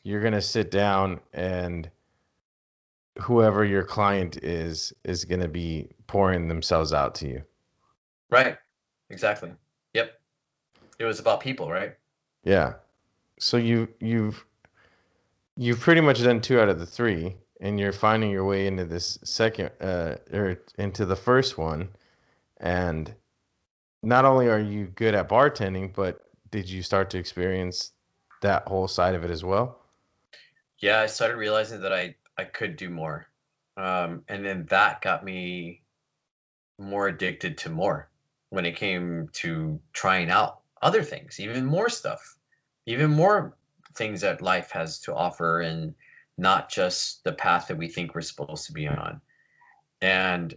you're 0.03 0.23
gonna 0.23 0.41
sit 0.41 0.71
down 0.71 1.21
and 1.33 1.91
whoever 3.21 3.65
your 3.65 3.83
client 3.83 4.37
is 4.39 4.93
is 5.05 5.25
gonna 5.25 5.49
be 5.49 5.89
pouring 6.07 6.49
themselves 6.49 6.93
out 6.93 7.15
to 7.17 7.29
you. 7.29 7.43
Right. 8.31 8.57
Exactly. 9.11 9.53
Yep. 9.95 10.21
It 10.99 11.05
was 11.05 11.21
about 11.21 11.41
people, 11.41 11.71
right? 11.71 11.95
Yeah. 12.45 12.75
So 13.39 13.57
you 13.57 13.89
you've 14.01 14.45
you've 15.57 15.81
pretty 15.81 16.01
much 16.01 16.23
done 16.23 16.41
two 16.41 16.61
out 16.61 16.69
of 16.69 16.79
the 16.79 16.87
three, 16.87 17.37
and 17.61 17.79
you're 17.79 17.93
finding 17.93 18.31
your 18.31 18.45
way 18.45 18.67
into 18.67 18.85
this 18.85 19.19
second 19.25 19.71
uh 19.81 20.17
or 20.33 20.61
into 20.79 21.05
the 21.07 21.17
first 21.17 21.59
one. 21.59 21.89
And 22.59 23.15
not 24.03 24.25
only 24.25 24.49
are 24.49 24.61
you 24.61 24.87
good 24.87 25.15
at 25.15 25.29
bartending, 25.29 25.95
but 25.95 26.23
did 26.51 26.69
you 26.69 26.83
start 26.83 27.11
to 27.11 27.19
experience 27.19 27.93
that 28.43 28.67
whole 28.67 28.89
side 28.89 29.15
of 29.15 29.25
it 29.25 29.31
as 29.31 29.45
well? 29.45 29.81
Yeah, 30.79 31.01
I 31.01 31.07
started 31.07 31.37
realizing 31.37 31.81
that 31.81 31.93
I 31.93 32.15
I 32.39 32.45
could 32.45 32.77
do 32.77 32.91
more. 32.91 33.27
Um, 33.77 34.23
and 34.29 34.45
then 34.45 34.67
that 34.67 35.01
got 35.03 35.25
me 35.25 35.83
more 36.79 37.09
addicted 37.09 37.59
to 37.59 37.71
more 37.71 38.11
when 38.51 38.67
it 38.67 38.77
came 38.77 39.29
to 39.33 39.81
trying 39.93 40.31
out 40.31 40.61
other 40.83 41.03
things, 41.03 41.41
even 41.41 41.65
more 41.65 41.89
stuff, 41.89 42.37
even 42.87 43.11
more 43.11 43.57
things 43.95 44.21
that 44.21 44.43
life 44.43 44.71
has 44.71 44.99
to 45.01 45.15
offer 45.15 45.61
and 45.61 45.95
not 46.39 46.71
just 46.71 47.25
the 47.25 47.33
path 47.33 47.67
that 47.69 47.77
we 47.79 47.89
think 47.89 48.15
we're 48.15 48.21
supposed 48.21 48.67
to 48.67 48.73
be 48.73 48.87
on. 48.87 49.21
And 50.01 50.55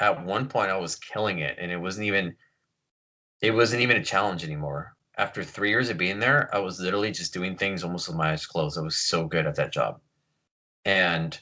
at 0.00 0.24
one 0.24 0.48
point 0.48 0.70
I 0.70 0.76
was 0.76 0.96
killing 0.96 1.40
it 1.40 1.58
and 1.60 1.70
it 1.70 1.76
wasn't 1.76 2.06
even 2.06 2.36
it 3.42 3.50
wasn't 3.50 3.82
even 3.82 3.96
a 3.96 4.04
challenge 4.04 4.44
anymore. 4.44 4.96
After 5.18 5.44
3 5.44 5.68
years 5.68 5.90
of 5.90 5.98
being 5.98 6.18
there, 6.20 6.48
I 6.54 6.58
was 6.60 6.80
literally 6.80 7.10
just 7.10 7.34
doing 7.34 7.56
things 7.56 7.84
almost 7.84 8.08
with 8.08 8.16
my 8.16 8.32
eyes 8.32 8.46
closed. 8.46 8.78
I 8.78 8.82
was 8.82 8.96
so 8.96 9.26
good 9.26 9.46
at 9.46 9.56
that 9.56 9.72
job. 9.72 10.00
And 10.84 11.38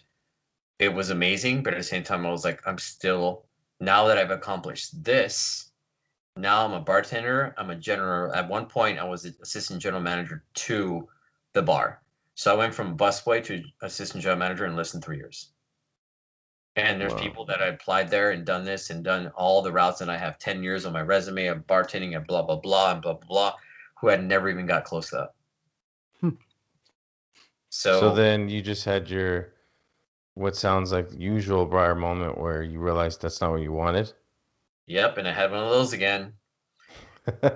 it 0.79 0.93
was 0.93 1.11
amazing, 1.11 1.63
but 1.63 1.75
at 1.75 1.79
the 1.79 1.85
same 1.85 2.03
time, 2.03 2.27
I 2.27 2.31
was 2.31 2.45
like, 2.45 2.61
I'm 2.67 2.79
still 2.79 3.47
now 3.81 4.07
that 4.07 4.19
I've 4.19 4.31
accomplished 4.31 5.03
this. 5.03 5.71
Now 6.37 6.65
I'm 6.65 6.73
a 6.73 6.81
bartender. 6.81 7.55
I'm 7.59 7.71
a 7.71 7.77
general. 7.77 8.33
At 8.33 8.49
one 8.49 8.67
point, 8.67 8.99
I 8.99 9.05
was 9.05 9.25
assistant 9.43 9.83
general 9.83 10.03
manager 10.03 10.45
to 10.55 11.09
the 11.53 11.63
bar. 11.63 12.03
So 12.35 12.53
I 12.53 12.57
went 12.57 12.75
from 12.75 12.97
busboy 12.97 13.45
to 13.45 13.63
assistant 13.83 14.23
general 14.23 14.39
manager 14.39 14.65
in 14.65 14.77
less 14.77 14.93
than 14.93 15.03
three 15.03 15.17
years. 15.17 15.51
And 16.77 17.01
there's 17.01 17.13
wow. 17.13 17.21
people 17.21 17.45
that 17.47 17.61
I 17.61 17.67
applied 17.67 18.09
there 18.09 18.31
and 18.31 18.47
done 18.47 18.65
this 18.65 18.91
and 18.91 19.05
done 19.05 19.29
all 19.35 19.61
the 19.61 19.73
routes, 19.73 20.01
and 20.01 20.11
I 20.11 20.17
have 20.17 20.39
10 20.39 20.63
years 20.63 20.87
on 20.87 20.93
my 20.93 21.03
resume 21.03 21.47
of 21.47 21.67
bartending 21.67 22.17
and 22.17 22.27
blah, 22.27 22.43
blah, 22.43 22.57
blah, 22.57 22.93
and 22.93 23.03
blah, 23.03 23.15
blah, 23.15 23.27
blah, 23.27 23.55
who 24.01 24.09
had 24.09 24.25
never 24.25 24.49
even 24.49 24.67
got 24.67 24.85
close 24.85 25.11
to 25.11 25.17
that. 25.17 25.35
So, 27.71 28.01
so 28.01 28.15
then 28.15 28.49
you 28.49 28.63
just 28.63 28.85
had 28.85 29.09
your 29.09 29.55
what 30.35 30.57
sounds 30.57 30.93
like 30.93 31.09
usual 31.17 31.67
Bryer 31.67 31.95
moment 31.95 32.39
where 32.39 32.63
you 32.63 32.79
realized 32.79 33.23
that's 33.23 33.41
not 33.41 33.53
what 33.53 33.63
you 33.63 33.73
wanted. 33.73 34.13
Yep, 34.87 35.19
and 35.19 35.29
I 35.29 35.33
had 35.33 35.51
one 35.51 35.63
of 35.63 35.71
those 35.71 35.93
again. 35.93 36.33
and, 37.43 37.53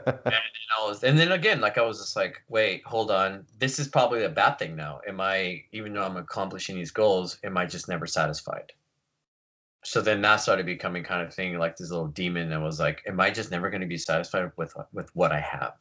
was, 0.87 1.03
and 1.03 1.19
then 1.19 1.33
again, 1.33 1.61
like 1.61 1.79
I 1.79 1.83
was 1.83 1.99
just 1.99 2.17
like, 2.17 2.43
wait, 2.49 2.83
hold 2.85 3.11
on. 3.11 3.45
This 3.59 3.79
is 3.79 3.89
probably 3.89 4.25
a 4.25 4.29
bad 4.29 4.59
thing 4.59 4.77
now. 4.77 5.01
Am 5.09 5.21
I, 5.21 5.65
even 5.73 5.93
though 5.93 6.05
I'm 6.05 6.17
accomplishing 6.17 6.77
these 6.77 6.91
goals, 6.91 7.39
am 7.45 7.57
I 7.57 7.67
just 7.67 7.89
never 7.89 8.07
satisfied? 8.07 8.73
So 9.85 10.01
then 10.01 10.23
that 10.23 10.37
started 10.37 10.67
becoming 10.67 11.03
kind 11.03 11.27
of 11.27 11.35
thing 11.35 11.59
like 11.59 11.77
this 11.77 11.91
little 11.91 12.09
demon 12.09 12.49
that 12.51 12.61
was 12.61 12.81
like, 12.81 13.03
am 13.07 13.21
I 13.21 13.31
just 13.31 13.51
never 13.51 13.69
going 13.69 13.83
to 13.83 13.87
be 13.87 13.99
satisfied 13.99 14.51
with 14.57 14.75
with 14.93 15.11
what 15.15 15.33
I 15.33 15.41
have? 15.41 15.75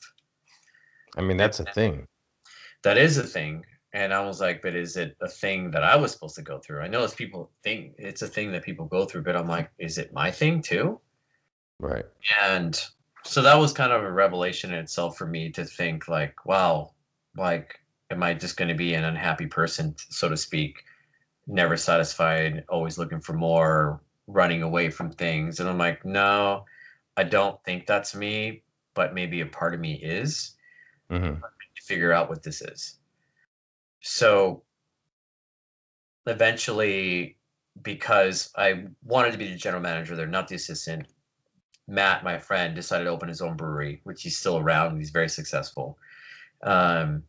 I 1.17 1.21
mean, 1.21 1.37
that's 1.37 1.59
a 1.59 1.65
thing. 1.65 2.07
That 2.83 2.97
is 2.97 3.17
a 3.17 3.23
thing. 3.23 3.63
And 3.93 4.11
I 4.11 4.25
was 4.25 4.41
like, 4.41 4.63
but 4.63 4.75
is 4.75 4.97
it 4.97 5.15
a 5.21 5.27
thing 5.27 5.69
that 5.71 5.83
I 5.83 5.95
was 5.95 6.11
supposed 6.11 6.35
to 6.35 6.41
go 6.41 6.57
through? 6.57 6.81
I 6.81 6.87
know 6.87 7.03
it's 7.03 7.13
people 7.13 7.51
think 7.63 7.93
it's 7.99 8.23
a 8.23 8.27
thing 8.27 8.51
that 8.51 8.63
people 8.63 8.85
go 8.85 9.05
through, 9.05 9.21
but 9.21 9.35
I'm 9.35 9.47
like, 9.47 9.69
is 9.77 9.99
it 9.99 10.13
my 10.13 10.31
thing 10.31 10.63
too? 10.63 10.99
Right. 11.79 12.05
And 12.41 12.79
so 13.23 13.43
that 13.43 13.59
was 13.59 13.71
kind 13.71 13.91
of 13.91 14.03
a 14.03 14.11
revelation 14.11 14.73
in 14.73 14.79
itself 14.79 15.15
for 15.15 15.27
me 15.27 15.51
to 15.51 15.63
think 15.63 16.07
like, 16.07 16.43
wow, 16.43 16.93
like, 17.37 17.79
am 18.09 18.23
I 18.23 18.33
just 18.33 18.57
going 18.57 18.69
to 18.69 18.75
be 18.75 18.95
an 18.95 19.03
unhappy 19.03 19.45
person, 19.45 19.95
so 20.09 20.27
to 20.27 20.37
speak, 20.37 20.83
never 21.45 21.77
satisfied, 21.77 22.63
always 22.69 22.97
looking 22.97 23.21
for 23.21 23.33
more, 23.33 24.01
running 24.25 24.63
away 24.63 24.89
from 24.89 25.11
things? 25.11 25.59
And 25.59 25.69
I'm 25.69 25.77
like, 25.77 26.03
no, 26.03 26.65
I 27.15 27.23
don't 27.23 27.63
think 27.63 27.85
that's 27.85 28.15
me, 28.15 28.63
but 28.95 29.13
maybe 29.13 29.41
a 29.41 29.45
part 29.45 29.75
of 29.75 29.79
me 29.79 29.93
is. 29.93 30.55
Mm-hmm. 31.11 31.43
Figure 31.85 32.13
out 32.13 32.29
what 32.29 32.41
this 32.41 32.61
is 32.61 32.97
so 34.03 34.61
eventually 36.27 37.37
because 37.81 38.51
i 38.57 38.83
wanted 39.03 39.31
to 39.31 39.37
be 39.37 39.49
the 39.49 39.55
general 39.55 39.81
manager 39.81 40.15
there 40.15 40.27
not 40.27 40.47
the 40.47 40.55
assistant 40.55 41.07
matt 41.87 42.23
my 42.23 42.37
friend 42.37 42.75
decided 42.75 43.05
to 43.05 43.09
open 43.09 43.29
his 43.29 43.41
own 43.41 43.55
brewery 43.55 44.01
which 44.03 44.21
he's 44.21 44.37
still 44.37 44.57
around 44.57 44.91
and 44.91 44.99
he's 44.99 45.09
very 45.09 45.29
successful. 45.29 45.97
Um, 46.63 47.23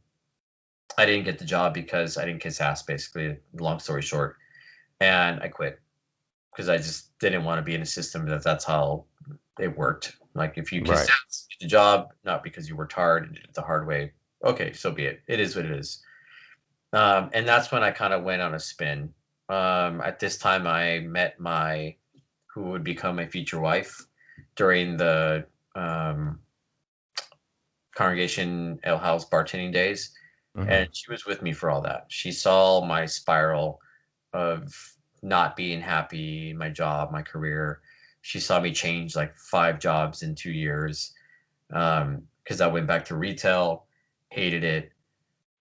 i 0.99 1.07
didn't 1.07 1.25
get 1.25 1.39
the 1.39 1.45
job 1.45 1.73
because 1.73 2.19
i 2.19 2.25
didn't 2.25 2.43
kiss 2.43 2.61
ass 2.61 2.83
basically 2.83 3.37
long 3.55 3.79
story 3.79 4.03
short 4.03 4.37
and 5.01 5.41
i 5.43 5.49
quit 5.49 5.81
because 6.51 6.69
i 6.69 6.77
just 6.77 7.17
didn't 7.21 7.45
want 7.45 7.59
to 7.59 7.63
be 7.63 7.75
in 7.75 7.83
a 7.83 7.87
system 7.87 8.27
that 8.27 8.43
that's 8.43 8.65
how 8.65 9.05
it 9.61 9.77
worked. 9.77 10.17
Like 10.35 10.59
if 10.59 10.73
you 10.73 10.83
kiss 10.83 10.91
right. 10.91 11.09
ass 11.27 11.47
get 11.51 11.65
the 11.65 11.69
job 11.69 12.13
not 12.25 12.43
because 12.43 12.69
you 12.69 12.75
worked 12.75 12.93
hard 12.93 13.27
and 13.27 13.35
did 13.35 13.45
it 13.45 13.55
the 13.55 13.63
hard 13.63 13.87
way 13.87 14.13
okay 14.45 14.73
so 14.73 14.91
be 14.91 15.07
it. 15.07 15.23
It 15.29 15.39
is 15.39 15.55
what 15.55 15.65
it 15.65 15.71
is 15.71 16.03
um, 16.95 17.31
and 17.33 17.47
that's 17.47 17.73
when 17.73 17.83
I 17.83 17.91
kind 17.91 18.13
of 18.13 18.23
went 18.23 18.43
on 18.43 18.55
a 18.55 18.61
spin. 18.61 19.13
Um, 19.49 20.01
at 20.01 20.21
this 20.21 20.39
time, 20.39 20.67
I 20.67 21.01
met 21.01 21.39
my 21.39 21.97
who 22.55 22.71
would 22.71 22.85
become 22.85 23.17
my 23.17 23.27
future 23.27 23.61
wife 23.61 24.07
during 24.55 24.97
the 24.97 25.45
um, 25.75 26.39
congregation 27.95 28.79
ale 28.85 28.99
house 28.99 29.29
bartending 29.29 29.73
days, 29.73 30.15
mm-hmm. 30.57 30.69
and 30.69 30.89
she 30.95 31.11
was 31.11 31.27
with 31.27 31.43
me 31.43 31.53
for 31.53 31.69
all 31.69 31.83
that. 31.83 32.07
She 32.09 32.31
saw 32.31 32.85
my 32.85 33.07
spiral 33.07 33.81
of 34.33 34.73
not 35.23 35.57
being 35.57 35.81
happy, 35.81 36.53
my 36.53 36.69
job, 36.69 37.11
my 37.11 37.23
career. 37.23 37.81
She 38.23 38.39
saw 38.39 38.61
me 38.61 38.73
change 38.73 39.17
like 39.17 39.37
five 39.37 39.81
jobs 39.81 40.23
in 40.23 40.35
two 40.35 40.53
years 40.53 41.13
because 41.69 42.61
um, 42.61 42.63
I 42.63 42.67
went 42.67 42.87
back 42.87 43.05
to 43.07 43.17
retail, 43.17 43.87
hated 44.31 44.65
it, 44.65 44.93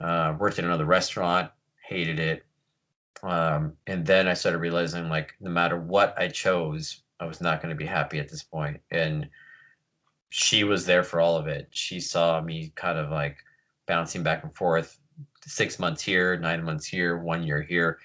uh, 0.01 0.35
worked 0.39 0.59
at 0.59 0.65
another 0.65 0.85
restaurant, 0.85 1.51
hated 1.87 2.19
it. 2.19 2.45
Um, 3.21 3.73
and 3.87 4.05
then 4.05 4.27
I 4.27 4.33
started 4.33 4.59
realizing 4.59 5.09
like 5.09 5.33
no 5.39 5.49
matter 5.49 5.79
what 5.79 6.13
I 6.17 6.27
chose, 6.27 7.01
I 7.19 7.25
was 7.25 7.39
not 7.39 7.61
going 7.61 7.69
to 7.69 7.77
be 7.77 7.85
happy 7.85 8.19
at 8.19 8.29
this 8.29 8.43
point. 8.43 8.81
And 8.91 9.29
she 10.29 10.63
was 10.63 10.85
there 10.85 11.03
for 11.03 11.21
all 11.21 11.37
of 11.37 11.47
it. 11.47 11.67
She 11.71 11.99
saw 11.99 12.41
me 12.41 12.73
kind 12.75 12.97
of 12.97 13.11
like 13.11 13.37
bouncing 13.85 14.23
back 14.23 14.43
and 14.43 14.55
forth, 14.55 14.99
six 15.45 15.79
months 15.79 16.01
here, 16.01 16.37
nine 16.37 16.63
months 16.63 16.85
here, 16.85 17.17
one 17.17 17.43
year 17.43 17.61
here, 17.61 17.99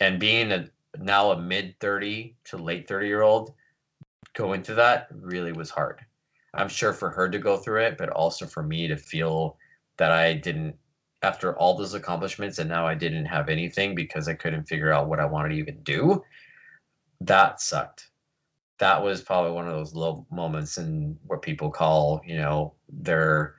and 0.00 0.20
being 0.20 0.52
a 0.52 0.68
now 0.98 1.30
a 1.32 1.40
mid 1.40 1.74
30 1.80 2.36
to 2.44 2.56
late 2.56 2.86
30 2.86 3.06
year 3.06 3.22
old 3.22 3.54
going 4.34 4.62
through 4.62 4.76
that 4.76 5.08
really 5.10 5.52
was 5.52 5.70
hard. 5.70 6.00
I'm 6.54 6.68
sure 6.68 6.92
for 6.92 7.10
her 7.10 7.28
to 7.28 7.38
go 7.38 7.56
through 7.56 7.82
it, 7.82 7.98
but 7.98 8.10
also 8.10 8.46
for 8.46 8.62
me 8.62 8.86
to 8.88 8.96
feel 8.96 9.56
that 9.96 10.12
I 10.12 10.34
didn't 10.34 10.76
after 11.22 11.56
all 11.56 11.76
those 11.76 11.94
accomplishments 11.94 12.58
and 12.58 12.68
now 12.68 12.86
I 12.86 12.94
didn't 12.94 13.26
have 13.26 13.48
anything 13.48 13.94
because 13.94 14.28
I 14.28 14.34
couldn't 14.34 14.64
figure 14.64 14.92
out 14.92 15.08
what 15.08 15.20
I 15.20 15.24
wanted 15.24 15.50
to 15.50 15.54
even 15.56 15.82
do. 15.82 16.22
That 17.20 17.60
sucked. 17.60 18.08
That 18.78 19.02
was 19.02 19.22
probably 19.22 19.52
one 19.52 19.68
of 19.68 19.74
those 19.74 19.94
low 19.94 20.26
moments 20.30 20.78
in 20.78 21.16
what 21.26 21.42
people 21.42 21.70
call, 21.70 22.20
you 22.26 22.36
know, 22.36 22.74
their 22.88 23.54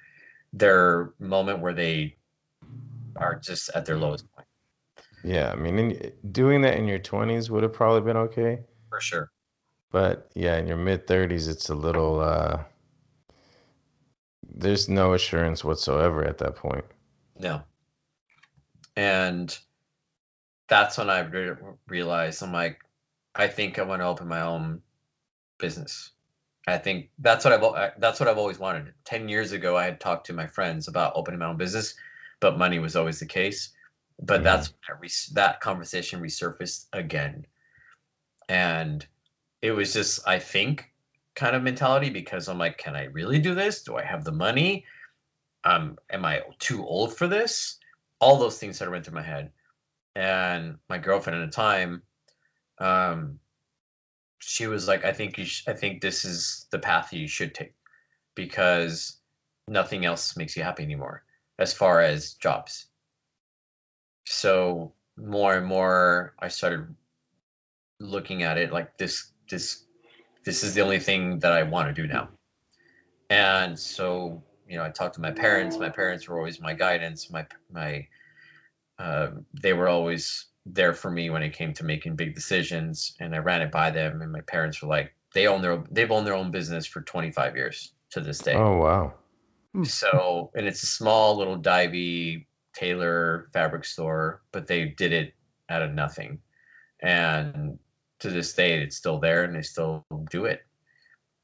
their 0.52 1.14
moment 1.20 1.60
where 1.60 1.74
they 1.74 2.16
are 3.16 3.36
just 3.36 3.70
at 3.74 3.86
their 3.86 3.98
lowest 3.98 4.26
point. 4.36 4.48
Yeah, 5.24 5.52
I 5.52 5.56
mean, 5.56 5.80
in, 5.80 6.12
doing 6.32 6.62
that 6.62 6.78
in 6.78 6.88
your 6.88 7.00
20s 7.00 7.50
would 7.50 7.64
have 7.64 7.74
probably 7.74 8.02
been 8.02 8.18
okay. 8.18 8.60
For 8.90 9.00
sure. 9.00 9.32
But 9.92 10.30
yeah, 10.36 10.58
in 10.58 10.68
your 10.68 10.78
mid 10.78 11.08
30s, 11.08 11.48
it's 11.48 11.70
a 11.70 11.76
little, 11.76 12.20
uh, 12.20 12.64
there's 14.48 14.90
no 14.90 15.14
assurance 15.14 15.64
whatsoever 15.64 16.24
at 16.26 16.40
that 16.40 16.56
point. 16.56 16.84
No. 17.44 17.62
And 18.96 19.58
that's 20.68 20.98
when 20.98 21.10
I 21.10 21.20
re- 21.20 21.56
realized 21.88 22.42
I'm 22.42 22.54
like, 22.54 22.80
I 23.36 23.48
think 23.48 23.78
I 23.78 23.84
want 23.84 24.02
to 24.02 24.08
open 24.08 24.28
my 24.28 24.42
own 24.42 24.82
business. 25.60 26.12
I 26.68 26.78
think 26.78 27.10
that's 27.20 27.44
what 27.44 27.54
I've 27.54 28.00
that's 28.00 28.20
what 28.20 28.30
I've 28.30 28.38
always 28.38 28.60
wanted. 28.60 28.94
Ten 29.04 29.28
years 29.28 29.52
ago, 29.52 29.76
I 29.76 29.84
had 29.86 30.00
talked 30.00 30.26
to 30.28 30.34
my 30.34 30.48
friends 30.48 30.88
about 30.88 31.14
opening 31.16 31.40
my 31.40 31.48
own 31.48 31.58
business, 31.58 31.94
but 32.40 32.58
money 32.58 32.80
was 32.80 32.96
always 32.96 33.20
the 33.20 33.26
case. 33.26 33.74
But 34.22 34.36
mm-hmm. 34.36 34.44
that's 34.46 34.70
that, 34.88 35.34
that 35.34 35.60
conversation 35.60 36.22
resurfaced 36.22 36.86
again, 36.94 37.46
and 38.48 39.06
it 39.62 39.72
was 39.72 39.92
just 39.92 40.26
I 40.26 40.40
think 40.40 40.94
kind 41.36 41.56
of 41.56 41.64
mentality 41.64 42.10
because 42.10 42.48
I'm 42.48 42.60
like, 42.60 42.78
can 42.78 42.96
I 42.96 43.06
really 43.06 43.40
do 43.40 43.54
this? 43.56 43.84
Do 43.84 43.98
I 43.98 44.04
have 44.04 44.24
the 44.24 44.32
money? 44.32 44.86
Um, 45.66 45.98
am 46.10 46.26
I 46.26 46.42
too 46.60 46.86
old 46.86 47.16
for 47.16 47.28
this? 47.28 47.80
All 48.20 48.38
those 48.38 48.58
things 48.58 48.80
that 48.80 48.90
went 48.90 49.06
through 49.06 49.16
my 49.16 49.24
head. 49.24 49.52
And 50.16 50.78
my 50.90 50.98
girlfriend 50.98 51.42
at 51.42 51.46
the 51.46 51.56
time, 51.56 52.04
um, 52.80 53.40
she 54.40 54.68
was 54.68 54.88
like, 54.88 55.06
I 55.06 55.14
think 55.14 55.38
you 55.38 55.46
sh- 55.46 55.64
I 55.68 55.74
think 55.74 56.02
this 56.02 56.26
is 56.26 56.68
the 56.72 56.80
path 56.80 57.14
you 57.14 57.28
should 57.28 57.56
take 57.56 57.74
because 58.36 59.20
nothing 59.68 60.06
else 60.06 60.36
makes 60.36 60.56
you 60.56 60.64
happy 60.64 60.84
anymore 60.84 61.24
as 61.60 61.74
far 61.74 62.02
as 62.02 62.34
jobs. 62.34 62.88
So 64.26 64.94
more 65.18 65.56
and 65.56 65.66
more 65.66 66.34
I 66.40 66.48
started 66.50 66.94
looking 68.00 68.44
at 68.44 68.58
it 68.58 68.72
like 68.72 68.98
this 68.98 69.32
this 69.50 69.86
this 70.46 70.64
is 70.64 70.74
the 70.74 70.82
only 70.82 71.00
thing 71.00 71.40
that 71.40 71.54
I 71.54 71.64
want 71.64 71.88
to 71.88 72.02
do 72.02 72.08
now. 72.08 72.30
And 73.30 73.80
so 73.80 74.44
you 74.68 74.78
know, 74.78 74.84
I 74.84 74.90
talked 74.90 75.16
to 75.16 75.22
my 75.22 75.32
parents. 75.32 75.78
My 75.78 75.90
parents 75.90 76.28
were 76.28 76.38
always 76.38 76.62
my 76.62 76.74
guidance. 76.74 77.30
My 77.30 77.46
my 77.72 78.08
uh, 79.00 79.32
they 79.62 79.74
were 79.74 79.90
always 79.90 80.48
there 80.66 80.94
for 80.94 81.12
me 81.12 81.30
when 81.30 81.44
it 81.44 81.54
came 81.54 81.74
to 81.74 81.84
making 81.84 82.16
big 82.16 82.36
decisions, 82.36 83.16
and 83.20 83.36
I 83.36 83.40
ran 83.40 83.62
it 83.62 83.72
by 83.72 83.92
them. 83.92 84.22
And 84.22 84.32
my 84.32 84.42
parents 84.42 84.82
were 84.82 84.88
like, 84.88 85.14
they 85.34 85.48
own 85.48 85.62
their 85.62 85.84
they've 85.92 86.12
owned 86.12 86.28
their 86.28 86.36
own 86.36 86.52
business 86.52 86.86
for 86.86 87.02
25 87.02 87.56
years 87.56 87.94
to 88.12 88.22
this 88.22 88.40
day. 88.40 88.56
Oh 88.56 88.78
wow! 88.78 89.14
Hmm. 89.74 89.84
So, 89.84 90.52
and 90.56 90.68
it's 90.68 90.84
a 90.84 90.88
small 90.88 91.38
little 91.38 91.58
divey 91.58 92.46
tailor 92.74 93.50
fabric 93.54 93.86
store, 93.86 94.42
but 94.52 94.68
they 94.68 94.86
did 94.86 95.14
it 95.14 95.34
out 95.70 95.82
of 95.82 95.94
nothing, 95.94 96.40
and 97.02 97.78
to 98.20 98.30
this 98.30 98.54
day, 98.54 98.80
it's 98.82 98.96
still 98.96 99.20
there, 99.20 99.44
and 99.44 99.56
they 99.56 99.62
still 99.62 100.06
do 100.30 100.46
it. 100.46 100.62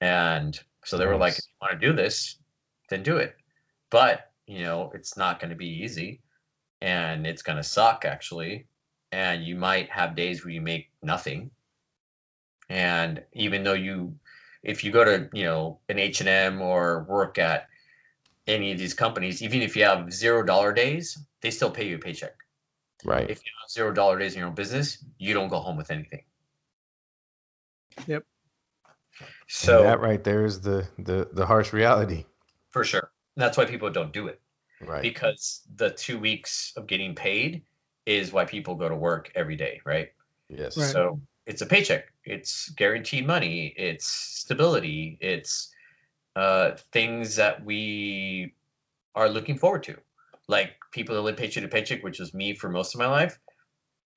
And 0.02 0.58
so 0.86 0.98
they 0.98 1.06
were 1.06 1.18
like, 1.18 1.34
if 1.34 1.40
you 1.40 1.68
want 1.68 1.82
to 1.82 1.88
do 1.88 1.94
this, 1.94 2.38
then 2.90 3.04
do 3.04 3.18
it. 3.18 3.36
But, 3.90 4.32
you 4.48 4.64
know, 4.64 4.92
it's 4.94 5.18
not 5.18 5.40
going 5.40 5.50
to 5.50 5.56
be 5.56 5.84
easy 5.84 6.22
and 6.82 7.28
it's 7.28 7.42
going 7.42 7.58
to 7.58 7.64
suck 7.64 8.06
actually. 8.06 8.68
and 9.12 9.44
you 9.44 9.56
might 9.56 9.90
have 9.90 10.16
days 10.16 10.44
where 10.44 10.54
you 10.54 10.62
make 10.62 10.90
nothing. 11.02 11.50
And 12.70 13.24
even 13.34 13.64
though 13.64 13.74
you, 13.74 14.16
if 14.64 14.84
you 14.84 14.92
go 14.92 15.04
to 15.04 15.30
you 15.34 15.44
know 15.44 15.80
an 15.90 15.98
H 16.00 16.20
and 16.20 16.30
M 16.30 16.62
or 16.62 17.06
work 17.10 17.38
at 17.40 17.68
any 18.48 18.72
of 18.72 18.78
these 18.78 18.94
companies, 18.94 19.42
even 19.42 19.62
if 19.62 19.76
you 19.76 19.84
have 19.84 20.12
zero 20.14 20.44
dollar 20.44 20.74
days, 20.74 21.18
they 21.42 21.52
still 21.52 21.72
pay 21.72 21.88
you 21.88 21.96
a 21.96 22.00
paycheck. 22.00 22.36
Right. 23.06 23.30
If 23.30 23.40
you 23.40 23.52
have 23.62 23.72
zero 23.72 23.92
dollar 23.94 24.20
days 24.20 24.34
in 24.34 24.40
your 24.40 24.50
own 24.50 24.56
business, 24.56 25.04
you 25.18 25.34
don't 25.34 25.50
go 25.50 25.60
home 25.60 25.78
with 25.78 25.92
anything. 25.92 26.24
Yep. 28.08 28.26
So 29.48 29.80
and 29.80 29.88
that 29.88 30.00
right 30.02 30.24
there 30.24 30.46
is 30.46 30.62
the 30.62 30.88
the 31.00 31.30
the 31.34 31.46
harsh 31.46 31.74
reality. 31.74 32.26
For 32.70 32.84
sure, 32.84 33.12
that's 33.36 33.58
why 33.58 33.66
people 33.66 33.90
don't 33.90 34.14
do 34.14 34.28
it. 34.28 34.42
Right. 34.82 35.02
because 35.02 35.68
the 35.76 35.90
two 35.90 36.18
weeks 36.18 36.72
of 36.78 36.88
getting 36.88 37.14
paid 37.14 37.64
is 38.06 38.32
why 38.32 38.46
people 38.46 38.76
go 38.76 38.88
to 38.88 38.96
work 38.96 39.30
every 39.36 39.58
day, 39.58 39.82
right? 39.86 40.10
yes. 40.48 40.78
Right. 40.78 40.86
So 40.88 41.20
it's 41.46 41.62
a 41.62 41.66
paycheck, 41.66 42.12
it's 42.24 42.70
guaranteed 42.70 43.28
money, 43.28 43.74
it's 43.78 44.08
stability, 44.08 45.18
it's 45.20 45.74
uh, 46.36 46.72
things 46.92 47.36
that 47.36 47.64
we 47.64 48.54
are 49.16 49.30
looking 49.30 49.58
forward 49.58 49.84
to. 49.84 49.98
Like 50.48 50.72
people 50.92 51.16
that 51.16 51.22
live 51.22 51.38
paycheck 51.38 51.64
to 51.64 51.70
paycheck, 51.70 52.04
which 52.04 52.20
was 52.20 52.34
me 52.34 52.56
for 52.56 52.70
most 52.70 52.96
of 52.96 53.00
my 53.00 53.08
life. 53.08 53.38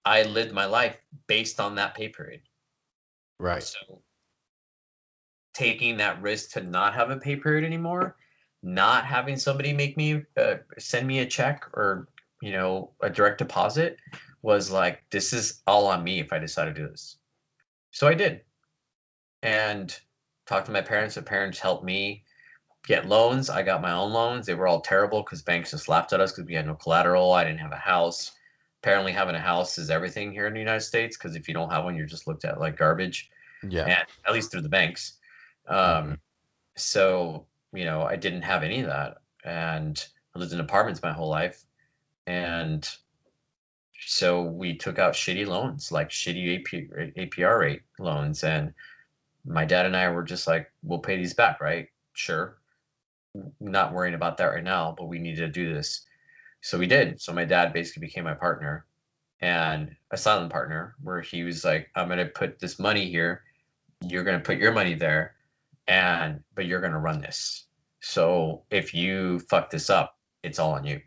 I 0.05 0.23
lived 0.23 0.53
my 0.53 0.67
life 0.67 0.97
based 1.27 1.61
on 1.61 1.75
that 1.77 1.95
pay 1.95 2.09
period. 2.09 2.41
Right. 3.39 3.63
So 3.63 4.03
taking 5.55 5.97
that 5.99 6.23
risk 6.23 6.53
to 6.53 6.63
not 6.63 6.95
have 6.95 7.11
a 7.11 7.17
pay 7.17 7.37
period 7.37 7.65
anymore, 7.65 8.17
not 8.63 9.05
having 9.05 9.37
somebody 9.37 9.73
make 9.73 9.97
me 9.97 10.23
uh, 10.37 10.55
send 10.79 11.07
me 11.07 11.21
a 11.21 11.27
check 11.27 11.65
or 11.75 12.09
you 12.41 12.53
know 12.53 12.91
a 13.03 13.11
direct 13.11 13.39
deposit 13.39 13.99
was 14.43 14.71
like 14.71 15.03
this 15.11 15.33
is 15.33 15.63
all 15.67 15.87
on 15.87 16.03
me 16.05 16.21
if 16.21 16.33
I 16.33 16.39
decide 16.39 16.65
to 16.67 16.73
do 16.73 16.89
this. 16.89 17.17
So 17.91 18.09
I 18.09 18.15
did, 18.15 18.43
and 19.43 19.97
talked 20.47 20.67
to 20.67 20.73
my 20.73 20.81
parents. 20.81 21.15
The 21.15 21.23
parents 21.23 21.59
helped 21.59 21.85
me 21.85 22.25
get 22.87 23.07
loans. 23.07 23.49
I 23.51 23.63
got 23.63 23.81
my 23.83 23.93
own 23.93 24.13
loans. 24.13 24.47
They 24.47 24.55
were 24.55 24.67
all 24.67 24.81
terrible 24.81 25.23
because 25.23 25.43
banks 25.43 25.71
just 25.71 25.89
laughed 25.89 26.13
at 26.13 26.21
us 26.21 26.33
because 26.33 26.49
we 26.49 26.55
had 26.55 26.67
no 26.67 26.75
collateral. 26.75 27.33
I 27.33 27.45
didn't 27.45 27.61
have 27.61 27.73
a 27.73 27.77
house. 27.77 28.33
Apparently, 28.83 29.13
having 29.13 29.37
a 29.37 29.41
house 29.41 29.79
is 29.79 29.91
everything 29.91 30.33
here 30.33 30.47
in 30.49 30.55
the 30.55 30.59
United 30.59 30.81
States 30.81 31.17
because 31.17 31.37
if 31.37 31.47
you 31.47 31.55
don't 31.55 31.71
have 31.71 31.85
one, 31.85 31.95
you're 31.97 32.07
just 32.07 32.27
looked 32.27 32.45
at 32.45 32.59
like 32.59 32.77
garbage 32.77 33.31
Yeah. 33.69 33.85
and 33.85 34.05
at 34.27 34.33
least 34.33 34.51
through 34.51 34.63
the 34.63 34.69
banks. 34.69 35.19
Um, 35.69 36.19
so 36.77 37.47
you 37.73 37.85
know, 37.85 38.03
I 38.03 38.17
didn't 38.17 38.43
have 38.43 38.63
any 38.63 38.81
of 38.81 38.87
that, 38.87 39.19
and 39.45 40.05
I 40.35 40.39
lived 40.39 40.53
in 40.53 40.61
apartments 40.61 41.03
my 41.03 41.13
whole 41.13 41.29
life, 41.29 41.65
and 42.27 42.89
so 44.07 44.43
we 44.43 44.77
took 44.77 44.99
out 44.99 45.15
shitty 45.15 45.47
loans, 45.47 45.93
like 45.93 46.11
shitty 46.11 46.61
AP, 46.61 47.17
APR 47.17 47.61
rate 47.61 47.83
loans, 47.99 48.45
and 48.45 48.75
my 49.45 49.65
dad 49.65 49.87
and 49.87 49.97
I 49.97 50.09
were 50.11 50.23
just 50.25 50.47
like, 50.47 50.71
"We'll 50.83 50.99
pay 51.01 51.17
these 51.17 51.35
back, 51.35 51.61
right? 51.61 51.89
Sure." 52.13 52.59
Not 53.61 53.93
worrying 53.95 54.15
about 54.15 54.37
that 54.39 54.47
right 54.47 54.65
now, 54.65 54.95
but 54.97 55.07
we 55.07 55.19
needed 55.19 55.41
to 55.41 55.49
do 55.49 55.73
this, 55.73 56.07
so 56.61 56.79
we 56.79 56.87
did. 56.87 57.21
So 57.21 57.33
my 57.33 57.45
dad 57.45 57.73
basically 57.73 58.07
became 58.07 58.25
my 58.25 58.35
partner, 58.35 58.87
and 59.41 59.97
a 60.11 60.17
silent 60.17 60.53
partner, 60.53 60.95
where 61.03 61.21
he 61.23 61.45
was 61.45 61.65
like, 61.65 61.91
"I'm 61.95 62.09
gonna 62.09 62.27
put 62.27 62.59
this 62.61 62.79
money 62.79 63.11
here." 63.11 63.45
you're 64.09 64.25
going 64.25 64.39
to 64.39 64.45
put 64.45 64.59
your 64.59 64.73
money 64.73 64.95
there 64.95 65.35
and 65.89 66.41
but 66.55 66.67
you're 66.67 66.81
going 66.81 66.93
to 66.93 66.99
run 66.99 67.21
this. 67.21 67.67
So 68.01 68.63
if 68.71 68.95
you 68.95 69.41
fuck 69.41 69.71
this 69.71 69.91
up 69.91 70.19
it's 70.43 70.59
all 70.59 70.73
on 70.73 70.85
you. 70.85 71.01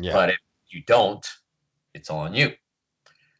Yeah. 0.00 0.12
but 0.12 0.30
if 0.30 0.38
you 0.68 0.82
don't 0.86 1.26
it's 1.94 2.10
all 2.10 2.20
on 2.20 2.34
you. 2.34 2.52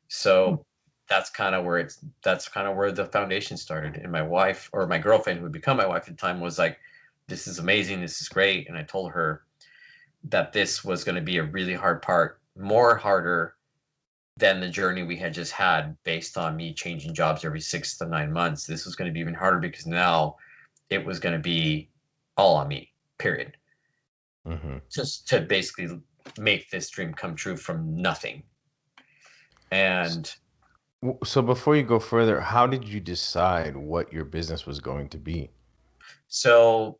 So 0.08 0.48
hmm. 0.48 0.62
that's 1.08 1.30
kind 1.30 1.54
of 1.54 1.64
where 1.64 1.78
it's 1.78 2.04
that's 2.22 2.48
kind 2.48 2.66
of 2.66 2.76
where 2.76 2.92
the 2.92 3.06
foundation 3.06 3.56
started. 3.56 3.96
And 3.96 4.12
my 4.12 4.22
wife 4.22 4.70
or 4.72 4.86
my 4.86 4.98
girlfriend 4.98 5.38
who 5.38 5.44
would 5.44 5.52
become 5.52 5.76
my 5.76 5.86
wife 5.86 6.02
at 6.08 6.16
the 6.16 6.20
time 6.20 6.40
was 6.40 6.58
like 6.58 6.78
this 7.26 7.46
is 7.46 7.58
amazing 7.58 8.00
this 8.00 8.20
is 8.20 8.28
great. 8.28 8.68
And 8.68 8.76
i 8.76 8.82
told 8.82 9.12
her 9.12 9.42
that 10.24 10.52
this 10.52 10.84
was 10.84 11.04
going 11.04 11.14
to 11.14 11.22
be 11.22 11.38
a 11.38 11.44
really 11.44 11.74
hard 11.74 12.02
part 12.02 12.40
more 12.56 12.96
harder 12.96 13.54
than 14.38 14.60
the 14.60 14.68
journey 14.68 15.02
we 15.02 15.16
had 15.16 15.34
just 15.34 15.52
had 15.52 15.96
based 16.04 16.38
on 16.38 16.56
me 16.56 16.72
changing 16.72 17.12
jobs 17.12 17.44
every 17.44 17.60
six 17.60 17.98
to 17.98 18.06
nine 18.06 18.32
months. 18.32 18.64
This 18.66 18.84
was 18.84 18.94
going 18.94 19.10
to 19.10 19.12
be 19.12 19.20
even 19.20 19.34
harder 19.34 19.58
because 19.58 19.86
now 19.86 20.36
it 20.90 21.04
was 21.04 21.18
going 21.18 21.34
to 21.34 21.40
be 21.40 21.90
all 22.36 22.56
on 22.56 22.68
me, 22.68 22.92
period. 23.18 23.56
hmm 24.46 24.78
Just 24.90 25.28
to 25.28 25.40
basically 25.40 26.00
make 26.38 26.70
this 26.70 26.88
dream 26.88 27.12
come 27.12 27.34
true 27.34 27.56
from 27.56 28.00
nothing. 28.00 28.44
And 29.72 30.32
So 31.24 31.42
before 31.42 31.76
you 31.76 31.82
go 31.82 31.98
further, 31.98 32.40
how 32.40 32.66
did 32.66 32.84
you 32.84 33.00
decide 33.00 33.76
what 33.76 34.12
your 34.12 34.24
business 34.24 34.66
was 34.66 34.80
going 34.80 35.08
to 35.10 35.18
be? 35.18 35.50
so 36.28 36.98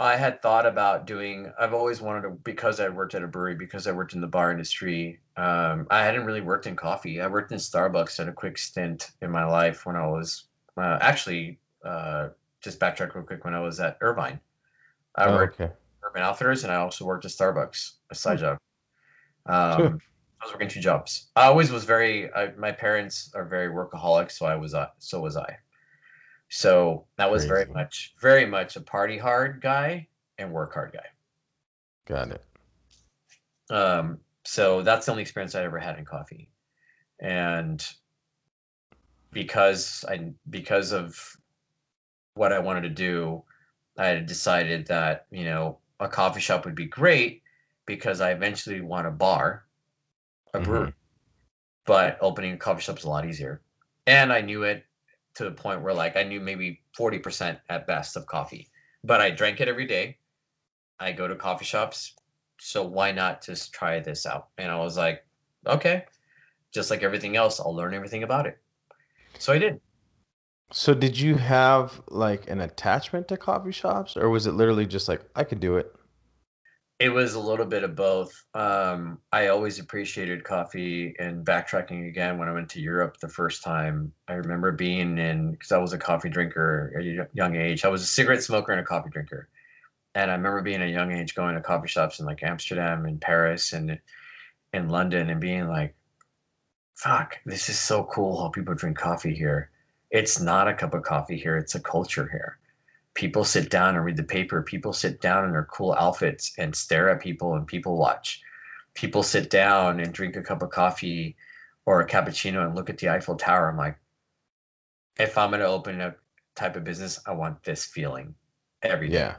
I 0.00 0.16
had 0.16 0.40
thought 0.42 0.64
about 0.64 1.06
doing, 1.06 1.52
I've 1.58 1.74
always 1.74 2.00
wanted 2.00 2.22
to, 2.22 2.30
because 2.30 2.78
I 2.78 2.88
worked 2.88 3.14
at 3.14 3.24
a 3.24 3.26
brewery, 3.26 3.56
because 3.56 3.86
I 3.88 3.92
worked 3.92 4.14
in 4.14 4.20
the 4.20 4.28
bar 4.28 4.52
industry. 4.52 5.20
Um, 5.36 5.86
I 5.90 6.04
hadn't 6.04 6.24
really 6.24 6.40
worked 6.40 6.66
in 6.66 6.76
coffee. 6.76 7.20
I 7.20 7.26
worked 7.26 7.50
in 7.50 7.58
Starbucks 7.58 8.20
at 8.20 8.28
a 8.28 8.32
quick 8.32 8.58
stint 8.58 9.10
in 9.22 9.30
my 9.30 9.44
life 9.44 9.86
when 9.86 9.96
I 9.96 10.06
was 10.06 10.44
uh, 10.76 10.98
actually, 11.00 11.58
uh, 11.84 12.28
just 12.60 12.78
backtrack 12.78 13.14
real 13.14 13.24
quick, 13.24 13.44
when 13.44 13.54
I 13.54 13.60
was 13.60 13.80
at 13.80 13.98
Irvine. 14.00 14.40
I 15.16 15.26
Oh, 15.26 15.34
worked 15.34 15.60
okay. 15.60 15.72
Urban 16.04 16.22
Outfitters 16.22 16.62
and 16.62 16.72
I 16.72 16.76
also 16.76 17.04
worked 17.04 17.24
at 17.24 17.32
Starbucks, 17.32 17.94
a 18.10 18.14
side 18.14 18.38
job. 18.38 18.58
Um, 19.46 19.76
Sure. 19.76 19.98
I 20.40 20.44
was 20.44 20.52
working 20.54 20.68
two 20.68 20.80
jobs. 20.80 21.30
I 21.34 21.46
always 21.46 21.72
was 21.72 21.82
very, 21.82 22.32
I, 22.32 22.52
my 22.56 22.70
parents 22.70 23.32
are 23.34 23.44
very 23.44 23.68
workaholic, 23.68 24.30
so 24.30 24.46
I 24.46 24.54
was, 24.54 24.74
uh, 24.74 24.86
so 24.98 25.20
was 25.20 25.36
I. 25.36 25.56
So 26.48 27.06
that 27.16 27.30
was 27.30 27.44
very 27.44 27.66
much, 27.66 28.14
very 28.20 28.46
much 28.46 28.76
a 28.76 28.80
party 28.80 29.18
hard 29.18 29.60
guy 29.60 30.08
and 30.38 30.52
work 30.52 30.72
hard 30.72 30.92
guy. 30.92 31.06
Got 32.06 32.30
it. 32.30 32.44
Um, 33.70 34.18
so 34.44 34.82
that's 34.82 35.06
the 35.06 35.12
only 35.12 35.22
experience 35.22 35.54
I 35.54 35.64
ever 35.64 35.78
had 35.78 35.98
in 35.98 36.04
coffee. 36.04 36.48
And 37.20 37.86
because 39.30 40.04
I 40.08 40.32
because 40.48 40.92
of 40.92 41.36
what 42.34 42.52
I 42.52 42.60
wanted 42.60 42.82
to 42.82 42.88
do, 42.88 43.44
I 43.98 44.06
had 44.06 44.26
decided 44.26 44.86
that, 44.86 45.26
you 45.30 45.44
know, 45.44 45.78
a 46.00 46.08
coffee 46.08 46.40
shop 46.40 46.64
would 46.64 46.74
be 46.74 46.86
great 46.86 47.42
because 47.84 48.20
I 48.20 48.30
eventually 48.30 48.80
want 48.80 49.06
a 49.06 49.10
bar, 49.10 49.64
a 50.54 50.60
brewery. 50.60 50.94
But 51.84 52.18
opening 52.20 52.52
a 52.52 52.56
coffee 52.56 52.82
shop 52.82 52.98
is 52.98 53.04
a 53.04 53.10
lot 53.10 53.26
easier. 53.26 53.60
And 54.06 54.32
I 54.32 54.40
knew 54.40 54.62
it 54.62 54.84
to 55.38 55.44
the 55.44 55.50
point 55.52 55.82
where 55.82 55.94
like 55.94 56.16
I 56.16 56.24
knew 56.24 56.40
maybe 56.40 56.80
40% 56.98 57.58
at 57.70 57.86
best 57.86 58.16
of 58.16 58.26
coffee. 58.26 58.68
But 59.04 59.20
I 59.20 59.30
drank 59.30 59.60
it 59.60 59.68
every 59.68 59.86
day. 59.86 60.18
I 60.98 61.12
go 61.12 61.28
to 61.28 61.36
coffee 61.36 61.64
shops. 61.64 62.16
So 62.60 62.82
why 62.82 63.12
not 63.12 63.44
just 63.44 63.72
try 63.72 64.00
this 64.00 64.26
out? 64.26 64.48
And 64.58 64.70
I 64.70 64.76
was 64.76 64.96
like, 64.96 65.24
okay, 65.64 66.06
just 66.72 66.90
like 66.90 67.04
everything 67.04 67.36
else, 67.36 67.60
I'll 67.60 67.74
learn 67.74 67.94
everything 67.94 68.24
about 68.24 68.46
it. 68.46 68.58
So 69.38 69.52
I 69.52 69.58
did. 69.58 69.80
So 70.72 70.92
did 70.92 71.16
you 71.16 71.36
have 71.36 72.02
like 72.08 72.50
an 72.50 72.60
attachment 72.60 73.28
to 73.28 73.36
coffee 73.36 73.70
shops, 73.70 74.16
or 74.16 74.28
was 74.28 74.48
it 74.48 74.52
literally 74.52 74.86
just 74.86 75.08
like 75.08 75.22
I 75.36 75.44
could 75.44 75.60
do 75.60 75.76
it? 75.76 75.94
It 77.00 77.10
was 77.10 77.34
a 77.34 77.40
little 77.40 77.66
bit 77.66 77.84
of 77.84 77.94
both. 77.94 78.44
Um, 78.54 79.20
I 79.32 79.48
always 79.48 79.78
appreciated 79.78 80.42
coffee 80.42 81.14
and 81.20 81.46
backtracking 81.46 82.08
again 82.08 82.38
when 82.38 82.48
I 82.48 82.52
went 82.52 82.68
to 82.70 82.80
Europe 82.80 83.18
the 83.20 83.28
first 83.28 83.62
time. 83.62 84.12
I 84.26 84.32
remember 84.32 84.72
being 84.72 85.16
in 85.16 85.52
because 85.52 85.70
I 85.70 85.78
was 85.78 85.92
a 85.92 85.98
coffee 85.98 86.28
drinker 86.28 86.92
at 86.96 87.04
a 87.04 87.28
young 87.34 87.54
age. 87.54 87.84
I 87.84 87.88
was 87.88 88.02
a 88.02 88.06
cigarette 88.06 88.42
smoker 88.42 88.72
and 88.72 88.80
a 88.80 88.84
coffee 88.84 89.10
drinker. 89.10 89.48
And 90.16 90.28
I 90.28 90.34
remember 90.34 90.60
being 90.60 90.82
a 90.82 90.86
young 90.86 91.12
age 91.12 91.36
going 91.36 91.54
to 91.54 91.60
coffee 91.60 91.86
shops 91.86 92.18
in 92.18 92.26
like 92.26 92.42
Amsterdam 92.42 93.06
and 93.06 93.20
Paris 93.20 93.72
and 93.72 94.00
in 94.72 94.88
London 94.88 95.30
and 95.30 95.40
being 95.40 95.68
like, 95.68 95.94
fuck, 96.96 97.36
this 97.46 97.68
is 97.68 97.78
so 97.78 98.02
cool 98.04 98.40
how 98.40 98.48
people 98.48 98.74
drink 98.74 98.98
coffee 98.98 99.34
here. 99.34 99.70
It's 100.10 100.40
not 100.40 100.66
a 100.66 100.74
cup 100.74 100.94
of 100.94 101.04
coffee 101.04 101.38
here, 101.38 101.56
it's 101.56 101.76
a 101.76 101.80
culture 101.80 102.28
here. 102.28 102.58
People 103.18 103.42
sit 103.42 103.68
down 103.68 103.96
and 103.96 104.04
read 104.04 104.16
the 104.16 104.22
paper. 104.22 104.62
People 104.62 104.92
sit 104.92 105.20
down 105.20 105.44
in 105.44 105.50
their 105.50 105.64
cool 105.64 105.92
outfits 105.94 106.52
and 106.56 106.72
stare 106.72 107.10
at 107.10 107.20
people 107.20 107.54
and 107.56 107.66
people 107.66 107.96
watch. 107.98 108.40
People 108.94 109.24
sit 109.24 109.50
down 109.50 109.98
and 109.98 110.12
drink 110.12 110.36
a 110.36 110.40
cup 110.40 110.62
of 110.62 110.70
coffee 110.70 111.34
or 111.84 112.00
a 112.00 112.06
cappuccino 112.06 112.64
and 112.64 112.76
look 112.76 112.88
at 112.88 112.96
the 112.98 113.08
Eiffel 113.08 113.34
Tower. 113.34 113.68
I'm 113.68 113.76
like, 113.76 113.98
if 115.18 115.36
I'm 115.36 115.50
going 115.50 115.58
to 115.58 115.66
open 115.66 116.00
a 116.00 116.14
type 116.54 116.76
of 116.76 116.84
business, 116.84 117.18
I 117.26 117.32
want 117.32 117.60
this 117.64 117.84
feeling 117.84 118.36
every 118.82 119.08
day 119.08 119.14
Yeah. 119.18 119.34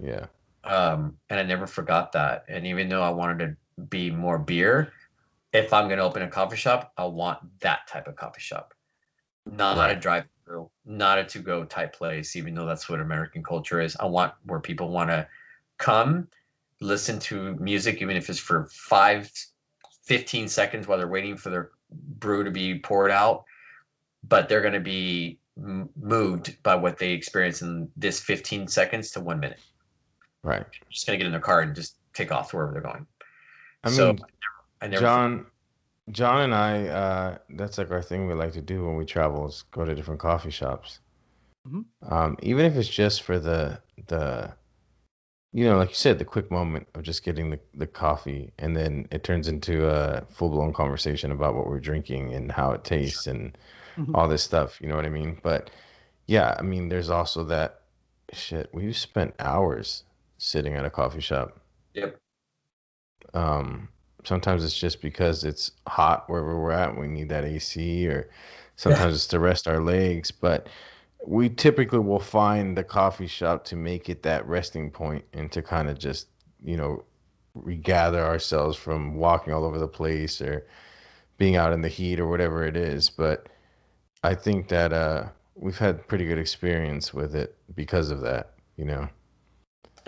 Yeah. 0.00 0.26
um, 0.62 1.16
and 1.28 1.40
I 1.40 1.42
never 1.42 1.66
forgot 1.66 2.12
that. 2.12 2.44
And 2.48 2.68
even 2.68 2.88
though 2.88 3.02
I 3.02 3.10
wanted 3.10 3.38
to 3.40 3.82
be 3.82 4.12
more 4.12 4.38
beer, 4.38 4.92
if 5.52 5.72
I'm 5.72 5.86
going 5.88 5.98
to 5.98 6.04
open 6.04 6.22
a 6.22 6.28
coffee 6.28 6.56
shop, 6.56 6.92
I 6.96 7.06
want 7.06 7.40
that 7.62 7.88
type 7.88 8.06
of 8.06 8.14
coffee 8.14 8.40
shop, 8.42 8.74
not 9.44 9.76
a 9.76 9.80
Right. 9.80 10.00
Not 10.84 11.18
a 11.18 11.24
to-go 11.24 11.64
type 11.64 11.94
place. 11.94 12.36
Even 12.36 12.54
though 12.54 12.66
that's 12.66 12.88
what 12.88 13.00
American 13.00 13.42
culture 13.42 13.80
is, 13.80 13.96
I 13.98 14.06
want 14.06 14.32
where 14.44 14.60
people 14.60 14.90
want 14.90 15.10
to 15.10 15.26
come, 15.78 16.28
listen 16.80 17.18
to 17.20 17.54
music, 17.56 18.00
even 18.02 18.16
if 18.16 18.28
it's 18.28 18.38
for 18.38 18.68
five, 18.72 19.30
15 20.04 20.48
seconds 20.48 20.86
while 20.86 20.98
they're 20.98 21.08
waiting 21.08 21.36
for 21.36 21.50
their 21.50 21.70
brew 21.90 22.44
to 22.44 22.50
be 22.50 22.78
poured 22.78 23.10
out, 23.10 23.44
but 24.26 24.48
they're 24.48 24.62
going 24.62 24.74
to 24.74 24.80
be 24.80 25.38
moved 25.56 26.62
by 26.62 26.74
what 26.74 26.98
they 26.98 27.12
experience 27.12 27.62
in 27.62 27.90
this 27.96 28.20
15 28.20 28.68
seconds 28.68 29.10
to 29.12 29.20
one 29.20 29.40
minute. 29.40 29.60
Right. 30.42 30.64
just 30.90 31.06
going 31.06 31.18
to 31.18 31.22
get 31.22 31.26
in 31.26 31.32
their 31.32 31.40
car 31.40 31.62
and 31.62 31.74
just 31.74 31.96
take 32.14 32.30
off 32.30 32.50
to 32.50 32.56
wherever 32.56 32.72
they're 32.72 32.80
going. 32.80 33.06
I 33.84 33.88
mean, 33.88 33.96
so 33.96 34.16
I 34.80 34.86
never, 34.86 35.00
John, 35.00 35.46
John 36.10 36.40
and 36.40 36.54
I, 36.54 36.86
uh, 36.88 37.38
that's 37.50 37.78
like 37.78 37.90
our 37.90 38.02
thing 38.02 38.26
we 38.26 38.34
like 38.34 38.52
to 38.52 38.62
do 38.62 38.86
when 38.86 38.96
we 38.96 39.04
travel 39.04 39.46
is 39.46 39.62
go 39.70 39.84
to 39.84 39.94
different 39.94 40.20
coffee 40.20 40.50
shops. 40.50 41.00
Mhm. 41.66 41.84
Um, 42.02 42.36
even 42.42 42.64
if 42.64 42.76
it's 42.76 42.88
just 42.88 43.22
for 43.22 43.38
the 43.38 43.80
the, 44.06 44.54
you 45.52 45.64
know, 45.64 45.76
like 45.76 45.90
you 45.90 45.94
said, 45.94 46.18
the 46.18 46.24
quick 46.24 46.50
moment 46.50 46.86
of 46.94 47.02
just 47.02 47.24
getting 47.24 47.50
the, 47.50 47.58
the 47.74 47.86
coffee, 47.86 48.52
and 48.58 48.76
then 48.76 49.06
it 49.10 49.24
turns 49.24 49.48
into 49.48 49.88
a 49.88 50.24
full 50.30 50.48
blown 50.50 50.72
conversation 50.72 51.30
about 51.32 51.54
what 51.54 51.66
we're 51.66 51.80
drinking 51.80 52.32
and 52.34 52.52
how 52.52 52.70
it 52.72 52.84
tastes 52.84 53.26
and 53.26 53.56
Mhm. 53.96 54.14
all 54.14 54.28
this 54.28 54.42
stuff. 54.42 54.80
You 54.80 54.88
know 54.88 54.96
what 54.96 55.04
I 55.04 55.10
mean? 55.10 55.38
But 55.42 55.70
yeah, 56.26 56.54
I 56.58 56.62
mean, 56.62 56.88
there's 56.88 57.10
also 57.10 57.44
that 57.44 57.82
shit. 58.32 58.70
We've 58.72 58.96
spent 58.96 59.34
hours 59.40 60.04
sitting 60.38 60.74
at 60.74 60.84
a 60.84 60.90
coffee 60.90 61.20
shop. 61.20 61.58
Yep. 61.94 62.16
Um, 63.34 63.88
sometimes 64.24 64.64
it's 64.64 64.78
just 64.78 65.00
because 65.00 65.44
it's 65.44 65.72
hot 65.86 66.28
wherever 66.28 66.60
we're 66.60 66.72
at. 66.72 66.90
and 66.90 66.98
We 66.98 67.06
need 67.08 67.28
that 67.28 67.44
AC, 67.44 68.06
or 68.08 68.28
sometimes 68.76 69.14
it's 69.14 69.26
to 69.28 69.40
rest 69.40 69.68
our 69.68 69.80
legs. 69.80 70.30
But 70.30 70.68
we 71.26 71.48
typically 71.48 71.98
will 71.98 72.20
find 72.20 72.76
the 72.76 72.84
coffee 72.84 73.26
shop 73.26 73.64
to 73.64 73.76
make 73.76 74.08
it 74.08 74.22
that 74.22 74.46
resting 74.46 74.90
point 74.90 75.24
and 75.32 75.50
to 75.52 75.62
kind 75.62 75.88
of 75.88 75.98
just, 75.98 76.28
you 76.64 76.76
know, 76.76 77.04
regather 77.54 78.22
ourselves 78.24 78.76
from 78.76 79.14
walking 79.14 79.52
all 79.52 79.64
over 79.64 79.78
the 79.78 79.88
place 79.88 80.40
or 80.40 80.66
being 81.38 81.56
out 81.56 81.72
in 81.72 81.80
the 81.80 81.88
heat 81.88 82.20
or 82.20 82.28
whatever 82.28 82.64
it 82.64 82.76
is. 82.76 83.10
But 83.10 83.48
I 84.22 84.34
think 84.34 84.68
that 84.68 84.92
uh, 84.92 85.28
we've 85.54 85.78
had 85.78 86.06
pretty 86.08 86.26
good 86.26 86.38
experience 86.38 87.14
with 87.14 87.34
it 87.34 87.56
because 87.74 88.10
of 88.10 88.20
that, 88.22 88.54
you 88.76 88.84
know. 88.84 89.08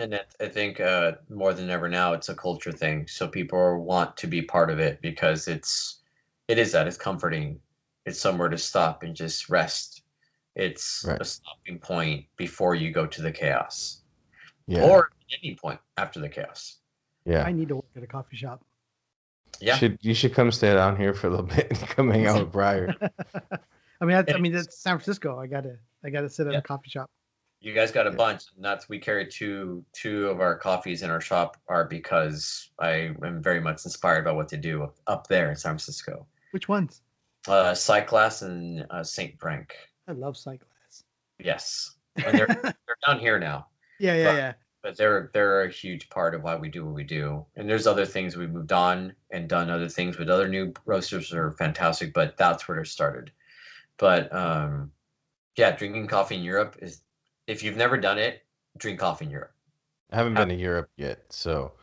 And 0.01 0.13
that, 0.13 0.33
I 0.41 0.47
think 0.47 0.79
uh, 0.79 1.13
more 1.29 1.53
than 1.53 1.69
ever 1.69 1.87
now, 1.87 2.13
it's 2.13 2.29
a 2.29 2.35
culture 2.35 2.71
thing. 2.71 3.05
So 3.07 3.27
people 3.27 3.83
want 3.83 4.17
to 4.17 4.27
be 4.27 4.41
part 4.41 4.69
of 4.71 4.79
it 4.79 4.99
because 5.01 5.47
it's 5.47 5.99
it 6.47 6.57
is 6.57 6.71
that 6.71 6.87
it's 6.87 6.97
comforting. 6.97 7.59
It's 8.05 8.19
somewhere 8.19 8.49
to 8.49 8.57
stop 8.57 9.03
and 9.03 9.15
just 9.15 9.49
rest. 9.49 10.01
It's 10.55 11.05
Right. 11.07 11.21
a 11.21 11.23
stopping 11.23 11.77
point 11.79 12.25
before 12.35 12.73
you 12.75 12.91
go 12.91 13.05
to 13.05 13.21
the 13.21 13.31
chaos, 13.31 14.01
Yeah. 14.67 14.81
or 14.83 15.11
any 15.41 15.55
point 15.55 15.79
after 15.97 16.19
the 16.19 16.27
chaos. 16.29 16.77
yeah. 17.25 17.43
I 17.43 17.51
need 17.51 17.67
to 17.69 17.75
work 17.75 17.85
at 17.95 18.01
a 18.03 18.07
coffee 18.07 18.35
shop. 18.37 18.65
Yeah, 19.59 19.75
Should 19.77 19.99
you 20.01 20.13
should 20.15 20.33
come 20.33 20.51
stay 20.51 20.73
down 20.73 20.97
here 20.97 21.13
for 21.13 21.27
a 21.27 21.29
little 21.29 21.45
bit 21.55 21.67
and 21.69 21.79
come 21.89 22.09
hang 22.09 22.25
out 22.25 22.39
with 22.39 22.51
Bryer. 22.51 22.95
I 24.01 24.05
mean, 24.05 24.15
that's, 24.15 24.33
I 24.33 24.39
mean, 24.39 24.51
it's- 24.53 24.65
that's 24.65 24.79
San 24.79 24.97
Francisco. 24.97 25.37
I 25.39 25.45
gotta, 25.45 25.77
I 26.03 26.09
gotta 26.09 26.27
sit 26.29 26.47
at 26.47 26.53
Yeah. 26.53 26.59
a 26.59 26.61
coffee 26.63 26.89
shop. 26.89 27.09
You 27.61 27.73
guys 27.73 27.91
got 27.91 28.07
a 28.07 28.11
bunch. 28.11 28.43
And 28.55 28.65
that's 28.65 28.89
we 28.89 28.97
carry 28.99 29.27
two 29.27 29.85
two 29.93 30.27
of 30.27 30.41
our 30.41 30.55
coffees 30.57 31.03
in 31.03 31.09
our 31.11 31.21
shop 31.21 31.57
are 31.67 31.85
because 31.85 32.71
I 32.79 33.11
am 33.23 33.41
very 33.41 33.61
much 33.61 33.85
inspired 33.85 34.25
by 34.25 34.31
what 34.31 34.49
they 34.49 34.57
do 34.57 34.91
up- 35.07 35.27
there 35.27 35.49
in 35.51 35.55
San 35.55 35.71
Francisco. 35.71 36.25
Which 36.51 36.67
ones? 36.67 37.01
Uh, 37.47 37.71
Sightglass 37.73 38.41
and 38.43 38.85
uh, 38.89 39.03
Saint 39.03 39.39
Frank. 39.39 39.75
I 40.07 40.11
love 40.13 40.35
Sightglass. 40.35 41.03
Yes, 41.39 41.95
and 42.25 42.37
they're 42.37 42.47
they're 42.63 42.97
down 43.07 43.19
here 43.19 43.39
now. 43.39 43.67
Yeah, 43.99 44.15
yeah, 44.15 44.25
Right. 44.25 44.35
yeah. 44.37 44.53
but 44.81 44.97
they're 44.97 45.29
they're 45.33 45.61
a 45.63 45.69
huge 45.71 46.09
part 46.09 46.33
of 46.33 46.41
why 46.43 46.55
we 46.55 46.67
do 46.69 46.83
what 46.85 46.95
we 46.95 47.03
do. 47.03 47.45
And 47.55 47.69
there's 47.69 47.85
other 47.87 48.05
things 48.05 48.35
we've 48.35 48.49
moved 48.51 48.71
on 48.73 49.13
and 49.31 49.47
done 49.47 49.69
other 49.69 49.87
things 49.89 50.17
with 50.17 50.29
other 50.29 50.47
new 50.47 50.73
roasters 50.85 51.29
that 51.29 51.37
are 51.37 51.51
fantastic, 51.51 52.13
but 52.13 52.37
that's 52.37 52.67
where 52.67 52.79
it 52.79 52.87
started. 52.87 53.31
But 53.97 54.33
um 54.35 54.91
yeah, 55.57 55.71
drinking 55.75 56.07
coffee 56.07 56.35
in 56.35 56.43
Europe 56.43 56.77
is 56.81 57.01
if 57.47 57.63
you've 57.63 57.77
never 57.77 57.97
done 57.97 58.17
it, 58.17 58.43
drink 58.77 58.99
coffee 58.99 59.25
in 59.25 59.31
Europe. 59.31 59.51
I 60.11 60.17
haven't 60.17 60.33
been 60.33 60.49
to 60.49 60.55
Europe 60.55 60.89
yet, 60.97 61.23
so 61.29 61.73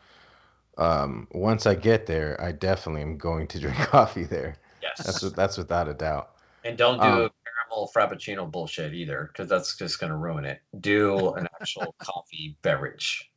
um, 0.76 1.26
once 1.32 1.66
I 1.66 1.74
get 1.74 2.06
there, 2.06 2.40
I 2.40 2.52
definitely 2.52 3.02
am 3.02 3.16
going 3.16 3.46
to 3.48 3.58
drink 3.60 3.76
coffee 3.76 4.24
there. 4.24 4.56
Yes. 4.82 5.04
That's 5.04 5.22
what, 5.22 5.36
that's 5.36 5.58
without 5.58 5.88
a 5.88 5.94
doubt. 5.94 6.32
and 6.64 6.76
don't 6.76 6.98
do 6.98 7.04
um, 7.04 7.30
caramel 7.44 7.90
frappuccino 7.94 8.50
bullshit 8.50 8.94
either, 8.94 9.30
because 9.32 9.48
that's 9.48 9.76
just 9.76 9.98
gonna 10.00 10.16
ruin 10.16 10.44
it. 10.44 10.60
Do 10.80 11.34
an 11.34 11.48
actual 11.60 11.94
coffee 11.98 12.56
beverage. 12.62 13.30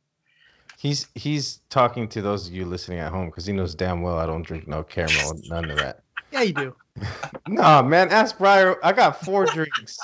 He's 0.78 1.08
he's 1.14 1.60
talking 1.68 2.08
to 2.08 2.22
those 2.22 2.48
of 2.48 2.54
you 2.54 2.64
listening 2.64 2.98
at 2.98 3.12
home 3.12 3.26
because 3.26 3.46
he 3.46 3.52
knows 3.52 3.74
damn 3.74 4.02
well 4.02 4.18
I 4.18 4.26
don't 4.26 4.42
drink 4.42 4.66
no 4.66 4.82
caramel, 4.82 5.40
none 5.48 5.70
of 5.70 5.78
that. 5.78 6.02
Yeah, 6.32 6.42
you 6.42 6.52
do. 6.54 6.76
No, 7.48 7.82
man, 7.82 8.10
ask 8.10 8.38
Bryer. 8.38 8.78
I 8.84 8.92
got 8.92 9.24
four 9.24 9.46
drinks, 9.46 9.98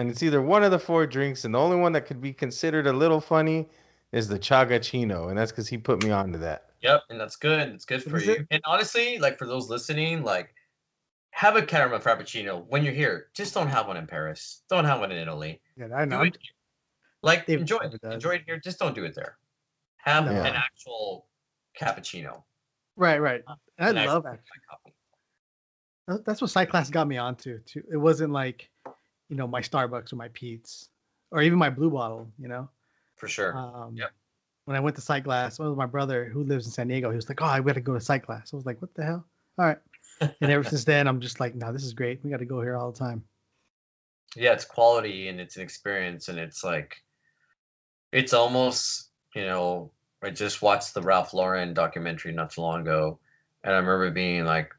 and 0.00 0.10
it's 0.10 0.22
either 0.22 0.40
one 0.42 0.64
of 0.64 0.70
the 0.70 0.78
four 0.78 1.06
drinks, 1.06 1.44
and 1.44 1.54
the 1.54 1.58
only 1.58 1.76
one 1.76 1.92
that 1.92 2.06
could 2.06 2.20
be 2.20 2.32
considered 2.32 2.86
a 2.86 2.92
little 2.92 3.20
funny 3.20 3.68
is 4.12 4.26
the 4.28 4.38
Chagachino, 4.38 5.28
and 5.28 5.38
that's 5.38 5.52
because 5.52 5.68
he 5.68 5.76
put 5.78 6.02
me 6.02 6.10
onto 6.10 6.38
that. 6.38 6.66
Yep, 6.80 7.02
and 7.10 7.20
that's 7.20 7.36
good. 7.36 7.68
It's 7.68 7.84
good 7.84 8.02
for 8.02 8.16
is 8.16 8.26
you. 8.26 8.32
it? 8.32 8.46
And 8.50 8.62
honestly, 8.64 9.18
like 9.18 9.38
for 9.38 9.46
those 9.46 9.68
listening, 9.68 10.22
like 10.24 10.54
have 11.32 11.54
a 11.56 11.62
caramel 11.62 11.98
frappuccino 12.00 12.64
when 12.68 12.82
you're 12.82 12.94
here. 12.94 13.28
Just 13.34 13.52
don't 13.54 13.68
have 13.68 13.86
one 13.86 13.96
in 13.98 14.06
Paris. 14.06 14.62
Don't 14.70 14.84
have 14.86 15.00
one 15.00 15.12
in 15.12 15.18
Italy. 15.18 15.60
Yeah, 15.76 15.88
I 15.94 16.04
know. 16.06 16.22
it. 16.22 16.36
Like 17.22 17.46
David 17.46 17.60
enjoy 17.60 17.76
it. 17.78 18.00
does. 18.00 18.14
Enjoy 18.14 18.30
it 18.30 18.42
here. 18.46 18.58
Just 18.58 18.78
don't 18.78 18.94
do 18.94 19.04
it 19.04 19.14
there. 19.14 19.36
Have 19.98 20.24
No. 20.24 20.30
an 20.32 20.54
actual 20.54 21.26
cappuccino. 21.78 22.42
Right, 22.96 23.18
right. 23.18 23.42
And 23.78 23.90
And 23.90 23.98
I 23.98 24.04
I- 24.04 24.06
love 24.06 24.22
that. 24.24 24.40
coffee. 24.68 24.94
That- 26.08 26.24
That's 26.24 26.40
what 26.40 26.50
Sightglass 26.50 26.90
got 26.90 27.06
me 27.06 27.18
onto. 27.18 27.58
Too. 27.60 27.84
It 27.92 27.98
wasn't 27.98 28.32
like, 28.32 28.70
you 29.30 29.36
know, 29.36 29.46
my 29.46 29.60
Starbucks 29.60 30.12
or 30.12 30.16
my 30.16 30.28
Pete's, 30.28 30.90
or 31.30 31.40
even 31.40 31.58
my 31.58 31.70
Blue 31.70 31.90
Bottle. 31.90 32.28
You 32.38 32.48
know. 32.48 32.68
For 33.16 33.28
sure. 33.28 33.56
Um, 33.56 33.96
Yep. 33.96 34.10
When 34.66 34.76
I 34.76 34.80
went 34.80 34.94
to 34.96 35.02
Sightglass, 35.02 35.58
one 35.58 35.68
of 35.68 35.76
my 35.76 35.86
brother 35.86 36.26
who 36.26 36.44
lives 36.44 36.66
in 36.66 36.70
San 36.70 36.88
Diego, 36.88 37.10
he 37.10 37.16
was 37.16 37.28
like, 37.28 37.42
"Oh, 37.42 37.46
I 37.46 37.60
got 37.60 37.74
to 37.74 37.80
go 37.80 37.94
to 37.94 37.98
Sightglass." 37.98 38.52
I 38.52 38.56
was 38.56 38.66
like, 38.66 38.80
"What 38.80 38.94
the 38.94 39.04
hell?" 39.04 39.26
All 39.58 39.64
right. 39.64 39.78
And 40.20 40.52
ever 40.52 40.62
since 40.62 40.84
then, 40.84 41.08
I'm 41.08 41.20
just 41.20 41.40
like, 41.40 41.54
"No, 41.54 41.72
this 41.72 41.82
is 41.82 41.94
great. 41.94 42.22
We 42.22 42.30
got 42.30 42.38
to 42.38 42.44
go 42.44 42.60
here 42.60 42.76
all 42.76 42.92
the 42.92 42.98
time." 42.98 43.24
yeah, 44.36 44.52
it's 44.52 44.64
quality 44.64 45.28
and 45.28 45.40
it's 45.40 45.56
an 45.56 45.62
experience 45.62 46.28
and 46.28 46.38
it's 46.38 46.62
like 46.62 47.02
it's 48.12 48.32
almost, 48.32 49.10
you 49.34 49.42
know, 49.42 49.90
I 50.22 50.30
just 50.30 50.62
watched 50.62 50.94
the 50.94 51.02
Ralph 51.02 51.32
Lauren 51.32 51.74
documentary 51.74 52.32
not 52.32 52.50
too 52.50 52.60
long 52.60 52.82
ago 52.82 53.18
and 53.64 53.74
I 53.74 53.78
remember 53.78 54.10
being 54.10 54.44
like 54.44 54.72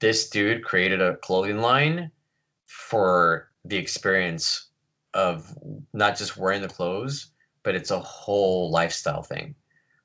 this 0.00 0.30
dude 0.30 0.64
created 0.64 1.00
a 1.00 1.16
clothing 1.16 1.58
line 1.58 2.10
for 2.66 3.50
the 3.64 3.76
experience 3.76 4.68
of 5.14 5.56
not 5.92 6.16
just 6.16 6.36
wearing 6.36 6.62
the 6.62 6.68
clothes, 6.68 7.32
but 7.62 7.74
it's 7.74 7.90
a 7.90 7.98
whole 7.98 8.70
lifestyle 8.70 9.22
thing. 9.22 9.54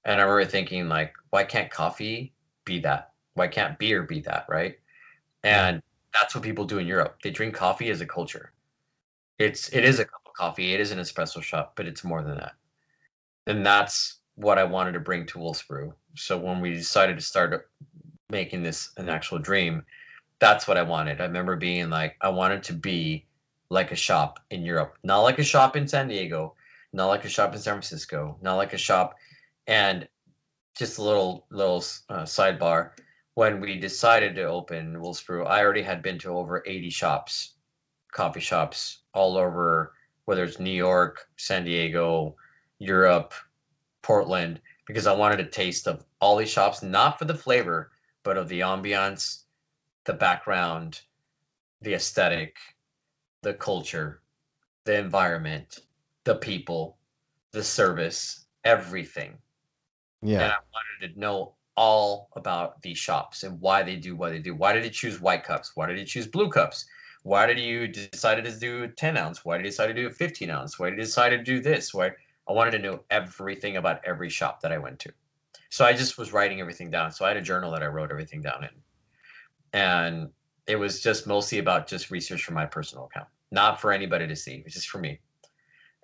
And 0.05 0.19
I 0.19 0.23
remember 0.23 0.49
thinking 0.49 0.87
like 0.87 1.13
why 1.29 1.43
can't 1.43 1.69
coffee 1.69 2.33
be 2.65 2.79
that? 2.81 3.11
Why 3.33 3.47
can't 3.47 3.77
beer 3.79 4.03
be 4.03 4.21
that, 4.21 4.45
right? 4.49 4.75
And 5.43 5.81
that's 6.13 6.35
what 6.35 6.43
people 6.43 6.65
do 6.65 6.79
in 6.79 6.87
Europe. 6.87 7.17
They 7.23 7.31
drink 7.31 7.53
coffee 7.53 7.89
as 7.89 8.01
a 8.01 8.05
culture. 8.05 8.53
It's 9.37 9.69
it 9.69 9.83
is 9.83 9.99
a 9.99 10.05
cup 10.05 10.21
of 10.25 10.33
coffee. 10.33 10.73
It 10.73 10.79
is 10.79 10.91
an 10.91 10.99
espresso 10.99 11.41
shop, 11.41 11.73
but 11.75 11.85
it's 11.85 12.03
more 12.03 12.23
than 12.23 12.37
that. 12.37 12.53
And 13.47 13.65
that's 13.65 14.19
what 14.35 14.57
I 14.57 14.63
wanted 14.63 14.93
to 14.93 14.99
bring 14.99 15.25
to 15.27 15.39
Wolf's 15.39 15.63
Brew. 15.63 15.93
So 16.15 16.37
when 16.37 16.61
we 16.61 16.73
decided 16.73 17.17
to 17.17 17.23
start 17.23 17.69
making 18.29 18.63
this 18.63 18.91
an 18.97 19.09
actual 19.09 19.39
dream, 19.39 19.83
that's 20.39 20.67
what 20.67 20.77
I 20.77 20.83
wanted. 20.83 21.19
I 21.19 21.25
remember 21.25 21.55
being 21.55 21.89
like, 21.89 22.15
I 22.21 22.29
wanted 22.29 22.63
to 22.63 22.73
be 22.73 23.25
like 23.69 23.91
a 23.91 23.95
shop 23.95 24.39
in 24.49 24.63
Europe, 24.63 24.97
not 25.03 25.21
like 25.21 25.39
a 25.39 25.43
shop 25.43 25.75
in 25.75 25.87
San 25.87 26.07
Diego, 26.07 26.55
not 26.93 27.07
like 27.07 27.25
a 27.25 27.29
shop 27.29 27.53
in 27.53 27.59
San 27.59 27.73
Francisco, 27.73 28.37
not 28.41 28.55
like 28.55 28.73
a 28.73 28.77
shop. 28.77 29.15
And 29.67 30.07
just 30.75 30.97
a 30.97 31.03
little 31.03 31.45
little 31.51 31.83
uh, 32.09 32.23
sidebar. 32.23 32.91
When 33.35 33.59
we 33.59 33.77
decided 33.77 34.35
to 34.35 34.43
open 34.43 34.99
Wolf's 34.99 35.21
Brew, 35.21 35.43
I 35.45 35.61
already 35.61 35.81
had 35.81 36.01
been 36.01 36.17
to 36.19 36.29
over 36.29 36.63
80 36.65 36.89
shops 36.89 37.53
coffee 38.11 38.39
shops 38.39 38.99
all 39.13 39.37
over, 39.37 39.93
whether 40.25 40.43
it's 40.43 40.59
New 40.59 40.71
York, 40.71 41.27
San 41.37 41.63
Diego, 41.63 42.35
Europe, 42.79 43.33
Portland, 44.01 44.61
because 44.87 45.05
I 45.05 45.13
wanted 45.13 45.39
a 45.39 45.45
taste 45.45 45.87
of 45.87 46.05
all 46.19 46.35
these 46.35 46.49
shops, 46.49 46.81
not 46.81 47.19
for 47.19 47.25
the 47.25 47.35
flavor, 47.35 47.91
but 48.23 48.37
of 48.37 48.47
the 48.49 48.61
ambiance, 48.61 49.43
the 50.05 50.13
background, 50.13 51.01
the 51.81 51.93
aesthetic, 51.93 52.57
the 53.41 53.53
culture, 53.53 54.21
the 54.85 54.97
environment, 54.97 55.79
the 56.23 56.35
people, 56.35 56.97
the 57.51 57.63
service, 57.63 58.45
everything. 58.63 59.37
Yeah. 60.21 60.43
And 60.43 60.51
I 60.51 60.57
wanted 60.73 61.13
to 61.13 61.19
know 61.19 61.53
all 61.75 62.29
about 62.35 62.81
these 62.81 62.97
shops 62.97 63.43
and 63.43 63.59
why 63.61 63.83
they 63.83 63.95
do 63.95 64.15
what 64.15 64.31
they 64.31 64.39
do. 64.39 64.53
Why 64.53 64.73
did 64.73 64.83
they 64.83 64.89
choose 64.89 65.21
white 65.21 65.43
cups? 65.43 65.71
Why 65.75 65.87
did 65.87 65.97
they 65.97 66.05
choose 66.05 66.27
blue 66.27 66.49
cups? 66.49 66.85
Why 67.23 67.45
did 67.45 67.59
you 67.59 67.87
decided 67.87 68.45
to 68.45 68.59
do 68.59 68.87
10 68.87 69.17
ounce? 69.17 69.45
Why 69.45 69.57
did 69.57 69.65
you 69.65 69.71
decide 69.71 69.87
to 69.87 69.93
do 69.93 70.07
a 70.07 70.11
15 70.11 70.49
ounce? 70.49 70.77
Why 70.77 70.89
did 70.89 70.97
you 70.97 71.05
decide 71.05 71.29
to 71.29 71.43
do 71.43 71.61
this? 71.61 71.93
Why 71.93 72.11
I 72.49 72.53
wanted 72.53 72.71
to 72.71 72.79
know 72.79 73.03
everything 73.11 73.77
about 73.77 74.01
every 74.05 74.29
shop 74.29 74.61
that 74.61 74.71
I 74.71 74.77
went 74.77 74.99
to. 74.99 75.11
So 75.69 75.85
I 75.85 75.93
just 75.93 76.17
was 76.17 76.33
writing 76.33 76.59
everything 76.59 76.89
down. 76.89 77.11
So 77.11 77.25
I 77.25 77.29
had 77.29 77.37
a 77.37 77.41
journal 77.41 77.71
that 77.71 77.83
I 77.83 77.87
wrote 77.87 78.09
everything 78.09 78.41
down 78.41 78.63
in. 78.63 78.69
And 79.71 80.29
it 80.69 80.77
was 80.77 81.01
just 81.01 81.25
mostly 81.25 81.57
about 81.57 81.87
just 81.87 82.11
research 82.11 82.43
for 82.43 82.53
my 82.53 82.67
personal 82.67 83.05
account, 83.05 83.27
not 83.51 83.81
for 83.81 83.91
anybody 83.91 84.27
to 84.27 84.35
see. 84.35 84.53
It 84.53 84.63
was 84.63 84.75
just 84.75 84.87
for 84.87 84.99
me. 84.99 85.19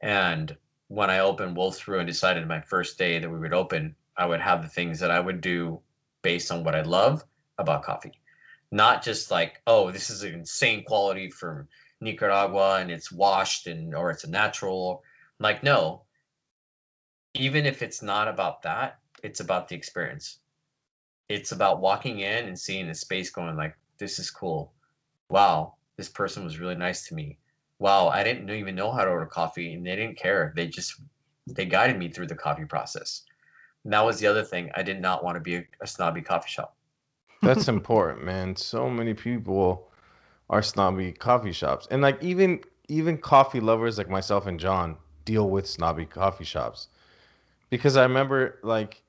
And 0.01 0.57
when 0.87 1.11
I 1.11 1.19
opened 1.19 1.55
Wolf 1.55 1.85
Brew 1.85 1.99
and 1.99 2.07
decided 2.07 2.47
my 2.47 2.61
first 2.61 2.97
day 2.97 3.19
that 3.19 3.29
we 3.29 3.37
would 3.37 3.53
open, 3.53 3.95
I 4.17 4.25
would 4.25 4.41
have 4.41 4.63
the 4.63 4.67
things 4.67 4.99
that 4.99 5.11
I 5.11 5.19
would 5.19 5.39
do 5.39 5.79
based 6.23 6.51
on 6.51 6.63
what 6.63 6.73
I 6.73 6.81
love 6.81 7.23
about 7.59 7.83
coffee. 7.83 8.19
Not 8.71 9.03
just 9.03 9.29
like, 9.29 9.61
oh, 9.67 9.91
this 9.91 10.09
is 10.09 10.23
an 10.23 10.33
insane 10.33 10.83
quality 10.83 11.29
from 11.29 11.67
Nicaragua 12.01 12.79
and 12.79 12.89
it's 12.89 13.11
washed 13.11 13.67
and 13.67 13.93
or 13.93 14.09
it's 14.09 14.23
a 14.23 14.29
natural. 14.31 15.03
Like, 15.39 15.61
no. 15.61 16.01
Even 17.35 17.67
if 17.67 17.83
it's 17.83 18.01
not 18.01 18.27
about 18.27 18.63
that, 18.63 18.97
it's 19.21 19.41
about 19.41 19.67
the 19.67 19.75
experience. 19.75 20.39
It's 21.29 21.51
about 21.51 21.81
walking 21.81 22.21
in 22.21 22.47
and 22.47 22.57
seeing 22.57 22.87
the 22.87 22.95
space 22.95 23.29
going 23.29 23.55
like, 23.55 23.75
this 23.97 24.19
is 24.19 24.29
cool. 24.29 24.73
Wow, 25.29 25.75
this 25.97 26.09
person 26.09 26.43
was 26.43 26.59
really 26.59 26.75
nice 26.75 27.07
to 27.07 27.15
me. 27.15 27.37
Wow, 27.79 28.07
I 28.07 28.23
didn't 28.23 28.49
even 28.49 28.75
know 28.75 28.91
how 28.91 29.03
to 29.03 29.11
order 29.11 29.25
coffee 29.25 29.73
and 29.73 29.85
they 29.85 29.95
didn't 29.95 30.17
care. 30.17 30.53
They 30.55 30.67
just 30.67 31.01
they 31.47 31.65
guided 31.65 31.97
me 31.97 32.09
through 32.09 32.27
the 32.27 32.35
coffee 32.35 32.65
process. 32.65 33.23
And 33.83 33.93
that 33.93 34.05
was 34.05 34.19
the 34.19 34.27
other 34.27 34.43
thing. 34.43 34.71
I 34.75 34.83
did 34.83 34.99
not 34.99 35.23
want 35.23 35.35
to 35.35 35.41
be 35.41 35.55
a, 35.55 35.65
a 35.81 35.87
snobby 35.87 36.21
coffee 36.21 36.49
shop. 36.49 36.75
That's 37.41 37.67
important, 37.67 38.23
man. 38.23 38.55
So 38.55 38.89
many 38.89 39.13
people 39.13 39.91
are 40.49 40.61
snobby 40.61 41.11
coffee 41.11 41.51
shops. 41.51 41.87
And 41.91 42.01
like 42.01 42.21
even 42.23 42.61
even 42.87 43.17
coffee 43.17 43.59
lovers 43.59 43.97
like 43.97 44.09
myself 44.09 44.47
and 44.47 44.59
John 44.59 44.97
deal 45.25 45.49
with 45.49 45.67
snobby 45.67 46.05
coffee 46.05 46.43
shops. 46.43 46.87
Because 47.69 47.97
I 47.97 48.03
remember 48.03 48.59
like 48.63 49.03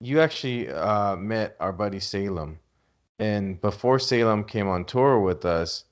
you 0.00 0.20
actually 0.20 0.68
uh, 0.70 1.16
met 1.16 1.56
our 1.60 1.72
buddy 1.72 2.00
Salem 2.00 2.58
and 3.18 3.60
before 3.60 3.98
Salem 3.98 4.44
came 4.44 4.68
on 4.68 4.84
tour 4.84 5.20
with 5.20 5.44
us, 5.44 5.84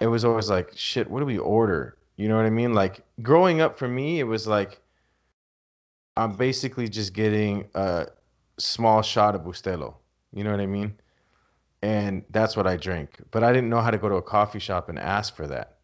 it 0.00 0.06
was 0.06 0.24
always 0.24 0.50
like, 0.50 0.72
shit, 0.74 1.10
what 1.10 1.20
do 1.20 1.26
we 1.26 1.38
order? 1.38 1.96
You 2.16 2.28
know 2.28 2.36
what 2.36 2.46
I 2.46 2.50
mean? 2.50 2.74
Like 2.74 3.04
growing 3.22 3.60
up 3.60 3.78
for 3.78 3.88
me, 3.88 4.20
it 4.20 4.24
was 4.24 4.46
like 4.46 4.80
I'm 6.16 6.36
basically 6.36 6.88
just 6.88 7.12
getting 7.12 7.68
a 7.74 8.08
small 8.58 9.02
shot 9.02 9.34
of 9.34 9.42
Bustelo. 9.42 9.94
You 10.32 10.44
know 10.44 10.50
what 10.50 10.60
I 10.60 10.66
mean? 10.66 10.94
And 11.82 12.24
that's 12.30 12.56
what 12.56 12.66
I 12.66 12.76
drink. 12.76 13.20
But 13.30 13.42
I 13.42 13.52
didn't 13.52 13.70
know 13.70 13.80
how 13.80 13.90
to 13.90 13.98
go 13.98 14.08
to 14.08 14.16
a 14.16 14.22
coffee 14.22 14.58
shop 14.58 14.88
and 14.88 14.98
ask 14.98 15.34
for 15.34 15.46
that. 15.48 15.78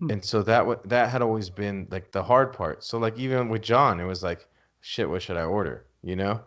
Hmm. 0.00 0.10
And 0.10 0.24
so 0.24 0.42
that 0.42 0.66
wa- 0.66 0.80
that 0.84 1.10
had 1.10 1.22
always 1.22 1.48
been 1.48 1.86
like 1.90 2.12
the 2.12 2.22
hard 2.22 2.52
part. 2.52 2.82
So 2.82 2.98
like 2.98 3.18
even 3.18 3.48
with 3.48 3.62
John, 3.62 4.00
it 4.00 4.04
was 4.04 4.22
like, 4.22 4.46
shit, 4.80 5.08
what 5.08 5.22
should 5.22 5.36
I 5.36 5.44
order? 5.44 5.86
You 6.02 6.16
know? 6.16 6.40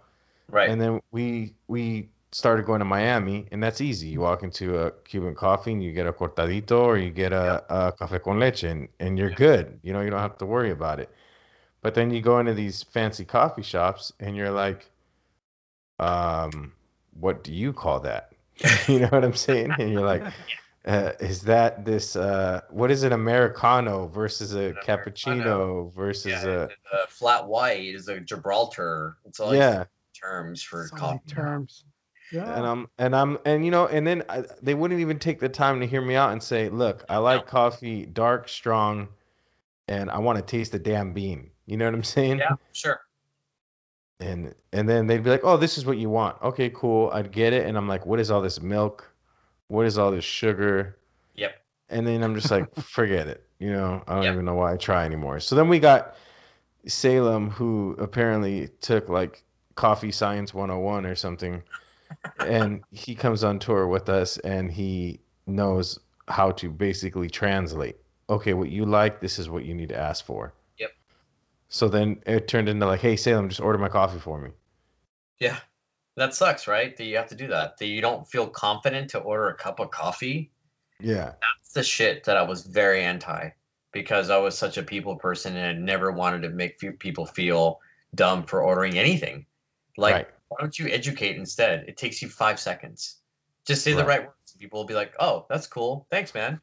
Right. 0.50 0.70
And 0.70 0.80
then 0.80 1.00
we 1.12 1.54
we 1.68 2.10
started 2.32 2.66
going 2.66 2.80
to 2.80 2.86
Miami, 2.86 3.48
and 3.52 3.64
that's 3.64 3.82
easy. 3.82 4.08
You 4.08 4.22
walk 4.22 4.44
into 4.44 4.78
a 4.80 4.92
Cuban 4.92 5.36
coffee 5.36 5.72
and 5.72 5.84
you 5.84 5.92
get 5.94 6.08
a 6.08 6.14
cortadito 6.14 6.82
or 6.82 6.98
you 6.98 7.10
get 7.12 7.32
a, 7.34 7.64
a 7.70 7.92
café 7.94 8.22
con 8.22 8.40
leche, 8.40 8.64
and, 8.64 8.90
and 9.00 9.18
you're 9.18 9.30
Yeah. 9.30 9.36
good. 9.36 9.80
You 9.84 9.94
know, 9.94 10.02
you 10.02 10.10
don't 10.10 10.20
have 10.20 10.38
to 10.40 10.46
worry 10.46 10.72
about 10.72 11.00
it. 11.00 11.10
But 11.82 11.94
then 11.94 12.10
you 12.12 12.22
go 12.22 12.40
into 12.40 12.54
these 12.54 12.84
fancy 12.84 13.26
coffee 13.26 13.62
shops 13.62 14.12
and 14.20 14.36
you're 14.36 14.52
like, 14.52 14.90
um, 16.00 16.74
what 17.20 17.44
do 17.44 17.54
you 17.54 17.72
call 17.74 18.00
that? 18.02 18.32
you 18.88 19.00
know 19.00 19.08
what 19.08 19.24
I'm 19.24 19.36
saying? 19.36 19.76
And 19.80 19.92
you're 19.94 20.06
like, 20.06 20.24
uh, 20.86 21.12
is 21.20 21.42
that 21.44 21.86
this, 21.86 22.16
uh, 22.16 22.62
what 22.70 22.90
is 22.92 23.04
an 23.04 23.14
Americano 23.14 24.08
versus 24.08 24.56
a 24.56 24.70
An 24.70 24.76
cappuccino 24.84 25.94
versus 25.94 26.44
yeah, 26.44 26.50
a, 26.50 26.64
a 27.04 27.08
flat 27.08 27.48
white 27.48 27.94
is 27.94 28.08
a 28.08 28.20
Gibraltar. 28.20 29.18
It's 29.26 29.40
all 29.40 29.56
yeah. 29.56 29.86
terms 30.20 30.64
for 30.64 30.90
many 30.94 31.00
coffee. 31.00 31.20
terms. 31.28 31.86
Yeah. 32.32 32.56
and 32.58 32.66
I'm 32.66 32.88
and 32.98 33.16
I'm 33.16 33.38
and 33.46 33.64
you 33.64 33.72
know 33.72 33.88
and 33.88 34.06
then 34.06 34.24
I, 34.30 34.44
they 34.62 34.74
wouldn't 34.74 35.00
even 35.00 35.20
take 35.20 35.40
the 35.40 35.50
time 35.50 35.80
to 35.80 35.88
hear 35.88 36.02
me 36.02 36.16
out 36.16 36.32
and 36.32 36.42
say, 36.42 36.70
"Look, 36.70 37.04
I 37.10 37.18
like 37.18 37.46
coffee 37.48 38.06
dark, 38.06 38.50
strong, 38.50 39.08
and 39.88 40.10
I 40.10 40.18
want 40.20 40.38
to 40.38 40.44
taste 40.44 40.72
the 40.72 40.80
damn 40.80 41.14
bean." 41.14 41.52
You 41.66 41.78
know 41.78 41.86
what 41.86 41.94
I'm 41.94 42.04
saying? 42.18 42.40
Yeah, 42.40 42.56
sure. 42.74 43.00
And 44.20 44.56
and 44.72 44.88
then 44.88 45.08
they'd 45.08 45.24
be 45.24 45.30
like, 45.30 45.42
"Oh, 45.44 45.58
this 45.58 45.78
is 45.78 45.86
what 45.86 45.98
you 45.98 46.10
want." 46.10 46.42
Okay, 46.42 46.70
cool. 46.72 47.10
I'd 47.14 47.32
get 47.32 47.54
it, 47.54 47.66
and 47.68 47.78
I'm 47.78 47.88
like, 47.88 48.06
"What 48.06 48.20
is 48.20 48.32
all 48.32 48.42
this 48.42 48.62
milk? 48.62 49.12
What 49.68 49.86
is 49.86 49.98
all 49.98 50.12
this 50.12 50.26
sugar?" 50.26 50.98
Yep. 51.36 51.56
And 51.90 52.08
then 52.08 52.24
I'm 52.24 52.34
just 52.36 52.50
like, 52.50 52.74
"Forget 52.82 53.28
it." 53.28 53.44
You 53.60 53.72
know, 53.72 54.04
I 54.08 54.16
don't 54.16 54.24
Yep. 54.24 54.34
even 54.34 54.46
know 54.46 54.56
why 54.56 54.74
I 54.74 54.78
try 54.78 55.06
anymore. 55.06 55.40
So 55.40 55.56
then 55.56 55.68
we 55.70 55.80
got 55.80 56.16
Salem, 56.88 57.50
who 57.50 57.96
apparently 58.00 58.70
took 58.82 59.10
like 59.10 59.44
Coffee 59.76 60.12
Science 60.12 60.54
101 60.54 61.06
or 61.06 61.16
something 61.16 61.62
and 62.40 62.82
he 62.92 63.16
comes 63.16 63.44
on 63.44 63.60
tour 63.60 63.88
with 63.88 64.10
us 64.10 64.38
and 64.40 64.72
he 64.72 65.20
knows 65.48 66.00
how 66.28 66.52
to 66.52 66.70
basically 66.70 67.30
translate 67.30 67.96
okay 68.30 68.54
what 68.54 68.70
you 68.70 68.86
like 68.86 69.20
this 69.22 69.38
is 69.40 69.50
what 69.50 69.64
you 69.66 69.74
need 69.76 69.90
to 69.90 69.98
ask 69.98 70.26
for 70.26 70.54
Yep. 70.80 70.92
so 71.70 71.88
then 71.88 72.20
it 72.26 72.48
turned 72.48 72.68
into 72.70 72.86
like 72.86 73.00
hey 73.02 73.16
salem 73.16 73.48
just 73.50 73.62
order 73.62 73.78
my 73.78 73.90
coffee 73.90 74.20
for 74.20 74.40
me 74.40 74.50
Yeah. 75.40 75.58
That 76.18 76.34
sucks, 76.34 76.66
right? 76.66 76.96
That 76.96 77.04
you 77.04 77.18
have 77.18 77.28
to 77.28 77.36
do 77.36 77.48
that. 77.48 77.78
That 77.78 77.88
you 77.88 78.00
don't 78.00 78.26
feel 78.26 78.48
confident 78.48 79.10
to 79.10 79.20
order 79.20 79.50
a 79.50 79.54
cup 79.54 79.82
of 79.82 79.92
coffee. 79.92 80.50
yeah 81.02 81.26
That's 81.42 81.74
the 81.74 81.84
shit 81.84 82.24
that 82.24 82.38
I 82.38 82.42
was 82.42 82.62
very 82.66 83.04
anti 83.04 83.50
because 83.92 84.30
I 84.30 84.38
was 84.38 84.58
such 84.58 84.78
a 84.78 84.84
people 84.84 85.18
person 85.18 85.58
and 85.58 85.78
I 85.78 85.82
never 85.82 86.14
wanted 86.14 86.42
to 86.44 86.50
make 86.52 86.80
people 87.00 87.26
feel 87.26 87.82
dumb 88.16 88.44
for 88.46 88.64
ordering 88.64 88.98
anything. 88.98 89.46
Like, 89.98 90.14
Right. 90.16 90.28
Why 90.50 90.58
don't 90.60 90.78
you 90.80 90.88
educate 90.90 91.38
instead? 91.38 91.86
It 91.88 91.98
takes 91.98 92.22
you 92.22 92.30
five 92.30 92.60
seconds. 92.60 93.22
Just 93.66 93.84
say 93.84 93.94
the 93.94 94.04
Right. 94.04 94.06
right 94.06 94.22
words. 94.26 94.56
People 94.60 94.80
will 94.80 94.86
be 94.86 94.94
like, 94.94 95.14
"Oh, 95.20 95.46
that's 95.50 95.68
cool. 95.68 96.08
Thanks, 96.12 96.34
man." 96.34 96.62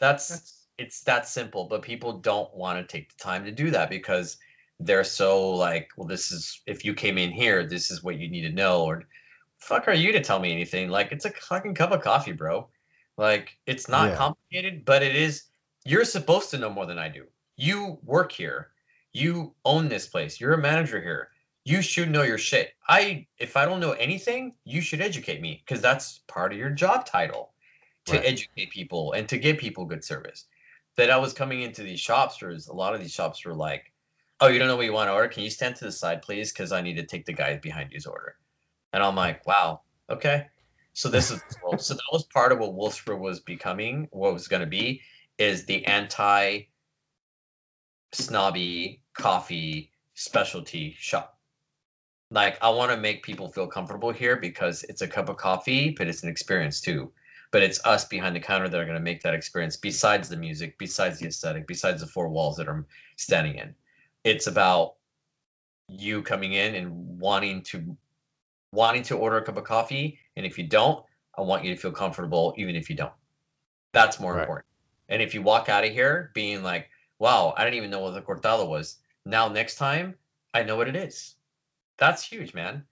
That's 0.00 0.28
That's 0.28 0.68
it's 0.78 1.02
that 1.04 1.26
simple. 1.28 1.66
But 1.68 1.82
people 1.82 2.20
don't 2.20 2.54
want 2.54 2.78
to 2.80 2.86
take 2.90 3.10
the 3.10 3.22
time 3.22 3.44
to 3.44 3.52
do 3.52 3.70
that 3.70 3.90
because 3.90 4.38
they're 4.80 5.04
so 5.04 5.50
like, 5.50 5.90
"Well, 5.96 6.06
this 6.08 6.30
is 6.32 6.62
if 6.66 6.84
you 6.84 6.94
came 6.94 7.18
in 7.18 7.32
here, 7.32 7.66
this 7.66 7.90
is 7.90 8.02
what 8.02 8.18
you 8.18 8.28
need 8.30 8.42
to 8.42 8.50
know." 8.52 8.84
Or, 8.84 9.04
"Fuck, 9.58 9.88
are 9.88 9.94
you 9.94 10.12
to 10.12 10.20
tell 10.22 10.38
me 10.40 10.52
anything?" 10.52 10.88
Like, 10.88 11.12
it's 11.12 11.24
a 11.24 11.30
fucking 11.32 11.74
cup 11.74 11.92
of 11.92 12.02
coffee, 12.02 12.32
bro. 12.32 12.70
Like, 13.16 13.58
it's 13.66 13.88
not 13.88 14.12
Yeah. 14.12 14.14
complicated, 14.14 14.84
but 14.84 15.02
it 15.02 15.16
is. 15.16 15.44
You're 15.84 16.04
supposed 16.04 16.50
to 16.50 16.58
know 16.58 16.70
more 16.70 16.86
than 16.86 16.98
I 16.98 17.08
do. 17.08 17.26
You 17.56 17.98
work 18.04 18.32
here. 18.32 18.72
You 19.12 19.56
own 19.64 19.88
this 19.88 20.06
place. 20.08 20.40
You're 20.40 20.54
a 20.54 20.58
manager 20.58 21.00
here 21.02 21.30
you 21.68 21.82
should 21.82 22.10
know 22.10 22.22
your 22.22 22.38
shit. 22.38 22.74
I 22.88 23.26
if 23.38 23.56
I 23.56 23.66
don't 23.66 23.80
know 23.80 23.92
anything, 23.92 24.54
you 24.64 24.80
should 24.80 25.02
educate 25.02 25.42
me 25.42 25.62
because 25.64 25.82
that's 25.82 26.20
part 26.28 26.52
of 26.52 26.58
your 26.58 26.70
job 26.70 27.04
title 27.04 27.54
to 28.06 28.14
Right. 28.14 28.26
educate 28.26 28.70
people 28.70 29.12
and 29.12 29.28
to 29.28 29.38
give 29.38 29.58
people 29.58 29.84
good 29.84 30.04
service. 30.04 30.46
That 30.96 31.10
I 31.10 31.18
was 31.18 31.32
coming 31.34 31.62
into 31.62 31.82
these 31.82 32.00
shops, 32.00 32.38
there's 32.38 32.68
a 32.68 32.72
lot 32.72 32.94
of 32.94 33.00
these 33.00 33.12
shops 33.12 33.44
were 33.44 33.54
like, 33.54 33.92
"Oh, 34.40 34.48
you 34.48 34.58
don't 34.58 34.68
know 34.68 34.76
what 34.76 34.86
you 34.86 34.94
want 34.94 35.08
to 35.08 35.12
order? 35.12 35.28
Can 35.28 35.42
you 35.44 35.50
stand 35.50 35.76
to 35.76 35.84
the 35.84 35.92
side, 35.92 36.22
please? 36.22 36.52
Because 36.52 36.72
I 36.72 36.80
need 36.80 36.96
to 36.96 37.06
take 37.06 37.26
the 37.26 37.32
guy 37.34 37.56
behind 37.58 37.92
you's 37.92 38.06
order." 38.06 38.38
And 38.92 39.02
I'm 39.02 39.14
like, 39.16 39.46
"Wow, 39.46 39.82
okay." 40.10 40.48
So 40.94 41.08
this 41.10 41.30
is 41.30 41.42
well, 41.62 41.78
so 41.78 41.94
that 41.94 42.02
was 42.12 42.24
part 42.24 42.52
of 42.52 42.58
what 42.60 42.74
Wolf's 42.74 43.00
Brew 43.02 43.18
was 43.18 43.40
becoming. 43.40 44.08
What 44.12 44.32
was 44.32 44.48
going 44.48 44.62
to 44.62 44.66
be 44.66 45.02
is 45.38 45.66
the 45.66 45.84
anti 45.86 46.62
snobby 48.12 49.02
coffee 49.14 49.92
specialty 50.14 50.94
shop 50.98 51.37
like 52.30 52.58
I 52.62 52.68
want 52.70 52.90
to 52.90 52.96
make 52.96 53.22
people 53.22 53.48
feel 53.48 53.66
comfortable 53.66 54.10
here 54.10 54.36
because 54.36 54.84
it's 54.84 55.02
a 55.02 55.08
cup 55.08 55.28
of 55.28 55.36
coffee, 55.36 55.90
but 55.96 56.08
it's 56.08 56.22
an 56.22 56.28
experience 56.28 56.80
too. 56.80 57.12
But 57.50 57.62
it's 57.62 57.84
us 57.86 58.04
behind 58.04 58.36
the 58.36 58.40
counter 58.40 58.68
that 58.68 58.78
are 58.78 58.84
going 58.84 58.98
to 58.98 59.02
make 59.02 59.22
that 59.22 59.34
experience 59.34 59.76
besides 59.76 60.28
the 60.28 60.36
music, 60.36 60.76
besides 60.78 61.18
the 61.18 61.26
aesthetic, 61.26 61.66
besides 61.66 62.02
the 62.02 62.06
four 62.06 62.28
walls 62.28 62.56
that 62.56 62.68
I'm 62.68 62.86
standing 63.16 63.56
in. 63.56 63.74
It's 64.24 64.46
about 64.46 64.96
you 65.88 66.22
coming 66.22 66.52
in 66.52 66.74
and 66.74 67.18
wanting 67.18 67.62
to 67.62 67.96
wanting 68.72 69.02
to 69.04 69.16
order 69.16 69.38
a 69.38 69.42
cup 69.44 69.56
of 69.56 69.64
coffee, 69.64 70.18
and 70.36 70.44
if 70.44 70.58
you 70.58 70.66
don't, 70.66 71.02
I 71.38 71.42
want 71.42 71.64
you 71.64 71.74
to 71.74 71.80
feel 71.80 71.92
comfortable 71.92 72.54
even 72.58 72.76
if 72.76 72.90
you 72.90 72.96
don't. 72.96 73.12
That's 73.94 74.20
more 74.20 74.34
Right. 74.34 74.40
important. 74.40 74.66
And 75.08 75.22
if 75.22 75.32
you 75.34 75.40
walk 75.40 75.70
out 75.70 75.84
of 75.84 75.92
here 75.92 76.30
being 76.34 76.62
like, 76.62 76.90
"Wow, 77.18 77.54
I 77.56 77.64
didn't 77.64 77.76
even 77.78 77.90
know 77.90 78.00
what 78.00 78.12
the 78.12 78.20
cortado 78.22 78.68
was." 78.68 78.98
Now 79.24 79.48
next 79.48 79.76
time, 79.76 80.18
I 80.52 80.62
know 80.64 80.76
what 80.76 80.88
it 80.88 80.96
is 80.96 81.37
that's 81.98 82.24
huge, 82.24 82.54
man. 82.54 82.84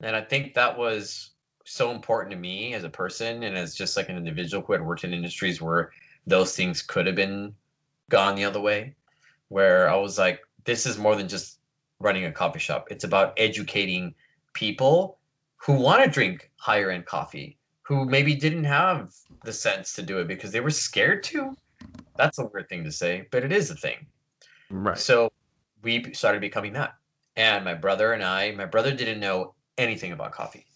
And 0.00 0.16
I 0.16 0.20
think 0.20 0.54
that 0.54 0.76
was 0.76 1.30
so 1.64 1.90
important 1.90 2.32
to 2.32 2.38
me 2.38 2.74
as 2.74 2.84
a 2.84 2.88
person 2.88 3.42
and 3.44 3.56
as 3.56 3.74
just 3.74 3.96
like 3.96 4.08
an 4.08 4.16
individual 4.16 4.64
who 4.64 4.72
had 4.72 4.84
worked 4.84 5.04
in 5.04 5.12
industries 5.12 5.60
where 5.60 5.92
those 6.26 6.56
things 6.56 6.82
could 6.82 7.06
have 7.06 7.16
been 7.16 7.54
gone 8.08 8.34
the 8.34 8.44
other 8.44 8.60
way. 8.60 8.94
Where 9.48 9.88
I 9.90 9.96
was 9.96 10.18
like, 10.18 10.40
this 10.64 10.86
is 10.86 10.98
more 10.98 11.14
than 11.14 11.28
just 11.28 11.58
running 12.00 12.24
a 12.24 12.32
coffee 12.32 12.58
shop. 12.58 12.88
It's 12.90 13.04
about 13.04 13.34
educating 13.36 14.14
people 14.54 15.18
who 15.56 15.74
want 15.74 16.02
to 16.02 16.10
drink 16.10 16.50
higher 16.56 16.90
end 16.90 17.06
coffee, 17.06 17.58
who 17.82 18.04
maybe 18.04 18.34
didn't 18.34 18.64
have 18.64 19.12
the 19.44 19.52
sense 19.52 19.92
to 19.94 20.02
do 20.02 20.18
it 20.18 20.28
because 20.28 20.50
they 20.50 20.60
were 20.60 20.70
scared 20.70 21.22
to. 21.24 21.54
That's 22.16 22.38
a 22.38 22.46
weird 22.46 22.68
thing 22.68 22.84
to 22.84 22.92
say, 22.92 23.28
but 23.30 23.44
it 23.44 23.52
is 23.52 23.70
a 23.70 23.76
thing. 23.76 24.06
right 24.70 24.98
So 24.98 25.30
we 25.82 26.12
started 26.12 26.40
becoming 26.40 26.72
that. 26.74 26.94
And 27.36 27.64
my 27.64 27.74
brother 27.74 28.12
and 28.12 28.22
I, 28.22 28.52
my 28.52 28.66
brother 28.66 28.92
didn't 28.94 29.20
know 29.20 29.54
anything 29.78 30.12
about 30.12 30.32
coffee. 30.32 30.66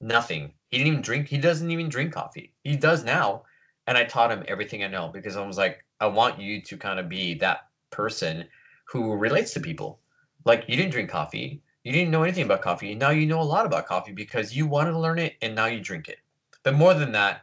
Nothing. 0.00 0.52
He 0.68 0.78
didn't 0.78 0.88
even 0.88 1.02
drink. 1.02 1.28
He 1.28 1.38
doesn't 1.38 1.70
even 1.70 1.88
drink 1.88 2.12
coffee. 2.12 2.52
He 2.62 2.76
does 2.76 3.04
now. 3.04 3.44
And 3.86 3.98
I 3.98 4.04
taught 4.04 4.30
him 4.30 4.44
everything 4.48 4.82
I 4.82 4.88
know 4.88 5.08
because 5.08 5.36
I 5.36 5.46
was 5.46 5.58
like, 5.58 5.84
I 6.00 6.06
want 6.06 6.40
you 6.40 6.62
to 6.62 6.76
kind 6.76 6.98
of 6.98 7.08
be 7.08 7.34
that 7.34 7.68
person 7.90 8.46
who 8.86 9.14
relates 9.14 9.52
to 9.54 9.60
people. 9.60 10.00
Like 10.44 10.64
you 10.68 10.76
didn't 10.76 10.92
drink 10.92 11.10
coffee. 11.10 11.62
You 11.84 11.92
didn't 11.92 12.10
know 12.10 12.22
anything 12.22 12.44
about 12.44 12.62
coffee. 12.62 12.94
Now 12.94 13.10
you 13.10 13.26
know 13.26 13.40
a 13.40 13.42
lot 13.42 13.66
about 13.66 13.86
coffee 13.86 14.12
because 14.12 14.56
you 14.56 14.66
wanted 14.66 14.92
to 14.92 14.98
learn 14.98 15.18
it 15.18 15.34
and 15.42 15.54
now 15.54 15.66
you 15.66 15.80
drink 15.80 16.08
it. 16.08 16.18
But 16.62 16.74
more 16.74 16.94
than 16.94 17.12
that, 17.12 17.42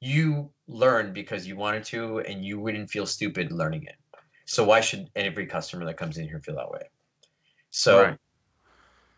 you 0.00 0.50
learned 0.66 1.14
because 1.14 1.46
you 1.46 1.56
wanted 1.56 1.84
to 1.84 2.20
and 2.20 2.44
you 2.44 2.60
wouldn't 2.60 2.90
feel 2.90 3.06
stupid 3.06 3.50
learning 3.50 3.84
it. 3.84 3.96
So 4.44 4.64
why 4.64 4.80
should 4.80 5.10
every 5.16 5.46
customer 5.46 5.84
that 5.86 5.96
comes 5.96 6.18
in 6.18 6.28
here 6.28 6.40
feel 6.40 6.56
that 6.56 6.70
way? 6.70 6.90
So 7.70 8.02
Right. 8.02 8.18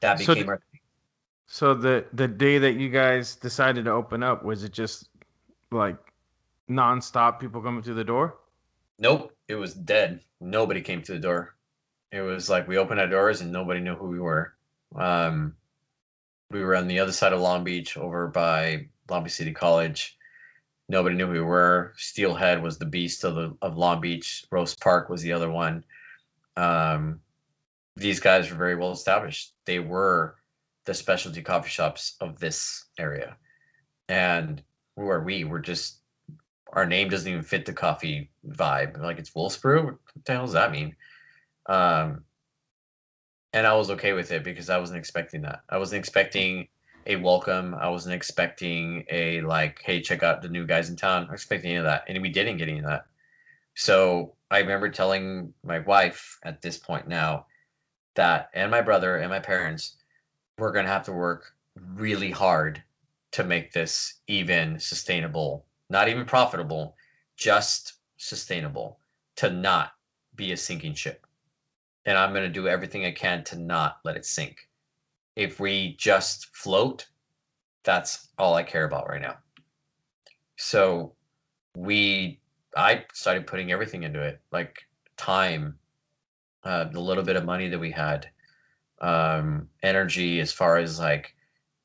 that 0.00 0.18
So 0.18 0.34
became 0.34 0.44
d- 0.44 0.50
our 0.50 0.60
So 1.46 1.74
the 1.74 2.06
the 2.12 2.28
day 2.28 2.58
that 2.58 2.74
you 2.74 2.88
guys 2.90 3.36
decided 3.36 3.84
to 3.86 3.90
open 3.92 4.22
up, 4.22 4.44
was 4.44 4.64
it 4.64 4.72
just 4.72 5.08
like 5.70 5.96
nonstop 6.70 7.40
people 7.40 7.60
coming 7.62 7.82
through 7.82 7.94
the 7.94 8.04
door? 8.04 8.36
Nope, 8.98 9.32
it 9.48 9.54
was 9.54 9.74
dead. 9.74 10.20
Nobody 10.40 10.80
came 10.82 11.02
to 11.02 11.12
the 11.12 11.18
door. 11.18 11.56
It 12.12 12.20
was 12.20 12.50
like 12.50 12.68
we 12.68 12.78
opened 12.78 13.00
our 13.00 13.06
doors 13.08 13.40
and 13.40 13.52
nobody 13.52 13.80
knew 13.80 13.94
who 13.94 14.08
we 14.08 14.20
were. 14.20 14.54
Um, 14.96 15.56
we 16.50 16.62
were 16.62 16.76
on 16.76 16.88
the 16.88 16.98
other 17.00 17.12
side 17.12 17.32
of 17.32 17.40
Long 17.40 17.64
Beach, 17.64 17.96
over 17.96 18.28
by 18.28 18.88
Long 19.08 19.24
Beach 19.24 19.32
City 19.32 19.52
College. 19.52 20.18
Nobody 20.88 21.16
knew 21.16 21.26
who 21.26 21.32
we 21.32 21.40
were. 21.40 21.94
Steelhead 21.96 22.62
was 22.62 22.78
the 22.78 22.86
beast 22.86 23.24
of 23.24 23.34
the 23.36 23.56
of 23.62 23.76
Long 23.76 24.00
Beach. 24.00 24.44
Rose 24.50 24.74
Park 24.74 25.08
was 25.08 25.22
the 25.22 25.32
other 25.32 25.50
one. 25.50 25.84
Um, 26.56 27.20
these 28.00 28.18
guys 28.18 28.50
were 28.50 28.56
very 28.56 28.76
well 28.76 28.92
established. 28.92 29.52
They 29.66 29.78
were 29.78 30.36
the 30.86 30.94
specialty 30.94 31.42
coffee 31.42 31.68
shops 31.68 32.16
of 32.20 32.40
this 32.40 32.86
area, 32.98 33.36
and 34.08 34.62
who 34.96 35.08
are 35.08 35.22
we? 35.22 35.44
We're 35.44 35.60
just 35.60 35.98
our 36.72 36.86
name 36.86 37.08
doesn't 37.08 37.30
even 37.30 37.42
fit 37.42 37.66
the 37.66 37.72
coffee 37.72 38.30
vibe. 38.48 39.00
Like 39.00 39.18
it's 39.18 39.34
Wolf's 39.34 39.56
Brew. 39.56 39.84
What 39.84 40.24
the 40.24 40.32
hell 40.32 40.44
does 40.46 40.54
that 40.54 40.72
mean? 40.72 40.96
Um, 41.66 42.24
and 43.52 43.66
I 43.66 43.74
was 43.74 43.90
okay 43.90 44.12
with 44.12 44.32
it 44.32 44.44
because 44.44 44.70
I 44.70 44.78
wasn't 44.78 44.98
expecting 44.98 45.42
that. 45.42 45.60
I 45.68 45.76
wasn't 45.76 45.98
expecting 45.98 46.68
a 47.06 47.16
welcome. 47.16 47.74
I 47.74 47.88
wasn't 47.88 48.14
expecting 48.14 49.04
a 49.10 49.40
like, 49.42 49.82
hey, 49.84 50.00
check 50.00 50.22
out 50.22 50.42
the 50.42 50.48
new 50.48 50.66
guys 50.66 50.88
in 50.88 50.96
town. 50.96 51.26
I 51.28 51.34
expecting 51.34 51.70
any 51.70 51.78
of 51.78 51.84
that, 51.84 52.04
and 52.08 52.22
we 52.22 52.30
didn't 52.30 52.56
get 52.56 52.68
any 52.68 52.78
of 52.78 52.86
that. 52.86 53.04
So 53.74 54.34
I 54.50 54.58
remember 54.58 54.88
telling 54.88 55.52
my 55.64 55.80
wife 55.80 56.38
at 56.44 56.62
this 56.62 56.78
point 56.78 57.06
now 57.06 57.46
that, 58.14 58.50
and 58.54 58.70
my 58.70 58.80
brother 58.80 59.16
and 59.16 59.30
my 59.30 59.40
parents, 59.40 59.96
we're 60.58 60.72
gonna 60.72 60.88
have 60.88 61.04
to 61.04 61.12
work 61.12 61.54
really 61.94 62.30
hard 62.30 62.82
to 63.32 63.44
make 63.44 63.72
this 63.72 64.14
even 64.26 64.78
sustainable, 64.78 65.64
not 65.88 66.08
even 66.08 66.24
profitable, 66.24 66.96
just 67.36 67.94
sustainable, 68.16 68.98
to 69.36 69.50
not 69.50 69.92
be 70.34 70.52
a 70.52 70.56
sinking 70.56 70.94
ship. 70.94 71.26
And 72.06 72.18
I'm 72.18 72.32
going 72.32 72.44
to 72.44 72.48
do 72.48 72.68
everything 72.68 73.04
I 73.04 73.12
can 73.12 73.44
to 73.44 73.58
not 73.58 73.98
let 74.04 74.16
it 74.16 74.24
sink. 74.24 74.68
If 75.36 75.60
we 75.60 75.96
just 75.98 76.54
float, 76.56 77.06
that's 77.84 78.28
all 78.38 78.54
I 78.54 78.62
care 78.62 78.84
about 78.84 79.08
right 79.08 79.20
now. 79.20 79.36
So 80.56 81.14
we, 81.76 82.40
I 82.76 83.04
started 83.12 83.46
putting 83.46 83.70
everything 83.70 84.02
into 84.02 84.20
it, 84.20 84.40
like 84.50 84.78
time, 85.16 85.78
uh, 86.64 86.84
the 86.84 87.00
little 87.00 87.24
bit 87.24 87.36
of 87.36 87.44
money 87.44 87.68
that 87.68 87.78
we 87.78 87.90
had, 87.90 88.28
um, 89.00 89.68
energy 89.82 90.40
as 90.40 90.52
far 90.52 90.76
as 90.76 90.98
like, 90.98 91.34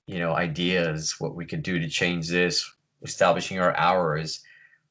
you 0.07 0.19
know, 0.19 0.33
ideas, 0.35 1.15
what 1.19 1.35
we 1.35 1.45
could 1.45 1.63
do 1.63 1.79
to 1.79 1.87
change 1.89 2.29
this, 2.29 2.69
establishing 3.01 3.59
our 3.59 3.75
hours, 3.77 4.43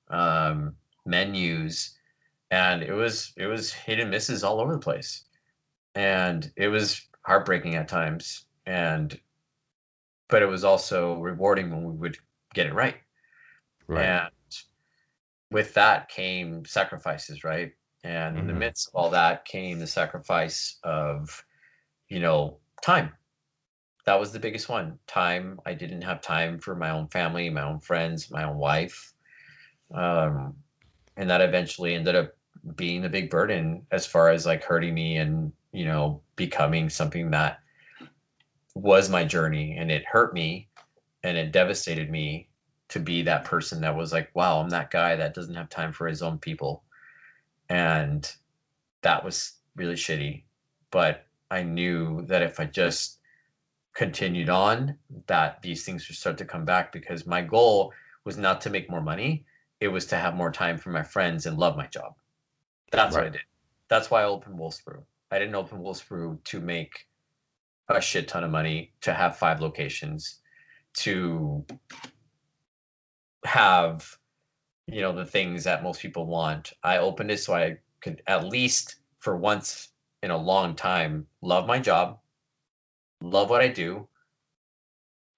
um, 0.09 0.75
menus, 1.07 1.97
and 2.51 2.83
it 2.83 2.93
was 2.93 3.33
it 3.37 3.47
was 3.47 3.73
hit 3.73 4.01
and 4.01 4.11
misses 4.11 4.45
all 4.45 4.61
over 4.61 4.73
the 4.73 4.79
place, 4.79 5.25
and 5.95 6.51
it 6.57 6.69
was 6.69 7.09
heartbreaking 7.23 7.75
at 7.75 7.89
times, 7.89 8.47
and 8.67 9.19
but 10.29 10.43
it 10.43 10.47
was 10.47 10.65
also 10.65 11.21
rewarding 11.21 11.71
when 11.71 11.85
we 11.85 11.93
would 11.93 12.17
get 12.55 12.67
it 12.67 12.75
right. 12.75 12.97
And 14.25 14.31
with 15.51 15.75
that 15.75 16.09
came 16.09 16.65
sacrifices, 16.65 17.45
right? 17.45 17.73
And 18.05 18.39
in 18.39 18.47
the 18.47 18.53
Mhm. 18.53 18.59
midst 18.59 18.89
of 18.89 18.95
all 18.95 19.11
that 19.11 19.45
came 19.47 19.79
the 19.79 19.87
sacrifice 19.87 20.79
of, 20.85 21.45
you 22.09 22.21
know, 22.21 22.59
time. 22.83 23.15
That 24.07 24.21
was 24.21 24.33
the 24.33 24.39
biggest 24.39 24.69
one. 24.69 24.99
Time. 25.07 25.59
I 25.67 25.75
didn't 25.75 26.03
have 26.03 26.21
time 26.21 26.59
for 26.59 26.77
my 26.77 26.91
own 26.91 27.09
family, 27.09 27.49
my 27.51 27.63
own 27.63 27.81
friends, 27.81 28.31
my 28.31 28.45
own 28.45 28.59
wife. 28.59 29.15
Um, 29.93 30.57
and 31.17 31.31
that 31.31 31.41
eventually 31.41 31.95
ended 31.95 32.15
up 32.15 32.37
being 32.77 33.05
a 33.05 33.09
big 33.09 33.31
burden 33.31 33.87
as 33.91 34.07
far 34.07 34.31
as 34.31 34.47
like 34.47 34.63
hurting 34.65 34.95
me 34.95 35.17
and, 35.17 35.53
you 35.73 35.87
know, 35.87 36.23
becoming 36.37 36.91
something 36.91 37.31
that 37.31 37.61
was 38.75 39.09
my 39.09 39.25
journey 39.25 39.77
and 39.79 39.91
it 39.91 40.05
hurt 40.05 40.35
me 40.35 40.69
and 41.23 41.37
it 41.37 41.53
devastated 41.53 42.11
me 42.11 42.49
to 42.89 43.01
be 43.01 43.23
that 43.23 43.45
person 43.45 43.81
that 43.81 43.97
was 43.97 44.13
like, 44.13 44.31
wow, 44.35 44.61
I'm 44.61 44.71
that 44.71 44.91
guy 44.91 45.17
that 45.17 45.35
doesn't 45.35 45.55
have 45.55 45.71
time 45.71 45.93
for 45.93 46.07
his 46.07 46.23
own 46.23 46.39
people. 46.39 46.84
And 47.69 48.31
that 49.03 49.25
was 49.25 49.55
really 49.77 49.95
shitty. 49.95 50.45
But 50.91 51.27
I 51.51 51.63
knew 51.63 52.23
that 52.27 52.43
if 52.43 52.61
I 52.61 52.67
just 52.67 53.19
continued 53.95 54.49
on, 54.49 54.99
that 55.27 55.63
these 55.63 55.85
things 55.85 56.09
would 56.09 56.17
start 56.17 56.39
to 56.39 56.45
come 56.45 56.65
back 56.65 56.93
because 56.93 57.27
my 57.27 57.43
goal 57.43 57.93
was 58.25 58.37
not 58.37 58.61
to 58.63 58.71
make 58.71 58.91
more 58.91 59.01
money. 59.01 59.45
It 59.81 59.89
was 59.89 60.07
to 60.07 60.17
have 60.17 60.35
more 60.35 60.51
time 60.51 60.79
for 60.79 60.91
my 60.91 61.03
friends 61.03 61.47
and 61.47 61.59
love 61.59 61.77
my 61.77 61.87
job. 61.87 62.15
That's 62.91 63.15
what 63.15 63.25
I 63.25 63.31
did. 63.31 63.43
That's 63.89 64.11
why 64.11 64.23
I 64.23 64.25
opened 64.25 64.59
Wolf's 64.59 64.81
Brew. 64.81 65.05
I 65.31 65.39
didn't 65.39 65.55
open 65.55 65.83
Wolf's 65.83 66.03
Brew 66.03 66.39
to 66.45 66.61
make 66.61 67.07
a 67.89 68.01
shit 68.01 68.29
ton 68.29 68.45
of 68.45 68.51
money, 68.51 68.93
to 69.03 69.13
have 69.13 69.37
five 69.37 69.61
locations, 69.61 70.41
to 70.95 71.65
have 73.45 74.17
you 74.87 75.01
know 75.01 75.13
the 75.13 75.27
things 75.27 75.65
that 75.65 75.83
most 75.83 76.01
people 76.01 76.27
want. 76.27 76.73
I 76.83 76.99
opened 76.99 77.31
it 77.31 77.39
so 77.39 77.55
i 77.55 77.79
could 78.01 78.23
at 78.27 78.47
least 78.47 78.97
for 79.21 79.37
once 79.37 79.89
in 80.23 80.31
a 80.31 80.37
long 80.37 80.75
time 80.77 81.27
love 81.41 81.67
my 81.67 81.79
job 81.79 82.19
love 83.23 83.49
what 83.49 83.63
i 83.63 83.69
do 83.69 84.07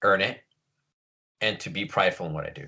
earn 0.03 0.21
it 0.21 0.41
and 1.41 1.59
to 1.59 1.69
be 1.69 1.85
prideful 1.85 2.25
in 2.25 2.33
what 2.33 2.45
i 2.45 2.49
do. 2.49 2.67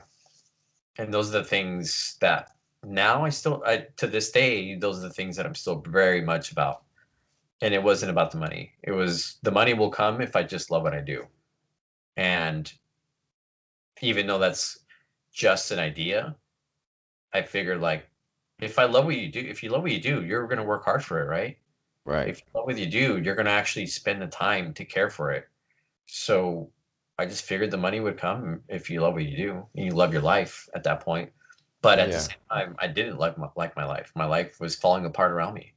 And 0.98 1.14
those 1.14 1.30
are 1.30 1.40
the 1.40 1.46
things 1.46 2.18
that 2.22 2.50
now 2.84 3.26
i 3.26 3.30
still 3.30 3.62
I, 3.66 3.88
to 3.98 4.08
this 4.08 4.32
day 4.32 4.76
those 4.76 5.00
are 5.00 5.08
the 5.08 5.14
things 5.14 5.36
that 5.36 5.46
i'm 5.46 5.56
still 5.56 5.84
very 5.88 6.22
much 6.22 6.52
about. 6.52 6.84
And 7.62 7.74
it 7.74 7.84
wasn't 7.84 8.12
about 8.12 8.32
the 8.32 8.38
money. 8.38 8.72
It 8.84 8.92
was 8.92 9.38
the 9.44 9.52
money 9.52 9.74
will 9.74 9.92
come 9.92 10.22
if 10.22 10.36
i 10.36 10.44
just 10.44 10.72
love 10.72 10.84
what 10.84 10.94
i 10.94 11.02
do. 11.02 11.26
And 12.16 12.72
even 14.02 14.28
though 14.28 14.40
that's 14.40 14.80
just 15.34 15.72
an 15.72 15.80
idea 15.80 16.36
i 17.34 17.42
figured 17.42 17.82
like 17.82 18.10
if 18.60 18.80
i 18.80 18.86
love 18.86 19.06
what 19.06 19.16
you 19.18 19.30
do 19.32 19.40
if 19.40 19.64
you 19.64 19.70
love 19.70 19.82
what 19.84 19.92
you 19.92 20.02
do 20.02 20.24
you're 20.24 20.48
going 20.48 20.58
to 20.58 20.64
work 20.64 20.84
hard 20.86 21.04
for 21.04 21.22
it 21.22 21.28
right 21.28 21.58
Right. 22.06 22.32
if 22.32 22.40
you 22.40 22.46
love 22.56 22.66
what 22.68 22.78
you 22.78 22.86
do 22.88 23.20
you're 23.20 23.36
going 23.36 23.46
to 23.46 23.52
actually 23.52 23.88
spend 23.88 24.22
the 24.22 24.28
time 24.28 24.74
to 24.74 24.86
care 24.86 25.10
for 25.10 25.32
it 25.32 25.46
so 26.08 26.70
i 27.20 27.26
just 27.26 27.44
figured 27.46 27.72
the 27.72 27.78
money 27.78 28.00
would 28.00 28.18
come 28.18 28.62
if 28.70 28.90
you 28.90 29.02
love 29.02 29.14
what 29.14 29.26
you 29.26 29.38
do 29.38 29.66
and 29.76 29.86
you 29.86 29.94
love 29.94 30.14
your 30.14 30.22
life 30.22 30.70
at 30.76 30.84
that 30.84 31.02
point 31.02 31.32
but 31.82 32.00
at 32.00 32.12
Yeah. 32.12 32.14
the 32.14 32.20
same 32.20 32.38
time 32.52 32.76
i 32.80 32.88
didn't 32.88 33.18
like 33.20 33.38
my, 33.38 33.48
like 33.56 33.76
my 33.76 33.86
life 33.86 34.12
my 34.16 34.26
life 34.26 34.60
was 34.60 34.76
falling 34.76 35.06
apart 35.06 35.32
around 35.32 35.54
me 35.56 35.74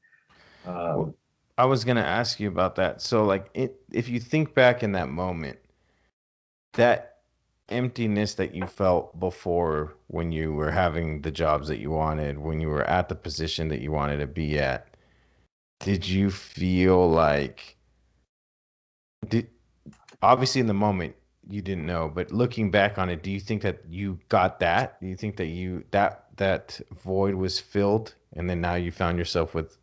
um, 0.66 1.06
Well, 1.06 1.14
I 1.58 1.64
was 1.66 1.84
gonna 1.84 2.00
ask 2.02 2.40
you 2.40 2.48
about 2.48 2.76
that. 2.76 3.00
So, 3.02 3.24
like, 3.24 3.50
it, 3.54 3.76
if 3.92 4.08
you 4.08 4.20
think 4.20 4.54
back 4.54 4.82
in 4.82 4.92
that 4.92 5.08
moment, 5.08 5.58
that 6.74 7.11
emptiness 7.73 8.35
that 8.35 8.55
you 8.55 8.66
felt 8.66 9.19
before 9.19 9.94
when 10.09 10.32
you 10.32 10.53
were 10.53 10.70
having 10.70 11.23
the 11.23 11.31
jobs 11.31 11.69
that 11.69 11.78
you 11.78 11.90
wanted, 11.90 12.39
when 12.39 12.61
you 12.61 12.69
were 12.69 12.85
at 12.85 13.09
the 13.09 13.15
position 13.15 13.69
that 13.69 13.81
you 13.81 13.90
wanted 13.90 14.19
to 14.19 14.27
be 14.27 14.59
at, 14.59 14.89
did 15.81 16.07
you 16.07 16.31
feel 16.31 17.11
like 17.11 17.77
did 19.28 19.49
obviously 20.23 20.61
in 20.61 20.66
the 20.66 20.74
moment 20.74 21.15
you 21.49 21.61
didn't 21.61 21.86
know, 21.86 22.09
but 22.09 22.31
looking 22.31 22.70
back 22.70 22.99
on 22.99 23.11
it, 23.11 23.23
do 23.23 23.31
you 23.31 23.40
think 23.40 23.62
that 23.62 23.82
you 23.89 24.19
got 24.28 24.61
that? 24.61 25.01
Do 25.01 25.09
you 25.09 25.16
think 25.16 25.36
that 25.36 25.47
you 25.47 25.85
that 25.90 26.27
that 26.36 26.81
void 27.03 27.35
was 27.35 27.59
filled 27.59 28.15
and 28.35 28.49
then 28.49 28.61
now 28.61 28.74
you 28.74 28.93
found 28.93 29.19
yourself 29.19 29.55
with 29.55 29.77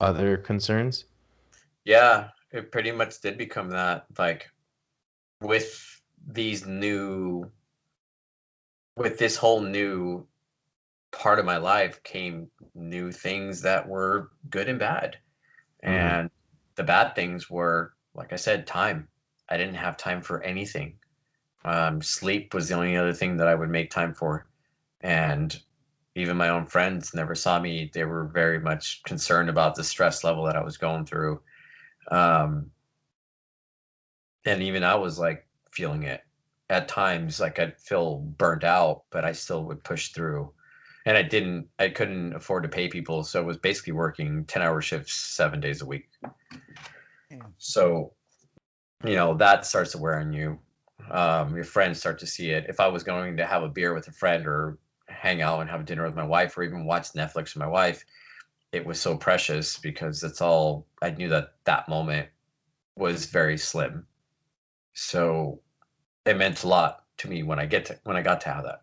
other 0.00 0.36
concerns? 0.36 1.04
Yeah, 1.84 2.28
it 2.50 2.72
pretty 2.72 2.92
much 2.92 3.20
did 3.20 3.38
become 3.38 3.70
that. 3.70 4.06
Like 4.18 4.50
with 5.40 5.97
these 6.26 6.66
new, 6.66 7.50
with 8.96 9.18
this 9.18 9.36
whole 9.36 9.60
new 9.60 10.26
part 11.12 11.38
of 11.38 11.44
my 11.44 11.56
life 11.56 12.02
came 12.02 12.50
new 12.74 13.10
things 13.12 13.62
that 13.62 13.88
were 13.88 14.30
good 14.50 14.68
and 14.68 14.78
bad. 14.78 15.18
Mhm. 15.84 15.90
And 15.90 16.30
the 16.76 16.84
bad 16.84 17.14
things 17.14 17.50
were, 17.50 17.94
like 18.14 18.32
I 18.32 18.36
said, 18.36 18.66
time. 18.66 19.08
I 19.48 19.56
didn't 19.56 19.76
have 19.76 19.96
time 19.96 20.22
for 20.22 20.42
anything. 20.42 20.98
Um, 21.64 22.02
sleep 22.02 22.54
was 22.54 22.68
the 22.68 22.76
only 22.76 22.96
other 22.96 23.14
thing 23.14 23.38
that 23.38 23.48
I 23.48 23.56
would 23.56 23.70
make 23.70 23.90
time 23.90 24.14
for. 24.14 24.48
And 25.00 25.60
even 26.14 26.36
my 26.36 26.50
own 26.50 26.66
friends 26.66 27.14
never 27.14 27.34
saw 27.34 27.60
me. 27.60 27.90
They 27.92 28.04
were 28.04 28.26
very 28.26 28.60
much 28.60 29.02
concerned 29.04 29.48
about 29.50 29.76
the 29.76 29.84
stress 29.84 30.24
level 30.24 30.44
that 30.44 30.56
I 30.56 30.62
was 30.62 30.76
going 30.76 31.06
through. 31.06 31.42
Um, 32.10 32.72
and 34.44 34.62
even 34.62 34.84
I 34.84 34.96
was 34.96 35.18
like 35.18 35.47
feeling 35.72 36.04
it 36.04 36.22
at 36.70 36.88
times. 36.88 37.40
Like 37.40 37.58
I'd 37.58 37.78
feel 37.78 38.18
burnt 38.18 38.64
out, 38.64 39.02
but 39.10 39.24
I 39.24 39.32
still 39.32 39.64
would 39.64 39.82
push 39.84 40.08
through. 40.08 40.52
And 41.06 41.16
I 41.16 41.22
didn't, 41.22 41.68
I 41.78 41.88
couldn't 41.88 42.34
afford 42.34 42.64
to 42.64 42.68
pay 42.68 42.88
people. 42.88 43.24
So 43.24 43.40
it 43.40 43.46
was 43.46 43.56
basically 43.56 43.94
working 43.94 44.44
10 44.44 44.62
hour 44.62 44.82
shifts 44.82 45.14
seven 45.14 45.60
days 45.60 45.80
a 45.80 45.86
week. 45.86 46.08
Damn. 47.30 47.54
So, 47.56 48.12
you 49.04 49.14
know, 49.14 49.34
that 49.34 49.64
starts 49.64 49.92
to 49.92 49.98
wear 49.98 50.18
on 50.18 50.32
you. 50.32 50.58
Um, 51.10 51.54
your 51.54 51.64
friends 51.64 51.98
start 51.98 52.18
to 52.18 52.26
see 52.26 52.50
it. 52.50 52.66
If 52.68 52.80
I 52.80 52.88
was 52.88 53.02
going 53.02 53.36
to 53.38 53.46
have 53.46 53.62
a 53.62 53.68
beer 53.68 53.94
with 53.94 54.08
a 54.08 54.12
friend 54.12 54.46
or 54.46 54.78
hang 55.06 55.40
out 55.40 55.60
and 55.60 55.70
have 55.70 55.86
dinner 55.86 56.04
with 56.04 56.14
my 56.14 56.24
wife 56.24 56.58
or 56.58 56.62
even 56.62 56.84
watch 56.84 57.12
Netflix 57.12 57.54
with 57.54 57.58
my 57.58 57.66
wife, 57.66 58.04
it 58.72 58.84
was 58.84 59.00
so 59.00 59.16
precious 59.16 59.78
because 59.78 60.20
that's 60.20 60.42
all 60.42 60.86
I 61.00 61.10
knew 61.10 61.28
that 61.30 61.54
that 61.64 61.88
moment 61.88 62.28
was 62.96 63.26
very 63.26 63.56
slim. 63.56 64.06
So 64.98 65.60
it 66.26 66.36
meant 66.36 66.64
a 66.64 66.68
lot 66.68 67.04
to 67.18 67.28
me 67.28 67.42
when 67.42 67.58
I 67.58 67.66
get 67.66 67.86
to 67.86 67.98
when 68.04 68.16
I 68.16 68.22
got 68.22 68.40
to 68.42 68.48
have 68.48 68.64
that. 68.64 68.82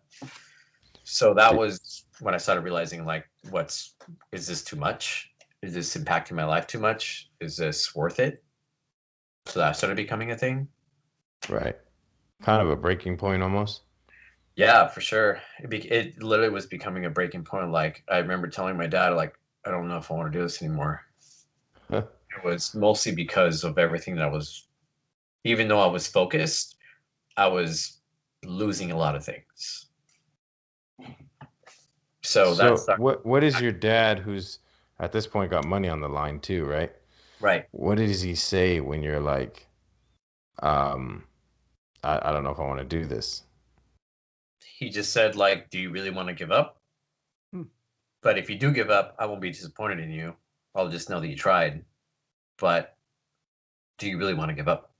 So 1.04 1.34
that 1.34 1.54
was 1.54 2.04
when 2.20 2.34
I 2.34 2.38
started 2.38 2.62
realizing 2.62 3.04
like 3.04 3.28
what's 3.50 3.94
is 4.32 4.46
this 4.46 4.64
too 4.64 4.76
much? 4.76 5.30
Is 5.62 5.74
this 5.74 5.96
impacting 5.96 6.32
my 6.32 6.44
life 6.44 6.66
too 6.66 6.78
much? 6.78 7.30
Is 7.40 7.56
this 7.56 7.94
worth 7.94 8.18
it? 8.18 8.42
So 9.46 9.60
that 9.60 9.76
started 9.76 9.96
becoming 9.96 10.30
a 10.30 10.36
thing. 10.36 10.68
Right. 11.48 11.76
Kind 12.42 12.62
of 12.62 12.70
a 12.70 12.76
breaking 12.76 13.18
point 13.18 13.42
almost. 13.42 13.82
Yeah, 14.56 14.88
for 14.88 15.02
sure. 15.02 15.40
It, 15.62 15.68
be, 15.68 15.78
it 15.78 16.22
literally 16.22 16.50
was 16.50 16.66
becoming 16.66 17.04
a 17.04 17.10
breaking 17.10 17.44
point. 17.44 17.70
Like 17.70 18.02
I 18.08 18.18
remember 18.18 18.48
telling 18.48 18.76
my 18.76 18.86
dad, 18.86 19.10
like, 19.10 19.38
I 19.66 19.70
don't 19.70 19.88
know 19.88 19.98
if 19.98 20.10
I 20.10 20.14
want 20.14 20.32
to 20.32 20.38
do 20.38 20.42
this 20.42 20.62
anymore. 20.62 21.02
Huh. 21.90 22.04
It 22.36 22.44
was 22.44 22.74
mostly 22.74 23.14
because 23.14 23.64
of 23.64 23.78
everything 23.78 24.16
that 24.16 24.24
I 24.24 24.30
was, 24.30 24.65
even 25.46 25.68
though 25.68 25.80
I 25.80 25.86
was 25.86 26.06
focused, 26.06 26.76
I 27.36 27.46
was 27.46 28.00
losing 28.44 28.90
a 28.90 28.96
lot 28.96 29.14
of 29.14 29.24
things. 29.24 29.86
So, 32.22 32.54
that's 32.54 32.86
the- 32.86 32.96
what 32.96 33.24
what 33.24 33.44
is 33.44 33.60
your 33.60 33.72
dad 33.72 34.18
who's 34.18 34.58
at 34.98 35.12
this 35.12 35.26
point 35.26 35.50
got 35.50 35.64
money 35.64 35.88
on 35.88 36.00
the 36.00 36.08
line 36.08 36.40
too, 36.40 36.64
right? 36.64 36.92
right. 37.40 37.66
What 37.70 37.98
does 37.98 38.20
he 38.20 38.34
say 38.34 38.80
when 38.80 39.02
you're 39.02 39.20
like, 39.20 39.68
um, 40.62 41.24
I, 42.02 42.30
I 42.30 42.32
don't 42.32 42.42
know 42.42 42.50
if 42.50 42.58
I 42.58 42.66
want 42.66 42.78
to 42.80 42.84
do 42.84 43.04
this. 43.04 43.42
He 44.64 44.90
just 44.90 45.12
said, 45.12 45.36
like, 45.36 45.70
do 45.70 45.78
you 45.78 45.90
really 45.90 46.10
want 46.10 46.28
to 46.28 46.34
give 46.34 46.50
up? 46.50 46.80
Hmm. 47.52 47.64
But 48.22 48.38
if 48.38 48.50
you 48.50 48.58
do 48.58 48.72
give 48.72 48.90
up, 48.90 49.14
I 49.18 49.26
won't 49.26 49.40
be 49.40 49.50
disappointed 49.50 50.00
in 50.00 50.10
you. 50.10 50.34
I'll 50.74 50.88
just 50.88 51.08
know 51.08 51.20
that 51.20 51.28
you 51.28 51.36
tried. 51.36 51.84
But 52.58 52.96
do 53.98 54.08
you 54.08 54.18
really 54.18 54.34
want 54.34 54.48
to 54.48 54.54
give 54.54 54.68
up? 54.68 54.95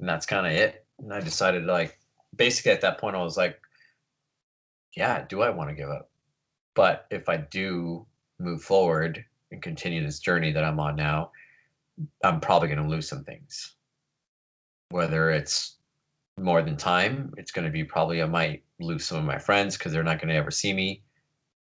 And 0.00 0.08
that's 0.08 0.26
kind 0.26 0.46
of 0.46 0.52
it. 0.52 0.86
And 0.98 1.12
I 1.12 1.20
decided, 1.20 1.64
like, 1.64 1.98
basically 2.36 2.72
at 2.72 2.80
that 2.82 2.98
point, 2.98 3.16
I 3.16 3.22
was 3.22 3.36
like, 3.36 3.60
yeah, 4.96 5.24
do 5.28 5.42
I 5.42 5.50
want 5.50 5.70
to 5.70 5.76
give 5.76 5.90
up? 5.90 6.10
But 6.74 7.06
if 7.10 7.28
I 7.28 7.38
do 7.38 8.06
move 8.38 8.62
forward 8.62 9.24
and 9.50 9.62
continue 9.62 10.02
this 10.04 10.20
journey 10.20 10.52
that 10.52 10.64
I'm 10.64 10.80
on 10.80 10.96
now, 10.96 11.32
I'm 12.22 12.40
probably 12.40 12.68
going 12.68 12.82
to 12.82 12.88
lose 12.88 13.08
some 13.08 13.24
things. 13.24 13.74
Whether 14.90 15.30
it's 15.30 15.76
more 16.38 16.62
than 16.62 16.76
time, 16.76 17.32
it's 17.36 17.50
going 17.50 17.64
to 17.64 17.70
be 17.70 17.84
probably 17.84 18.22
I 18.22 18.26
might 18.26 18.62
lose 18.80 19.04
some 19.04 19.18
of 19.18 19.24
my 19.24 19.38
friends 19.38 19.76
because 19.76 19.92
they're 19.92 20.04
not 20.04 20.18
going 20.18 20.28
to 20.28 20.36
ever 20.36 20.50
see 20.50 20.72
me, 20.72 21.02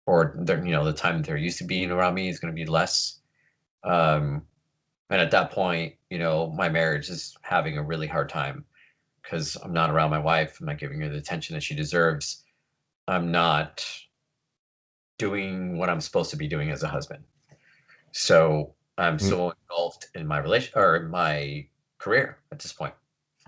or 0.05 0.35
you 0.47 0.71
know 0.71 0.83
the 0.83 0.93
time 0.93 1.17
that 1.17 1.27
they're 1.27 1.37
used 1.37 1.59
to 1.59 1.63
being 1.63 1.91
around 1.91 2.15
me 2.15 2.27
is 2.27 2.39
going 2.39 2.53
to 2.53 2.55
be 2.55 2.69
less. 2.69 3.19
Um, 3.83 4.43
and 5.09 5.21
at 5.21 5.31
that 5.31 5.51
point, 5.51 5.95
you 6.09 6.17
know, 6.17 6.51
my 6.55 6.69
marriage 6.69 7.09
is 7.09 7.35
having 7.41 7.77
a 7.77 7.83
really 7.83 8.07
hard 8.07 8.29
time 8.29 8.65
because 9.21 9.55
I'm 9.57 9.73
not 9.73 9.89
around 9.89 10.09
my 10.09 10.19
wife. 10.19 10.57
I'm 10.59 10.65
not 10.67 10.79
giving 10.79 11.01
her 11.01 11.09
the 11.09 11.17
attention 11.17 11.53
that 11.55 11.63
she 11.63 11.75
deserves. 11.75 12.43
I'm 13.07 13.31
not 13.31 13.85
doing 15.17 15.77
what 15.77 15.89
I'm 15.89 16.01
supposed 16.01 16.31
to 16.31 16.37
be 16.37 16.47
doing 16.47 16.71
as 16.71 16.83
a 16.83 16.87
husband. 16.87 17.23
So 18.11 18.73
I'm 18.97 19.17
Mm. 19.17 19.29
so 19.29 19.53
engulfed 19.69 20.07
in 20.15 20.27
my 20.27 20.39
relation 20.39 20.73
or 20.75 21.07
my 21.09 21.67
career 21.97 22.39
at 22.51 22.59
this 22.59 22.73
point. 22.73 22.93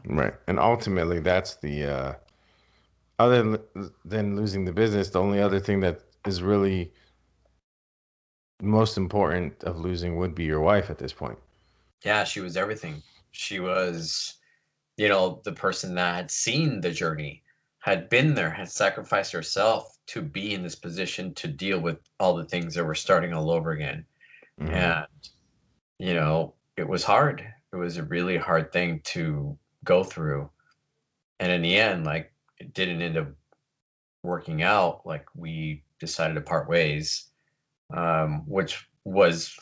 Right. 0.06 0.34
And 0.48 0.60
ultimately, 0.60 1.20
that's 1.20 1.56
the 1.56 1.86
uh, 1.86 2.14
other 3.18 3.44
than- 3.44 3.92
than 4.04 4.36
losing 4.36 4.66
the 4.66 4.74
business, 4.74 5.10
the 5.10 5.22
only 5.22 5.42
other 5.42 5.60
thing 5.60 5.80
that 5.82 6.02
is 6.26 6.42
really 6.44 6.92
most 8.62 8.98
important 8.98 9.64
of 9.64 9.80
losing 9.80 10.18
would 10.18 10.36
be 10.36 10.44
your 10.44 10.62
wife 10.62 10.90
at 10.90 10.98
this 10.98 11.14
point. 11.14 11.38
Yeah, 12.04 12.24
she 12.24 12.40
was 12.42 12.58
everything. 12.58 13.02
She 13.32 13.60
was, 13.60 14.36
you 14.98 15.10
know, 15.10 15.42
the 15.44 15.54
person 15.54 15.96
that 15.96 16.16
had 16.16 16.32
seen 16.32 16.82
the 16.82 16.92
journey, 16.92 17.44
had 17.80 18.10
been 18.10 18.34
there, 18.34 18.50
had 18.50 18.70
sacrificed 18.72 19.32
herself 19.32 19.98
to 20.08 20.22
be 20.22 20.54
in 20.54 20.64
this 20.64 20.76
position 20.76 21.34
to 21.36 21.48
deal 21.48 21.80
with 21.80 22.00
all 22.20 22.36
the 22.36 22.46
things 22.46 22.74
that 22.76 22.86
were 22.86 22.96
starting 22.96 23.34
all 23.34 23.52
over 23.52 23.72
again. 23.72 24.06
Mhm. 24.60 24.70
And, 24.70 25.30
you 26.00 26.14
know, 26.14 26.56
it 26.78 26.88
was 26.88 27.04
hard. 27.04 27.42
It 27.74 27.76
was 27.76 27.98
a 27.98 28.04
really 28.04 28.38
hard 28.38 28.72
thing 28.72 29.02
to 29.02 29.58
go 29.84 30.04
through. 30.04 30.52
And 31.40 31.52
in 31.52 31.62
the 31.62 31.78
end, 31.78 32.06
like, 32.06 32.34
it 32.60 32.74
didn't 32.74 33.02
end 33.02 33.18
up 33.18 33.28
working 34.24 34.64
out. 34.64 35.06
Like, 35.06 35.28
we 35.36 35.84
decided 36.00 36.36
to 36.36 36.42
part 36.42 36.70
ways, 36.70 37.32
um, 37.94 38.48
which 38.48 38.90
was 39.04 39.58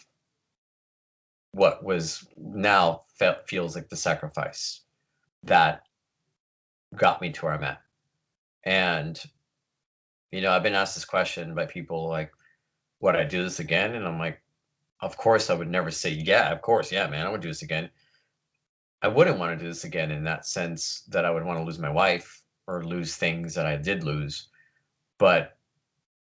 what 1.53 1.84
was 1.84 2.27
now 2.38 3.03
fe- 3.15 3.38
feels 3.47 3.75
like 3.75 3.89
the 3.89 3.95
sacrifice 3.95 4.81
that 5.43 5.84
got 6.95 7.21
me 7.21 7.31
to 7.31 7.45
where 7.45 7.53
I'm 7.53 7.63
at. 7.63 7.81
And, 8.63 9.21
you 10.31 10.41
know, 10.41 10.51
I've 10.51 10.63
been 10.63 10.73
asked 10.73 10.95
this 10.95 11.05
question 11.05 11.53
by 11.53 11.65
people 11.65 12.07
like, 12.09 12.31
would 13.01 13.15
I 13.15 13.23
do 13.23 13.43
this 13.43 13.59
again? 13.59 13.95
And 13.95 14.05
I'm 14.05 14.19
like, 14.19 14.41
of 15.01 15.17
course, 15.17 15.49
I 15.49 15.53
would 15.53 15.69
never 15.69 15.91
say, 15.91 16.09
yeah, 16.09 16.51
of 16.51 16.61
course, 16.61 16.91
yeah, 16.91 17.07
man, 17.07 17.27
I 17.27 17.30
would 17.30 17.41
do 17.41 17.49
this 17.49 17.61
again. 17.61 17.89
I 19.01 19.09
wouldn't 19.09 19.38
want 19.38 19.57
to 19.57 19.63
do 19.63 19.69
this 19.69 19.84
again 19.84 20.11
in 20.11 20.23
that 20.23 20.45
sense 20.45 21.03
that 21.09 21.25
I 21.25 21.31
would 21.31 21.43
want 21.43 21.59
to 21.59 21.65
lose 21.65 21.77
my 21.77 21.89
wife 21.89 22.41
or 22.67 22.85
lose 22.85 23.15
things 23.15 23.53
that 23.55 23.65
I 23.65 23.75
did 23.75 24.03
lose. 24.03 24.47
But 25.19 25.57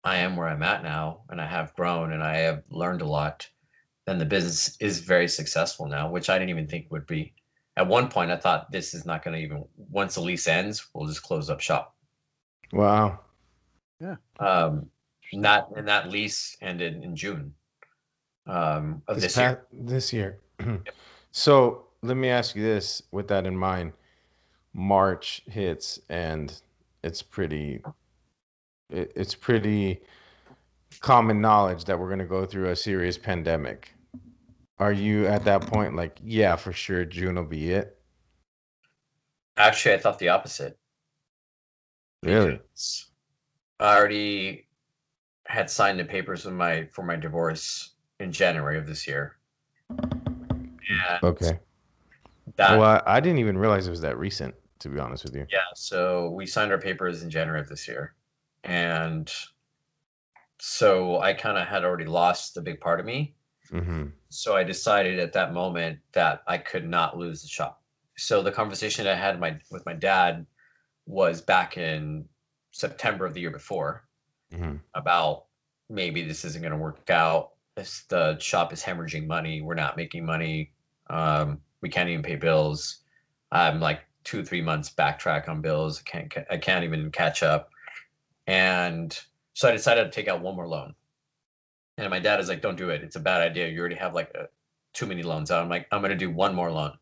I 0.03 0.17
am 0.17 0.37
where 0.37 0.47
I'm 0.47 0.63
at 0.63 0.81
now 0.81 1.21
and 1.29 1.41
I 1.41 1.45
have 1.45 1.75
grown 1.75 2.13
and 2.13 2.23
I 2.23 2.37
have 2.37 2.63
learned 2.69 3.01
a 3.01 3.05
lot. 3.05 3.49
And 4.09 4.19
the 4.19 4.25
business 4.25 4.75
is 4.79 5.01
very 5.01 5.27
successful 5.27 5.85
now, 5.85 6.09
which 6.09 6.31
I 6.31 6.39
didn't 6.39 6.49
even 6.49 6.67
think 6.67 6.87
would 6.89 7.05
be. 7.05 7.33
At 7.77 7.87
one 7.87 8.09
point, 8.09 8.31
I 8.31 8.37
thought 8.37 8.71
this 8.71 8.95
is 8.95 9.05
not 9.05 9.23
going 9.23 9.37
to 9.37 9.43
even, 9.43 9.65
once 9.77 10.15
the 10.15 10.21
lease 10.21 10.47
ends, 10.47 10.87
we'll 10.93 11.07
just 11.07 11.21
close 11.21 11.49
up 11.49 11.59
shop. 11.59 11.95
Wow. 12.73 13.19
Yeah. 14.01 14.15
Um, 14.39 14.87
not, 15.31 15.69
and 15.75 15.87
that 15.87 16.09
lease 16.09 16.57
ended 16.59 17.03
in 17.03 17.15
June 17.15 17.53
um, 18.47 19.03
of 19.07 19.21
this, 19.21 19.37
year. 19.37 19.55
pa- 19.55 19.61
This 19.71 20.11
year. 20.11 20.39
so 21.31 21.85
let 22.01 22.17
me 22.17 22.29
ask 22.29 22.55
you 22.55 22.63
this 22.63 23.03
with 23.11 23.27
that 23.27 23.45
in 23.45 23.55
mind. 23.55 23.93
March 24.73 25.41
hits 25.47 25.99
and 26.09 26.59
it's 27.03 27.21
pretty 27.21 27.81
it, 28.89 29.11
it's 29.15 29.35
pretty 29.35 30.01
common 30.99 31.41
knowledge 31.41 31.85
that 31.85 31.99
we're 31.99 32.07
going 32.07 32.19
to 32.19 32.25
go 32.25 32.45
through 32.45 32.69
a 32.69 32.75
serious 32.75 33.17
pandemic. 33.17 33.93
Are 34.79 34.93
you 34.93 35.27
at 35.27 35.43
that 35.43 35.61
point 35.61 35.95
like, 35.95 36.17
yeah, 36.23 36.55
for 36.55 36.71
sure 36.71 37.03
June 37.05 37.35
will 37.35 37.43
be 37.43 37.71
it? 37.71 37.97
Actually, 39.57 39.95
I 39.95 39.97
thought 39.97 40.19
the 40.19 40.29
opposite. 40.29 40.79
Really? 42.23 42.59
I 43.79 43.97
already 43.97 44.67
had 45.47 45.69
signed 45.69 45.99
the 45.99 46.05
papers 46.05 46.45
with 46.45 46.53
my 46.53 46.85
for 46.93 47.03
my 47.03 47.15
divorce 47.15 47.95
in 48.19 48.31
January 48.31 48.77
of 48.77 48.87
this 48.87 49.07
year. 49.07 49.37
And 49.89 51.19
Okay. 51.23 51.59
that 52.55 52.77
Well, 52.77 53.01
I, 53.05 53.17
I 53.17 53.19
didn't 53.19 53.39
even 53.39 53.57
realize 53.57 53.87
it 53.87 53.91
was 53.91 54.01
that 54.01 54.17
recent, 54.17 54.55
to 54.79 54.89
be 54.89 54.99
honest 54.99 55.23
with 55.25 55.35
you. 55.35 55.45
yeah, 55.51 55.59
so 55.75 56.29
we 56.31 56.45
signed 56.45 56.71
our 56.71 56.79
papers 56.79 57.23
in 57.23 57.29
January 57.29 57.59
of 57.59 57.67
this 57.67 57.87
year. 57.87 58.15
And 58.63 59.31
so 60.59 61.19
I 61.19 61.33
kind 61.33 61.57
of 61.57 61.67
had 61.67 61.83
already 61.83 62.05
lost 62.05 62.57
a 62.57 62.61
big 62.61 62.79
part 62.79 62.99
of 62.99 63.05
me. 63.05 63.35
Hmm 63.71 64.07
So 64.29 64.55
I 64.55 64.63
decided 64.63 65.19
at 65.19 65.33
that 65.33 65.53
moment 65.53 65.99
that 66.13 66.43
I 66.47 66.57
could 66.57 66.87
not 66.87 67.17
lose 67.17 67.41
the 67.41 67.47
shop. 67.47 67.81
So 68.17 68.41
the 68.41 68.51
conversation 68.51 69.07
I 69.07 69.15
had 69.15 69.39
my 69.39 69.59
with 69.71 69.85
my 69.85 69.93
dad 69.93 70.45
was 71.05 71.41
back 71.41 71.77
in 71.77 72.27
September 72.71 73.25
of 73.25 73.33
the 73.33 73.41
year 73.41 73.51
before. 73.51 74.05
hmm 74.51 74.77
about 74.95 75.45
maybe 75.89 76.23
this 76.23 76.45
isn't 76.45 76.61
going 76.61 76.71
to 76.71 76.77
work 76.77 77.09
out 77.09 77.51
this 77.75 78.03
the 78.09 78.37
shop 78.39 78.73
is 78.73 78.83
hemorrhaging 78.83 79.27
money. 79.27 79.61
We're 79.61 79.75
not 79.75 79.97
making 79.97 80.25
money. 80.25 80.71
Um, 81.09 81.61
we 81.81 81.89
can't 81.89 82.09
even 82.09 82.23
pay 82.23 82.35
bills. 82.35 82.99
I'm 83.51 83.79
like 83.79 84.01
two 84.23 84.43
three 84.43 84.61
months 84.61 84.89
backtrack 84.89 85.47
on 85.49 85.61
bills. 85.61 86.01
I 86.05 86.09
can't 86.09 86.33
I 86.51 86.57
can't 86.57 86.83
even 86.83 87.11
catch 87.11 87.43
up. 87.43 87.69
And 88.47 89.17
so 89.53 89.69
I 89.69 89.71
decided 89.71 90.05
to 90.05 90.11
take 90.11 90.27
out 90.27 90.41
one 90.41 90.55
more 90.55 90.67
loan. 90.67 90.95
And 91.99 92.09
my 92.09 92.19
dad 92.19 92.39
is 92.39 92.49
like, 92.49 92.61
"Don't 92.61 92.77
do 92.77 92.89
it. 92.89 93.03
It's 93.03 93.15
a 93.15 93.19
bad 93.19 93.41
idea. 93.41 93.67
You 93.67 93.79
already 93.79 93.95
have 93.95 94.15
like 94.15 94.31
a, 94.35 94.49
too 94.93 95.05
many 95.05 95.23
loans 95.23 95.51
out." 95.51 95.61
I'm 95.63 95.69
like, 95.69 95.87
"I'm 95.91 96.01
gonna 96.01 96.15
do 96.15 96.31
one 96.31 96.55
more 96.55 96.71
loan." 96.71 96.97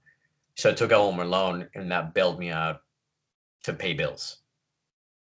So 0.56 0.72
I 0.72 0.74
took 0.74 0.92
out 0.92 1.06
one 1.08 1.16
more 1.18 1.26
loan, 1.26 1.70
and 1.76 1.92
that 1.92 2.14
bailed 2.14 2.40
me 2.40 2.52
out 2.52 2.84
to 3.64 3.74
pay 3.74 3.94
bills. 3.94 4.44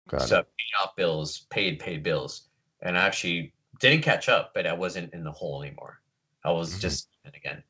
Got 0.08 0.30
so 0.30 0.38
it. 0.38 0.42
paid 0.42 0.82
off 0.82 0.96
bills, 0.96 1.46
paid 1.50 1.78
paid 1.78 2.02
bills, 2.02 2.48
and 2.82 2.98
I 2.98 3.06
actually 3.06 3.54
didn't 3.80 4.02
catch 4.02 4.28
up, 4.28 4.52
but 4.54 4.66
I 4.66 4.72
wasn't 4.72 5.12
in 5.14 5.22
the 5.24 5.32
hole 5.32 5.62
anymore. 5.62 6.00
I 6.44 6.50
was 6.52 6.78
Mhm. 6.78 6.78
just 6.78 7.08
in 7.24 7.34
again. 7.34 7.62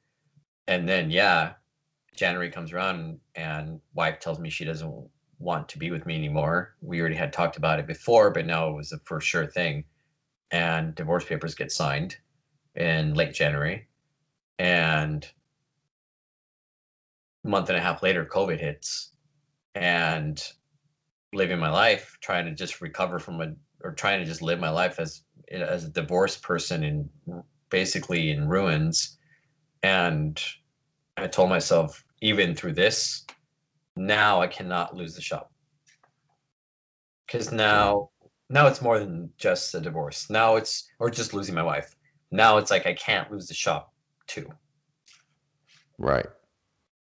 And 0.68 0.88
then 0.88 1.10
yeah, 1.10 1.54
January 2.16 2.50
comes 2.50 2.72
around 2.72 3.20
and 3.36 3.80
wife 3.94 4.20
tells 4.20 4.40
me 4.40 4.50
she 4.50 4.64
doesn't 4.66 5.10
want 5.40 5.68
to 5.70 5.78
be 5.78 5.90
with 5.90 6.06
me 6.06 6.16
anymore. 6.16 6.76
We 6.82 7.00
already 7.00 7.16
had 7.16 7.32
talked 7.32 7.56
about 7.56 7.80
it 7.80 7.86
before, 7.88 8.30
but 8.32 8.46
now 8.46 8.70
it 8.70 8.74
was 8.74 8.92
a 8.92 8.98
for 9.00 9.20
sure 9.20 9.46
thing. 9.46 9.84
And 10.50 10.94
divorce 10.94 11.24
papers 11.24 11.54
get 11.54 11.72
signed 11.72 12.16
in 12.74 13.14
late 13.14 13.34
January. 13.34 13.88
And 14.58 15.26
a 17.44 17.48
month 17.48 17.68
and 17.68 17.78
a 17.78 17.82
half 17.82 18.02
later, 18.02 18.24
COVID 18.24 18.58
hits. 18.58 19.12
And 19.74 20.42
living 21.32 21.58
my 21.58 21.70
life, 21.70 22.16
trying 22.20 22.46
to 22.46 22.54
just 22.54 22.80
recover 22.80 23.18
from 23.18 23.40
a 23.40 23.54
or 23.84 23.92
trying 23.92 24.18
to 24.18 24.24
just 24.24 24.42
live 24.42 24.58
my 24.58 24.70
life 24.70 24.98
as 24.98 25.22
as 25.50 25.84
a 25.84 25.90
divorced 25.90 26.42
person 26.42 26.82
in 26.82 27.08
basically 27.70 28.30
in 28.30 28.48
ruins. 28.48 29.18
And 29.82 30.42
I 31.16 31.26
told 31.26 31.50
myself, 31.50 32.04
even 32.20 32.54
through 32.54 32.74
this, 32.74 33.24
now 33.96 34.40
I 34.40 34.46
cannot 34.46 34.96
lose 34.96 35.14
the 35.14 35.22
shop. 35.22 35.52
Because 37.26 37.52
now 37.52 38.10
now 38.50 38.66
it's 38.66 38.82
more 38.82 38.98
than 38.98 39.30
just 39.36 39.74
a 39.74 39.80
divorce. 39.80 40.30
Now 40.30 40.56
it's 40.56 40.88
or 40.98 41.10
just 41.10 41.34
losing 41.34 41.54
my 41.54 41.62
wife. 41.62 41.94
Now 42.30 42.58
it's 42.58 42.70
like 42.70 42.86
I 42.86 42.94
can't 42.94 43.30
lose 43.30 43.46
the 43.48 43.54
shop 43.54 43.92
too. 44.26 44.50
Right. 45.98 46.26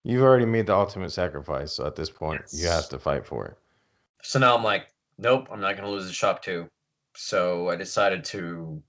You've 0.03 0.23
already 0.23 0.45
made 0.45 0.67
the 0.67 0.75
ultimate 0.75 1.11
sacrifice, 1.11 1.73
so 1.73 1.85
at 1.87 1.95
this 1.95 2.11
point, 2.11 2.41
you 2.51 2.67
have 2.67 2.89
to 2.89 2.99
fight 2.99 3.25
for 3.25 3.45
it. 3.47 3.57
So 4.21 4.37
now 4.39 4.55
I'm 4.55 4.63
like, 4.63 4.87
nope, 5.17 5.47
I'm 5.51 5.61
not 5.61 5.75
gonna 5.75 5.89
lose 5.89 6.05
the 6.05 6.13
shop 6.13 6.43
too. 6.43 6.67
So 7.15 7.69
I 7.69 7.75
decided 7.75 8.23
to 8.25 8.81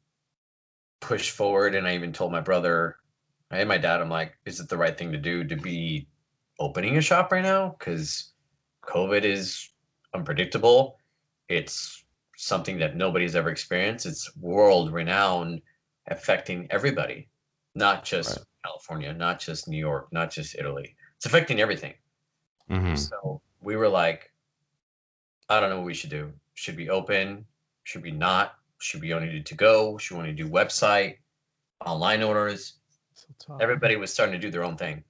push 1.01 1.31
forward, 1.31 1.74
and 1.74 1.87
I 1.87 1.95
even 1.95 2.12
told 2.12 2.33
my 2.33 2.41
brother 2.41 2.97
and 3.51 3.69
my 3.69 3.78
dad, 3.78 4.01
I'm 4.01 4.11
like, 4.11 4.37
is 4.45 4.61
it 4.61 4.69
the 4.69 4.77
right 4.77 4.97
thing 4.97 5.12
to 5.12 5.19
do 5.19 5.45
to 5.45 5.57
be 5.57 6.09
opening 6.59 6.97
a 6.97 7.01
shop 7.01 7.31
right 7.33 7.43
now? 7.43 7.77
Because 7.78 8.33
COVID 8.83 9.23
is 9.23 9.70
unpredictable. 10.15 10.99
It's 11.49 12.05
something 12.37 12.79
that 12.79 12.97
nobody's 12.97 13.35
ever 13.35 13.51
experienced. 13.51 14.07
It's 14.07 14.35
world 14.37 14.93
renowned, 14.93 15.63
affecting 16.09 16.67
everybody, 16.71 17.29
not 17.75 18.05
just 18.05 18.37
Right. 18.39 18.47
California, 18.65 19.13
not 19.13 19.41
just 19.41 19.69
New 19.69 19.79
York, 19.79 20.09
not 20.13 20.31
just 20.31 20.55
Italy. 20.57 20.95
It's 21.17 21.27
affecting 21.27 21.61
everything. 21.61 21.95
hmm 22.69 22.95
So 22.95 23.41
we 23.61 23.77
were 23.77 23.89
like, 23.89 24.31
I 25.49 25.61
don't 25.61 25.71
know 25.71 25.77
what 25.77 25.87
we 25.87 25.95
should 25.95 26.11
do. 26.11 26.33
Should 26.55 26.77
we 26.77 26.91
open? 26.91 27.47
Should 27.85 28.03
we 28.03 28.11
not? 28.11 28.55
Should 28.79 29.01
we 29.01 29.15
only 29.15 29.31
do 29.31 29.43
to 29.43 29.55
go? 29.55 29.97
Should 29.99 30.15
we 30.15 30.21
only 30.21 30.33
do 30.33 30.49
website, 30.49 31.19
online 31.85 32.23
orders? 32.23 32.75
So. 33.15 33.57
Everybody 33.61 33.97
was 33.97 34.13
starting 34.13 34.33
to 34.35 34.39
do 34.39 34.51
their 34.51 34.65
own 34.65 34.77
thing. 34.77 35.05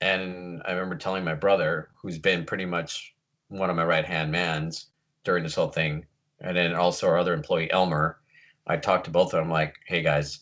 And 0.00 0.60
I 0.66 0.72
remember 0.72 0.96
telling 0.96 1.24
my 1.24 1.34
brother, 1.34 1.90
who's 2.00 2.18
been 2.18 2.44
pretty 2.44 2.66
much 2.66 3.14
one 3.48 3.70
of 3.70 3.76
my 3.76 3.84
right 3.84 4.04
hand 4.04 4.32
mans 4.32 4.86
during 5.24 5.44
this 5.44 5.54
whole 5.54 5.68
thing, 5.68 6.04
and 6.42 6.56
then 6.56 6.74
also 6.74 7.08
our 7.08 7.18
other 7.18 7.32
employee, 7.32 7.70
Elmer, 7.70 8.18
I 8.66 8.76
talked 8.76 9.04
to 9.06 9.10
both 9.10 9.32
of 9.32 9.40
them 9.40 9.50
like, 9.50 9.76
hey 9.86 10.02
guys, 10.02 10.40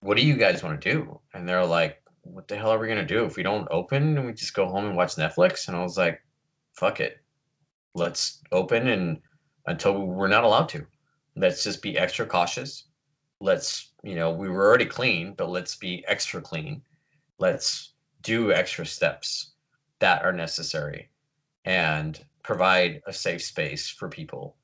what 0.00 0.16
do 0.16 0.24
you 0.24 0.36
guys 0.36 0.62
want 0.62 0.80
to 0.80 0.92
do? 0.92 1.20
And 1.34 1.48
they're 1.48 1.66
like, 1.66 2.02
what 2.22 2.46
the 2.48 2.56
hell 2.56 2.70
are 2.70 2.78
we 2.78 2.86
going 2.86 2.98
to 2.98 3.14
do? 3.14 3.24
If 3.24 3.36
we 3.36 3.42
don't 3.42 3.68
open 3.70 4.16
and 4.16 4.26
we 4.26 4.32
just 4.32 4.54
go 4.54 4.68
home 4.68 4.86
and 4.86 4.96
watch 4.96 5.16
Netflix? 5.16 5.68
And 5.68 5.76
I 5.76 5.82
was 5.82 5.98
like, 5.98 6.20
fuck 6.74 7.00
it. 7.00 7.18
Let's 7.94 8.40
open 8.52 8.88
and 8.88 9.18
until 9.66 10.06
we're 10.06 10.28
not 10.28 10.44
allowed 10.44 10.68
to. 10.70 10.86
Let's 11.36 11.64
just 11.64 11.82
be 11.82 11.98
extra 11.98 12.26
cautious. 12.26 12.84
Let's, 13.40 13.92
you 14.02 14.14
know, 14.14 14.30
we 14.30 14.48
were 14.48 14.66
already 14.66 14.86
clean, 14.86 15.34
but 15.36 15.50
let's 15.50 15.76
be 15.76 16.04
extra 16.06 16.40
clean. 16.40 16.82
Let's 17.38 17.94
do 18.22 18.52
extra 18.52 18.86
steps 18.86 19.52
that 19.98 20.24
are 20.24 20.32
necessary 20.32 21.10
and 21.64 22.24
provide 22.42 23.02
a 23.06 23.12
safe 23.12 23.42
space 23.42 23.88
for 23.88 24.08
people, 24.08 24.56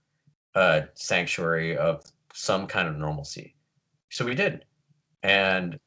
a 0.59 0.89
sanctuary 0.95 1.77
of 1.77 2.03
some 2.35 2.67
kind 2.67 2.89
of 2.89 2.97
normalcy. 2.97 3.55
So 4.11 4.25
we 4.25 4.35
did. 4.35 4.65
And 5.23 5.79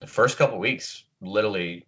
the 0.00 0.06
first 0.06 0.38
couple 0.38 0.58
weeks, 0.58 1.04
literally 1.20 1.86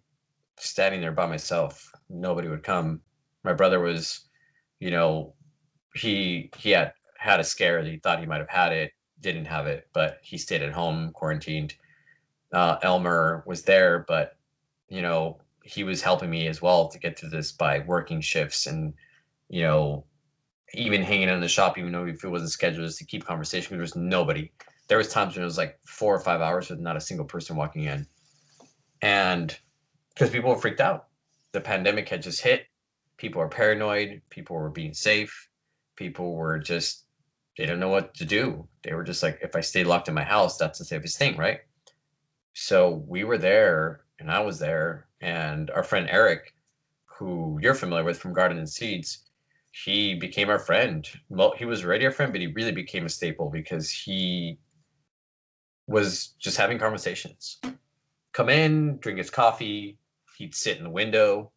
standing 0.57 1.01
there 1.01 1.11
by 1.11 1.27
myself, 1.27 1.91
nobody 2.09 2.47
would 2.47 2.63
come. 2.63 3.01
My 3.43 3.53
brother 3.53 3.79
was, 3.79 4.29
you 4.79 4.91
know, 4.91 5.33
he 5.93 6.49
he 6.57 6.71
had 6.71 6.93
had 7.17 7.41
a 7.41 7.43
scare. 7.43 7.83
That 7.83 7.91
he 7.91 7.97
thought 7.97 8.19
he 8.19 8.25
might 8.25 8.39
have 8.39 8.49
had 8.49 8.71
it, 8.71 8.91
didn't 9.19 9.45
have 9.45 9.67
it, 9.67 9.89
but 9.93 10.19
he 10.21 10.37
stayed 10.37 10.61
at 10.61 10.71
home, 10.71 11.11
quarantined. 11.11 11.73
Uh, 12.53 12.77
Elmer 12.81 13.43
was 13.45 13.63
there, 13.63 14.05
but 14.07 14.37
you 14.87 15.01
know, 15.01 15.41
he 15.63 15.83
was 15.83 16.01
helping 16.01 16.29
me 16.29 16.47
as 16.47 16.61
well 16.61 16.87
to 16.87 16.99
get 16.99 17.17
through 17.17 17.29
this 17.29 17.51
by 17.51 17.79
working 17.79 18.21
shifts 18.21 18.67
and, 18.67 18.93
you 19.49 19.63
know, 19.63 20.05
even 20.73 21.01
hanging 21.01 21.29
out 21.29 21.35
in 21.35 21.41
the 21.41 21.47
shop, 21.47 21.77
even 21.77 21.91
though 21.91 22.05
if 22.05 22.23
it 22.23 22.29
wasn't 22.29 22.51
scheduled, 22.51 22.85
just 22.85 22.99
to 22.99 23.05
keep 23.05 23.25
conversation. 23.25 23.75
There 23.75 23.81
was 23.81 23.95
nobody. 23.95 24.51
There 24.87 24.97
was 24.97 25.09
times 25.09 25.35
when 25.35 25.43
it 25.43 25.45
was 25.45 25.57
like 25.57 25.79
four 25.85 26.15
or 26.15 26.19
five 26.19 26.41
hours 26.41 26.69
with 26.69 26.79
not 26.79 26.97
a 26.97 27.01
single 27.01 27.25
person 27.25 27.55
walking 27.55 27.83
in, 27.83 28.07
and 29.01 29.57
because 30.13 30.29
people 30.29 30.49
were 30.49 30.59
freaked 30.59 30.81
out, 30.81 31.07
the 31.51 31.61
pandemic 31.61 32.09
had 32.09 32.21
just 32.21 32.41
hit. 32.41 32.65
People 33.17 33.41
are 33.41 33.49
paranoid. 33.49 34.21
People 34.29 34.55
were 34.55 34.69
being 34.69 34.93
safe. 34.93 35.49
People 35.95 36.33
were 36.33 36.59
just 36.59 37.05
they 37.57 37.65
don't 37.65 37.79
know 37.79 37.89
what 37.89 38.13
to 38.15 38.25
do. 38.25 38.67
They 38.83 38.93
were 38.93 39.03
just 39.03 39.21
like, 39.21 39.39
if 39.41 39.55
I 39.55 39.61
stay 39.61 39.83
locked 39.83 40.07
in 40.07 40.13
my 40.13 40.23
house, 40.23 40.57
that's 40.57 40.79
the 40.79 40.85
safest 40.85 41.17
thing, 41.17 41.37
right? 41.37 41.59
So 42.53 43.03
we 43.07 43.23
were 43.23 43.37
there, 43.37 44.01
and 44.19 44.31
I 44.31 44.39
was 44.39 44.59
there, 44.59 45.07
and 45.21 45.69
our 45.71 45.83
friend 45.83 46.07
Eric, 46.09 46.53
who 47.05 47.59
you're 47.61 47.75
familiar 47.75 48.03
with 48.03 48.17
from 48.17 48.33
Garden 48.33 48.57
and 48.57 48.69
Seeds, 48.69 49.29
he 49.71 50.15
became 50.15 50.49
our 50.49 50.59
friend. 50.59 51.07
Well, 51.29 51.53
he 51.57 51.65
was 51.65 51.83
already 51.83 52.05
our 52.05 52.11
friend, 52.11 52.31
but 52.31 52.41
he 52.41 52.47
really 52.47 52.71
became 52.71 53.05
a 53.05 53.09
staple 53.09 53.49
because 53.49 53.89
he 53.89 54.59
was 55.87 56.33
just 56.39 56.57
having 56.57 56.77
conversations. 56.77 57.59
Come 58.33 58.49
in, 58.49 58.97
drink 58.97 59.17
his 59.17 59.29
coffee. 59.29 59.97
He'd 60.37 60.55
sit 60.55 60.77
in 60.77 60.83
the 60.83 60.89
window 60.89 61.51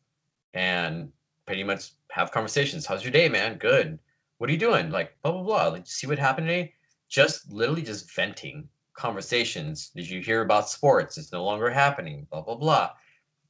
and 0.52 1.10
pretty 1.46 1.64
much 1.64 1.92
have 2.10 2.30
conversations. 2.30 2.86
How's 2.86 3.04
your 3.04 3.12
day, 3.12 3.28
man? 3.28 3.58
Good. 3.58 3.98
What 4.38 4.48
are 4.50 4.52
you 4.52 4.58
doing? 4.58 4.90
Like 4.90 5.16
blah 5.22 5.32
blah 5.32 5.42
blah. 5.42 5.68
Like 5.68 5.86
see 5.86 6.06
what 6.06 6.18
happened 6.18 6.46
today. 6.46 6.74
Just 7.08 7.50
literally 7.52 7.82
just 7.82 8.14
venting 8.14 8.68
conversations. 8.94 9.90
Did 9.94 10.08
you 10.08 10.20
hear 10.20 10.42
about 10.42 10.68
sports? 10.68 11.18
It's 11.18 11.32
no 11.32 11.44
longer 11.44 11.70
happening. 11.70 12.26
Blah 12.30 12.42
blah 12.42 12.56
blah. 12.56 12.90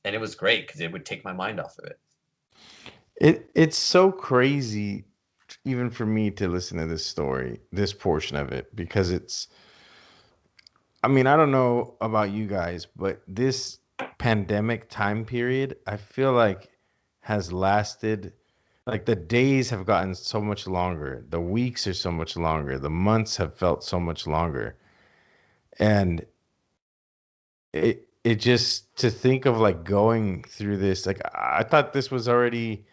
And 0.04 0.14
it 0.14 0.20
was 0.20 0.34
great 0.34 0.66
because 0.66 0.80
it 0.80 0.92
would 0.92 1.06
take 1.06 1.24
my 1.24 1.32
mind 1.32 1.60
off 1.60 1.78
of 1.78 1.86
it. 1.86 1.98
It 3.16 3.50
it's 3.54 3.78
so 3.78 4.10
crazy, 4.12 5.04
even 5.64 5.90
for 5.90 6.06
me 6.06 6.30
to 6.32 6.48
listen 6.48 6.78
to 6.78 6.86
this 6.86 7.06
story, 7.06 7.60
this 7.72 7.92
portion 7.92 8.36
of 8.36 8.52
it, 8.52 8.74
because 8.74 9.10
it's. 9.10 9.48
I 11.02 11.08
mean, 11.08 11.26
I 11.26 11.36
don't 11.36 11.50
know 11.50 11.96
about 12.00 12.30
you 12.30 12.46
guys, 12.46 12.86
but 12.96 13.22
this 13.28 13.78
pandemic 14.18 14.88
time 14.88 15.24
period, 15.24 15.76
I 15.86 15.96
feel 15.96 16.32
like 16.32 16.70
has 17.20 17.52
lasted. 17.52 18.32
Like 18.86 19.06
the 19.06 19.16
days 19.16 19.70
have 19.70 19.86
gotten 19.86 20.14
so 20.14 20.40
much 20.42 20.66
longer, 20.66 21.24
the 21.30 21.40
weeks 21.40 21.86
are 21.86 21.94
so 21.94 22.10
much 22.12 22.36
longer, 22.36 22.78
the 22.78 22.90
months 22.90 23.36
have 23.38 23.56
felt 23.56 23.82
so 23.82 23.98
much 23.98 24.26
longer, 24.26 24.76
and 25.78 26.26
it 27.72 28.08
it 28.24 28.36
just 28.36 28.96
to 28.96 29.10
think 29.10 29.46
of 29.46 29.58
like 29.58 29.84
going 29.84 30.42
through 30.44 30.78
this 30.78 31.06
like 31.06 31.20
i 31.34 31.62
thought 31.62 31.92
this 31.92 32.10
was 32.10 32.28
already 32.28 32.84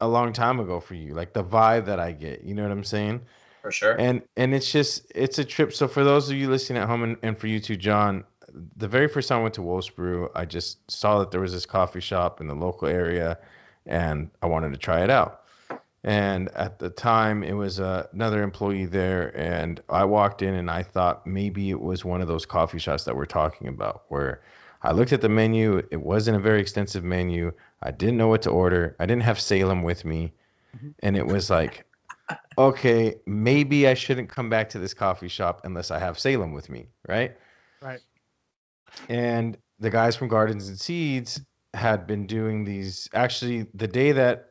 a 0.00 0.08
long 0.08 0.32
time 0.32 0.60
ago 0.60 0.80
for 0.80 0.94
you 0.94 1.14
like 1.14 1.32
the 1.32 1.44
vibe 1.44 1.84
that 1.84 1.98
i 1.98 2.12
get 2.12 2.42
you 2.42 2.54
know 2.54 2.62
what 2.62 2.72
i'm 2.72 2.84
saying? 2.84 3.20
For 3.62 3.70
sure. 3.70 3.94
and 4.00 4.22
and 4.36 4.54
it's 4.54 4.72
just 4.72 5.10
it's 5.14 5.38
a 5.38 5.44
trip. 5.44 5.72
So 5.72 5.86
for 5.86 6.02
those 6.02 6.28
of 6.28 6.36
you 6.36 6.50
listening 6.50 6.82
at 6.82 6.88
home 6.88 7.04
and, 7.04 7.16
and 7.22 7.38
for 7.38 7.46
you 7.46 7.60
too 7.60 7.76
john 7.76 8.24
the 8.76 8.88
very 8.88 9.08
first 9.08 9.28
time 9.28 9.38
i 9.38 9.42
went 9.42 9.54
to 9.54 9.62
wolf's 9.62 9.88
brew 9.88 10.28
i 10.34 10.44
just 10.44 10.90
saw 10.90 11.18
that 11.20 11.30
there 11.30 11.40
was 11.40 11.52
this 11.52 11.64
coffee 11.64 12.00
shop 12.00 12.40
in 12.40 12.48
the 12.48 12.54
local 12.54 12.88
area 12.88 13.38
and 13.86 14.30
i 14.42 14.46
wanted 14.46 14.72
to 14.72 14.78
try 14.78 15.02
it 15.02 15.10
out. 15.10 15.42
And 16.04 16.48
at 16.50 16.80
the 16.80 16.90
time, 16.90 17.44
it 17.44 17.52
was 17.52 17.78
uh, 17.78 18.08
another 18.12 18.42
employee 18.42 18.86
there, 18.86 19.36
and 19.38 19.80
I 19.88 20.04
walked 20.04 20.42
in 20.42 20.54
and 20.54 20.68
I 20.68 20.82
thought 20.82 21.24
maybe 21.26 21.70
it 21.70 21.80
was 21.80 22.04
one 22.04 22.20
of 22.20 22.26
those 22.26 22.44
coffee 22.44 22.80
shops 22.80 23.04
that 23.04 23.14
we're 23.14 23.24
talking 23.24 23.68
about, 23.68 24.02
where 24.08 24.42
I 24.82 24.92
looked 24.92 25.12
at 25.12 25.20
the 25.20 25.28
menu. 25.28 25.82
It 25.90 26.00
wasn't 26.00 26.36
a 26.36 26.40
very 26.40 26.60
extensive 26.60 27.04
menu. 27.04 27.52
I 27.82 27.90
didn't 27.90 28.16
know 28.16 28.28
what 28.28 28.42
to 28.42 28.50
order. 28.50 28.96
I 28.98 29.06
didn't 29.06 29.22
have 29.22 29.40
Salem 29.40 29.82
with 29.82 30.04
me, 30.04 30.32
Mhm. 30.76 30.94
and 31.02 31.16
it 31.16 31.26
was 31.26 31.50
like, 31.50 31.84
okay, 32.58 33.16
maybe 33.26 33.86
I 33.88 33.94
shouldn't 33.94 34.28
come 34.28 34.48
back 34.48 34.68
to 34.70 34.78
this 34.78 34.94
coffee 34.94 35.28
shop 35.28 35.60
unless 35.64 35.90
I 35.90 35.98
have 35.98 36.18
Salem 36.18 36.52
with 36.52 36.68
me, 36.70 36.88
right? 37.08 37.36
Right. 37.80 38.00
And 39.08 39.56
the 39.78 39.90
guys 39.90 40.16
from 40.16 40.28
Gardens 40.28 40.68
and 40.68 40.78
Seeds 40.78 41.40
had 41.74 42.06
been 42.06 42.26
doing 42.26 42.64
these. 42.64 43.08
Actually, 43.14 43.66
the 43.74 43.88
day 43.88 44.12
that 44.12 44.50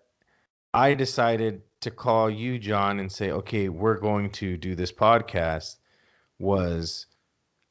I 0.73 0.93
decided 0.93 1.61
to 1.81 1.91
call 1.91 2.29
you, 2.29 2.59
John, 2.59 2.99
and 2.99 3.11
say, 3.11 3.31
okay, 3.31 3.69
we're 3.69 3.97
going 3.97 4.29
to 4.31 4.57
do 4.57 4.75
this 4.75 4.91
podcast 4.91 5.77
was 6.39 7.07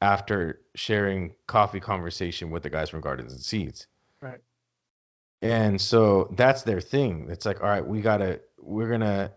after 0.01 0.61
sharing 0.75 1.33
coffee 1.47 1.79
conversation 1.79 2.49
with 2.49 2.63
the 2.63 2.69
guys 2.69 2.89
from 2.89 3.01
Gardens 3.01 3.33
and 3.33 3.41
Seeds. 3.41 3.87
Right. 4.21 4.39
And 5.41 5.79
so 5.79 6.33
that's 6.35 6.63
their 6.63 6.81
thing. 6.81 7.27
It's 7.29 7.45
like, 7.45 7.61
all 7.61 7.69
right, 7.69 7.85
we 7.85 8.01
gotta, 8.01 8.41
we're 8.59 8.89
gonna, 8.89 9.31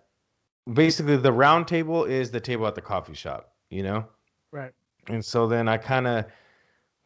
basically, 0.73 1.17
the 1.17 1.33
round 1.33 1.69
table 1.69 2.05
is 2.05 2.31
the 2.31 2.41
table 2.41 2.67
at 2.67 2.75
the 2.75 2.81
coffee 2.81 3.15
shop, 3.15 3.53
you 3.71 3.83
know? 3.83 4.07
Right. 4.51 4.73
And 5.09 5.25
so 5.25 5.47
then 5.47 5.69
I 5.69 5.77
kind 5.77 6.07
of 6.07 6.27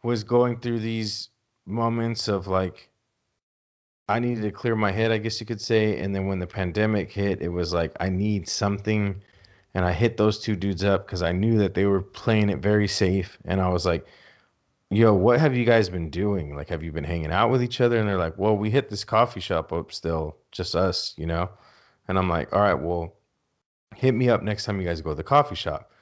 was 0.03 0.23
going 0.23 0.61
through 0.61 0.81
these 0.81 1.31
moments 1.67 2.29
of 2.29 2.47
like, 2.47 2.89
I 4.09 4.21
needed 4.21 4.43
to 4.43 4.51
clear 4.53 4.75
my 4.75 4.91
head, 4.91 5.13
I 5.13 5.19
guess 5.19 5.39
you 5.39 5.47
could 5.47 5.61
say. 5.61 5.99
And 5.99 6.15
then 6.15 6.27
when 6.27 6.39
the 6.39 6.47
pandemic 6.47 7.13
hit, 7.13 7.43
it 7.43 7.49
was 7.49 7.73
like, 7.75 7.93
I 8.01 8.09
need 8.09 8.49
something. 8.49 9.21
And 9.75 9.85
I 9.85 9.93
hit 9.93 10.17
those 10.17 10.39
two 10.39 10.57
dudes 10.57 10.83
up 10.83 11.07
because 11.07 11.23
I 11.23 11.33
knew 11.33 11.59
that 11.59 11.75
they 11.75 11.85
were 11.85 12.03
playing 12.03 12.51
it 12.51 12.59
very 12.59 12.89
safe. 12.89 13.39
And 13.45 13.61
I 13.61 13.69
was 13.69 13.85
like, 13.87 14.07
yo, 14.91 15.13
what 15.13 15.39
have 15.39 15.55
you 15.57 15.65
guys 15.65 15.89
been 15.89 16.11
doing? 16.11 16.57
Like, 16.57 16.69
have 16.69 16.83
you 16.83 16.91
been 16.91 17.05
hanging 17.05 17.31
out 17.31 17.51
with 17.51 17.63
each 17.63 17.81
other? 17.81 17.99
And 17.99 18.09
they're 18.09 18.19
like, 18.19 18.39
well, 18.39 18.57
we 18.57 18.71
hit 18.71 18.89
this 18.89 19.05
coffee 19.05 19.41
shop 19.41 19.73
up 19.73 19.93
still, 19.93 20.37
just 20.51 20.75
us, 20.75 21.15
you 21.17 21.27
know? 21.27 21.51
And 22.09 22.19
I'm 22.19 22.29
like, 22.29 22.53
all 22.53 22.63
right, 22.63 22.75
well, 22.75 23.15
hit 23.95 24.15
me 24.15 24.31
up 24.31 24.43
next 24.43 24.65
time 24.65 24.81
you 24.81 24.87
guys 24.87 25.03
go 25.03 25.11
to 25.11 25.17
the 25.17 25.23
coffee 25.23 25.55
shop. 25.55 25.93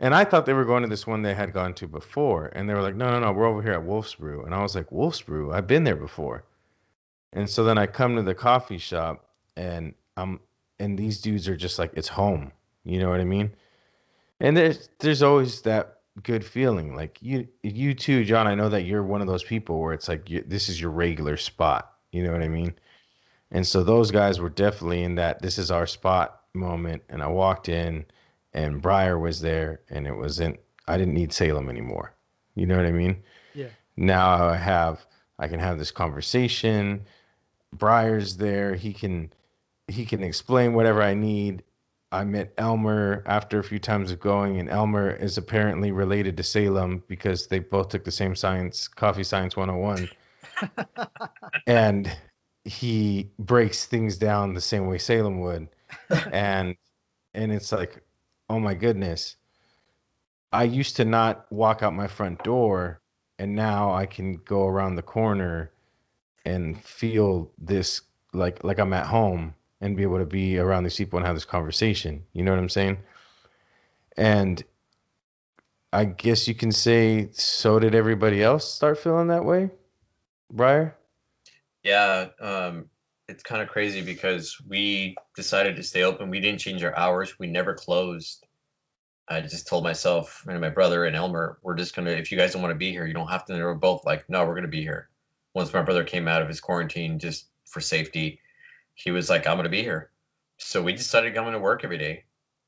And 0.00 0.14
I 0.14 0.24
thought 0.24 0.46
they 0.46 0.52
were 0.52 0.64
going 0.64 0.82
to 0.82 0.88
this 0.88 1.06
one 1.06 1.22
they 1.22 1.34
had 1.34 1.52
gone 1.52 1.74
to 1.74 1.86
before. 1.86 2.46
And 2.54 2.68
they 2.68 2.74
were 2.74 2.82
like, 2.82 2.96
no, 2.96 3.10
no, 3.10 3.20
no, 3.20 3.32
we're 3.32 3.46
over 3.46 3.62
here 3.62 3.72
at 3.72 3.84
Wolf's 3.84 4.16
Brew. 4.16 4.44
And 4.44 4.54
I 4.54 4.60
was 4.60 4.74
like, 4.74 4.90
Wolf's 4.90 5.22
Brew? 5.22 5.52
I've 5.52 5.68
been 5.68 5.84
there 5.84 5.96
before. 5.96 6.44
And 7.32 7.48
so 7.48 7.64
then 7.64 7.78
I 7.78 7.86
come 7.86 8.16
to 8.16 8.22
the 8.22 8.34
coffee 8.34 8.78
shop 8.78 9.24
and 9.56 9.94
I'm 10.16 10.40
and 10.78 10.98
these 10.98 11.20
dudes 11.20 11.48
are 11.48 11.56
just 11.56 11.78
like, 11.78 11.92
it's 11.94 12.08
home. 12.08 12.50
You 12.84 12.98
know 12.98 13.10
what 13.10 13.20
I 13.20 13.24
mean? 13.24 13.52
And 14.40 14.56
there's 14.56 14.88
there's 14.98 15.22
always 15.22 15.62
that 15.62 15.98
good 16.22 16.44
feeling. 16.44 16.94
Like 16.94 17.18
you 17.20 17.48
you 17.62 17.94
too, 17.94 18.24
John, 18.24 18.46
I 18.46 18.54
know 18.54 18.68
that 18.68 18.82
you're 18.82 19.02
one 19.02 19.20
of 19.20 19.26
those 19.26 19.44
people 19.44 19.80
where 19.80 19.92
it's 19.92 20.08
like 20.08 20.28
you, 20.28 20.44
this 20.46 20.68
is 20.68 20.80
your 20.80 20.90
regular 20.90 21.36
spot. 21.36 21.92
You 22.10 22.24
know 22.24 22.32
what 22.32 22.42
I 22.42 22.48
mean? 22.48 22.74
And 23.50 23.66
so 23.66 23.82
those 23.82 24.10
guys 24.10 24.40
were 24.40 24.48
definitely 24.48 25.02
in 25.02 25.14
that 25.16 25.42
this 25.42 25.58
is 25.58 25.70
our 25.70 25.86
spot 25.86 26.40
moment. 26.54 27.02
And 27.08 27.22
I 27.22 27.28
walked 27.28 27.68
in 27.68 28.04
and 28.52 28.82
Bryer 28.82 29.18
was 29.18 29.40
there 29.40 29.80
and 29.90 30.06
it 30.06 30.16
wasn't 30.16 30.58
I 30.88 30.98
didn't 30.98 31.14
need 31.14 31.32
Salem 31.32 31.68
anymore. 31.68 32.14
You 32.54 32.66
know 32.66 32.76
what 32.76 32.86
I 32.86 32.92
mean? 32.92 33.22
Yeah. 33.54 33.68
Now 33.96 34.48
I 34.48 34.56
have 34.56 35.06
I 35.38 35.48
can 35.48 35.60
have 35.60 35.78
this 35.78 35.90
conversation. 35.90 37.04
Bryer's 37.72 38.36
there. 38.36 38.74
He 38.74 38.92
can 38.92 39.32
he 39.88 40.04
can 40.04 40.22
explain 40.22 40.74
whatever 40.74 41.02
I 41.02 41.14
need. 41.14 41.62
I 42.12 42.24
met 42.24 42.52
Elmer 42.58 43.22
after 43.26 43.58
a 43.58 43.64
few 43.64 43.78
times 43.78 44.12
of 44.12 44.20
going, 44.20 44.60
and 44.60 44.68
Elmer 44.68 45.10
is 45.10 45.38
apparently 45.38 45.92
related 45.92 46.36
to 46.36 46.42
Salem 46.42 47.02
because 47.08 47.46
they 47.46 47.58
both 47.58 47.88
took 47.88 48.04
the 48.04 48.10
same 48.10 48.36
science, 48.36 48.86
coffee 48.86 49.24
science 49.24 49.56
101. 49.56 50.08
and 51.66 52.14
he 52.64 53.30
breaks 53.38 53.86
things 53.86 54.18
down 54.18 54.52
the 54.52 54.60
same 54.60 54.86
way 54.86 54.98
Salem 54.98 55.40
would. 55.40 55.68
And 56.32 56.76
and 57.34 57.50
it's 57.50 57.72
like, 57.72 58.02
oh 58.50 58.60
my 58.60 58.74
goodness. 58.74 59.36
I 60.52 60.64
used 60.64 60.96
to 60.96 61.06
not 61.06 61.50
walk 61.50 61.82
out 61.82 61.94
my 61.94 62.06
front 62.06 62.44
door, 62.44 63.00
and 63.38 63.54
now 63.54 63.94
I 63.94 64.04
can 64.04 64.34
go 64.44 64.66
around 64.66 64.96
the 64.96 65.02
corner 65.02 65.72
and 66.44 66.78
feel 66.82 67.50
this 67.56 68.02
like 68.34 68.62
like 68.64 68.78
I'm 68.78 68.92
at 68.92 69.06
home 69.06 69.54
and 69.82 69.96
be 69.96 70.04
able 70.04 70.18
to 70.18 70.24
be 70.24 70.58
around 70.58 70.84
these 70.84 70.96
people 70.96 71.18
and 71.18 71.26
have 71.26 71.36
this 71.36 71.44
conversation. 71.44 72.22
You 72.32 72.44
know 72.44 72.52
what 72.52 72.60
I'm 72.60 72.68
saying? 72.68 72.98
And 74.16 74.62
I 75.92 76.04
guess 76.06 76.48
you 76.48 76.54
can 76.54 76.72
say 76.72 77.28
so 77.32 77.78
did 77.78 77.94
everybody 77.94 78.42
else 78.42 78.72
start 78.72 78.98
feeling 78.98 79.26
that 79.26 79.44
way, 79.44 79.70
Bryer? 80.50 80.96
Yeah, 81.82 82.28
um, 82.40 82.86
it's 83.28 83.42
kind 83.42 83.60
of 83.60 83.68
crazy 83.68 84.00
because 84.00 84.56
we 84.68 85.16
decided 85.34 85.74
to 85.76 85.82
stay 85.82 86.04
open. 86.04 86.30
We 86.30 86.40
didn't 86.40 86.60
change 86.60 86.84
our 86.84 86.96
hours. 86.96 87.38
We 87.40 87.48
never 87.48 87.74
closed. 87.74 88.46
I 89.28 89.40
just 89.40 89.66
told 89.66 89.82
myself 89.82 90.44
and 90.48 90.60
my 90.60 90.70
brother 90.70 91.06
and 91.06 91.16
Elmer, 91.16 91.58
we're 91.62 91.74
just 91.74 91.96
gonna. 91.96 92.10
If 92.10 92.30
you 92.30 92.38
guys 92.38 92.52
don't 92.52 92.62
want 92.62 92.72
to 92.72 92.78
be 92.78 92.92
here, 92.92 93.06
you 93.06 93.14
don't 93.14 93.28
have 93.28 93.44
to. 93.46 93.52
They 93.52 93.62
were 93.62 93.74
both 93.74 94.04
like, 94.06 94.28
no, 94.30 94.46
we're 94.46 94.54
gonna 94.54 94.68
be 94.68 94.82
here. 94.82 95.08
Once 95.54 95.72
my 95.72 95.82
brother 95.82 96.04
came 96.04 96.28
out 96.28 96.40
of 96.40 96.48
his 96.48 96.60
quarantine, 96.60 97.18
just 97.18 97.46
for 97.66 97.80
safety, 97.80 98.38
he 98.94 99.10
was 99.10 99.30
like, 99.30 99.46
I'm 99.46 99.56
gonna 99.56 99.68
be 99.68 99.82
here. 99.82 100.10
So 100.58 100.82
we 100.82 100.92
decided 100.92 101.34
coming 101.34 101.52
to 101.52 101.58
work 101.58 101.84
every 101.84 101.98
day, 101.98 102.24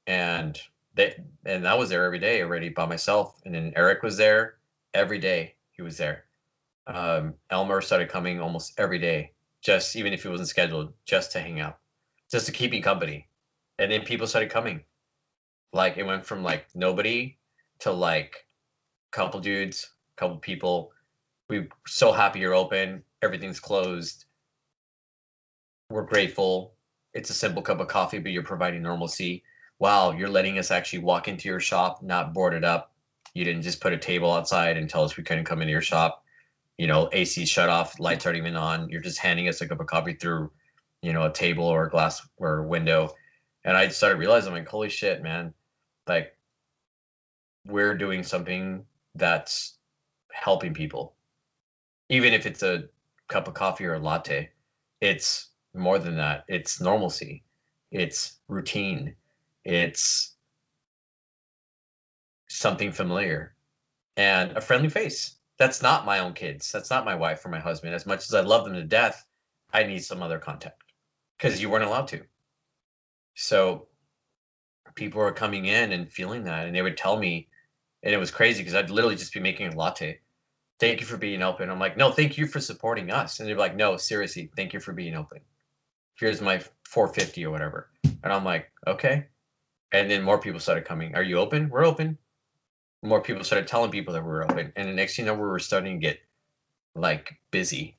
and 0.07 0.59
they 0.95 1.17
and 1.45 1.67
I 1.67 1.75
was 1.75 1.89
there 1.89 2.05
every 2.05 2.19
day 2.19 2.43
already 2.43 2.69
by 2.69 2.87
myself. 2.87 3.41
And 3.45 3.55
then 3.55 3.73
Eric 3.77 4.03
was 4.03 4.17
there 4.17 4.57
every 4.95 5.19
day. 5.19 5.55
He 5.73 5.83
was 5.83 5.97
there. 5.97 6.25
Um, 6.87 7.35
Elmer 7.51 7.81
started 7.81 8.09
coming 8.09 8.41
almost 8.41 8.79
every 8.79 8.99
day, 8.99 9.33
just 9.63 9.97
even 9.97 10.13
if 10.13 10.25
it 10.25 10.31
wasn't 10.31 10.49
scheduled, 10.49 10.93
just 11.07 11.33
to 11.33 11.41
hang 11.41 11.61
out, 11.61 11.79
just 12.31 12.47
to 12.47 12.53
keep 12.53 12.71
me 12.71 12.81
company. 12.81 13.29
And 13.79 13.91
then 13.91 14.03
people 14.03 14.27
started 14.27 14.51
coming. 14.51 14.83
Like 15.73 15.97
it 15.97 16.07
went 16.07 16.25
from 16.25 16.43
like 16.43 16.67
nobody 16.75 17.37
to 17.81 17.91
like 17.91 18.47
a 19.13 19.17
couple 19.17 19.41
dudes, 19.41 19.91
couple 20.17 20.37
people. 20.37 20.93
We're 21.49 21.69
so 21.87 22.13
happy 22.13 22.41
you're 22.41 22.55
open. 22.55 23.03
Everything's 23.23 23.61
closed. 23.61 24.27
We're 25.91 26.03
grateful. 26.05 26.75
It's 27.13 27.31
a 27.31 27.35
simple 27.35 27.63
cup 27.63 27.81
of 27.81 27.89
coffee, 27.89 28.19
but 28.19 28.33
you're 28.33 28.43
providing 28.43 28.83
normalcy. 28.83 29.45
Wow, 29.79 30.13
you're 30.13 30.29
letting 30.29 30.59
us 30.59 30.71
actually 30.71 31.01
walk 31.01 31.29
into 31.29 31.49
your 31.49 31.61
shop, 31.61 32.03
not 32.03 32.33
board 32.33 32.55
it 32.55 32.65
up. 32.65 32.93
You 33.35 33.45
didn't 33.45 33.63
just 33.63 33.81
put 33.81 33.93
a 33.93 33.99
table 33.99 34.33
outside 34.33 34.77
and 34.77 34.89
tell 34.89 35.05
us 35.05 35.17
we 35.17 35.25
couldn't 35.25 35.45
come 35.45 35.61
into 35.61 35.73
your 35.73 35.81
shop. 35.81 36.25
You 36.79 36.87
know, 36.87 37.09
AC 37.13 37.47
shut 37.47 37.69
off, 37.69 38.01
lights 38.01 38.27
aren't 38.27 38.39
even 38.39 38.57
on. 38.57 38.89
You're 38.89 39.01
just 39.01 39.19
handing 39.19 39.49
us 39.49 39.61
a 39.61 39.69
cup 39.69 39.81
of 39.81 39.87
coffee 39.87 40.15
through, 40.15 40.51
you 41.03 41.13
know, 41.13 41.25
a 41.25 41.33
table 41.33 41.65
or 41.65 41.85
a 41.85 41.91
glass 41.91 42.27
or 42.37 42.59
a 42.59 42.67
window. 42.67 43.11
And 43.65 43.77
I 43.77 43.89
started 43.89 44.19
realizing, 44.19 44.53
like, 44.53 44.69
holy 44.69 44.89
shit, 44.89 45.23
man, 45.23 45.55
like 46.07 46.37
we're 47.67 47.97
doing 47.97 48.23
something 48.23 48.85
that's 49.15 49.79
helping 50.33 50.75
people. 50.75 51.15
Even 52.09 52.33
if 52.33 52.47
it's 52.47 52.63
a 52.63 52.85
cup 53.29 53.49
of 53.49 53.55
coffee 53.55 53.87
or 53.87 53.95
a 53.95 53.99
latte, 53.99 54.51
it's 55.01 55.51
more 55.75 55.99
than 55.99 56.17
that. 56.17 56.45
It's 56.49 56.81
normalcy. 56.81 57.45
It's 57.91 58.41
routine. 58.49 59.15
It's 59.65 60.37
something 62.49 62.93
familiar 62.93 63.55
and 64.17 64.57
a 64.57 64.61
friendly 64.61 64.89
face. 64.89 65.37
That's 65.59 65.83
not 65.83 66.07
my 66.07 66.19
own 66.19 66.33
kids. 66.33 66.71
That's 66.73 66.91
not 66.91 67.05
my 67.05 67.15
wife 67.15 67.45
or 67.45 67.49
my 67.49 67.61
husband. 67.61 67.95
As 67.95 68.07
much 68.07 68.25
as 68.25 68.35
I 68.35 68.41
love 68.41 68.65
them 68.65 68.75
to 68.75 68.83
death, 68.83 69.25
I 69.73 69.85
need 69.85 70.05
some 70.05 70.23
other 70.23 70.39
contact 70.39 70.83
because 71.37 71.61
you 71.61 71.71
weren't 71.71 71.85
allowed 71.85 72.09
to. 72.09 72.23
So 73.35 73.89
people 74.95 75.21
were 75.21 75.33
coming 75.33 75.67
in 75.67 75.93
and 75.93 76.11
feeling 76.11 76.45
that, 76.45 76.67
and 76.67 76.75
they 76.75 76.83
would 76.83 76.97
tell 76.97 77.17
me, 77.17 77.49
and 78.03 78.15
it 78.15 78.19
was 78.19 78.31
crazy 78.31 78.63
because 78.63 78.75
I'd 78.75 78.91
literally 78.91 79.17
just 79.17 79.33
be 79.33 79.41
making 79.41 79.73
a 79.73 79.77
latte. 79.77 80.21
Thank 80.81 81.01
you 81.01 81.07
for 81.07 81.17
being 81.17 81.43
open. 81.43 81.71
I'm 81.71 81.79
like, 81.79 81.97
no, 81.97 82.11
thank 82.11 82.37
you 82.37 82.47
for 82.47 82.61
supporting 82.61 83.11
us. 83.11 83.41
And 83.41 83.49
they're 83.49 83.57
like, 83.57 83.77
no, 83.77 83.97
seriously, 83.97 84.51
thank 84.57 84.73
you 84.73 84.81
for 84.81 84.93
being 84.93 85.15
open. 85.15 85.41
Here's 86.15 86.41
my 86.41 86.63
450 86.89 87.45
or 87.45 87.51
whatever. 87.51 87.91
And 88.23 88.33
I'm 88.33 88.45
like, 88.45 88.71
okay. 88.87 89.27
And 89.93 90.11
then 90.11 90.23
more 90.23 90.39
people 90.39 90.61
started 90.61 90.85
coming. 90.85 91.15
Are 91.15 91.23
you 91.23 91.39
open? 91.39 91.69
We're 91.69 91.85
open. 91.85 92.19
More 93.03 93.21
people 93.21 93.45
started 93.45 93.67
telling 93.67 93.91
people 93.91 94.15
that 94.15 94.23
we 94.23 94.29
were 94.29 94.45
open. 94.45 94.73
And 94.77 94.89
the 94.89 94.93
next 94.93 95.17
thing 95.17 95.27
you 95.27 95.33
know, 95.33 95.39
we 95.39 95.47
were 95.47 95.59
starting 95.59 96.01
to 96.01 96.07
get 96.07 96.21
like 96.95 97.35
busy. 97.51 97.99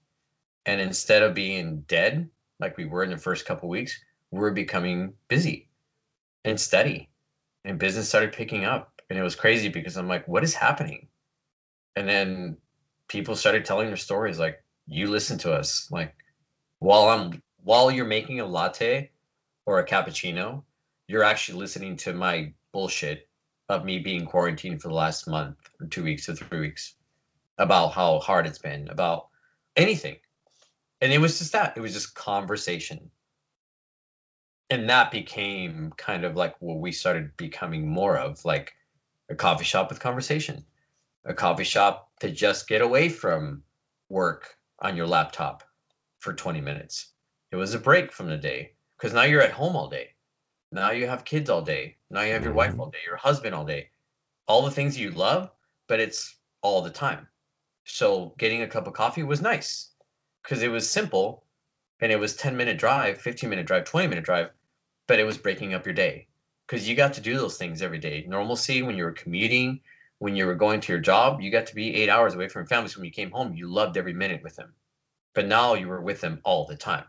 And 0.65 0.81
instead 0.81 1.21
of 1.21 1.35
being 1.35 1.81
dead, 1.87 2.29
like 2.59 2.77
we 2.77 2.85
were 2.85 3.03
in 3.03 3.11
the 3.11 3.17
first 3.17 3.45
couple 3.45 3.69
weeks, 3.69 3.97
we're 4.31 4.51
becoming 4.51 5.13
busy 5.27 5.69
and 6.43 6.59
steady. 6.59 7.09
And 7.65 7.77
business 7.77 8.07
started 8.07 8.31
picking 8.31 8.65
up. 8.65 9.01
And 9.09 9.19
it 9.19 9.23
was 9.23 9.35
crazy 9.35 9.69
because 9.69 9.97
I'm 9.97 10.07
like, 10.07 10.27
what 10.27 10.43
is 10.43 10.53
happening? 10.53 11.07
And 11.95 12.09
then 12.09 12.57
people 13.07 13.35
started 13.35 13.65
telling 13.65 13.87
their 13.87 13.97
stories 13.97 14.39
like, 14.39 14.63
you 14.87 15.07
listen 15.07 15.37
to 15.39 15.53
us. 15.53 15.87
Like 15.91 16.15
while 16.79 17.09
I'm 17.09 17.41
while 17.65 17.89
you're 17.89 18.05
making 18.05 18.39
a 18.39 18.45
latte, 18.45 19.09
or 19.65 19.79
a 19.79 19.85
cappuccino, 19.85 20.63
you're 21.07 21.23
actually 21.23 21.57
listening 21.57 21.97
to 21.97 22.13
my 22.13 22.53
bullshit 22.71 23.27
of 23.69 23.83
me 23.83 23.97
being 23.97 24.23
quarantined 24.23 24.79
for 24.79 24.89
the 24.89 24.93
last 24.93 25.27
month 25.27 25.57
or 25.81 25.87
two 25.87 26.03
weeks 26.03 26.29
or 26.29 26.35
three 26.35 26.59
weeks 26.59 26.93
about 27.57 27.87
how 27.87 28.19
hard 28.19 28.45
it's 28.45 28.59
been, 28.59 28.87
about 28.89 29.29
anything. 29.75 30.15
And 31.01 31.11
it 31.11 31.17
was 31.17 31.39
just 31.39 31.53
that. 31.53 31.75
It 31.75 31.79
was 31.79 31.93
just 31.93 32.13
conversation. 32.13 33.09
And 34.69 34.87
that 34.87 35.09
became 35.09 35.91
kind 35.97 36.23
of 36.23 36.35
like 36.35 36.55
what 36.59 36.77
we 36.77 36.91
started 36.91 37.35
becoming 37.35 37.87
more 37.87 38.15
of 38.15 38.45
like 38.45 38.73
a 39.29 39.35
coffee 39.35 39.65
shop 39.65 39.89
with 39.89 39.99
conversation, 39.99 40.63
a 41.25 41.33
coffee 41.33 41.63
shop 41.63 42.11
to 42.19 42.29
just 42.29 42.67
get 42.67 42.83
away 42.83 43.09
from 43.09 43.63
work 44.09 44.55
on 44.79 44.95
your 44.95 45.07
laptop 45.07 45.63
for 46.19 46.31
20 46.31 46.61
minutes. 46.61 47.14
It 47.55 47.57
was 47.57 47.73
a 47.73 47.79
break 47.79 48.11
from 48.11 48.27
the 48.27 48.35
day 48.35 48.73
because 48.97 49.13
now 49.13 49.23
you're 49.23 49.41
at 49.41 49.53
home 49.53 49.77
all 49.77 49.87
day. 49.87 50.15
Now 50.73 50.91
you 50.91 51.07
have 51.07 51.23
kids 51.23 51.49
all 51.49 51.61
day. 51.61 51.95
Now 52.09 52.23
you 52.23 52.33
have 52.33 52.43
your 52.43 52.51
wife 52.51 52.73
Mhm. 52.73 52.79
all 52.81 52.89
day, 52.89 52.99
your 53.05 53.15
husband 53.15 53.55
all 53.55 53.63
day. 53.63 53.91
All 54.45 54.61
the 54.63 54.71
things 54.71 54.97
you 54.97 55.11
love, 55.11 55.49
but 55.87 56.01
it's 56.01 56.35
all 56.61 56.81
the 56.81 56.89
time. 56.89 57.29
So 57.85 58.35
getting 58.37 58.61
a 58.61 58.67
cup 58.67 58.87
of 58.87 58.93
coffee 58.93 59.23
was 59.23 59.39
nice 59.41 59.95
because 60.43 60.63
it 60.63 60.67
was 60.67 60.91
simple 60.91 61.45
and 62.01 62.11
it 62.11 62.19
was 62.19 62.35
10 62.35 62.57
minute 62.57 62.77
drive, 62.77 63.21
15 63.21 63.49
minute 63.49 63.67
drive, 63.67 63.85
20 63.85 64.09
minute 64.09 64.25
drive, 64.25 64.51
but 65.07 65.19
it 65.19 65.23
was 65.23 65.37
breaking 65.37 65.73
up 65.73 65.85
your 65.85 65.95
day 65.95 66.27
because 66.67 66.89
you 66.89 66.93
got 66.93 67.13
to 67.13 67.21
do 67.21 67.37
those 67.37 67.57
things 67.57 67.81
every 67.81 67.99
day. 67.99 68.25
Normalcy 68.27 68.81
when 68.81 68.97
you 68.97 69.05
were 69.05 69.13
commuting, 69.13 69.81
when 70.19 70.35
you 70.35 70.45
were 70.45 70.55
going 70.55 70.81
to 70.81 70.91
your 70.91 71.01
job, 71.01 71.39
you 71.39 71.51
got 71.51 71.67
to 71.67 71.75
be 71.75 71.95
eight 71.95 72.09
hours 72.09 72.35
away 72.35 72.49
from 72.49 72.63
your 72.63 72.67
family. 72.67 72.89
So 72.89 72.99
when 72.99 73.05
you 73.05 73.11
came 73.13 73.31
home, 73.31 73.53
you 73.53 73.69
loved 73.69 73.95
every 73.95 74.13
minute 74.13 74.43
with 74.43 74.57
them. 74.57 74.75
But 75.33 75.47
now 75.47 75.75
you 75.75 75.87
were 75.87 76.01
with 76.01 76.19
them 76.19 76.41
all 76.43 76.65
the 76.65 76.75
time. 76.75 77.05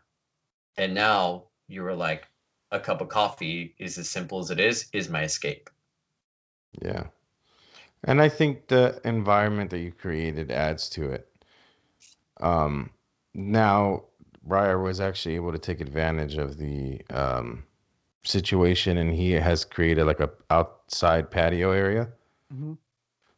And 0.76 0.94
now 0.94 1.44
you 1.68 1.82
were 1.82 1.94
like, 1.94 2.28
a 2.72 2.80
cup 2.80 3.00
of 3.00 3.08
coffee 3.08 3.74
is 3.78 3.96
as 3.96 4.10
simple 4.10 4.40
as 4.40 4.50
it 4.50 4.58
is, 4.58 4.88
is 4.92 5.08
my 5.08 5.22
escape. 5.22 5.70
Yeah. 6.82 7.04
And 8.04 8.20
I 8.20 8.28
think 8.28 8.68
the 8.68 9.00
environment 9.04 9.70
that 9.70 9.78
you 9.78 9.92
created 9.92 10.50
adds 10.50 10.88
to 10.90 11.10
it. 11.10 11.28
Um, 12.40 12.90
now, 13.34 14.04
Bryer 14.42 14.80
was 14.82 15.00
actually 15.00 15.36
able 15.36 15.52
to 15.52 15.58
take 15.58 15.80
advantage 15.80 16.36
of 16.36 16.58
the 16.58 17.00
um, 17.10 17.64
situation 18.24 18.98
and 18.98 19.14
he 19.14 19.32
has 19.32 19.64
created 19.64 20.04
like 20.04 20.20
a 20.20 20.30
outside 20.50 21.30
patio 21.30 21.70
area. 21.70 22.08
hmm 22.52 22.74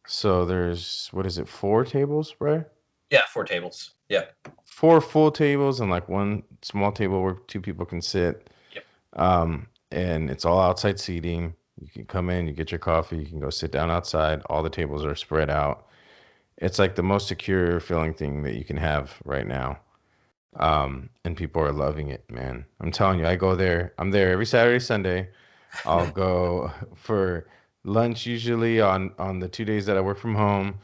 So 0.07 0.45
there's, 0.45 1.09
what 1.13 1.27
is 1.27 1.39
it, 1.39 1.49
four 1.49 1.85
tables, 1.85 2.33
Bryer? 2.33 2.71
Yeah, 3.11 3.23
four 3.33 3.45
tables. 3.45 3.95
Yeah. 4.09 4.25
Four 4.65 5.01
full 5.01 5.31
tables 5.31 5.81
and 5.81 5.91
like 5.91 6.09
one 6.09 6.43
small 6.63 6.93
table 6.93 7.23
where 7.23 7.35
two 7.47 7.61
people 7.61 7.85
can 7.85 8.01
sit. 8.01 8.49
Yep. 8.75 8.85
Um, 9.15 9.67
and 9.91 10.31
it's 10.31 10.45
all 10.45 10.61
outside 10.61 11.01
seating. 11.01 11.55
You 11.81 11.89
can 11.89 12.07
come 12.07 12.31
in, 12.31 12.47
you 12.47 12.53
get 12.53 12.71
your 12.71 12.79
coffee, 12.79 13.19
you 13.19 13.27
can 13.27 13.41
go 13.41 13.51
sit 13.51 13.71
down 13.71 13.91
outside. 13.91 14.43
All 14.47 14.63
the 14.63 14.71
tables 14.71 15.05
are 15.05 15.15
spread 15.15 15.51
out. 15.51 15.87
It's 16.57 16.79
like 16.79 16.97
the 16.97 17.03
most 17.03 17.29
secure 17.29 17.79
feeling 17.81 18.15
thing 18.15 18.43
that 18.43 18.55
you 18.55 18.65
can 18.65 18.77
have 18.77 19.17
right 19.25 19.47
now. 19.47 19.79
Um, 20.57 21.09
and 21.25 21.37
people 21.37 21.63
are 21.63 21.73
loving 21.73 22.09
it, 22.09 22.29
man. 22.31 22.65
I'm 22.81 22.91
telling 22.91 23.21
you, 23.21 23.27
I 23.27 23.37
go 23.37 23.55
there. 23.55 23.93
I'm 23.99 24.11
there 24.11 24.33
every 24.33 24.47
Saturday, 24.47 24.81
Sunday. 24.81 25.29
I'll 25.85 26.11
go 26.27 26.73
for 26.97 27.47
lunch 27.85 28.27
usually 28.27 28.81
on 28.81 29.13
on 29.19 29.39
the 29.39 29.49
two 29.49 29.65
days 29.65 29.87
that 29.87 29.97
I 29.97 30.01
work 30.01 30.19
from 30.19 30.35
home, 30.35 30.79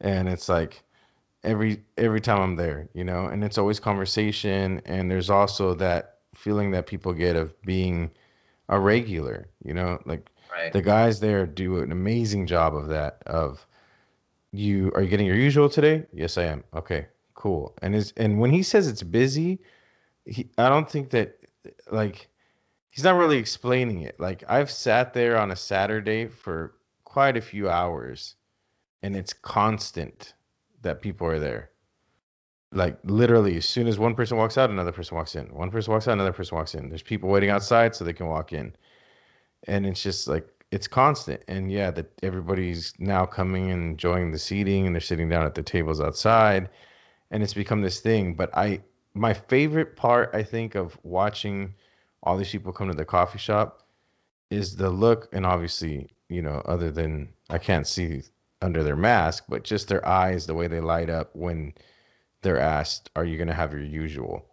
and 0.00 0.28
it's 0.28 0.48
like 0.48 0.82
every 1.44 1.82
every 1.96 2.20
time 2.20 2.40
I'm 2.40 2.56
there, 2.56 2.88
you 2.94 3.04
know, 3.04 3.26
and 3.26 3.42
it's 3.44 3.58
always 3.58 3.80
conversation, 3.80 4.80
and 4.84 5.10
there's 5.10 5.30
also 5.30 5.74
that 5.74 6.18
feeling 6.34 6.70
that 6.72 6.86
people 6.86 7.12
get 7.12 7.36
of 7.36 7.60
being 7.62 8.10
a 8.68 8.78
regular, 8.78 9.48
you 9.64 9.74
know, 9.74 9.98
like 10.06 10.30
Right. 10.52 10.72
the 10.72 10.82
guys 10.82 11.20
there 11.20 11.46
do 11.46 11.78
an 11.78 11.92
amazing 11.92 12.46
job 12.46 12.74
of 12.74 12.88
that 12.88 13.22
of 13.26 13.66
you 14.52 14.90
are 14.94 15.02
you 15.02 15.08
getting 15.08 15.26
your 15.26 15.36
usual 15.36 15.68
today? 15.68 16.06
Yes 16.12 16.36
i 16.38 16.44
am. 16.44 16.64
Okay 16.74 17.06
cool. 17.34 17.74
And 17.82 17.94
is 17.94 18.12
and 18.16 18.38
when 18.38 18.50
he 18.50 18.62
says 18.62 18.86
it's 18.86 19.02
busy 19.02 19.60
he 20.26 20.50
i 20.58 20.68
don't 20.68 20.90
think 20.90 21.10
that 21.10 21.38
like 21.90 22.28
he's 22.90 23.04
not 23.04 23.16
really 23.16 23.38
explaining 23.38 24.02
it. 24.02 24.18
Like 24.20 24.44
i've 24.48 24.70
sat 24.70 25.14
there 25.14 25.38
on 25.38 25.50
a 25.50 25.56
saturday 25.56 26.26
for 26.26 26.74
quite 27.04 27.36
a 27.36 27.40
few 27.40 27.68
hours 27.70 28.36
and 29.02 29.16
it's 29.16 29.32
constant 29.32 30.34
that 30.82 31.02
people 31.02 31.26
are 31.26 31.38
there. 31.38 31.70
Like 32.72 32.98
literally 33.04 33.56
as 33.56 33.68
soon 33.68 33.88
as 33.88 33.98
one 33.98 34.14
person 34.14 34.36
walks 34.36 34.56
out 34.56 34.70
another 34.70 34.92
person 34.92 35.16
walks 35.16 35.34
in. 35.34 35.46
One 35.46 35.70
person 35.70 35.92
walks 35.92 36.06
out 36.06 36.12
another 36.12 36.32
person 36.32 36.56
walks 36.56 36.74
in. 36.74 36.88
There's 36.88 37.02
people 37.02 37.28
waiting 37.28 37.50
outside 37.50 37.94
so 37.94 38.04
they 38.04 38.12
can 38.12 38.28
walk 38.28 38.52
in. 38.52 38.74
And 39.66 39.86
it's 39.86 40.02
just 40.02 40.28
like 40.28 40.46
it's 40.70 40.86
constant. 40.86 41.42
And 41.48 41.70
yeah 41.72 41.90
that 41.92 42.12
everybody's 42.22 42.94
now 42.98 43.26
coming 43.26 43.70
and 43.70 43.82
enjoying 43.82 44.30
the 44.30 44.38
seating 44.38 44.86
and 44.86 44.94
they're 44.94 45.00
sitting 45.00 45.28
down 45.28 45.46
at 45.46 45.54
the 45.54 45.62
tables 45.62 46.00
outside. 46.00 46.70
And 47.32 47.42
it's 47.42 47.54
become 47.54 47.82
this 47.82 48.00
thing. 48.00 48.34
But 48.34 48.50
i 48.56 48.80
my 49.14 49.34
favorite 49.34 49.96
part 49.96 50.30
i 50.34 50.42
think 50.42 50.76
of 50.76 50.96
watching 51.02 51.74
all 52.22 52.36
these 52.36 52.52
people 52.52 52.72
come 52.72 52.88
to 52.88 52.94
the 52.94 53.04
coffee 53.04 53.38
shop 53.38 53.82
is 54.50 54.76
the 54.76 54.90
look. 54.90 55.28
And 55.32 55.44
obviously 55.44 56.10
you 56.30 56.40
know 56.40 56.62
other 56.64 56.90
than 56.90 57.28
i 57.50 57.58
can't 57.58 57.86
see 57.86 58.22
under 58.62 58.82
their 58.82 58.96
mask 58.96 59.44
but 59.48 59.64
just 59.64 59.88
their 59.88 60.06
eyes 60.06 60.46
the 60.46 60.54
way 60.54 60.66
they 60.66 60.80
light 60.80 61.10
up 61.10 61.34
when 61.34 61.72
they're 62.42 62.58
asked 62.58 63.10
are 63.16 63.24
you 63.24 63.36
going 63.36 63.48
to 63.48 63.54
have 63.54 63.72
your 63.72 63.82
usual 63.82 64.46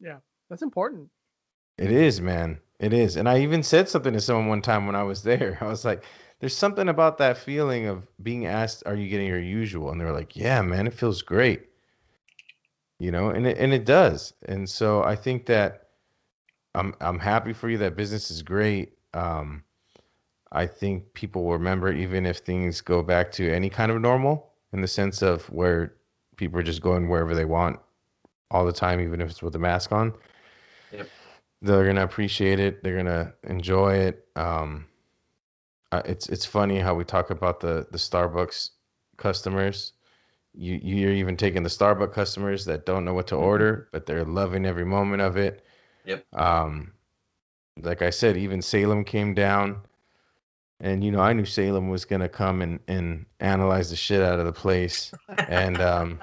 Yeah, 0.00 0.18
That's 0.48 0.62
important. 0.62 1.08
It 1.78 1.90
is, 1.90 2.20
man. 2.20 2.58
It 2.78 2.92
is. 2.92 3.16
And 3.16 3.28
I 3.28 3.40
even 3.40 3.62
said 3.62 3.88
something 3.88 4.12
to 4.12 4.20
someone 4.20 4.48
one 4.48 4.62
time 4.62 4.86
when 4.86 4.96
I 4.96 5.02
was 5.02 5.22
there. 5.30 5.58
I 5.60 5.66
was 5.66 5.84
like, 5.84 6.04
there's 6.40 6.56
something 6.56 6.88
about 6.88 7.18
that 7.18 7.38
feeling 7.38 7.86
of 7.86 8.06
being 8.22 8.46
asked, 8.46 8.82
are 8.86 8.94
you 8.94 9.08
getting 9.08 9.26
your 9.26 9.38
usual? 9.38 9.90
And 9.90 10.00
they 10.00 10.04
were 10.04 10.12
like, 10.12 10.36
yeah, 10.36 10.60
man, 10.62 10.86
it 10.86 10.94
feels 10.94 11.22
great. 11.22 11.68
You 12.98 13.10
know, 13.10 13.30
and 13.30 13.46
it, 13.46 13.58
and 13.58 13.72
it 13.74 13.84
does. 13.84 14.32
And 14.46 14.68
so 14.68 15.02
I 15.02 15.16
think 15.16 15.46
that 15.46 15.88
I'm 16.74 16.94
I'm 17.00 17.18
happy 17.18 17.52
for 17.52 17.68
you 17.68 17.78
that 17.78 17.96
business 17.96 18.30
is 18.30 18.42
great. 18.42 18.92
Um, 19.12 19.64
I 20.56 20.66
think 20.66 21.12
people 21.14 21.44
will 21.44 21.52
remember 21.52 21.92
even 21.92 22.26
if 22.26 22.38
things 22.38 22.80
go 22.80 23.02
back 23.02 23.30
to 23.32 23.52
any 23.52 23.70
kind 23.70 23.92
of 23.92 24.00
normal 24.00 24.52
in 24.72 24.80
the 24.80 24.88
sense 24.88 25.22
of 25.22 25.48
where 25.50 25.94
people 26.36 26.58
are 26.58 26.64
just 26.64 26.82
going 26.82 27.08
wherever 27.08 27.34
they 27.34 27.44
want 27.44 27.78
all 28.50 28.64
the 28.64 28.72
time, 28.72 29.00
even 29.00 29.20
if 29.20 29.30
it's 29.30 29.42
with 29.42 29.54
a 29.54 29.58
mask 29.58 29.92
on 29.92 30.12
they're 31.62 31.86
gonna 31.86 32.04
appreciate 32.04 32.60
it. 32.60 32.82
They're 32.82 32.96
gonna 32.96 33.32
enjoy 33.44 33.96
it. 33.96 34.26
Um, 34.36 34.86
uh, 35.92 36.02
it's 36.04 36.28
it's 36.28 36.44
funny 36.44 36.78
how 36.78 36.94
we 36.94 37.04
talk 37.04 37.30
about 37.30 37.60
the 37.60 37.86
the 37.90 37.98
Starbucks 37.98 38.70
customers. 39.16 39.92
You 40.54 40.78
you're 40.82 41.12
even 41.12 41.36
taking 41.36 41.62
the 41.62 41.68
Starbucks 41.68 42.12
customers 42.12 42.64
that 42.66 42.86
don't 42.86 43.04
know 43.04 43.14
what 43.14 43.26
to 43.28 43.36
order, 43.36 43.88
but 43.92 44.06
they're 44.06 44.24
loving 44.24 44.66
every 44.66 44.84
moment 44.84 45.22
of 45.22 45.36
it. 45.36 45.64
Yep. 46.04 46.24
Um, 46.34 46.92
like 47.82 48.02
I 48.02 48.10
said, 48.10 48.36
even 48.36 48.62
Salem 48.62 49.04
came 49.04 49.34
down, 49.34 49.80
and 50.80 51.02
you 51.02 51.10
know 51.10 51.20
I 51.20 51.32
knew 51.32 51.44
Salem 51.44 51.88
was 51.88 52.04
gonna 52.04 52.28
come 52.28 52.62
and 52.62 52.80
and 52.88 53.26
analyze 53.40 53.90
the 53.90 53.96
shit 53.96 54.22
out 54.22 54.38
of 54.38 54.46
the 54.46 54.52
place, 54.52 55.12
and 55.48 55.80
um, 55.80 56.20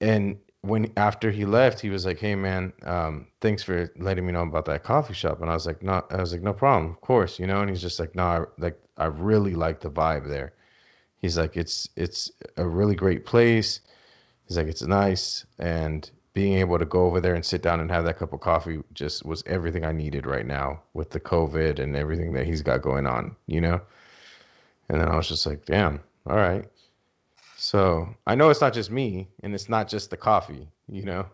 and 0.00 0.38
when 0.62 0.90
after 0.96 1.30
he 1.30 1.44
left, 1.44 1.80
he 1.80 1.90
was 1.90 2.06
like, 2.06 2.18
"Hey 2.18 2.34
man, 2.34 2.72
um, 2.84 3.26
thanks 3.40 3.62
for 3.62 3.92
letting 3.98 4.24
me 4.26 4.32
know 4.32 4.42
about 4.42 4.64
that 4.66 4.82
coffee 4.82 5.14
shop." 5.14 5.40
And 5.42 5.50
I 5.50 5.54
was 5.54 5.66
like, 5.66 5.82
"No," 5.82 6.04
I 6.10 6.16
was 6.16 6.32
like, 6.32 6.42
"No 6.42 6.52
problem, 6.52 6.90
of 6.90 7.00
course," 7.00 7.38
you 7.38 7.46
know. 7.46 7.60
And 7.60 7.68
he's 7.68 7.82
just 7.82 8.00
like, 8.00 8.14
"No, 8.14 8.24
I, 8.24 8.44
like 8.58 8.78
I 8.96 9.06
really 9.06 9.54
like 9.54 9.80
the 9.80 9.90
vibe 9.90 10.28
there." 10.28 10.54
He's 11.16 11.36
like, 11.36 11.56
"It's 11.56 11.88
it's 11.96 12.30
a 12.56 12.66
really 12.66 12.94
great 12.94 13.26
place." 13.26 13.80
He's 14.46 14.56
like, 14.56 14.68
"It's 14.68 14.82
nice," 14.82 15.44
and 15.58 16.10
being 16.34 16.58
able 16.58 16.78
to 16.78 16.84
go 16.84 17.06
over 17.06 17.20
there 17.20 17.34
and 17.34 17.44
sit 17.44 17.62
down 17.62 17.80
and 17.80 17.90
have 17.90 18.04
that 18.04 18.18
cup 18.18 18.32
of 18.32 18.40
coffee 18.40 18.82
just 18.92 19.24
was 19.24 19.42
everything 19.46 19.84
I 19.84 19.92
needed 19.92 20.26
right 20.26 20.44
now 20.44 20.82
with 20.92 21.10
the 21.10 21.20
COVID 21.20 21.78
and 21.78 21.96
everything 21.96 22.32
that 22.34 22.44
he's 22.44 22.60
got 22.60 22.82
going 22.82 23.06
on, 23.06 23.36
you 23.46 23.60
know. 23.60 23.80
And 24.88 25.00
then 25.00 25.08
I 25.08 25.16
was 25.16 25.28
just 25.28 25.46
like, 25.46 25.64
"Damn, 25.64 26.00
all 26.26 26.36
right." 26.36 26.68
So 27.56 28.08
I 28.26 28.34
know 28.34 28.50
it's 28.50 28.60
not 28.60 28.74
just 28.74 28.90
me, 28.90 29.28
and 29.42 29.54
it's 29.54 29.68
not 29.68 29.88
just 29.88 30.10
the 30.10 30.16
coffee, 30.16 30.68
you 30.88 31.04
know. 31.04 31.26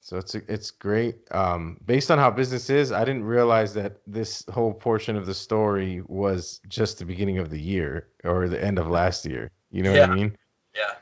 So 0.00 0.16
it's 0.16 0.34
it's 0.34 0.70
great. 0.70 1.16
Um, 1.32 1.78
based 1.84 2.10
on 2.10 2.18
how 2.18 2.30
business 2.30 2.70
is, 2.70 2.92
I 2.92 3.04
didn't 3.04 3.24
realize 3.24 3.74
that 3.74 3.98
this 4.06 4.42
whole 4.50 4.72
portion 4.72 5.16
of 5.16 5.26
the 5.26 5.34
story 5.34 6.02
was 6.06 6.60
just 6.66 6.98
the 6.98 7.04
beginning 7.04 7.38
of 7.38 7.50
the 7.50 7.60
year 7.60 8.08
or 8.24 8.48
the 8.48 8.62
end 8.62 8.78
of 8.78 8.88
last 8.88 9.26
year. 9.26 9.50
You 9.70 9.82
know 9.82 9.92
what 9.92 10.10
I 10.10 10.14
mean? 10.14 10.36
Yeah. 10.74 10.94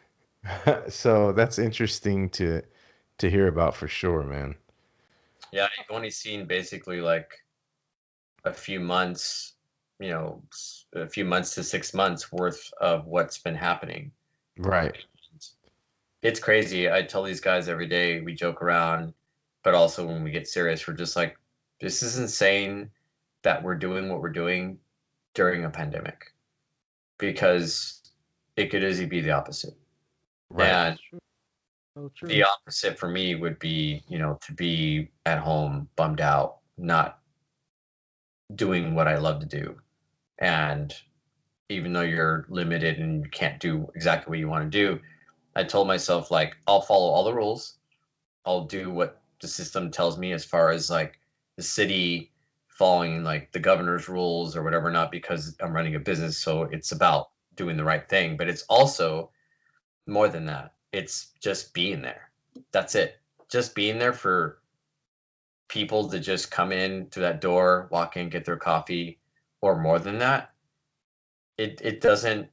so 0.88 1.32
that's 1.32 1.58
interesting 1.58 2.28
to 2.30 2.62
to 3.18 3.30
hear 3.30 3.48
about 3.48 3.74
for 3.74 3.88
sure, 3.88 4.22
man. 4.22 4.54
Yeah, 5.52 5.68
I've 5.78 5.94
only 5.94 6.10
seen 6.10 6.46
basically 6.46 7.00
like 7.00 7.32
a 8.44 8.52
few 8.52 8.78
months, 8.78 9.54
you 9.98 10.10
know, 10.10 10.42
a 10.94 11.08
few 11.08 11.24
months 11.24 11.54
to 11.54 11.62
six 11.62 11.94
months 11.94 12.30
worth 12.30 12.70
of 12.80 13.06
what's 13.06 13.38
been 13.38 13.54
happening. 13.54 14.12
Right. 14.58 14.96
It's 16.22 16.40
crazy. 16.40 16.90
I 16.90 17.02
tell 17.02 17.22
these 17.22 17.40
guys 17.40 17.68
every 17.68 17.86
day, 17.86 18.20
we 18.20 18.34
joke 18.34 18.62
around, 18.62 19.14
but 19.62 19.74
also 19.74 20.06
when 20.06 20.22
we 20.22 20.30
get 20.30 20.48
serious, 20.48 20.86
we're 20.86 20.94
just 20.94 21.16
like, 21.16 21.38
this 21.80 22.02
is 22.02 22.18
insane 22.18 22.90
that 23.42 23.62
we're 23.62 23.76
doing 23.76 24.08
what 24.08 24.20
we're 24.20 24.30
doing 24.30 24.78
during 25.34 25.64
a 25.64 25.70
pandemic 25.70 26.32
because 27.18 28.00
it 28.56 28.70
could 28.70 28.82
easily 28.82 29.06
be 29.06 29.20
the 29.20 29.30
opposite. 29.30 29.74
Right. 30.50 30.70
And 30.70 30.98
So 31.96 32.10
true. 32.14 32.28
the 32.28 32.44
opposite 32.44 32.98
for 32.98 33.08
me 33.08 33.34
would 33.34 33.58
be, 33.58 34.02
you 34.08 34.18
know, 34.18 34.38
to 34.46 34.52
be 34.52 35.10
at 35.24 35.38
home 35.38 35.88
bummed 35.96 36.20
out, 36.20 36.58
not 36.76 37.20
doing 38.54 38.94
what 38.94 39.08
I 39.08 39.16
love 39.18 39.40
to 39.40 39.46
do. 39.46 39.80
And 40.38 40.94
even 41.68 41.92
though 41.92 42.02
you're 42.02 42.46
limited 42.48 42.98
and 42.98 43.24
you 43.24 43.30
can't 43.30 43.58
do 43.60 43.90
exactly 43.94 44.30
what 44.30 44.38
you 44.38 44.48
want 44.48 44.70
to 44.70 44.78
do, 44.78 45.00
I 45.56 45.64
told 45.64 45.88
myself 45.88 46.30
like 46.30 46.56
I'll 46.66 46.82
follow 46.82 47.10
all 47.10 47.24
the 47.24 47.34
rules. 47.34 47.78
I'll 48.44 48.64
do 48.64 48.90
what 48.90 49.22
the 49.40 49.48
system 49.48 49.90
tells 49.90 50.18
me 50.18 50.32
as 50.32 50.44
far 50.44 50.70
as 50.70 50.90
like 50.90 51.18
the 51.56 51.62
city 51.62 52.32
following 52.68 53.24
like 53.24 53.52
the 53.52 53.58
governor's 53.58 54.08
rules 54.08 54.54
or 54.54 54.62
whatever 54.62 54.90
not 54.90 55.10
because 55.10 55.56
I'm 55.60 55.72
running 55.72 55.94
a 55.94 56.00
business 56.00 56.36
so 56.36 56.64
it's 56.64 56.92
about 56.92 57.30
doing 57.54 57.76
the 57.78 57.84
right 57.84 58.06
thing, 58.06 58.36
but 58.36 58.48
it's 58.48 58.62
also 58.64 59.30
more 60.06 60.28
than 60.28 60.46
that. 60.46 60.74
It's 60.92 61.32
just 61.40 61.74
being 61.74 62.02
there. 62.02 62.30
That's 62.72 62.94
it. 62.94 63.16
Just 63.50 63.74
being 63.74 63.98
there 63.98 64.12
for 64.12 64.60
people 65.68 66.08
to 66.08 66.20
just 66.20 66.50
come 66.50 66.72
in 66.72 67.08
to 67.10 67.20
that 67.20 67.40
door, 67.40 67.88
walk 67.90 68.16
in, 68.16 68.28
get 68.28 68.44
their 68.44 68.56
coffee, 68.56 69.18
or 69.60 69.80
more 69.80 69.98
than 69.98 70.18
that. 70.18 70.52
It 71.58 71.80
it 71.82 72.00
doesn't 72.00 72.48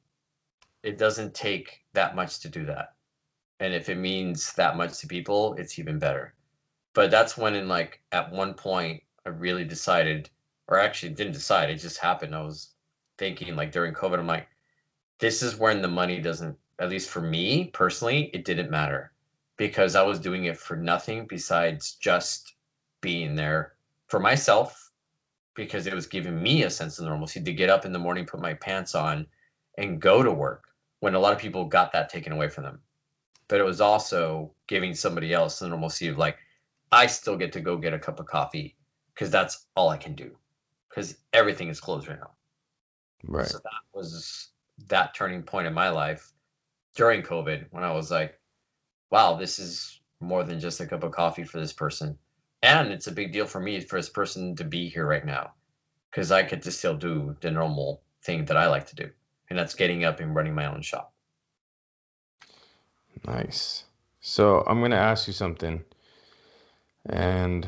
it 0.83 0.97
doesn't 0.97 1.33
take 1.33 1.85
that 1.93 2.15
much 2.15 2.39
to 2.39 2.49
do 2.49 2.65
that. 2.65 2.95
And 3.59 3.73
if 3.73 3.89
it 3.89 3.97
means 3.97 4.53
that 4.53 4.77
much 4.77 4.99
to 4.99 5.07
people, 5.07 5.53
it's 5.55 5.79
even 5.79 5.99
better. 5.99 6.33
But 6.93 7.11
that's 7.11 7.37
when 7.37 7.55
in 7.55 7.67
like 7.67 8.01
at 8.11 8.31
one 8.31 8.53
point 8.53 9.03
I 9.25 9.29
really 9.29 9.63
decided, 9.63 10.29
or 10.67 10.79
actually 10.79 11.13
didn't 11.13 11.33
decide, 11.33 11.69
it 11.69 11.77
just 11.77 11.97
happened. 11.97 12.35
I 12.35 12.41
was 12.41 12.71
thinking 13.17 13.55
like 13.55 13.71
during 13.71 13.93
COVID, 13.93 14.19
I'm 14.19 14.27
like, 14.27 14.47
this 15.19 15.41
is 15.41 15.57
when 15.57 15.81
the 15.81 15.87
money 15.87 16.19
doesn't, 16.19 16.57
at 16.83 16.89
least 16.89 17.09
for 17.09 17.21
me 17.21 17.65
personally, 17.73 18.29
it 18.33 18.43
didn't 18.43 18.69
matter 18.69 19.13
because 19.57 19.95
I 19.95 20.03
was 20.03 20.19
doing 20.19 20.45
it 20.45 20.57
for 20.57 20.75
nothing 20.75 21.25
besides 21.27 21.95
just 21.95 22.55
being 23.01 23.35
there 23.35 23.73
for 24.07 24.19
myself 24.19 24.91
because 25.55 25.87
it 25.87 25.93
was 25.93 26.07
giving 26.07 26.41
me 26.41 26.63
a 26.63 26.69
sense 26.69 26.99
of 26.99 27.05
normalcy 27.05 27.41
to 27.41 27.53
get 27.53 27.69
up 27.69 27.85
in 27.85 27.93
the 27.93 27.99
morning, 27.99 28.25
put 28.25 28.41
my 28.41 28.53
pants 28.55 28.95
on, 28.95 29.25
and 29.77 30.01
go 30.01 30.21
to 30.21 30.31
work 30.31 30.65
when 30.99 31.15
a 31.15 31.19
lot 31.19 31.31
of 31.31 31.39
people 31.39 31.65
got 31.65 31.93
that 31.93 32.09
taken 32.09 32.33
away 32.33 32.49
from 32.49 32.65
them. 32.65 32.79
But 33.47 33.59
it 33.59 33.65
was 33.65 33.79
also 33.79 34.51
giving 34.67 34.93
somebody 34.93 35.33
else 35.33 35.59
the 35.59 35.69
normalcy 35.69 36.07
of 36.07 36.17
like, 36.17 36.37
I 36.91 37.07
still 37.07 37.37
get 37.37 37.53
to 37.53 37.61
go 37.61 37.77
get 37.77 37.93
a 37.93 37.99
cup 37.99 38.19
of 38.19 38.25
coffee 38.25 38.75
because 39.13 39.31
that's 39.31 39.67
all 39.75 39.89
I 39.89 39.97
can 39.97 40.15
do 40.15 40.31
because 40.89 41.17
everything 41.31 41.69
is 41.69 41.79
closed 41.79 42.07
right 42.07 42.19
now. 42.19 42.31
Right. 43.25 43.47
So 43.47 43.59
that 43.59 43.97
was 43.97 44.49
that 44.89 45.13
turning 45.13 45.43
point 45.43 45.67
in 45.67 45.73
my 45.73 45.89
life 45.89 46.33
during 46.95 47.21
COVID 47.21 47.67
when 47.71 47.83
I 47.83 47.91
was 47.91 48.11
like, 48.11 48.39
wow, 49.09 49.35
this 49.35 49.59
is 49.59 50.01
more 50.19 50.43
than 50.43 50.59
just 50.59 50.79
a 50.79 50.87
cup 50.87 51.03
of 51.03 51.11
coffee 51.11 51.43
for 51.43 51.59
this 51.59 51.73
person. 51.73 52.17
And 52.61 52.91
it's 52.91 53.07
a 53.07 53.11
big 53.11 53.33
deal 53.33 53.45
for 53.45 53.59
me 53.59 53.79
for 53.81 53.99
this 53.99 54.09
person 54.09 54.55
to 54.55 54.63
be 54.63 54.87
here 54.87 55.05
right 55.05 55.25
now 55.25 55.51
because 56.09 56.31
I 56.31 56.43
get 56.43 56.61
to 56.63 56.71
still 56.71 56.95
do 56.95 57.35
the 57.41 57.51
normal 57.51 58.01
thing 58.23 58.45
that 58.45 58.57
I 58.57 58.67
like 58.67 58.87
to 58.87 58.95
do. 58.95 59.09
And 59.49 59.59
that's 59.59 59.75
getting 59.75 60.05
up 60.05 60.19
and 60.19 60.33
running 60.33 60.55
my 60.55 60.65
own 60.65 60.81
shop. 60.81 61.13
Nice. 63.27 63.83
So 64.21 64.63
I'm 64.65 64.79
going 64.79 64.91
to 64.91 64.97
ask 64.97 65.27
you 65.27 65.33
something. 65.33 65.83
And 67.05 67.67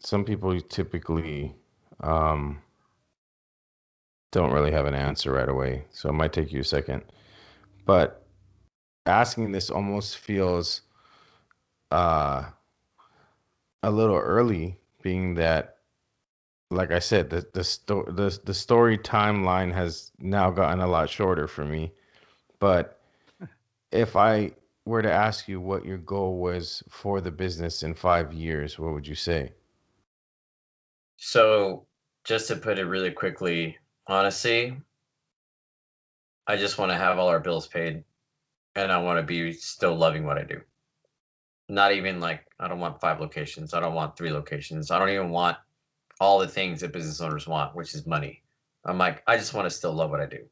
some 0.00 0.24
people 0.24 0.60
typically 0.60 1.54
um, 2.00 2.60
don't 4.30 4.52
really 4.52 4.72
have 4.72 4.86
an 4.86 4.94
answer 4.94 5.32
right 5.32 5.48
away. 5.48 5.84
So 5.90 6.10
it 6.10 6.12
might 6.12 6.32
take 6.32 6.52
you 6.52 6.60
a 6.60 6.64
second. 6.64 7.02
But 7.86 8.26
asking 9.06 9.52
this 9.52 9.70
almost 9.70 10.18
feels 10.18 10.82
uh, 11.90 12.44
a 13.82 13.90
little 13.90 14.16
early, 14.16 14.76
being 15.02 15.34
that, 15.36 15.78
like 16.70 16.90
I 16.90 16.98
said, 16.98 17.30
the 17.30 17.46
the, 17.54 17.64
sto- 17.64 18.10
the 18.10 18.38
the 18.44 18.52
story 18.52 18.98
timeline 18.98 19.72
has 19.72 20.10
now 20.18 20.50
gotten 20.50 20.80
a 20.80 20.88
lot 20.88 21.08
shorter 21.08 21.46
for 21.46 21.64
me. 21.64 21.92
But 22.58 23.00
if 23.92 24.16
I 24.16 24.52
were 24.84 25.02
to 25.02 25.12
ask 25.12 25.48
you 25.48 25.60
what 25.60 25.84
your 25.84 25.98
goal 25.98 26.38
was 26.38 26.82
for 26.88 27.20
the 27.20 27.30
business 27.30 27.84
in 27.84 27.94
five 27.94 28.32
years, 28.32 28.78
what 28.78 28.92
would 28.92 29.06
you 29.06 29.14
say? 29.14 29.52
So, 31.18 31.86
just 32.24 32.48
to 32.48 32.56
put 32.56 32.78
it 32.78 32.84
really 32.84 33.10
quickly, 33.12 33.78
honestly, 34.06 34.76
I 36.46 36.56
just 36.56 36.78
want 36.78 36.90
to 36.92 36.96
have 36.96 37.18
all 37.18 37.28
our 37.28 37.40
bills 37.40 37.66
paid 37.66 38.04
and 38.74 38.92
I 38.92 38.98
want 38.98 39.18
to 39.18 39.22
be 39.22 39.52
still 39.52 39.94
loving 39.96 40.24
what 40.24 40.38
I 40.38 40.44
do. 40.44 40.60
Not 41.68 41.92
even 41.92 42.20
like, 42.20 42.46
I 42.60 42.68
don't 42.68 42.80
want 42.80 43.00
five 43.00 43.20
locations. 43.20 43.74
I 43.74 43.80
don't 43.80 43.94
want 43.94 44.16
three 44.16 44.30
locations. 44.30 44.90
I 44.90 44.98
don't 44.98 45.08
even 45.10 45.30
want 45.30 45.56
all 46.20 46.38
the 46.38 46.48
things 46.48 46.80
that 46.80 46.92
business 46.92 47.20
owners 47.20 47.46
want, 47.48 47.74
which 47.74 47.94
is 47.94 48.06
money. 48.06 48.42
I'm 48.84 48.98
like, 48.98 49.22
I 49.26 49.36
just 49.36 49.54
want 49.54 49.66
to 49.66 49.74
still 49.74 49.92
love 49.92 50.10
what 50.10 50.20
I 50.20 50.26
do. 50.26 50.46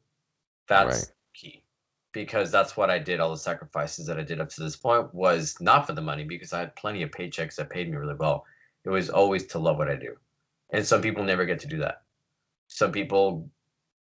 That's 0.67 1.05
Right. 1.05 1.15
key 1.33 1.63
because 2.11 2.51
that's 2.51 2.77
what 2.77 2.89
I 2.89 2.99
did. 2.99 3.19
All 3.19 3.31
the 3.31 3.37
sacrifices 3.37 4.05
that 4.07 4.19
I 4.19 4.23
did 4.23 4.41
up 4.41 4.49
to 4.49 4.63
this 4.63 4.75
point 4.75 5.13
was 5.13 5.59
not 5.61 5.85
for 5.87 5.93
the 5.93 6.01
money 6.01 6.23
because 6.23 6.53
I 6.53 6.59
had 6.59 6.75
plenty 6.75 7.03
of 7.03 7.11
paychecks 7.11 7.55
that 7.55 7.69
paid 7.69 7.89
me 7.89 7.97
really 7.97 8.15
well. 8.15 8.45
It 8.83 8.89
was 8.89 9.09
always 9.09 9.47
to 9.47 9.59
love 9.59 9.77
what 9.77 9.89
I 9.89 9.95
do. 9.95 10.15
And 10.71 10.85
some 10.85 11.01
people 11.01 11.23
never 11.23 11.45
get 11.45 11.59
to 11.61 11.67
do 11.67 11.77
that. 11.79 12.03
Some 12.67 12.91
people 12.91 13.49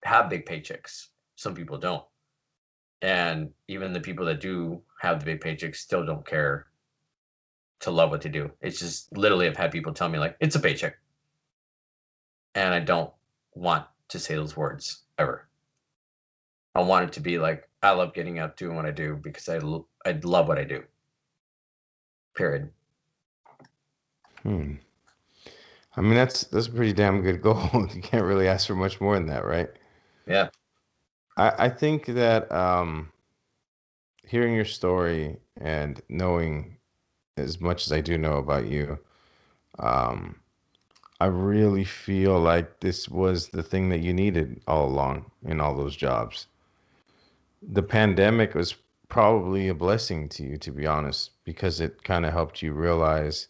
have 0.05 0.31
big 0.31 0.47
paychecks, 0.47 1.09
some 1.43 1.55
people 1.55 1.79
don't. 1.79 2.05
And 3.03 3.51
even 3.69 3.93
the 3.93 4.01
people 4.01 4.25
that 4.27 4.41
do 4.41 4.81
have 5.01 5.19
the 5.19 5.27
big 5.27 5.41
paychecks 5.41 5.77
still 5.77 6.07
don't 6.07 6.27
care 6.27 6.67
to 7.81 7.91
love 7.91 8.11
what 8.11 8.23
they 8.23 8.31
do. 8.31 8.51
It's 8.61 8.79
just 8.79 9.15
literally, 9.17 9.49
I've 9.49 9.57
had 9.57 9.73
people 9.73 9.93
tell 9.93 10.09
me, 10.09 10.19
like, 10.19 10.37
it's 10.41 10.55
a 10.55 10.61
paycheck. 10.61 10.97
And 12.55 12.73
I 12.73 12.79
don't 12.79 13.11
want 13.55 13.87
to 14.09 14.19
say 14.21 14.37
those 14.37 14.57
words 14.57 15.03
ever. 15.19 15.49
I 16.75 16.83
want 16.83 17.07
it 17.07 17.13
to 17.15 17.21
be 17.21 17.39
like, 17.39 17.69
I 17.83 17.91
love 17.91 18.15
getting 18.15 18.39
up 18.39 18.57
doing 18.57 18.77
what 18.77 18.87
I 18.87 18.93
do 18.93 19.17
because 19.17 19.49
I 19.49 19.59
I 20.07 20.13
love 20.23 20.49
what 20.49 20.59
I 20.59 20.65
do. 20.65 20.85
Period. 22.35 22.71
Hmm. 24.43 24.75
I 25.97 26.01
mean, 26.01 26.15
that's 26.15 26.45
that's 26.45 26.69
a 26.69 26.73
pretty 26.73 26.93
damn 26.93 27.23
good 27.23 27.43
goal. 27.43 27.89
You 27.95 28.01
can't 28.03 28.25
really 28.25 28.49
ask 28.49 28.67
for 28.67 28.75
much 28.75 29.01
more 29.01 29.15
than 29.15 29.27
that, 29.27 29.45
right? 29.45 29.69
Yeah. 30.27 30.49
I, 31.37 31.67
I 31.67 31.69
think 31.69 32.07
that 32.07 32.51
um, 32.53 33.11
hearing 34.27 34.55
your 34.55 34.65
story 34.65 35.37
and 35.61 36.01
knowing 36.09 36.77
as 37.37 37.61
much 37.61 37.87
as 37.87 37.93
I 37.93 38.01
do 38.01 38.19
know 38.19 38.37
about 38.37 38.67
you, 38.67 38.99
um, 39.79 40.37
I 41.21 41.27
really 41.27 41.85
feel 41.85 42.41
like 42.41 42.81
this 42.81 43.09
was 43.09 43.49
the 43.49 43.63
thing 43.63 43.89
that 43.91 44.01
you 44.01 44.13
needed 44.13 44.61
all 44.67 44.87
along 44.87 45.31
in 45.45 45.61
all 45.61 45.75
those 45.77 45.97
jobs. 45.97 46.47
The 47.63 47.83
pandemic 47.83 48.55
was 48.55 48.75
probably 49.09 49.69
a 49.69 49.75
blessing 49.75 50.29
to 50.31 50.43
you, 50.43 50.57
to 50.59 50.73
be 50.73 50.87
honest, 50.87 51.31
because 51.45 51.81
it 51.81 52.03
kind 52.03 52.27
of 52.27 52.33
helped 52.33 52.61
you 52.61 52.73
realize 52.73 53.49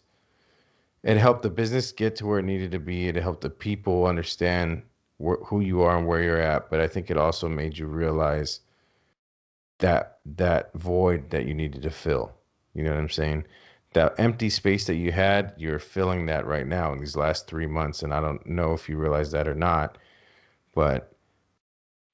it 1.03 1.17
helped 1.17 1.41
the 1.41 1.49
business 1.49 1.91
get 1.91 2.15
to 2.17 2.25
where 2.25 2.39
it 2.39 2.45
needed 2.45 2.71
to 2.71 2.79
be. 2.79 3.07
It 3.07 3.15
helped 3.15 3.41
the 3.41 3.49
people 3.49 4.05
understand 4.05 4.83
wh- 5.23 5.43
who 5.45 5.59
you 5.59 5.81
are 5.81 5.97
and 5.97 6.07
where 6.07 6.21
you're 6.21 6.41
at. 6.41 6.69
But 6.69 6.79
I 6.79 6.87
think 6.87 7.09
it 7.09 7.17
also 7.17 7.47
made 7.47 7.77
you 7.77 7.87
realize 7.87 8.61
that 9.79 10.19
that 10.25 10.73
void 10.73 11.29
that 11.31 11.45
you 11.45 11.53
needed 11.53 11.83
to 11.83 11.89
fill. 11.89 12.33
You 12.73 12.83
know 12.83 12.91
what 12.91 12.99
I'm 12.99 13.09
saying? 13.09 13.45
That 13.93 14.15
empty 14.17 14.49
space 14.49 14.85
that 14.85 14.95
you 14.95 15.11
had, 15.11 15.53
you're 15.57 15.79
filling 15.79 16.25
that 16.27 16.45
right 16.45 16.65
now 16.65 16.93
in 16.93 16.99
these 16.99 17.15
last 17.15 17.47
three 17.47 17.67
months. 17.67 18.01
And 18.01 18.13
I 18.13 18.19
don't 18.19 18.45
know 18.45 18.73
if 18.73 18.89
you 18.89 18.97
realize 18.97 19.31
that 19.31 19.47
or 19.47 19.53
not, 19.53 19.97
but 20.73 21.15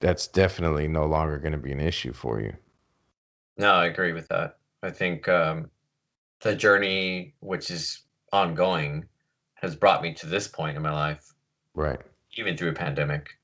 that's 0.00 0.26
definitely 0.26 0.88
no 0.88 1.06
longer 1.06 1.38
going 1.38 1.52
to 1.52 1.58
be 1.58 1.72
an 1.72 1.80
issue 1.80 2.12
for 2.12 2.40
you. 2.40 2.54
No, 3.56 3.72
I 3.72 3.86
agree 3.86 4.12
with 4.12 4.28
that. 4.28 4.58
I 4.82 4.90
think 4.90 5.28
um, 5.28 5.70
the 6.40 6.54
journey, 6.54 7.34
which 7.40 7.70
is 7.70 8.02
ongoing, 8.32 9.06
has 9.54 9.76
brought 9.76 10.02
me 10.02 10.14
to 10.14 10.26
this 10.26 10.48
point 10.48 10.76
in 10.76 10.82
my 10.82 10.92
life, 10.92 11.30
Right. 11.74 12.00
Even 12.36 12.56
through 12.56 12.70
a 12.70 12.74
pandemic, 12.74 13.38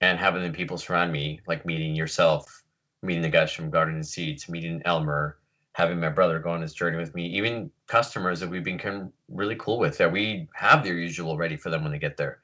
and 0.00 0.18
having 0.18 0.42
the 0.42 0.50
people 0.50 0.78
surround 0.78 1.12
me, 1.12 1.40
like 1.46 1.66
meeting 1.66 1.94
yourself, 1.94 2.64
meeting 3.02 3.22
the 3.22 3.28
guys 3.28 3.52
from 3.52 3.70
Garden 3.70 3.94
and 3.94 4.06
Seeds, 4.06 4.48
meeting 4.48 4.82
Elmer, 4.84 5.38
having 5.74 6.00
my 6.00 6.08
brother 6.10 6.38
go 6.38 6.50
on 6.50 6.60
this 6.60 6.74
journey 6.74 6.96
with 6.98 7.14
me, 7.14 7.26
even 7.26 7.70
customers 7.86 8.40
that 8.40 8.48
we've 8.48 8.64
become 8.64 9.12
really 9.28 9.56
cool 9.56 9.78
with 9.78 9.98
that 9.98 10.12
we 10.12 10.48
have 10.54 10.84
their 10.84 10.94
usual 10.96 11.36
ready 11.36 11.56
for 11.56 11.70
them 11.70 11.82
when 11.82 11.92
they 11.92 11.98
get 11.98 12.16
there. 12.16 12.40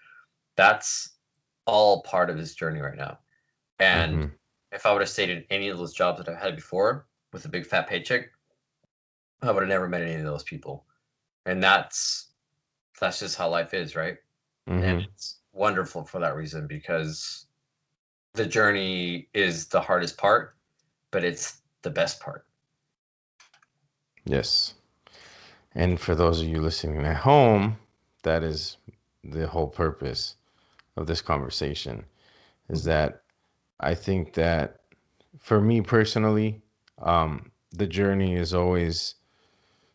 That's 0.57 1.17
all 1.67 2.03
part 2.03 2.31
of 2.31 2.37
this 2.39 2.55
journey 2.55 2.81
right 2.81 2.97
now. 2.97 3.19
And 3.79 4.25
Mhm. 4.25 4.33
if 4.73 4.87
I 4.87 4.93
would 4.93 5.03
have 5.03 5.09
stayed 5.11 5.31
in 5.31 5.45
any 5.51 5.69
of 5.69 5.79
those 5.79 5.95
jobs 5.95 6.19
that 6.19 6.29
I've 6.29 6.41
had 6.43 6.57
before 6.57 7.07
with 7.33 7.45
a 7.45 7.49
big 7.49 7.67
fat 7.67 7.89
paycheck, 7.89 8.31
I 9.43 9.51
would 9.51 9.63
have 9.63 9.69
never 9.69 9.89
met 9.89 10.03
any 10.03 10.15
of 10.15 10.25
those 10.25 10.45
people. 10.45 10.87
and 11.47 11.63
that's 11.63 12.33
that's 13.01 13.21
just 13.21 13.37
how 13.37 13.49
life 13.49 13.75
is, 13.75 13.97
right? 13.97 14.19
Mhm. 14.69 14.83
And 14.83 15.03
it's 15.03 15.40
wonderful 15.53 16.05
for 16.05 16.21
that 16.21 16.37
reason 16.37 16.67
because 16.67 17.47
the 18.35 18.47
journey 18.47 19.29
is 19.35 19.67
the 19.67 19.81
hardest 19.81 20.17
part, 20.17 20.55
but 21.11 21.25
it's 21.25 21.63
the 21.83 21.91
best 21.91 22.21
part. 22.21 22.47
Yes. 24.25 24.75
And 25.75 26.01
for 26.01 26.15
those 26.15 26.41
of 26.41 26.49
you 26.49 26.61
listening 26.61 27.05
at 27.05 27.17
home, 27.17 27.77
that 28.23 28.43
is 28.43 28.77
the 29.25 29.47
whole 29.47 29.69
purpose 29.69 30.37
of 30.97 31.07
this 31.07 31.21
conversation 31.21 32.05
is 32.69 32.85
that 32.85 33.23
I 33.81 33.95
think 33.95 34.35
that 34.35 34.81
for 35.39 35.61
me 35.61 35.81
personally, 35.81 36.63
um, 37.01 37.51
the 37.73 37.87
journey 37.87 38.35
is 38.35 38.53
always 38.55 39.15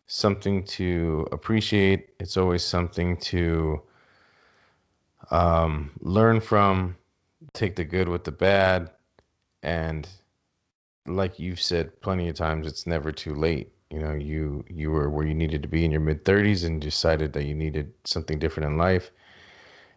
something 0.07 0.63
to 0.65 1.27
appreciate. 1.31 2.09
It's 2.19 2.37
always 2.37 2.63
something 2.63 3.17
to 3.17 3.81
um, 5.31 5.91
learn 6.01 6.39
from, 6.41 6.95
take 7.53 7.75
the 7.75 7.83
good 7.85 8.09
with 8.09 8.23
the 8.23 8.31
bad. 8.31 8.91
And 9.63 10.07
like 11.07 11.39
you've 11.39 11.61
said 11.61 11.99
plenty 12.01 12.29
of 12.29 12.35
times, 12.35 12.67
it's 12.67 12.87
never 12.87 13.11
too 13.11 13.35
late. 13.35 13.71
You 13.91 13.99
know, 13.99 14.13
you 14.13 14.65
you 14.69 14.91
were 14.91 15.09
where 15.09 15.25
you 15.25 15.33
needed 15.35 15.61
to 15.61 15.67
be 15.67 15.85
in 15.85 15.91
your 15.91 16.01
mid 16.01 16.25
30s 16.25 16.63
and 16.63 16.81
decided 16.81 17.33
that 17.33 17.45
you 17.45 17.53
needed 17.55 17.93
something 18.03 18.39
different 18.39 18.69
in 18.71 18.77
life. 18.77 19.11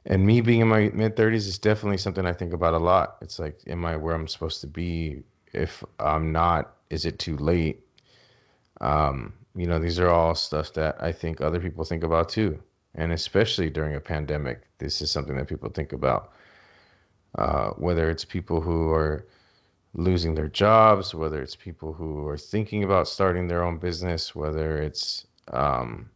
And 0.06 0.26
me 0.26 0.40
being 0.40 0.60
in 0.60 0.68
my 0.68 0.90
mid 0.94 1.16
30s 1.16 1.46
is 1.48 1.59
definitely 1.59 1.98
something 1.98 2.26
I 2.26 2.32
think 2.32 2.52
about 2.52 2.74
a 2.74 2.78
lot. 2.78 3.18
It's 3.22 3.38
like, 3.38 3.60
am 3.66 3.84
I 3.84 3.96
where 3.96 4.14
I'm 4.14 4.28
supposed 4.28 4.60
to 4.62 4.66
be? 4.66 5.22
If 5.52 5.84
I'm 6.00 6.32
not, 6.32 6.76
is 6.90 7.06
it 7.06 7.18
too 7.18 7.36
late? 7.36 7.84
Um, 8.80 9.34
you 9.55 9.66
know, 9.66 9.78
these 9.78 9.98
are 9.98 10.09
all 10.09 10.34
stuff 10.34 10.72
that 10.74 11.02
I 11.02 11.12
think 11.12 11.40
other 11.40 11.60
people 11.60 11.84
think 11.84 12.05
about 12.05 12.28
too. 12.28 12.60
And 12.99 13.12
especially 13.12 13.70
during 13.70 13.95
a 13.95 14.01
pandemic, 14.01 14.62
this 14.79 15.01
is 15.01 15.11
something 15.11 15.37
that 15.37 15.47
people 15.47 15.70
think 15.70 15.93
about. 15.93 16.33
Uh, 17.39 17.70
whether 17.70 18.11
it's 18.11 18.25
people 18.25 18.61
who 18.61 18.91
are 18.91 19.25
losing 19.95 20.35
their 20.35 20.49
jobs, 20.49 21.15
whether 21.15 21.41
it's 21.41 21.55
people 21.55 21.93
who 21.93 22.27
are 22.27 22.37
thinking 22.37 22.83
about 22.83 23.07
starting 23.07 23.47
their 23.47 23.62
own 23.62 23.79
business, 23.79 24.35
whether 24.35 24.83
it's, 24.83 25.27
um, 25.53 26.11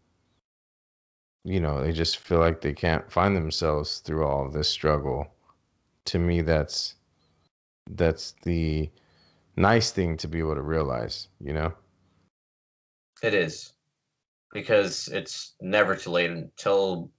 you 1.45 1.61
know, 1.61 1.81
they 1.81 1.93
just 1.93 2.19
feel 2.19 2.39
like 2.39 2.61
they 2.61 2.73
can't 2.73 3.11
find 3.11 3.37
themselves 3.37 4.01
through 4.01 4.25
all 4.27 4.49
this 4.49 4.69
struggle. 4.69 5.29
To 6.07 6.19
me, 6.19 6.41
that's 6.43 6.97
that's 7.91 8.35
the 8.43 8.91
nice 9.57 9.93
thing 9.93 10.17
to 10.17 10.27
be 10.27 10.41
able 10.41 10.57
to 10.57 10.63
realize, 10.63 11.29
you 11.41 11.53
know? 11.53 11.73
It 13.23 13.35
is 13.35 13.73
because 14.53 15.09
it's 15.09 15.55
never 15.61 15.97
too 15.97 16.11
late 16.11 16.31
until, 16.31 17.11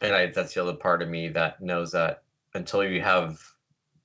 and 0.00 0.14
I, 0.14 0.26
that's 0.26 0.54
the 0.54 0.62
other 0.62 0.74
part 0.74 1.02
of 1.02 1.08
me 1.08 1.28
that 1.28 1.60
knows 1.60 1.92
that 1.92 2.22
until 2.54 2.84
you 2.84 3.00
have 3.00 3.38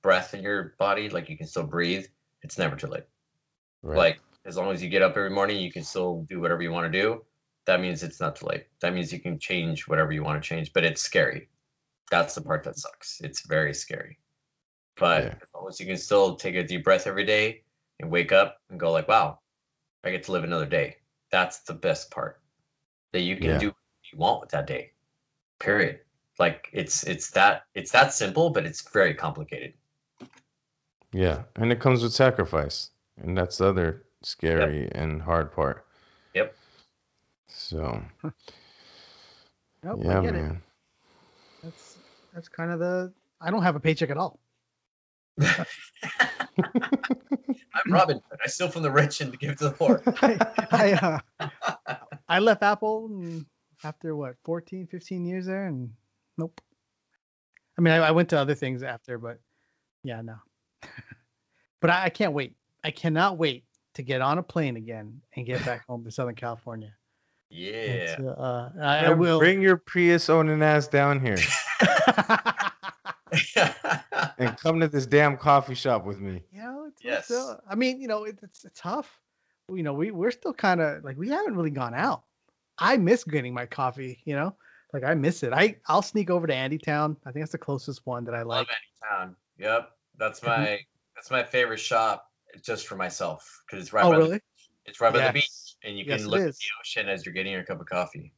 breath 0.02 0.34
in 0.34 0.42
your 0.42 0.74
body, 0.78 1.08
like 1.08 1.28
you 1.28 1.36
can 1.36 1.46
still 1.46 1.64
breathe, 1.64 2.06
it's 2.42 2.58
never 2.58 2.76
too 2.76 2.88
late. 2.88 3.04
Right. 3.82 3.96
Like 3.96 4.20
as 4.44 4.56
long 4.56 4.72
as 4.72 4.82
you 4.82 4.88
get 4.88 5.02
up 5.02 5.16
every 5.16 5.30
morning, 5.30 5.60
you 5.60 5.72
can 5.72 5.84
still 5.84 6.26
do 6.28 6.40
whatever 6.40 6.62
you 6.62 6.72
want 6.72 6.90
to 6.92 7.00
do. 7.00 7.24
That 7.66 7.80
means 7.80 8.02
it's 8.02 8.20
not 8.20 8.36
too 8.36 8.46
late. 8.46 8.66
That 8.80 8.92
means 8.92 9.12
you 9.12 9.20
can 9.20 9.38
change 9.38 9.86
whatever 9.86 10.12
you 10.12 10.24
want 10.24 10.42
to 10.42 10.48
change, 10.48 10.72
but 10.72 10.84
it's 10.84 11.00
scary. 11.00 11.48
That's 12.10 12.34
the 12.34 12.42
part 12.42 12.64
that 12.64 12.78
sucks. 12.78 13.20
It's 13.20 13.46
very 13.46 13.72
scary. 13.72 14.18
But 14.96 15.24
Yeah. 15.24 15.34
as 15.40 15.48
long 15.54 15.68
as 15.68 15.80
you 15.80 15.86
can 15.86 15.96
still 15.96 16.36
take 16.36 16.56
a 16.56 16.64
deep 16.64 16.84
breath 16.84 17.06
every 17.06 17.24
day 17.24 17.62
and 18.00 18.10
wake 18.10 18.32
up 18.32 18.58
and 18.68 18.78
go 18.78 18.90
like, 18.90 19.08
wow, 19.08 19.38
I 20.04 20.10
get 20.10 20.24
to 20.24 20.32
live 20.32 20.44
another 20.44 20.66
day. 20.66 20.96
That's 21.30 21.60
the 21.60 21.74
best 21.74 22.10
part. 22.10 22.41
That 23.12 23.20
you 23.20 23.36
can 23.36 23.46
Yeah. 23.50 23.58
do 23.58 23.66
what 23.68 24.12
you 24.12 24.18
want 24.18 24.40
with 24.40 24.50
that 24.50 24.66
day. 24.66 24.92
Period. 25.60 26.00
Like 26.38 26.68
it's 26.72 27.04
it's 27.04 27.30
that 27.32 27.64
it's 27.74 27.92
that 27.92 28.12
simple, 28.12 28.50
but 28.50 28.64
it's 28.64 28.80
very 28.90 29.14
complicated. 29.14 29.74
Yeah, 31.12 31.42
and 31.56 31.70
it 31.70 31.78
comes 31.78 32.02
with 32.02 32.12
sacrifice, 32.14 32.90
and 33.18 33.36
that's 33.36 33.58
the 33.58 33.66
other 33.68 34.04
scary 34.22 34.88
and 34.92 35.20
hard 35.20 35.52
part. 35.52 35.84
Yep. 36.34 36.56
So, 37.48 38.02
Nope, 39.84 40.00
yeah, 40.02 40.18
I 40.18 40.22
get 40.22 40.34
it. 40.34 40.38
man. 40.42 40.62
That's 41.62 41.98
that's 42.32 42.48
kind 42.48 42.70
of 42.70 42.78
the. 42.78 43.12
I 43.42 43.50
don't 43.50 43.62
have 43.62 43.76
a 43.76 43.80
paycheck 43.80 44.08
at 44.10 44.16
all. 44.16 44.40
I'm 47.74 47.90
Robin 47.90 48.20
I 48.44 48.48
steal 48.48 48.68
from 48.68 48.82
the 48.82 48.90
rich 48.90 49.20
and 49.20 49.38
give 49.38 49.56
to 49.56 49.64
the 49.64 49.70
poor. 49.72 50.02
I 50.22 50.38
I, 50.72 51.20
uh, 51.40 51.96
I 52.28 52.38
left 52.38 52.62
Apple 52.62 53.10
after 53.84 54.14
what 54.16 54.36
14, 54.44 54.86
15 54.86 55.24
years 55.24 55.46
there, 55.46 55.66
and 55.66 55.90
nope. 56.38 56.60
I 57.78 57.82
mean, 57.82 57.92
I, 57.94 57.98
I 57.98 58.10
went 58.10 58.28
to 58.30 58.38
other 58.38 58.54
things 58.54 58.82
after, 58.82 59.18
but 59.18 59.38
yeah, 60.04 60.20
no. 60.22 60.36
but 61.80 61.90
I, 61.90 62.04
I 62.04 62.08
can't 62.10 62.32
wait. 62.32 62.54
I 62.84 62.90
cannot 62.90 63.38
wait 63.38 63.64
to 63.94 64.02
get 64.02 64.20
on 64.20 64.38
a 64.38 64.42
plane 64.42 64.76
again 64.76 65.20
and 65.36 65.46
get 65.46 65.64
back 65.64 65.86
home 65.86 66.04
to 66.04 66.10
Southern 66.10 66.34
California. 66.34 66.92
Yeah. 67.50 67.70
It's, 67.70 68.20
uh, 68.20 68.70
I, 68.80 69.06
I 69.06 69.10
will. 69.10 69.38
bring 69.38 69.60
your 69.60 69.76
Prius 69.76 70.30
owning 70.30 70.62
ass 70.62 70.88
down 70.88 71.20
here 71.20 71.36
and 74.38 74.56
come 74.58 74.80
to 74.80 74.88
this 74.88 75.06
damn 75.06 75.36
coffee 75.36 75.74
shop 75.74 76.04
with 76.04 76.18
me. 76.20 76.42
you 76.50 76.62
know, 76.62 76.86
it's, 76.88 77.04
Yes. 77.04 77.18
it's 77.18 77.26
still, 77.26 77.60
I 77.68 77.74
mean, 77.74 78.00
you 78.00 78.08
know, 78.08 78.24
it, 78.24 78.38
it's, 78.42 78.64
it's 78.64 78.80
tough. 78.80 79.20
You 79.68 79.82
know, 79.82 79.94
we 79.94 80.10
we're 80.10 80.30
still 80.30 80.52
kind 80.52 80.80
of 80.80 81.04
like 81.04 81.16
we 81.16 81.28
haven't 81.28 81.56
really 81.56 81.70
gone 81.70 81.94
out. 81.94 82.24
I 82.78 82.96
miss 82.96 83.24
getting 83.24 83.54
my 83.54 83.66
coffee. 83.66 84.20
You 84.24 84.34
know, 84.34 84.56
like 84.92 85.04
I 85.04 85.14
miss 85.14 85.42
it. 85.42 85.52
I 85.52 85.76
I'll 85.86 86.02
sneak 86.02 86.30
over 86.30 86.46
to 86.46 86.52
Andytown. 86.52 87.16
I 87.24 87.32
think 87.32 87.42
that's 87.42 87.52
the 87.52 87.58
closest 87.58 88.06
one 88.06 88.24
that 88.24 88.34
I 88.34 88.42
Love 88.42 88.66
like. 88.66 88.68
Town. 89.10 89.36
Yep. 89.58 89.90
That's 90.18 90.42
my 90.42 90.80
that's 91.14 91.30
my 91.30 91.42
favorite 91.42 91.78
shop 91.80 92.30
just 92.62 92.86
for 92.86 92.96
myself 92.96 93.62
because 93.66 93.82
it's 93.82 93.92
right 93.92 94.04
Oh, 94.04 94.10
by 94.10 94.18
the, 94.18 94.24
really? 94.24 94.40
it's 94.84 95.00
right 95.00 95.12
by 95.12 95.26
the 95.26 95.32
beach 95.32 95.76
and 95.84 95.98
you 95.98 96.04
can 96.04 96.14
it 96.14 96.26
look 96.26 96.40
at 96.40 96.54
the 96.54 96.66
ocean 96.80 97.08
as 97.08 97.24
you're 97.24 97.32
getting 97.32 97.52
your 97.52 97.64
cup 97.64 97.80
of 97.80 97.86
coffee. 97.86 98.32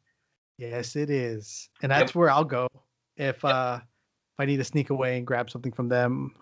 Yes, 0.57 0.95
it 0.95 1.11
is, 1.11 1.69
and 1.83 1.91
Yep. 1.91 1.99
that's 1.99 2.15
where 2.15 2.31
I'll 2.31 2.45
go 2.45 2.69
if 3.17 3.43
Yep. 3.43 3.53
uh 3.53 3.81
if 3.83 4.41
I 4.41 4.45
need 4.47 4.57
to 4.59 4.65
sneak 4.65 4.91
away 4.91 5.17
and 5.19 5.27
grab 5.27 5.51
something 5.51 5.73
from 5.73 5.89
them. 5.89 6.35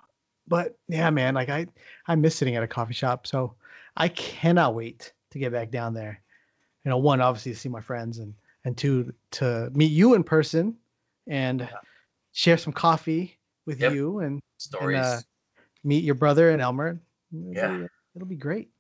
But 0.47 0.77
yeah, 0.89 1.09
man, 1.11 1.35
like 1.35 1.49
I 1.49 1.67
I 2.07 2.15
miss 2.15 2.37
sitting 2.37 2.57
at 2.57 2.63
a 2.63 2.69
coffee 2.69 2.95
shop, 2.95 3.27
so 3.27 3.55
I 3.97 4.09
cannot 4.09 4.75
wait 4.75 5.13
to 5.31 5.39
get 5.39 5.53
back 5.53 5.71
down 5.71 5.95
there. 5.95 6.21
You 6.85 6.91
know, 6.91 6.99
one 6.99 7.21
obviously 7.21 7.53
to 7.53 7.59
see 7.59 7.69
my 7.69 7.81
friends, 7.81 8.19
and 8.19 8.35
and 8.65 8.77
two 8.77 9.13
to 9.33 9.71
meet 9.75 9.91
you 9.91 10.15
in 10.15 10.23
person 10.23 10.77
and 11.27 11.69
share 12.33 12.57
some 12.57 12.73
coffee 12.73 13.39
with 13.67 13.81
Yep. 13.81 13.93
you 13.93 14.19
and, 14.21 14.41
Stories. 14.59 14.97
and 14.97 15.05
uh, 15.05 15.21
meet 15.85 16.05
your 16.05 16.15
brother 16.15 16.51
and 16.51 16.63
Elmer. 16.63 17.01
It'll 17.33 17.53
Yeah. 17.55 17.79
be, 17.79 17.87
it'll 18.15 18.29
be 18.29 18.37
great. 18.37 18.71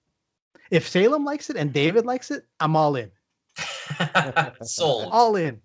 If 0.71 0.89
Salem 0.89 1.25
likes 1.25 1.51
it 1.51 1.57
and 1.57 1.73
David 1.73 2.07
likes 2.07 2.31
it, 2.31 2.47
I'm 2.61 2.77
all 2.77 2.97
in. 2.97 3.11
Sold. 4.63 5.09
All 5.13 5.37
in. 5.37 5.61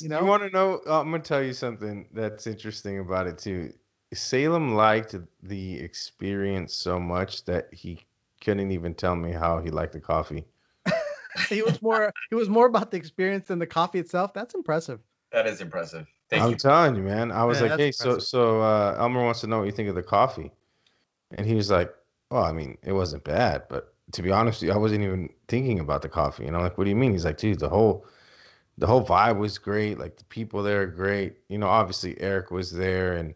You, 0.00 0.16
You 0.16 0.24
want 0.24 0.42
to 0.42 0.50
know? 0.50 0.80
uh, 0.86 1.00
I'm 1.00 1.10
gonna 1.10 1.22
tell 1.22 1.42
you 1.42 1.52
something 1.52 2.08
that's 2.12 2.46
interesting 2.46 2.98
about 3.00 3.26
it 3.26 3.38
too. 3.38 3.72
Salem 4.14 4.74
liked 4.74 5.14
the 5.42 5.80
experience 5.80 6.74
so 6.74 7.00
much 7.00 7.44
that 7.46 7.68
he 7.72 8.04
couldn't 8.42 8.72
even 8.72 8.94
tell 8.94 9.16
me 9.16 9.32
how 9.32 9.60
he 9.60 9.70
liked 9.70 9.92
the 9.94 10.00
coffee. 10.00 10.46
He 11.48 11.62
was 11.62 11.80
more. 11.82 12.12
It 12.30 12.34
was 12.34 12.48
more 12.48 12.66
about 12.66 12.90
the 12.90 12.96
experience 12.96 13.48
than 13.48 13.58
the 13.58 13.66
coffee 13.66 13.98
itself. 13.98 14.32
That's 14.34 14.54
impressive. 14.54 15.00
That 15.32 15.46
is 15.46 15.60
impressive. 15.60 16.06
Thank 16.30 16.42
I'm 16.42 16.50
you. 16.50 16.56
telling 16.56 16.96
you, 16.96 17.02
man. 17.02 17.30
I 17.30 17.44
was 17.44 17.60
Yeah, 17.60 17.68
like, 17.68 17.76
hey, 17.76 17.92
so 17.92 18.12
impressive. 18.12 18.28
so 18.30 18.60
uh, 18.62 18.96
Elmer 18.98 19.22
wants 19.22 19.40
to 19.42 19.46
know 19.46 19.58
what 19.58 19.66
you 19.66 19.72
think 19.72 19.88
of 19.88 19.94
the 19.94 20.02
coffee, 20.02 20.50
and 21.32 21.46
he 21.46 21.54
was 21.54 21.70
like, 21.70 21.94
well, 22.30 22.44
I 22.44 22.52
mean, 22.52 22.78
it 22.82 22.92
wasn't 22.92 23.24
bad, 23.24 23.64
but 23.68 23.94
to 24.12 24.22
be 24.22 24.30
honest 24.32 24.62
with 24.62 24.68
you, 24.68 24.74
I 24.74 24.78
wasn't 24.78 25.04
even 25.04 25.30
thinking 25.48 25.80
about 25.80 26.02
the 26.02 26.08
coffee. 26.10 26.46
And 26.46 26.56
I'm 26.56 26.62
like, 26.62 26.78
what 26.78 26.84
do 26.84 26.90
you 26.90 26.96
mean? 26.96 27.12
He's 27.12 27.24
like, 27.24 27.38
dude, 27.38 27.60
the 27.60 27.68
whole 27.70 28.06
the 28.78 28.86
whole 28.86 29.04
vibe 29.04 29.38
was 29.38 29.58
great. 29.58 29.98
Like 29.98 30.16
the 30.18 30.24
people 30.24 30.62
there 30.62 30.82
are 30.82 30.86
great. 30.86 31.38
You 31.48 31.58
know, 31.58 31.68
obviously 31.68 32.20
Eric 32.20 32.50
was 32.52 32.72
there, 32.72 33.14
and 33.16 33.34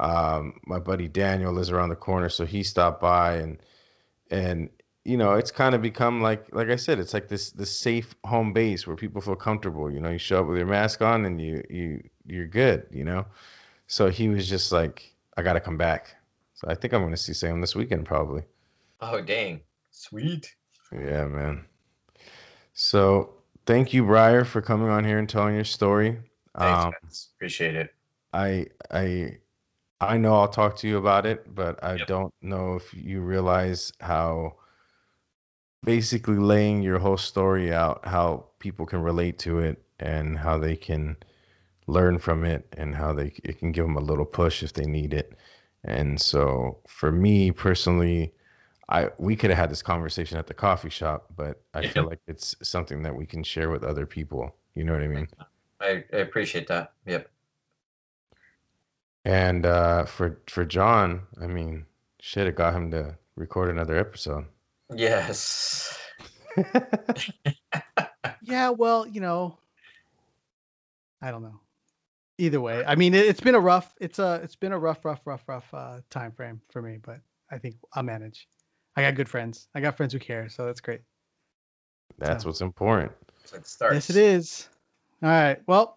um, 0.00 0.60
my 0.66 0.78
buddy 0.78 1.08
Daniel 1.08 1.52
lives 1.52 1.70
around 1.70 1.90
the 1.90 1.96
corner, 1.96 2.28
so 2.28 2.46
he 2.46 2.62
stopped 2.62 3.00
by, 3.00 3.36
and 3.36 3.58
and 4.32 4.70
you 5.04 5.16
know, 5.16 5.34
it's 5.34 5.50
kind 5.50 5.74
of 5.74 5.82
become 5.82 6.20
like 6.20 6.46
like 6.54 6.68
I 6.68 6.76
said, 6.76 6.98
it's 6.98 7.14
like 7.14 7.28
this 7.28 7.50
this 7.50 7.76
safe 7.76 8.14
home 8.24 8.52
base 8.52 8.86
where 8.86 8.96
people 8.96 9.20
feel 9.20 9.36
comfortable. 9.36 9.90
You 9.90 10.00
know, 10.00 10.10
you 10.10 10.18
show 10.18 10.40
up 10.40 10.46
with 10.46 10.58
your 10.58 10.66
mask 10.66 11.02
on, 11.02 11.24
and 11.24 11.40
you 11.40 11.62
you 11.68 12.02
you're 12.26 12.46
good. 12.46 12.86
You 12.90 13.04
know, 13.04 13.26
so 13.86 14.08
he 14.08 14.28
was 14.28 14.48
just 14.48 14.72
like, 14.72 15.14
I 15.36 15.42
got 15.42 15.54
to 15.54 15.60
come 15.60 15.76
back. 15.76 16.16
So 16.54 16.68
I 16.68 16.74
think 16.74 16.94
I'm 16.94 17.00
going 17.02 17.12
to 17.12 17.16
see 17.16 17.34
Sam 17.34 17.60
this 17.60 17.74
weekend 17.74 18.06
probably. 18.06 18.42
Oh 19.00 19.20
dang. 19.20 19.60
Sweet. 19.90 20.54
Yeah, 20.92 21.26
man. 21.26 21.64
So 22.74 23.34
thank 23.66 23.92
you, 23.92 24.04
Bryer, 24.04 24.44
for 24.44 24.62
coming 24.62 24.88
on 24.88 25.04
here 25.04 25.18
and 25.18 25.28
telling 25.28 25.54
your 25.54 25.64
story. 25.64 26.18
Thanks, 26.56 26.84
Um. 26.84 26.92
Appreciate 27.36 27.74
it. 27.74 27.94
I 28.32 28.66
I 28.90 29.38
I 30.02 30.18
know 30.18 30.34
I'll 30.34 30.48
talk 30.48 30.76
to 30.78 30.88
you 30.88 30.98
about 30.98 31.26
it, 31.26 31.54
but 31.54 31.82
I 31.82 31.98
Yep. 31.98 32.08
don't 32.08 32.34
know 32.42 32.74
if 32.74 32.92
you 32.94 33.20
realize 33.20 33.92
how 34.00 34.56
basically 35.84 36.36
laying 36.36 36.82
your 36.82 36.98
whole 36.98 37.16
story 37.16 37.72
out, 37.72 38.04
how 38.06 38.46
people 38.58 38.86
can 38.86 39.02
relate 39.02 39.38
to 39.40 39.58
it 39.58 39.82
and 39.98 40.38
how 40.38 40.58
they 40.58 40.76
can 40.76 41.16
learn 41.88 42.18
from 42.18 42.44
it 42.44 42.66
and 42.78 42.94
how 42.96 43.12
they 43.14 43.32
it 43.44 43.58
can 43.58 43.72
give 43.72 43.86
them 43.86 43.96
a 43.96 44.00
little 44.00 44.26
push 44.26 44.62
if 44.64 44.74
they 44.74 44.86
need 44.86 45.14
it. 45.14 45.34
And 45.84 46.20
so 46.20 46.80
for 46.88 47.12
me 47.12 47.52
personally, 47.52 48.34
I 48.90 49.10
we 49.18 49.36
could 49.36 49.50
have 49.50 49.58
had 49.58 49.70
this 49.70 49.82
conversation 49.82 50.38
at 50.38 50.48
the 50.48 50.54
coffee 50.54 50.90
shop, 50.90 51.28
but 51.36 51.62
I 51.74 51.84
feel 51.84 52.06
like 52.06 52.20
it's 52.28 52.56
something 52.62 53.02
that 53.04 53.16
we 53.16 53.26
can 53.26 53.44
share 53.44 53.70
with 53.70 53.84
other 53.84 54.06
people. 54.06 54.56
You 54.74 54.84
know 54.84 54.94
what 54.94 55.02
I 55.02 55.08
mean? 55.08 55.28
I, 55.80 56.04
I 56.12 56.16
appreciate 56.18 56.68
that. 56.68 56.94
Yep. 57.06 57.31
And 59.24 59.64
uh, 59.66 60.04
for 60.06 60.40
for 60.48 60.64
John, 60.64 61.22
I 61.40 61.46
mean, 61.46 61.86
shit, 62.20 62.46
it 62.46 62.56
got 62.56 62.74
him 62.74 62.90
to 62.90 63.16
record 63.36 63.70
another 63.70 63.96
episode. 63.96 64.46
Yes. 64.94 65.98
Yeah, 68.44 68.70
well, 68.70 69.06
you 69.06 69.20
know, 69.20 69.56
I 71.22 71.30
don't 71.30 71.42
know. 71.42 71.60
Either 72.38 72.60
way, 72.60 72.84
I 72.84 72.96
mean, 72.96 73.14
it, 73.14 73.24
it's 73.26 73.40
been 73.40 73.54
a 73.54 73.60
rough. 73.60 73.94
It's 74.00 74.18
a. 74.18 74.40
It's 74.42 74.56
been 74.56 74.72
a 74.72 74.78
rough, 74.78 75.04
rough, 75.04 75.20
rough, 75.26 75.48
rough 75.48 75.72
uh, 75.72 76.00
time 76.10 76.32
frame 76.32 76.60
for 76.70 76.82
me, 76.82 76.98
but 77.00 77.20
I 77.50 77.58
think 77.58 77.76
I'll 77.94 78.02
manage. 78.02 78.48
I 78.96 79.02
got 79.02 79.14
good 79.14 79.28
friends. 79.28 79.68
I 79.74 79.80
got 79.80 79.96
friends 79.96 80.12
who 80.12 80.18
care, 80.18 80.48
so 80.48 80.66
that's 80.66 80.80
great. 80.80 81.00
That's 82.18 82.42
So- 82.42 82.48
what's 82.48 82.60
important. 82.60 83.12
So 83.44 83.56
it. 83.56 83.94
Yes, 83.94 84.10
it 84.10 84.16
is. 84.16 84.68
All 85.22 85.30
right. 85.30 85.60
Well, 85.66 85.96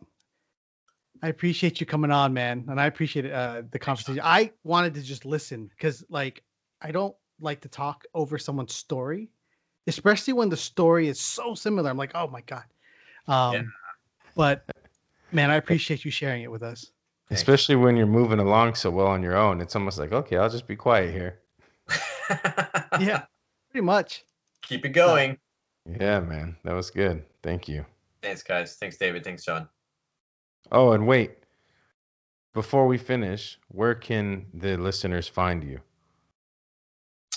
I 1.22 1.30
appreciate 1.30 1.80
you 1.80 1.86
coming 1.86 2.12
on, 2.12 2.34
man, 2.34 2.66
and 2.68 2.80
I 2.80 2.86
appreciate 2.86 3.32
uh, 3.32 3.64
the 3.72 3.80
conversation. 3.80 4.22
I 4.24 4.52
wanted 4.64 4.94
to 4.96 5.02
just 5.02 5.26
listen 5.26 5.68
because, 5.68 6.04
like, 6.10 6.44
I 6.82 6.92
don't 6.92 7.16
like 7.40 7.62
to 7.62 7.70
talk 7.70 8.06
over 8.14 8.38
someone's 8.38 8.74
story, 8.74 9.30
especially 9.88 10.34
when 10.34 10.50
the 10.50 10.58
story 10.58 11.08
is 11.08 11.20
so 11.20 11.56
similar. 11.56 11.90
I'm 11.90 11.98
like, 11.98 12.12
oh 12.16 12.28
my 12.28 12.42
god. 12.42 12.66
Um, 13.28 13.54
Yeah. 13.54 13.62
But 14.36 14.66
man, 15.32 15.50
I 15.50 15.56
appreciate 15.56 16.04
you 16.04 16.12
sharing 16.12 16.44
it 16.44 16.52
with 16.52 16.62
us. 16.64 16.92
Especially 17.32 17.76
when 17.76 17.96
you're 17.96 18.06
moving 18.06 18.40
along 18.40 18.76
so 18.76 18.92
well 18.92 19.08
on 19.08 19.24
your 19.24 19.36
own. 19.36 19.62
It's 19.62 19.76
almost 19.76 19.98
like, 19.98 20.12
okay, 20.12 20.38
I'll 20.38 20.50
just 20.50 20.68
be 20.68 20.76
quiet 20.76 21.12
here. 21.12 21.40
Yeah, 23.00 23.24
pretty 23.72 23.86
much. 23.86 24.24
Keep 24.62 24.86
it 24.86 24.90
going. 24.90 25.38
Yeah, 25.86 26.20
man. 26.20 26.56
That 26.64 26.74
was 26.74 26.90
good. 26.90 27.24
Thank 27.44 27.68
you. 27.68 27.86
Thanks, 28.22 28.42
guys. 28.42 28.78
Thanks, 28.78 28.98
David. 28.98 29.24
Thanks, 29.24 29.44
John. 29.44 29.68
Oh, 30.72 30.92
and 30.94 31.08
wait. 31.08 31.38
Before 32.54 32.88
we 32.88 32.98
finish, 32.98 33.60
where 33.68 33.94
can 33.96 34.46
the 34.54 34.78
listeners 34.78 35.28
find 35.28 35.64
you? 35.64 35.82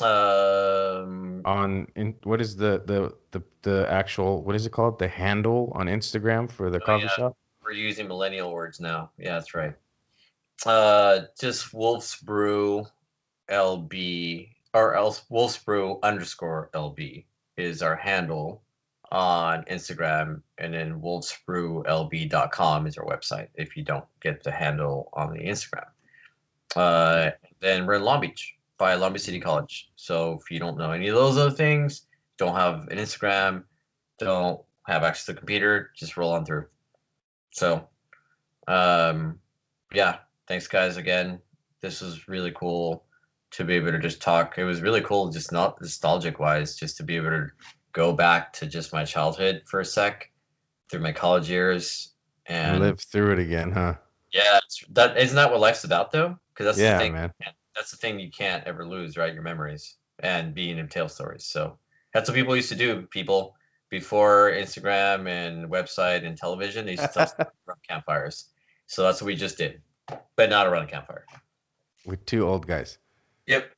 Um, 0.00 1.42
On 1.44 1.88
in 1.96 2.14
what 2.22 2.40
is 2.40 2.56
the 2.56 2.82
the 2.86 3.14
the, 3.32 3.42
the 3.62 3.86
actual 3.90 4.42
what 4.44 4.54
is 4.54 4.64
it 4.64 4.70
called? 4.70 4.98
The 4.98 5.08
handle 5.08 5.72
on 5.74 5.86
Instagram 5.86 6.48
for 6.50 6.70
the 6.70 6.80
Oh, 6.82 6.86
coffee 6.86 7.04
yeah. 7.06 7.08
shop? 7.16 7.36
we're 7.62 7.72
using 7.72 8.06
millennial 8.08 8.52
words 8.52 8.78
now. 8.80 9.10
Yeah, 9.18 9.34
that's 9.34 9.54
right. 9.54 9.74
Uh, 10.64 11.20
just 11.38 11.74
Wolf's 11.74 12.20
Brew 12.22 12.86
LB 13.50 14.48
or 14.72 14.94
else 14.94 15.22
Wolf's 15.28 15.58
Brew 15.58 15.98
underscore 16.02 16.70
LB 16.74 17.24
is 17.56 17.82
our 17.82 17.96
handle 17.96 18.62
on 19.10 19.64
Instagram, 19.64 20.42
and 20.58 20.74
then 20.74 21.00
wolfsbrewlb.com 21.00 22.86
is 22.86 22.98
our 22.98 23.06
website 23.06 23.48
if 23.54 23.76
you 23.76 23.82
don't 23.82 24.04
get 24.20 24.42
the 24.42 24.50
handle 24.50 25.08
on 25.14 25.32
the 25.32 25.40
Instagram. 25.40 25.86
Uh, 26.76 27.30
then 27.60 27.86
we're 27.86 27.94
in 27.94 28.02
Long 28.02 28.20
Beach 28.20 28.54
by 28.76 28.94
Long 28.94 29.12
Beach 29.12 29.22
City 29.22 29.40
College. 29.40 29.90
So 29.96 30.38
if 30.40 30.50
you 30.50 30.58
don't 30.58 30.76
know 30.76 30.92
any 30.92 31.08
of 31.08 31.14
those 31.14 31.38
other 31.38 31.50
things, 31.50 32.06
don't 32.36 32.54
have 32.54 32.88
an 32.88 32.98
Instagram, 32.98 33.64
don't 34.18 34.60
have 34.86 35.02
access 35.02 35.26
to 35.26 35.32
a 35.32 35.34
computer, 35.34 35.90
just 35.96 36.16
roll 36.16 36.32
on 36.32 36.44
through. 36.44 36.66
So, 37.50 37.88
um, 38.66 39.38
yeah, 39.92 40.18
thanks 40.46 40.68
guys 40.68 40.96
again. 40.96 41.40
This 41.80 42.00
was 42.00 42.28
really 42.28 42.52
cool 42.52 43.04
to 43.52 43.64
be 43.64 43.74
able 43.74 43.92
to 43.92 43.98
just 43.98 44.20
talk. 44.20 44.58
It 44.58 44.64
was 44.64 44.82
really 44.82 45.00
cool, 45.00 45.30
just 45.30 45.52
not 45.52 45.80
nostalgic 45.80 46.38
wise, 46.38 46.76
just 46.76 46.96
to 46.98 47.02
be 47.02 47.16
able 47.16 47.30
to 47.30 47.48
go 47.98 48.12
back 48.12 48.52
to 48.52 48.64
just 48.64 48.92
my 48.92 49.04
childhood 49.04 49.60
for 49.66 49.80
a 49.80 49.84
sec 49.84 50.30
through 50.88 51.00
my 51.00 51.10
college 51.10 51.50
years. 51.50 52.14
And 52.46 52.78
Live 52.78 53.00
through 53.00 53.32
it 53.32 53.40
again, 53.40 53.72
huh? 53.72 53.94
yeah, 54.32 54.60
it's, 54.64 54.84
that 54.90 55.18
isn't 55.18 55.34
that 55.34 55.50
what 55.50 55.58
life's 55.58 55.82
about 55.82 56.12
though? 56.12 56.38
Because 56.54 56.66
that's 56.66 56.78
Yeah, 56.78 56.92
the 56.92 56.98
thing. 56.98 57.12
man. 57.14 57.32
That's 57.74 57.90
the 57.90 57.96
thing 57.96 58.20
you 58.20 58.30
can't 58.30 58.64
ever 58.64 58.86
lose, 58.86 59.16
right? 59.16 59.34
Your 59.34 59.42
memories 59.42 59.96
and 60.20 60.54
being 60.54 60.78
in 60.78 60.86
tale 60.88 61.08
stories. 61.08 61.44
So 61.46 61.76
that's 62.14 62.28
what 62.28 62.36
people 62.36 62.54
used 62.54 62.68
to 62.68 62.76
do. 62.76 63.02
People 63.10 63.56
before 63.90 64.52
Instagram 64.52 65.28
and 65.28 65.68
website 65.68 66.24
and 66.24 66.36
television, 66.36 66.86
they 66.86 66.92
used 66.92 67.02
to 67.02 67.08
tell 67.08 67.26
stories 67.26 67.50
around 67.66 67.80
campfires. 67.88 68.50
So 68.86 69.02
that's 69.02 69.20
what 69.20 69.26
we 69.26 69.34
just 69.34 69.58
did, 69.58 69.82
but 70.36 70.50
not 70.50 70.68
around 70.68 70.84
a 70.84 70.86
campfire. 70.86 71.26
With 72.06 72.24
two 72.26 72.46
old 72.46 72.64
guys. 72.66 72.98
Yep, 73.46 73.70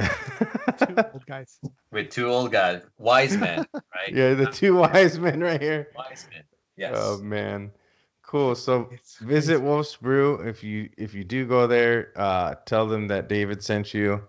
Two 0.00 0.94
old 1.12 1.26
guys. 1.26 1.58
with 1.92 2.10
two 2.10 2.28
old 2.28 2.52
guys, 2.52 2.82
wise 2.98 3.36
men, 3.36 3.66
right? 3.74 4.12
yeah, 4.12 4.34
the 4.34 4.46
two 4.46 4.76
wise 4.76 5.18
men 5.18 5.40
right 5.40 5.60
here. 5.60 5.88
wise 5.96 6.26
men. 6.32 6.42
Yes. 6.76 6.94
Oh 6.96 7.18
man. 7.18 7.70
Cool. 8.22 8.54
So 8.54 8.88
It's 8.92 9.18
visit 9.18 9.56
crazy. 9.58 9.64
Wolf's 9.64 9.96
Brew 9.96 10.36
if 10.46 10.62
you 10.62 10.88
if 10.96 11.14
you 11.14 11.24
do 11.24 11.46
go 11.46 11.66
there, 11.66 12.12
uh 12.16 12.54
tell 12.64 12.86
them 12.86 13.08
that 13.08 13.28
David 13.28 13.62
sent 13.62 13.92
you. 13.92 14.22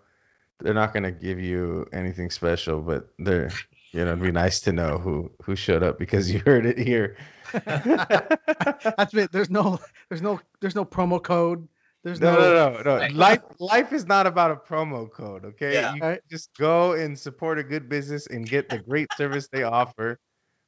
They're 0.59 0.73
not 0.73 0.93
gonna 0.93 1.11
give 1.11 1.39
you 1.39 1.87
anything 1.93 2.29
special, 2.29 2.81
but 2.81 3.09
they're 3.19 3.51
you 3.91 4.05
know, 4.05 4.11
it'd 4.11 4.23
be 4.23 4.31
nice 4.31 4.59
to 4.61 4.71
know 4.71 4.97
who 4.97 5.31
who 5.43 5.55
showed 5.55 5.83
up 5.83 5.99
because 5.99 6.31
you 6.31 6.39
heard 6.45 6.65
it 6.65 6.77
here. 6.77 7.17
That's 7.65 9.13
it. 9.13 9.31
There's 9.31 9.49
no, 9.49 9.79
there's 10.09 10.21
no, 10.21 10.39
there's 10.61 10.75
no 10.75 10.85
promo 10.85 11.21
code. 11.21 11.67
There's 12.03 12.19
No, 12.19 12.35
no, 12.35 12.73
no, 12.73 12.81
no, 12.81 13.07
no. 13.07 13.13
Life 13.13 13.41
life 13.59 13.93
is 13.93 14.05
not 14.05 14.25
about 14.25 14.49
a 14.51 14.55
promo 14.55 15.09
code, 15.11 15.45
okay? 15.45 15.73
Yeah. 15.73 15.93
You 15.93 16.01
Right. 16.01 16.21
just 16.29 16.49
go 16.57 16.93
and 16.93 17.17
support 17.17 17.59
a 17.59 17.63
good 17.63 17.87
business 17.89 18.27
and 18.27 18.49
get 18.49 18.69
the 18.69 18.79
great 18.79 19.07
service 19.17 19.47
they 19.51 19.63
offer. 19.63 20.17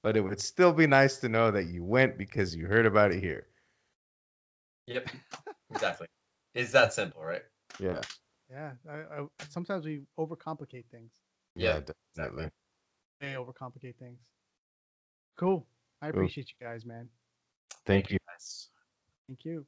But 0.04 0.16
it 0.18 0.22
would 0.22 0.40
still 0.40 0.74
be 0.74 0.86
nice 0.86 1.18
to 1.22 1.30
know 1.30 1.50
that 1.50 1.68
you 1.68 1.84
went 1.84 2.18
because 2.18 2.56
you 2.56 2.68
heard 2.68 2.86
about 2.86 3.12
it 3.12 3.22
here. 3.22 3.48
Yep. 4.88 5.10
Exactly. 5.72 6.08
It's 6.54 6.72
that 6.74 6.94
simple, 6.94 7.24
right? 7.24 7.42
Yeah. 7.80 8.02
Yeah, 8.52 8.74
I, 8.88 8.94
I, 8.94 9.26
sometimes 9.50 9.86
we 9.86 10.02
overcomplicate 10.20 10.86
things. 10.92 11.14
Yeah, 11.56 11.80
Yeah, 11.80 11.94
definitely. 12.16 12.50
They 13.22 13.34
overcomplicate 13.34 13.96
things. 13.96 14.20
Cool. 15.38 15.66
I 16.02 16.12
Cool. 16.12 16.20
appreciate 16.20 16.50
you 16.50 16.68
guys, 16.68 16.86
man. 16.86 17.10
Thank 17.86 18.12
you. 18.12 18.18
Yes. 18.30 18.70
Thank 19.28 19.46
you. 19.46 19.66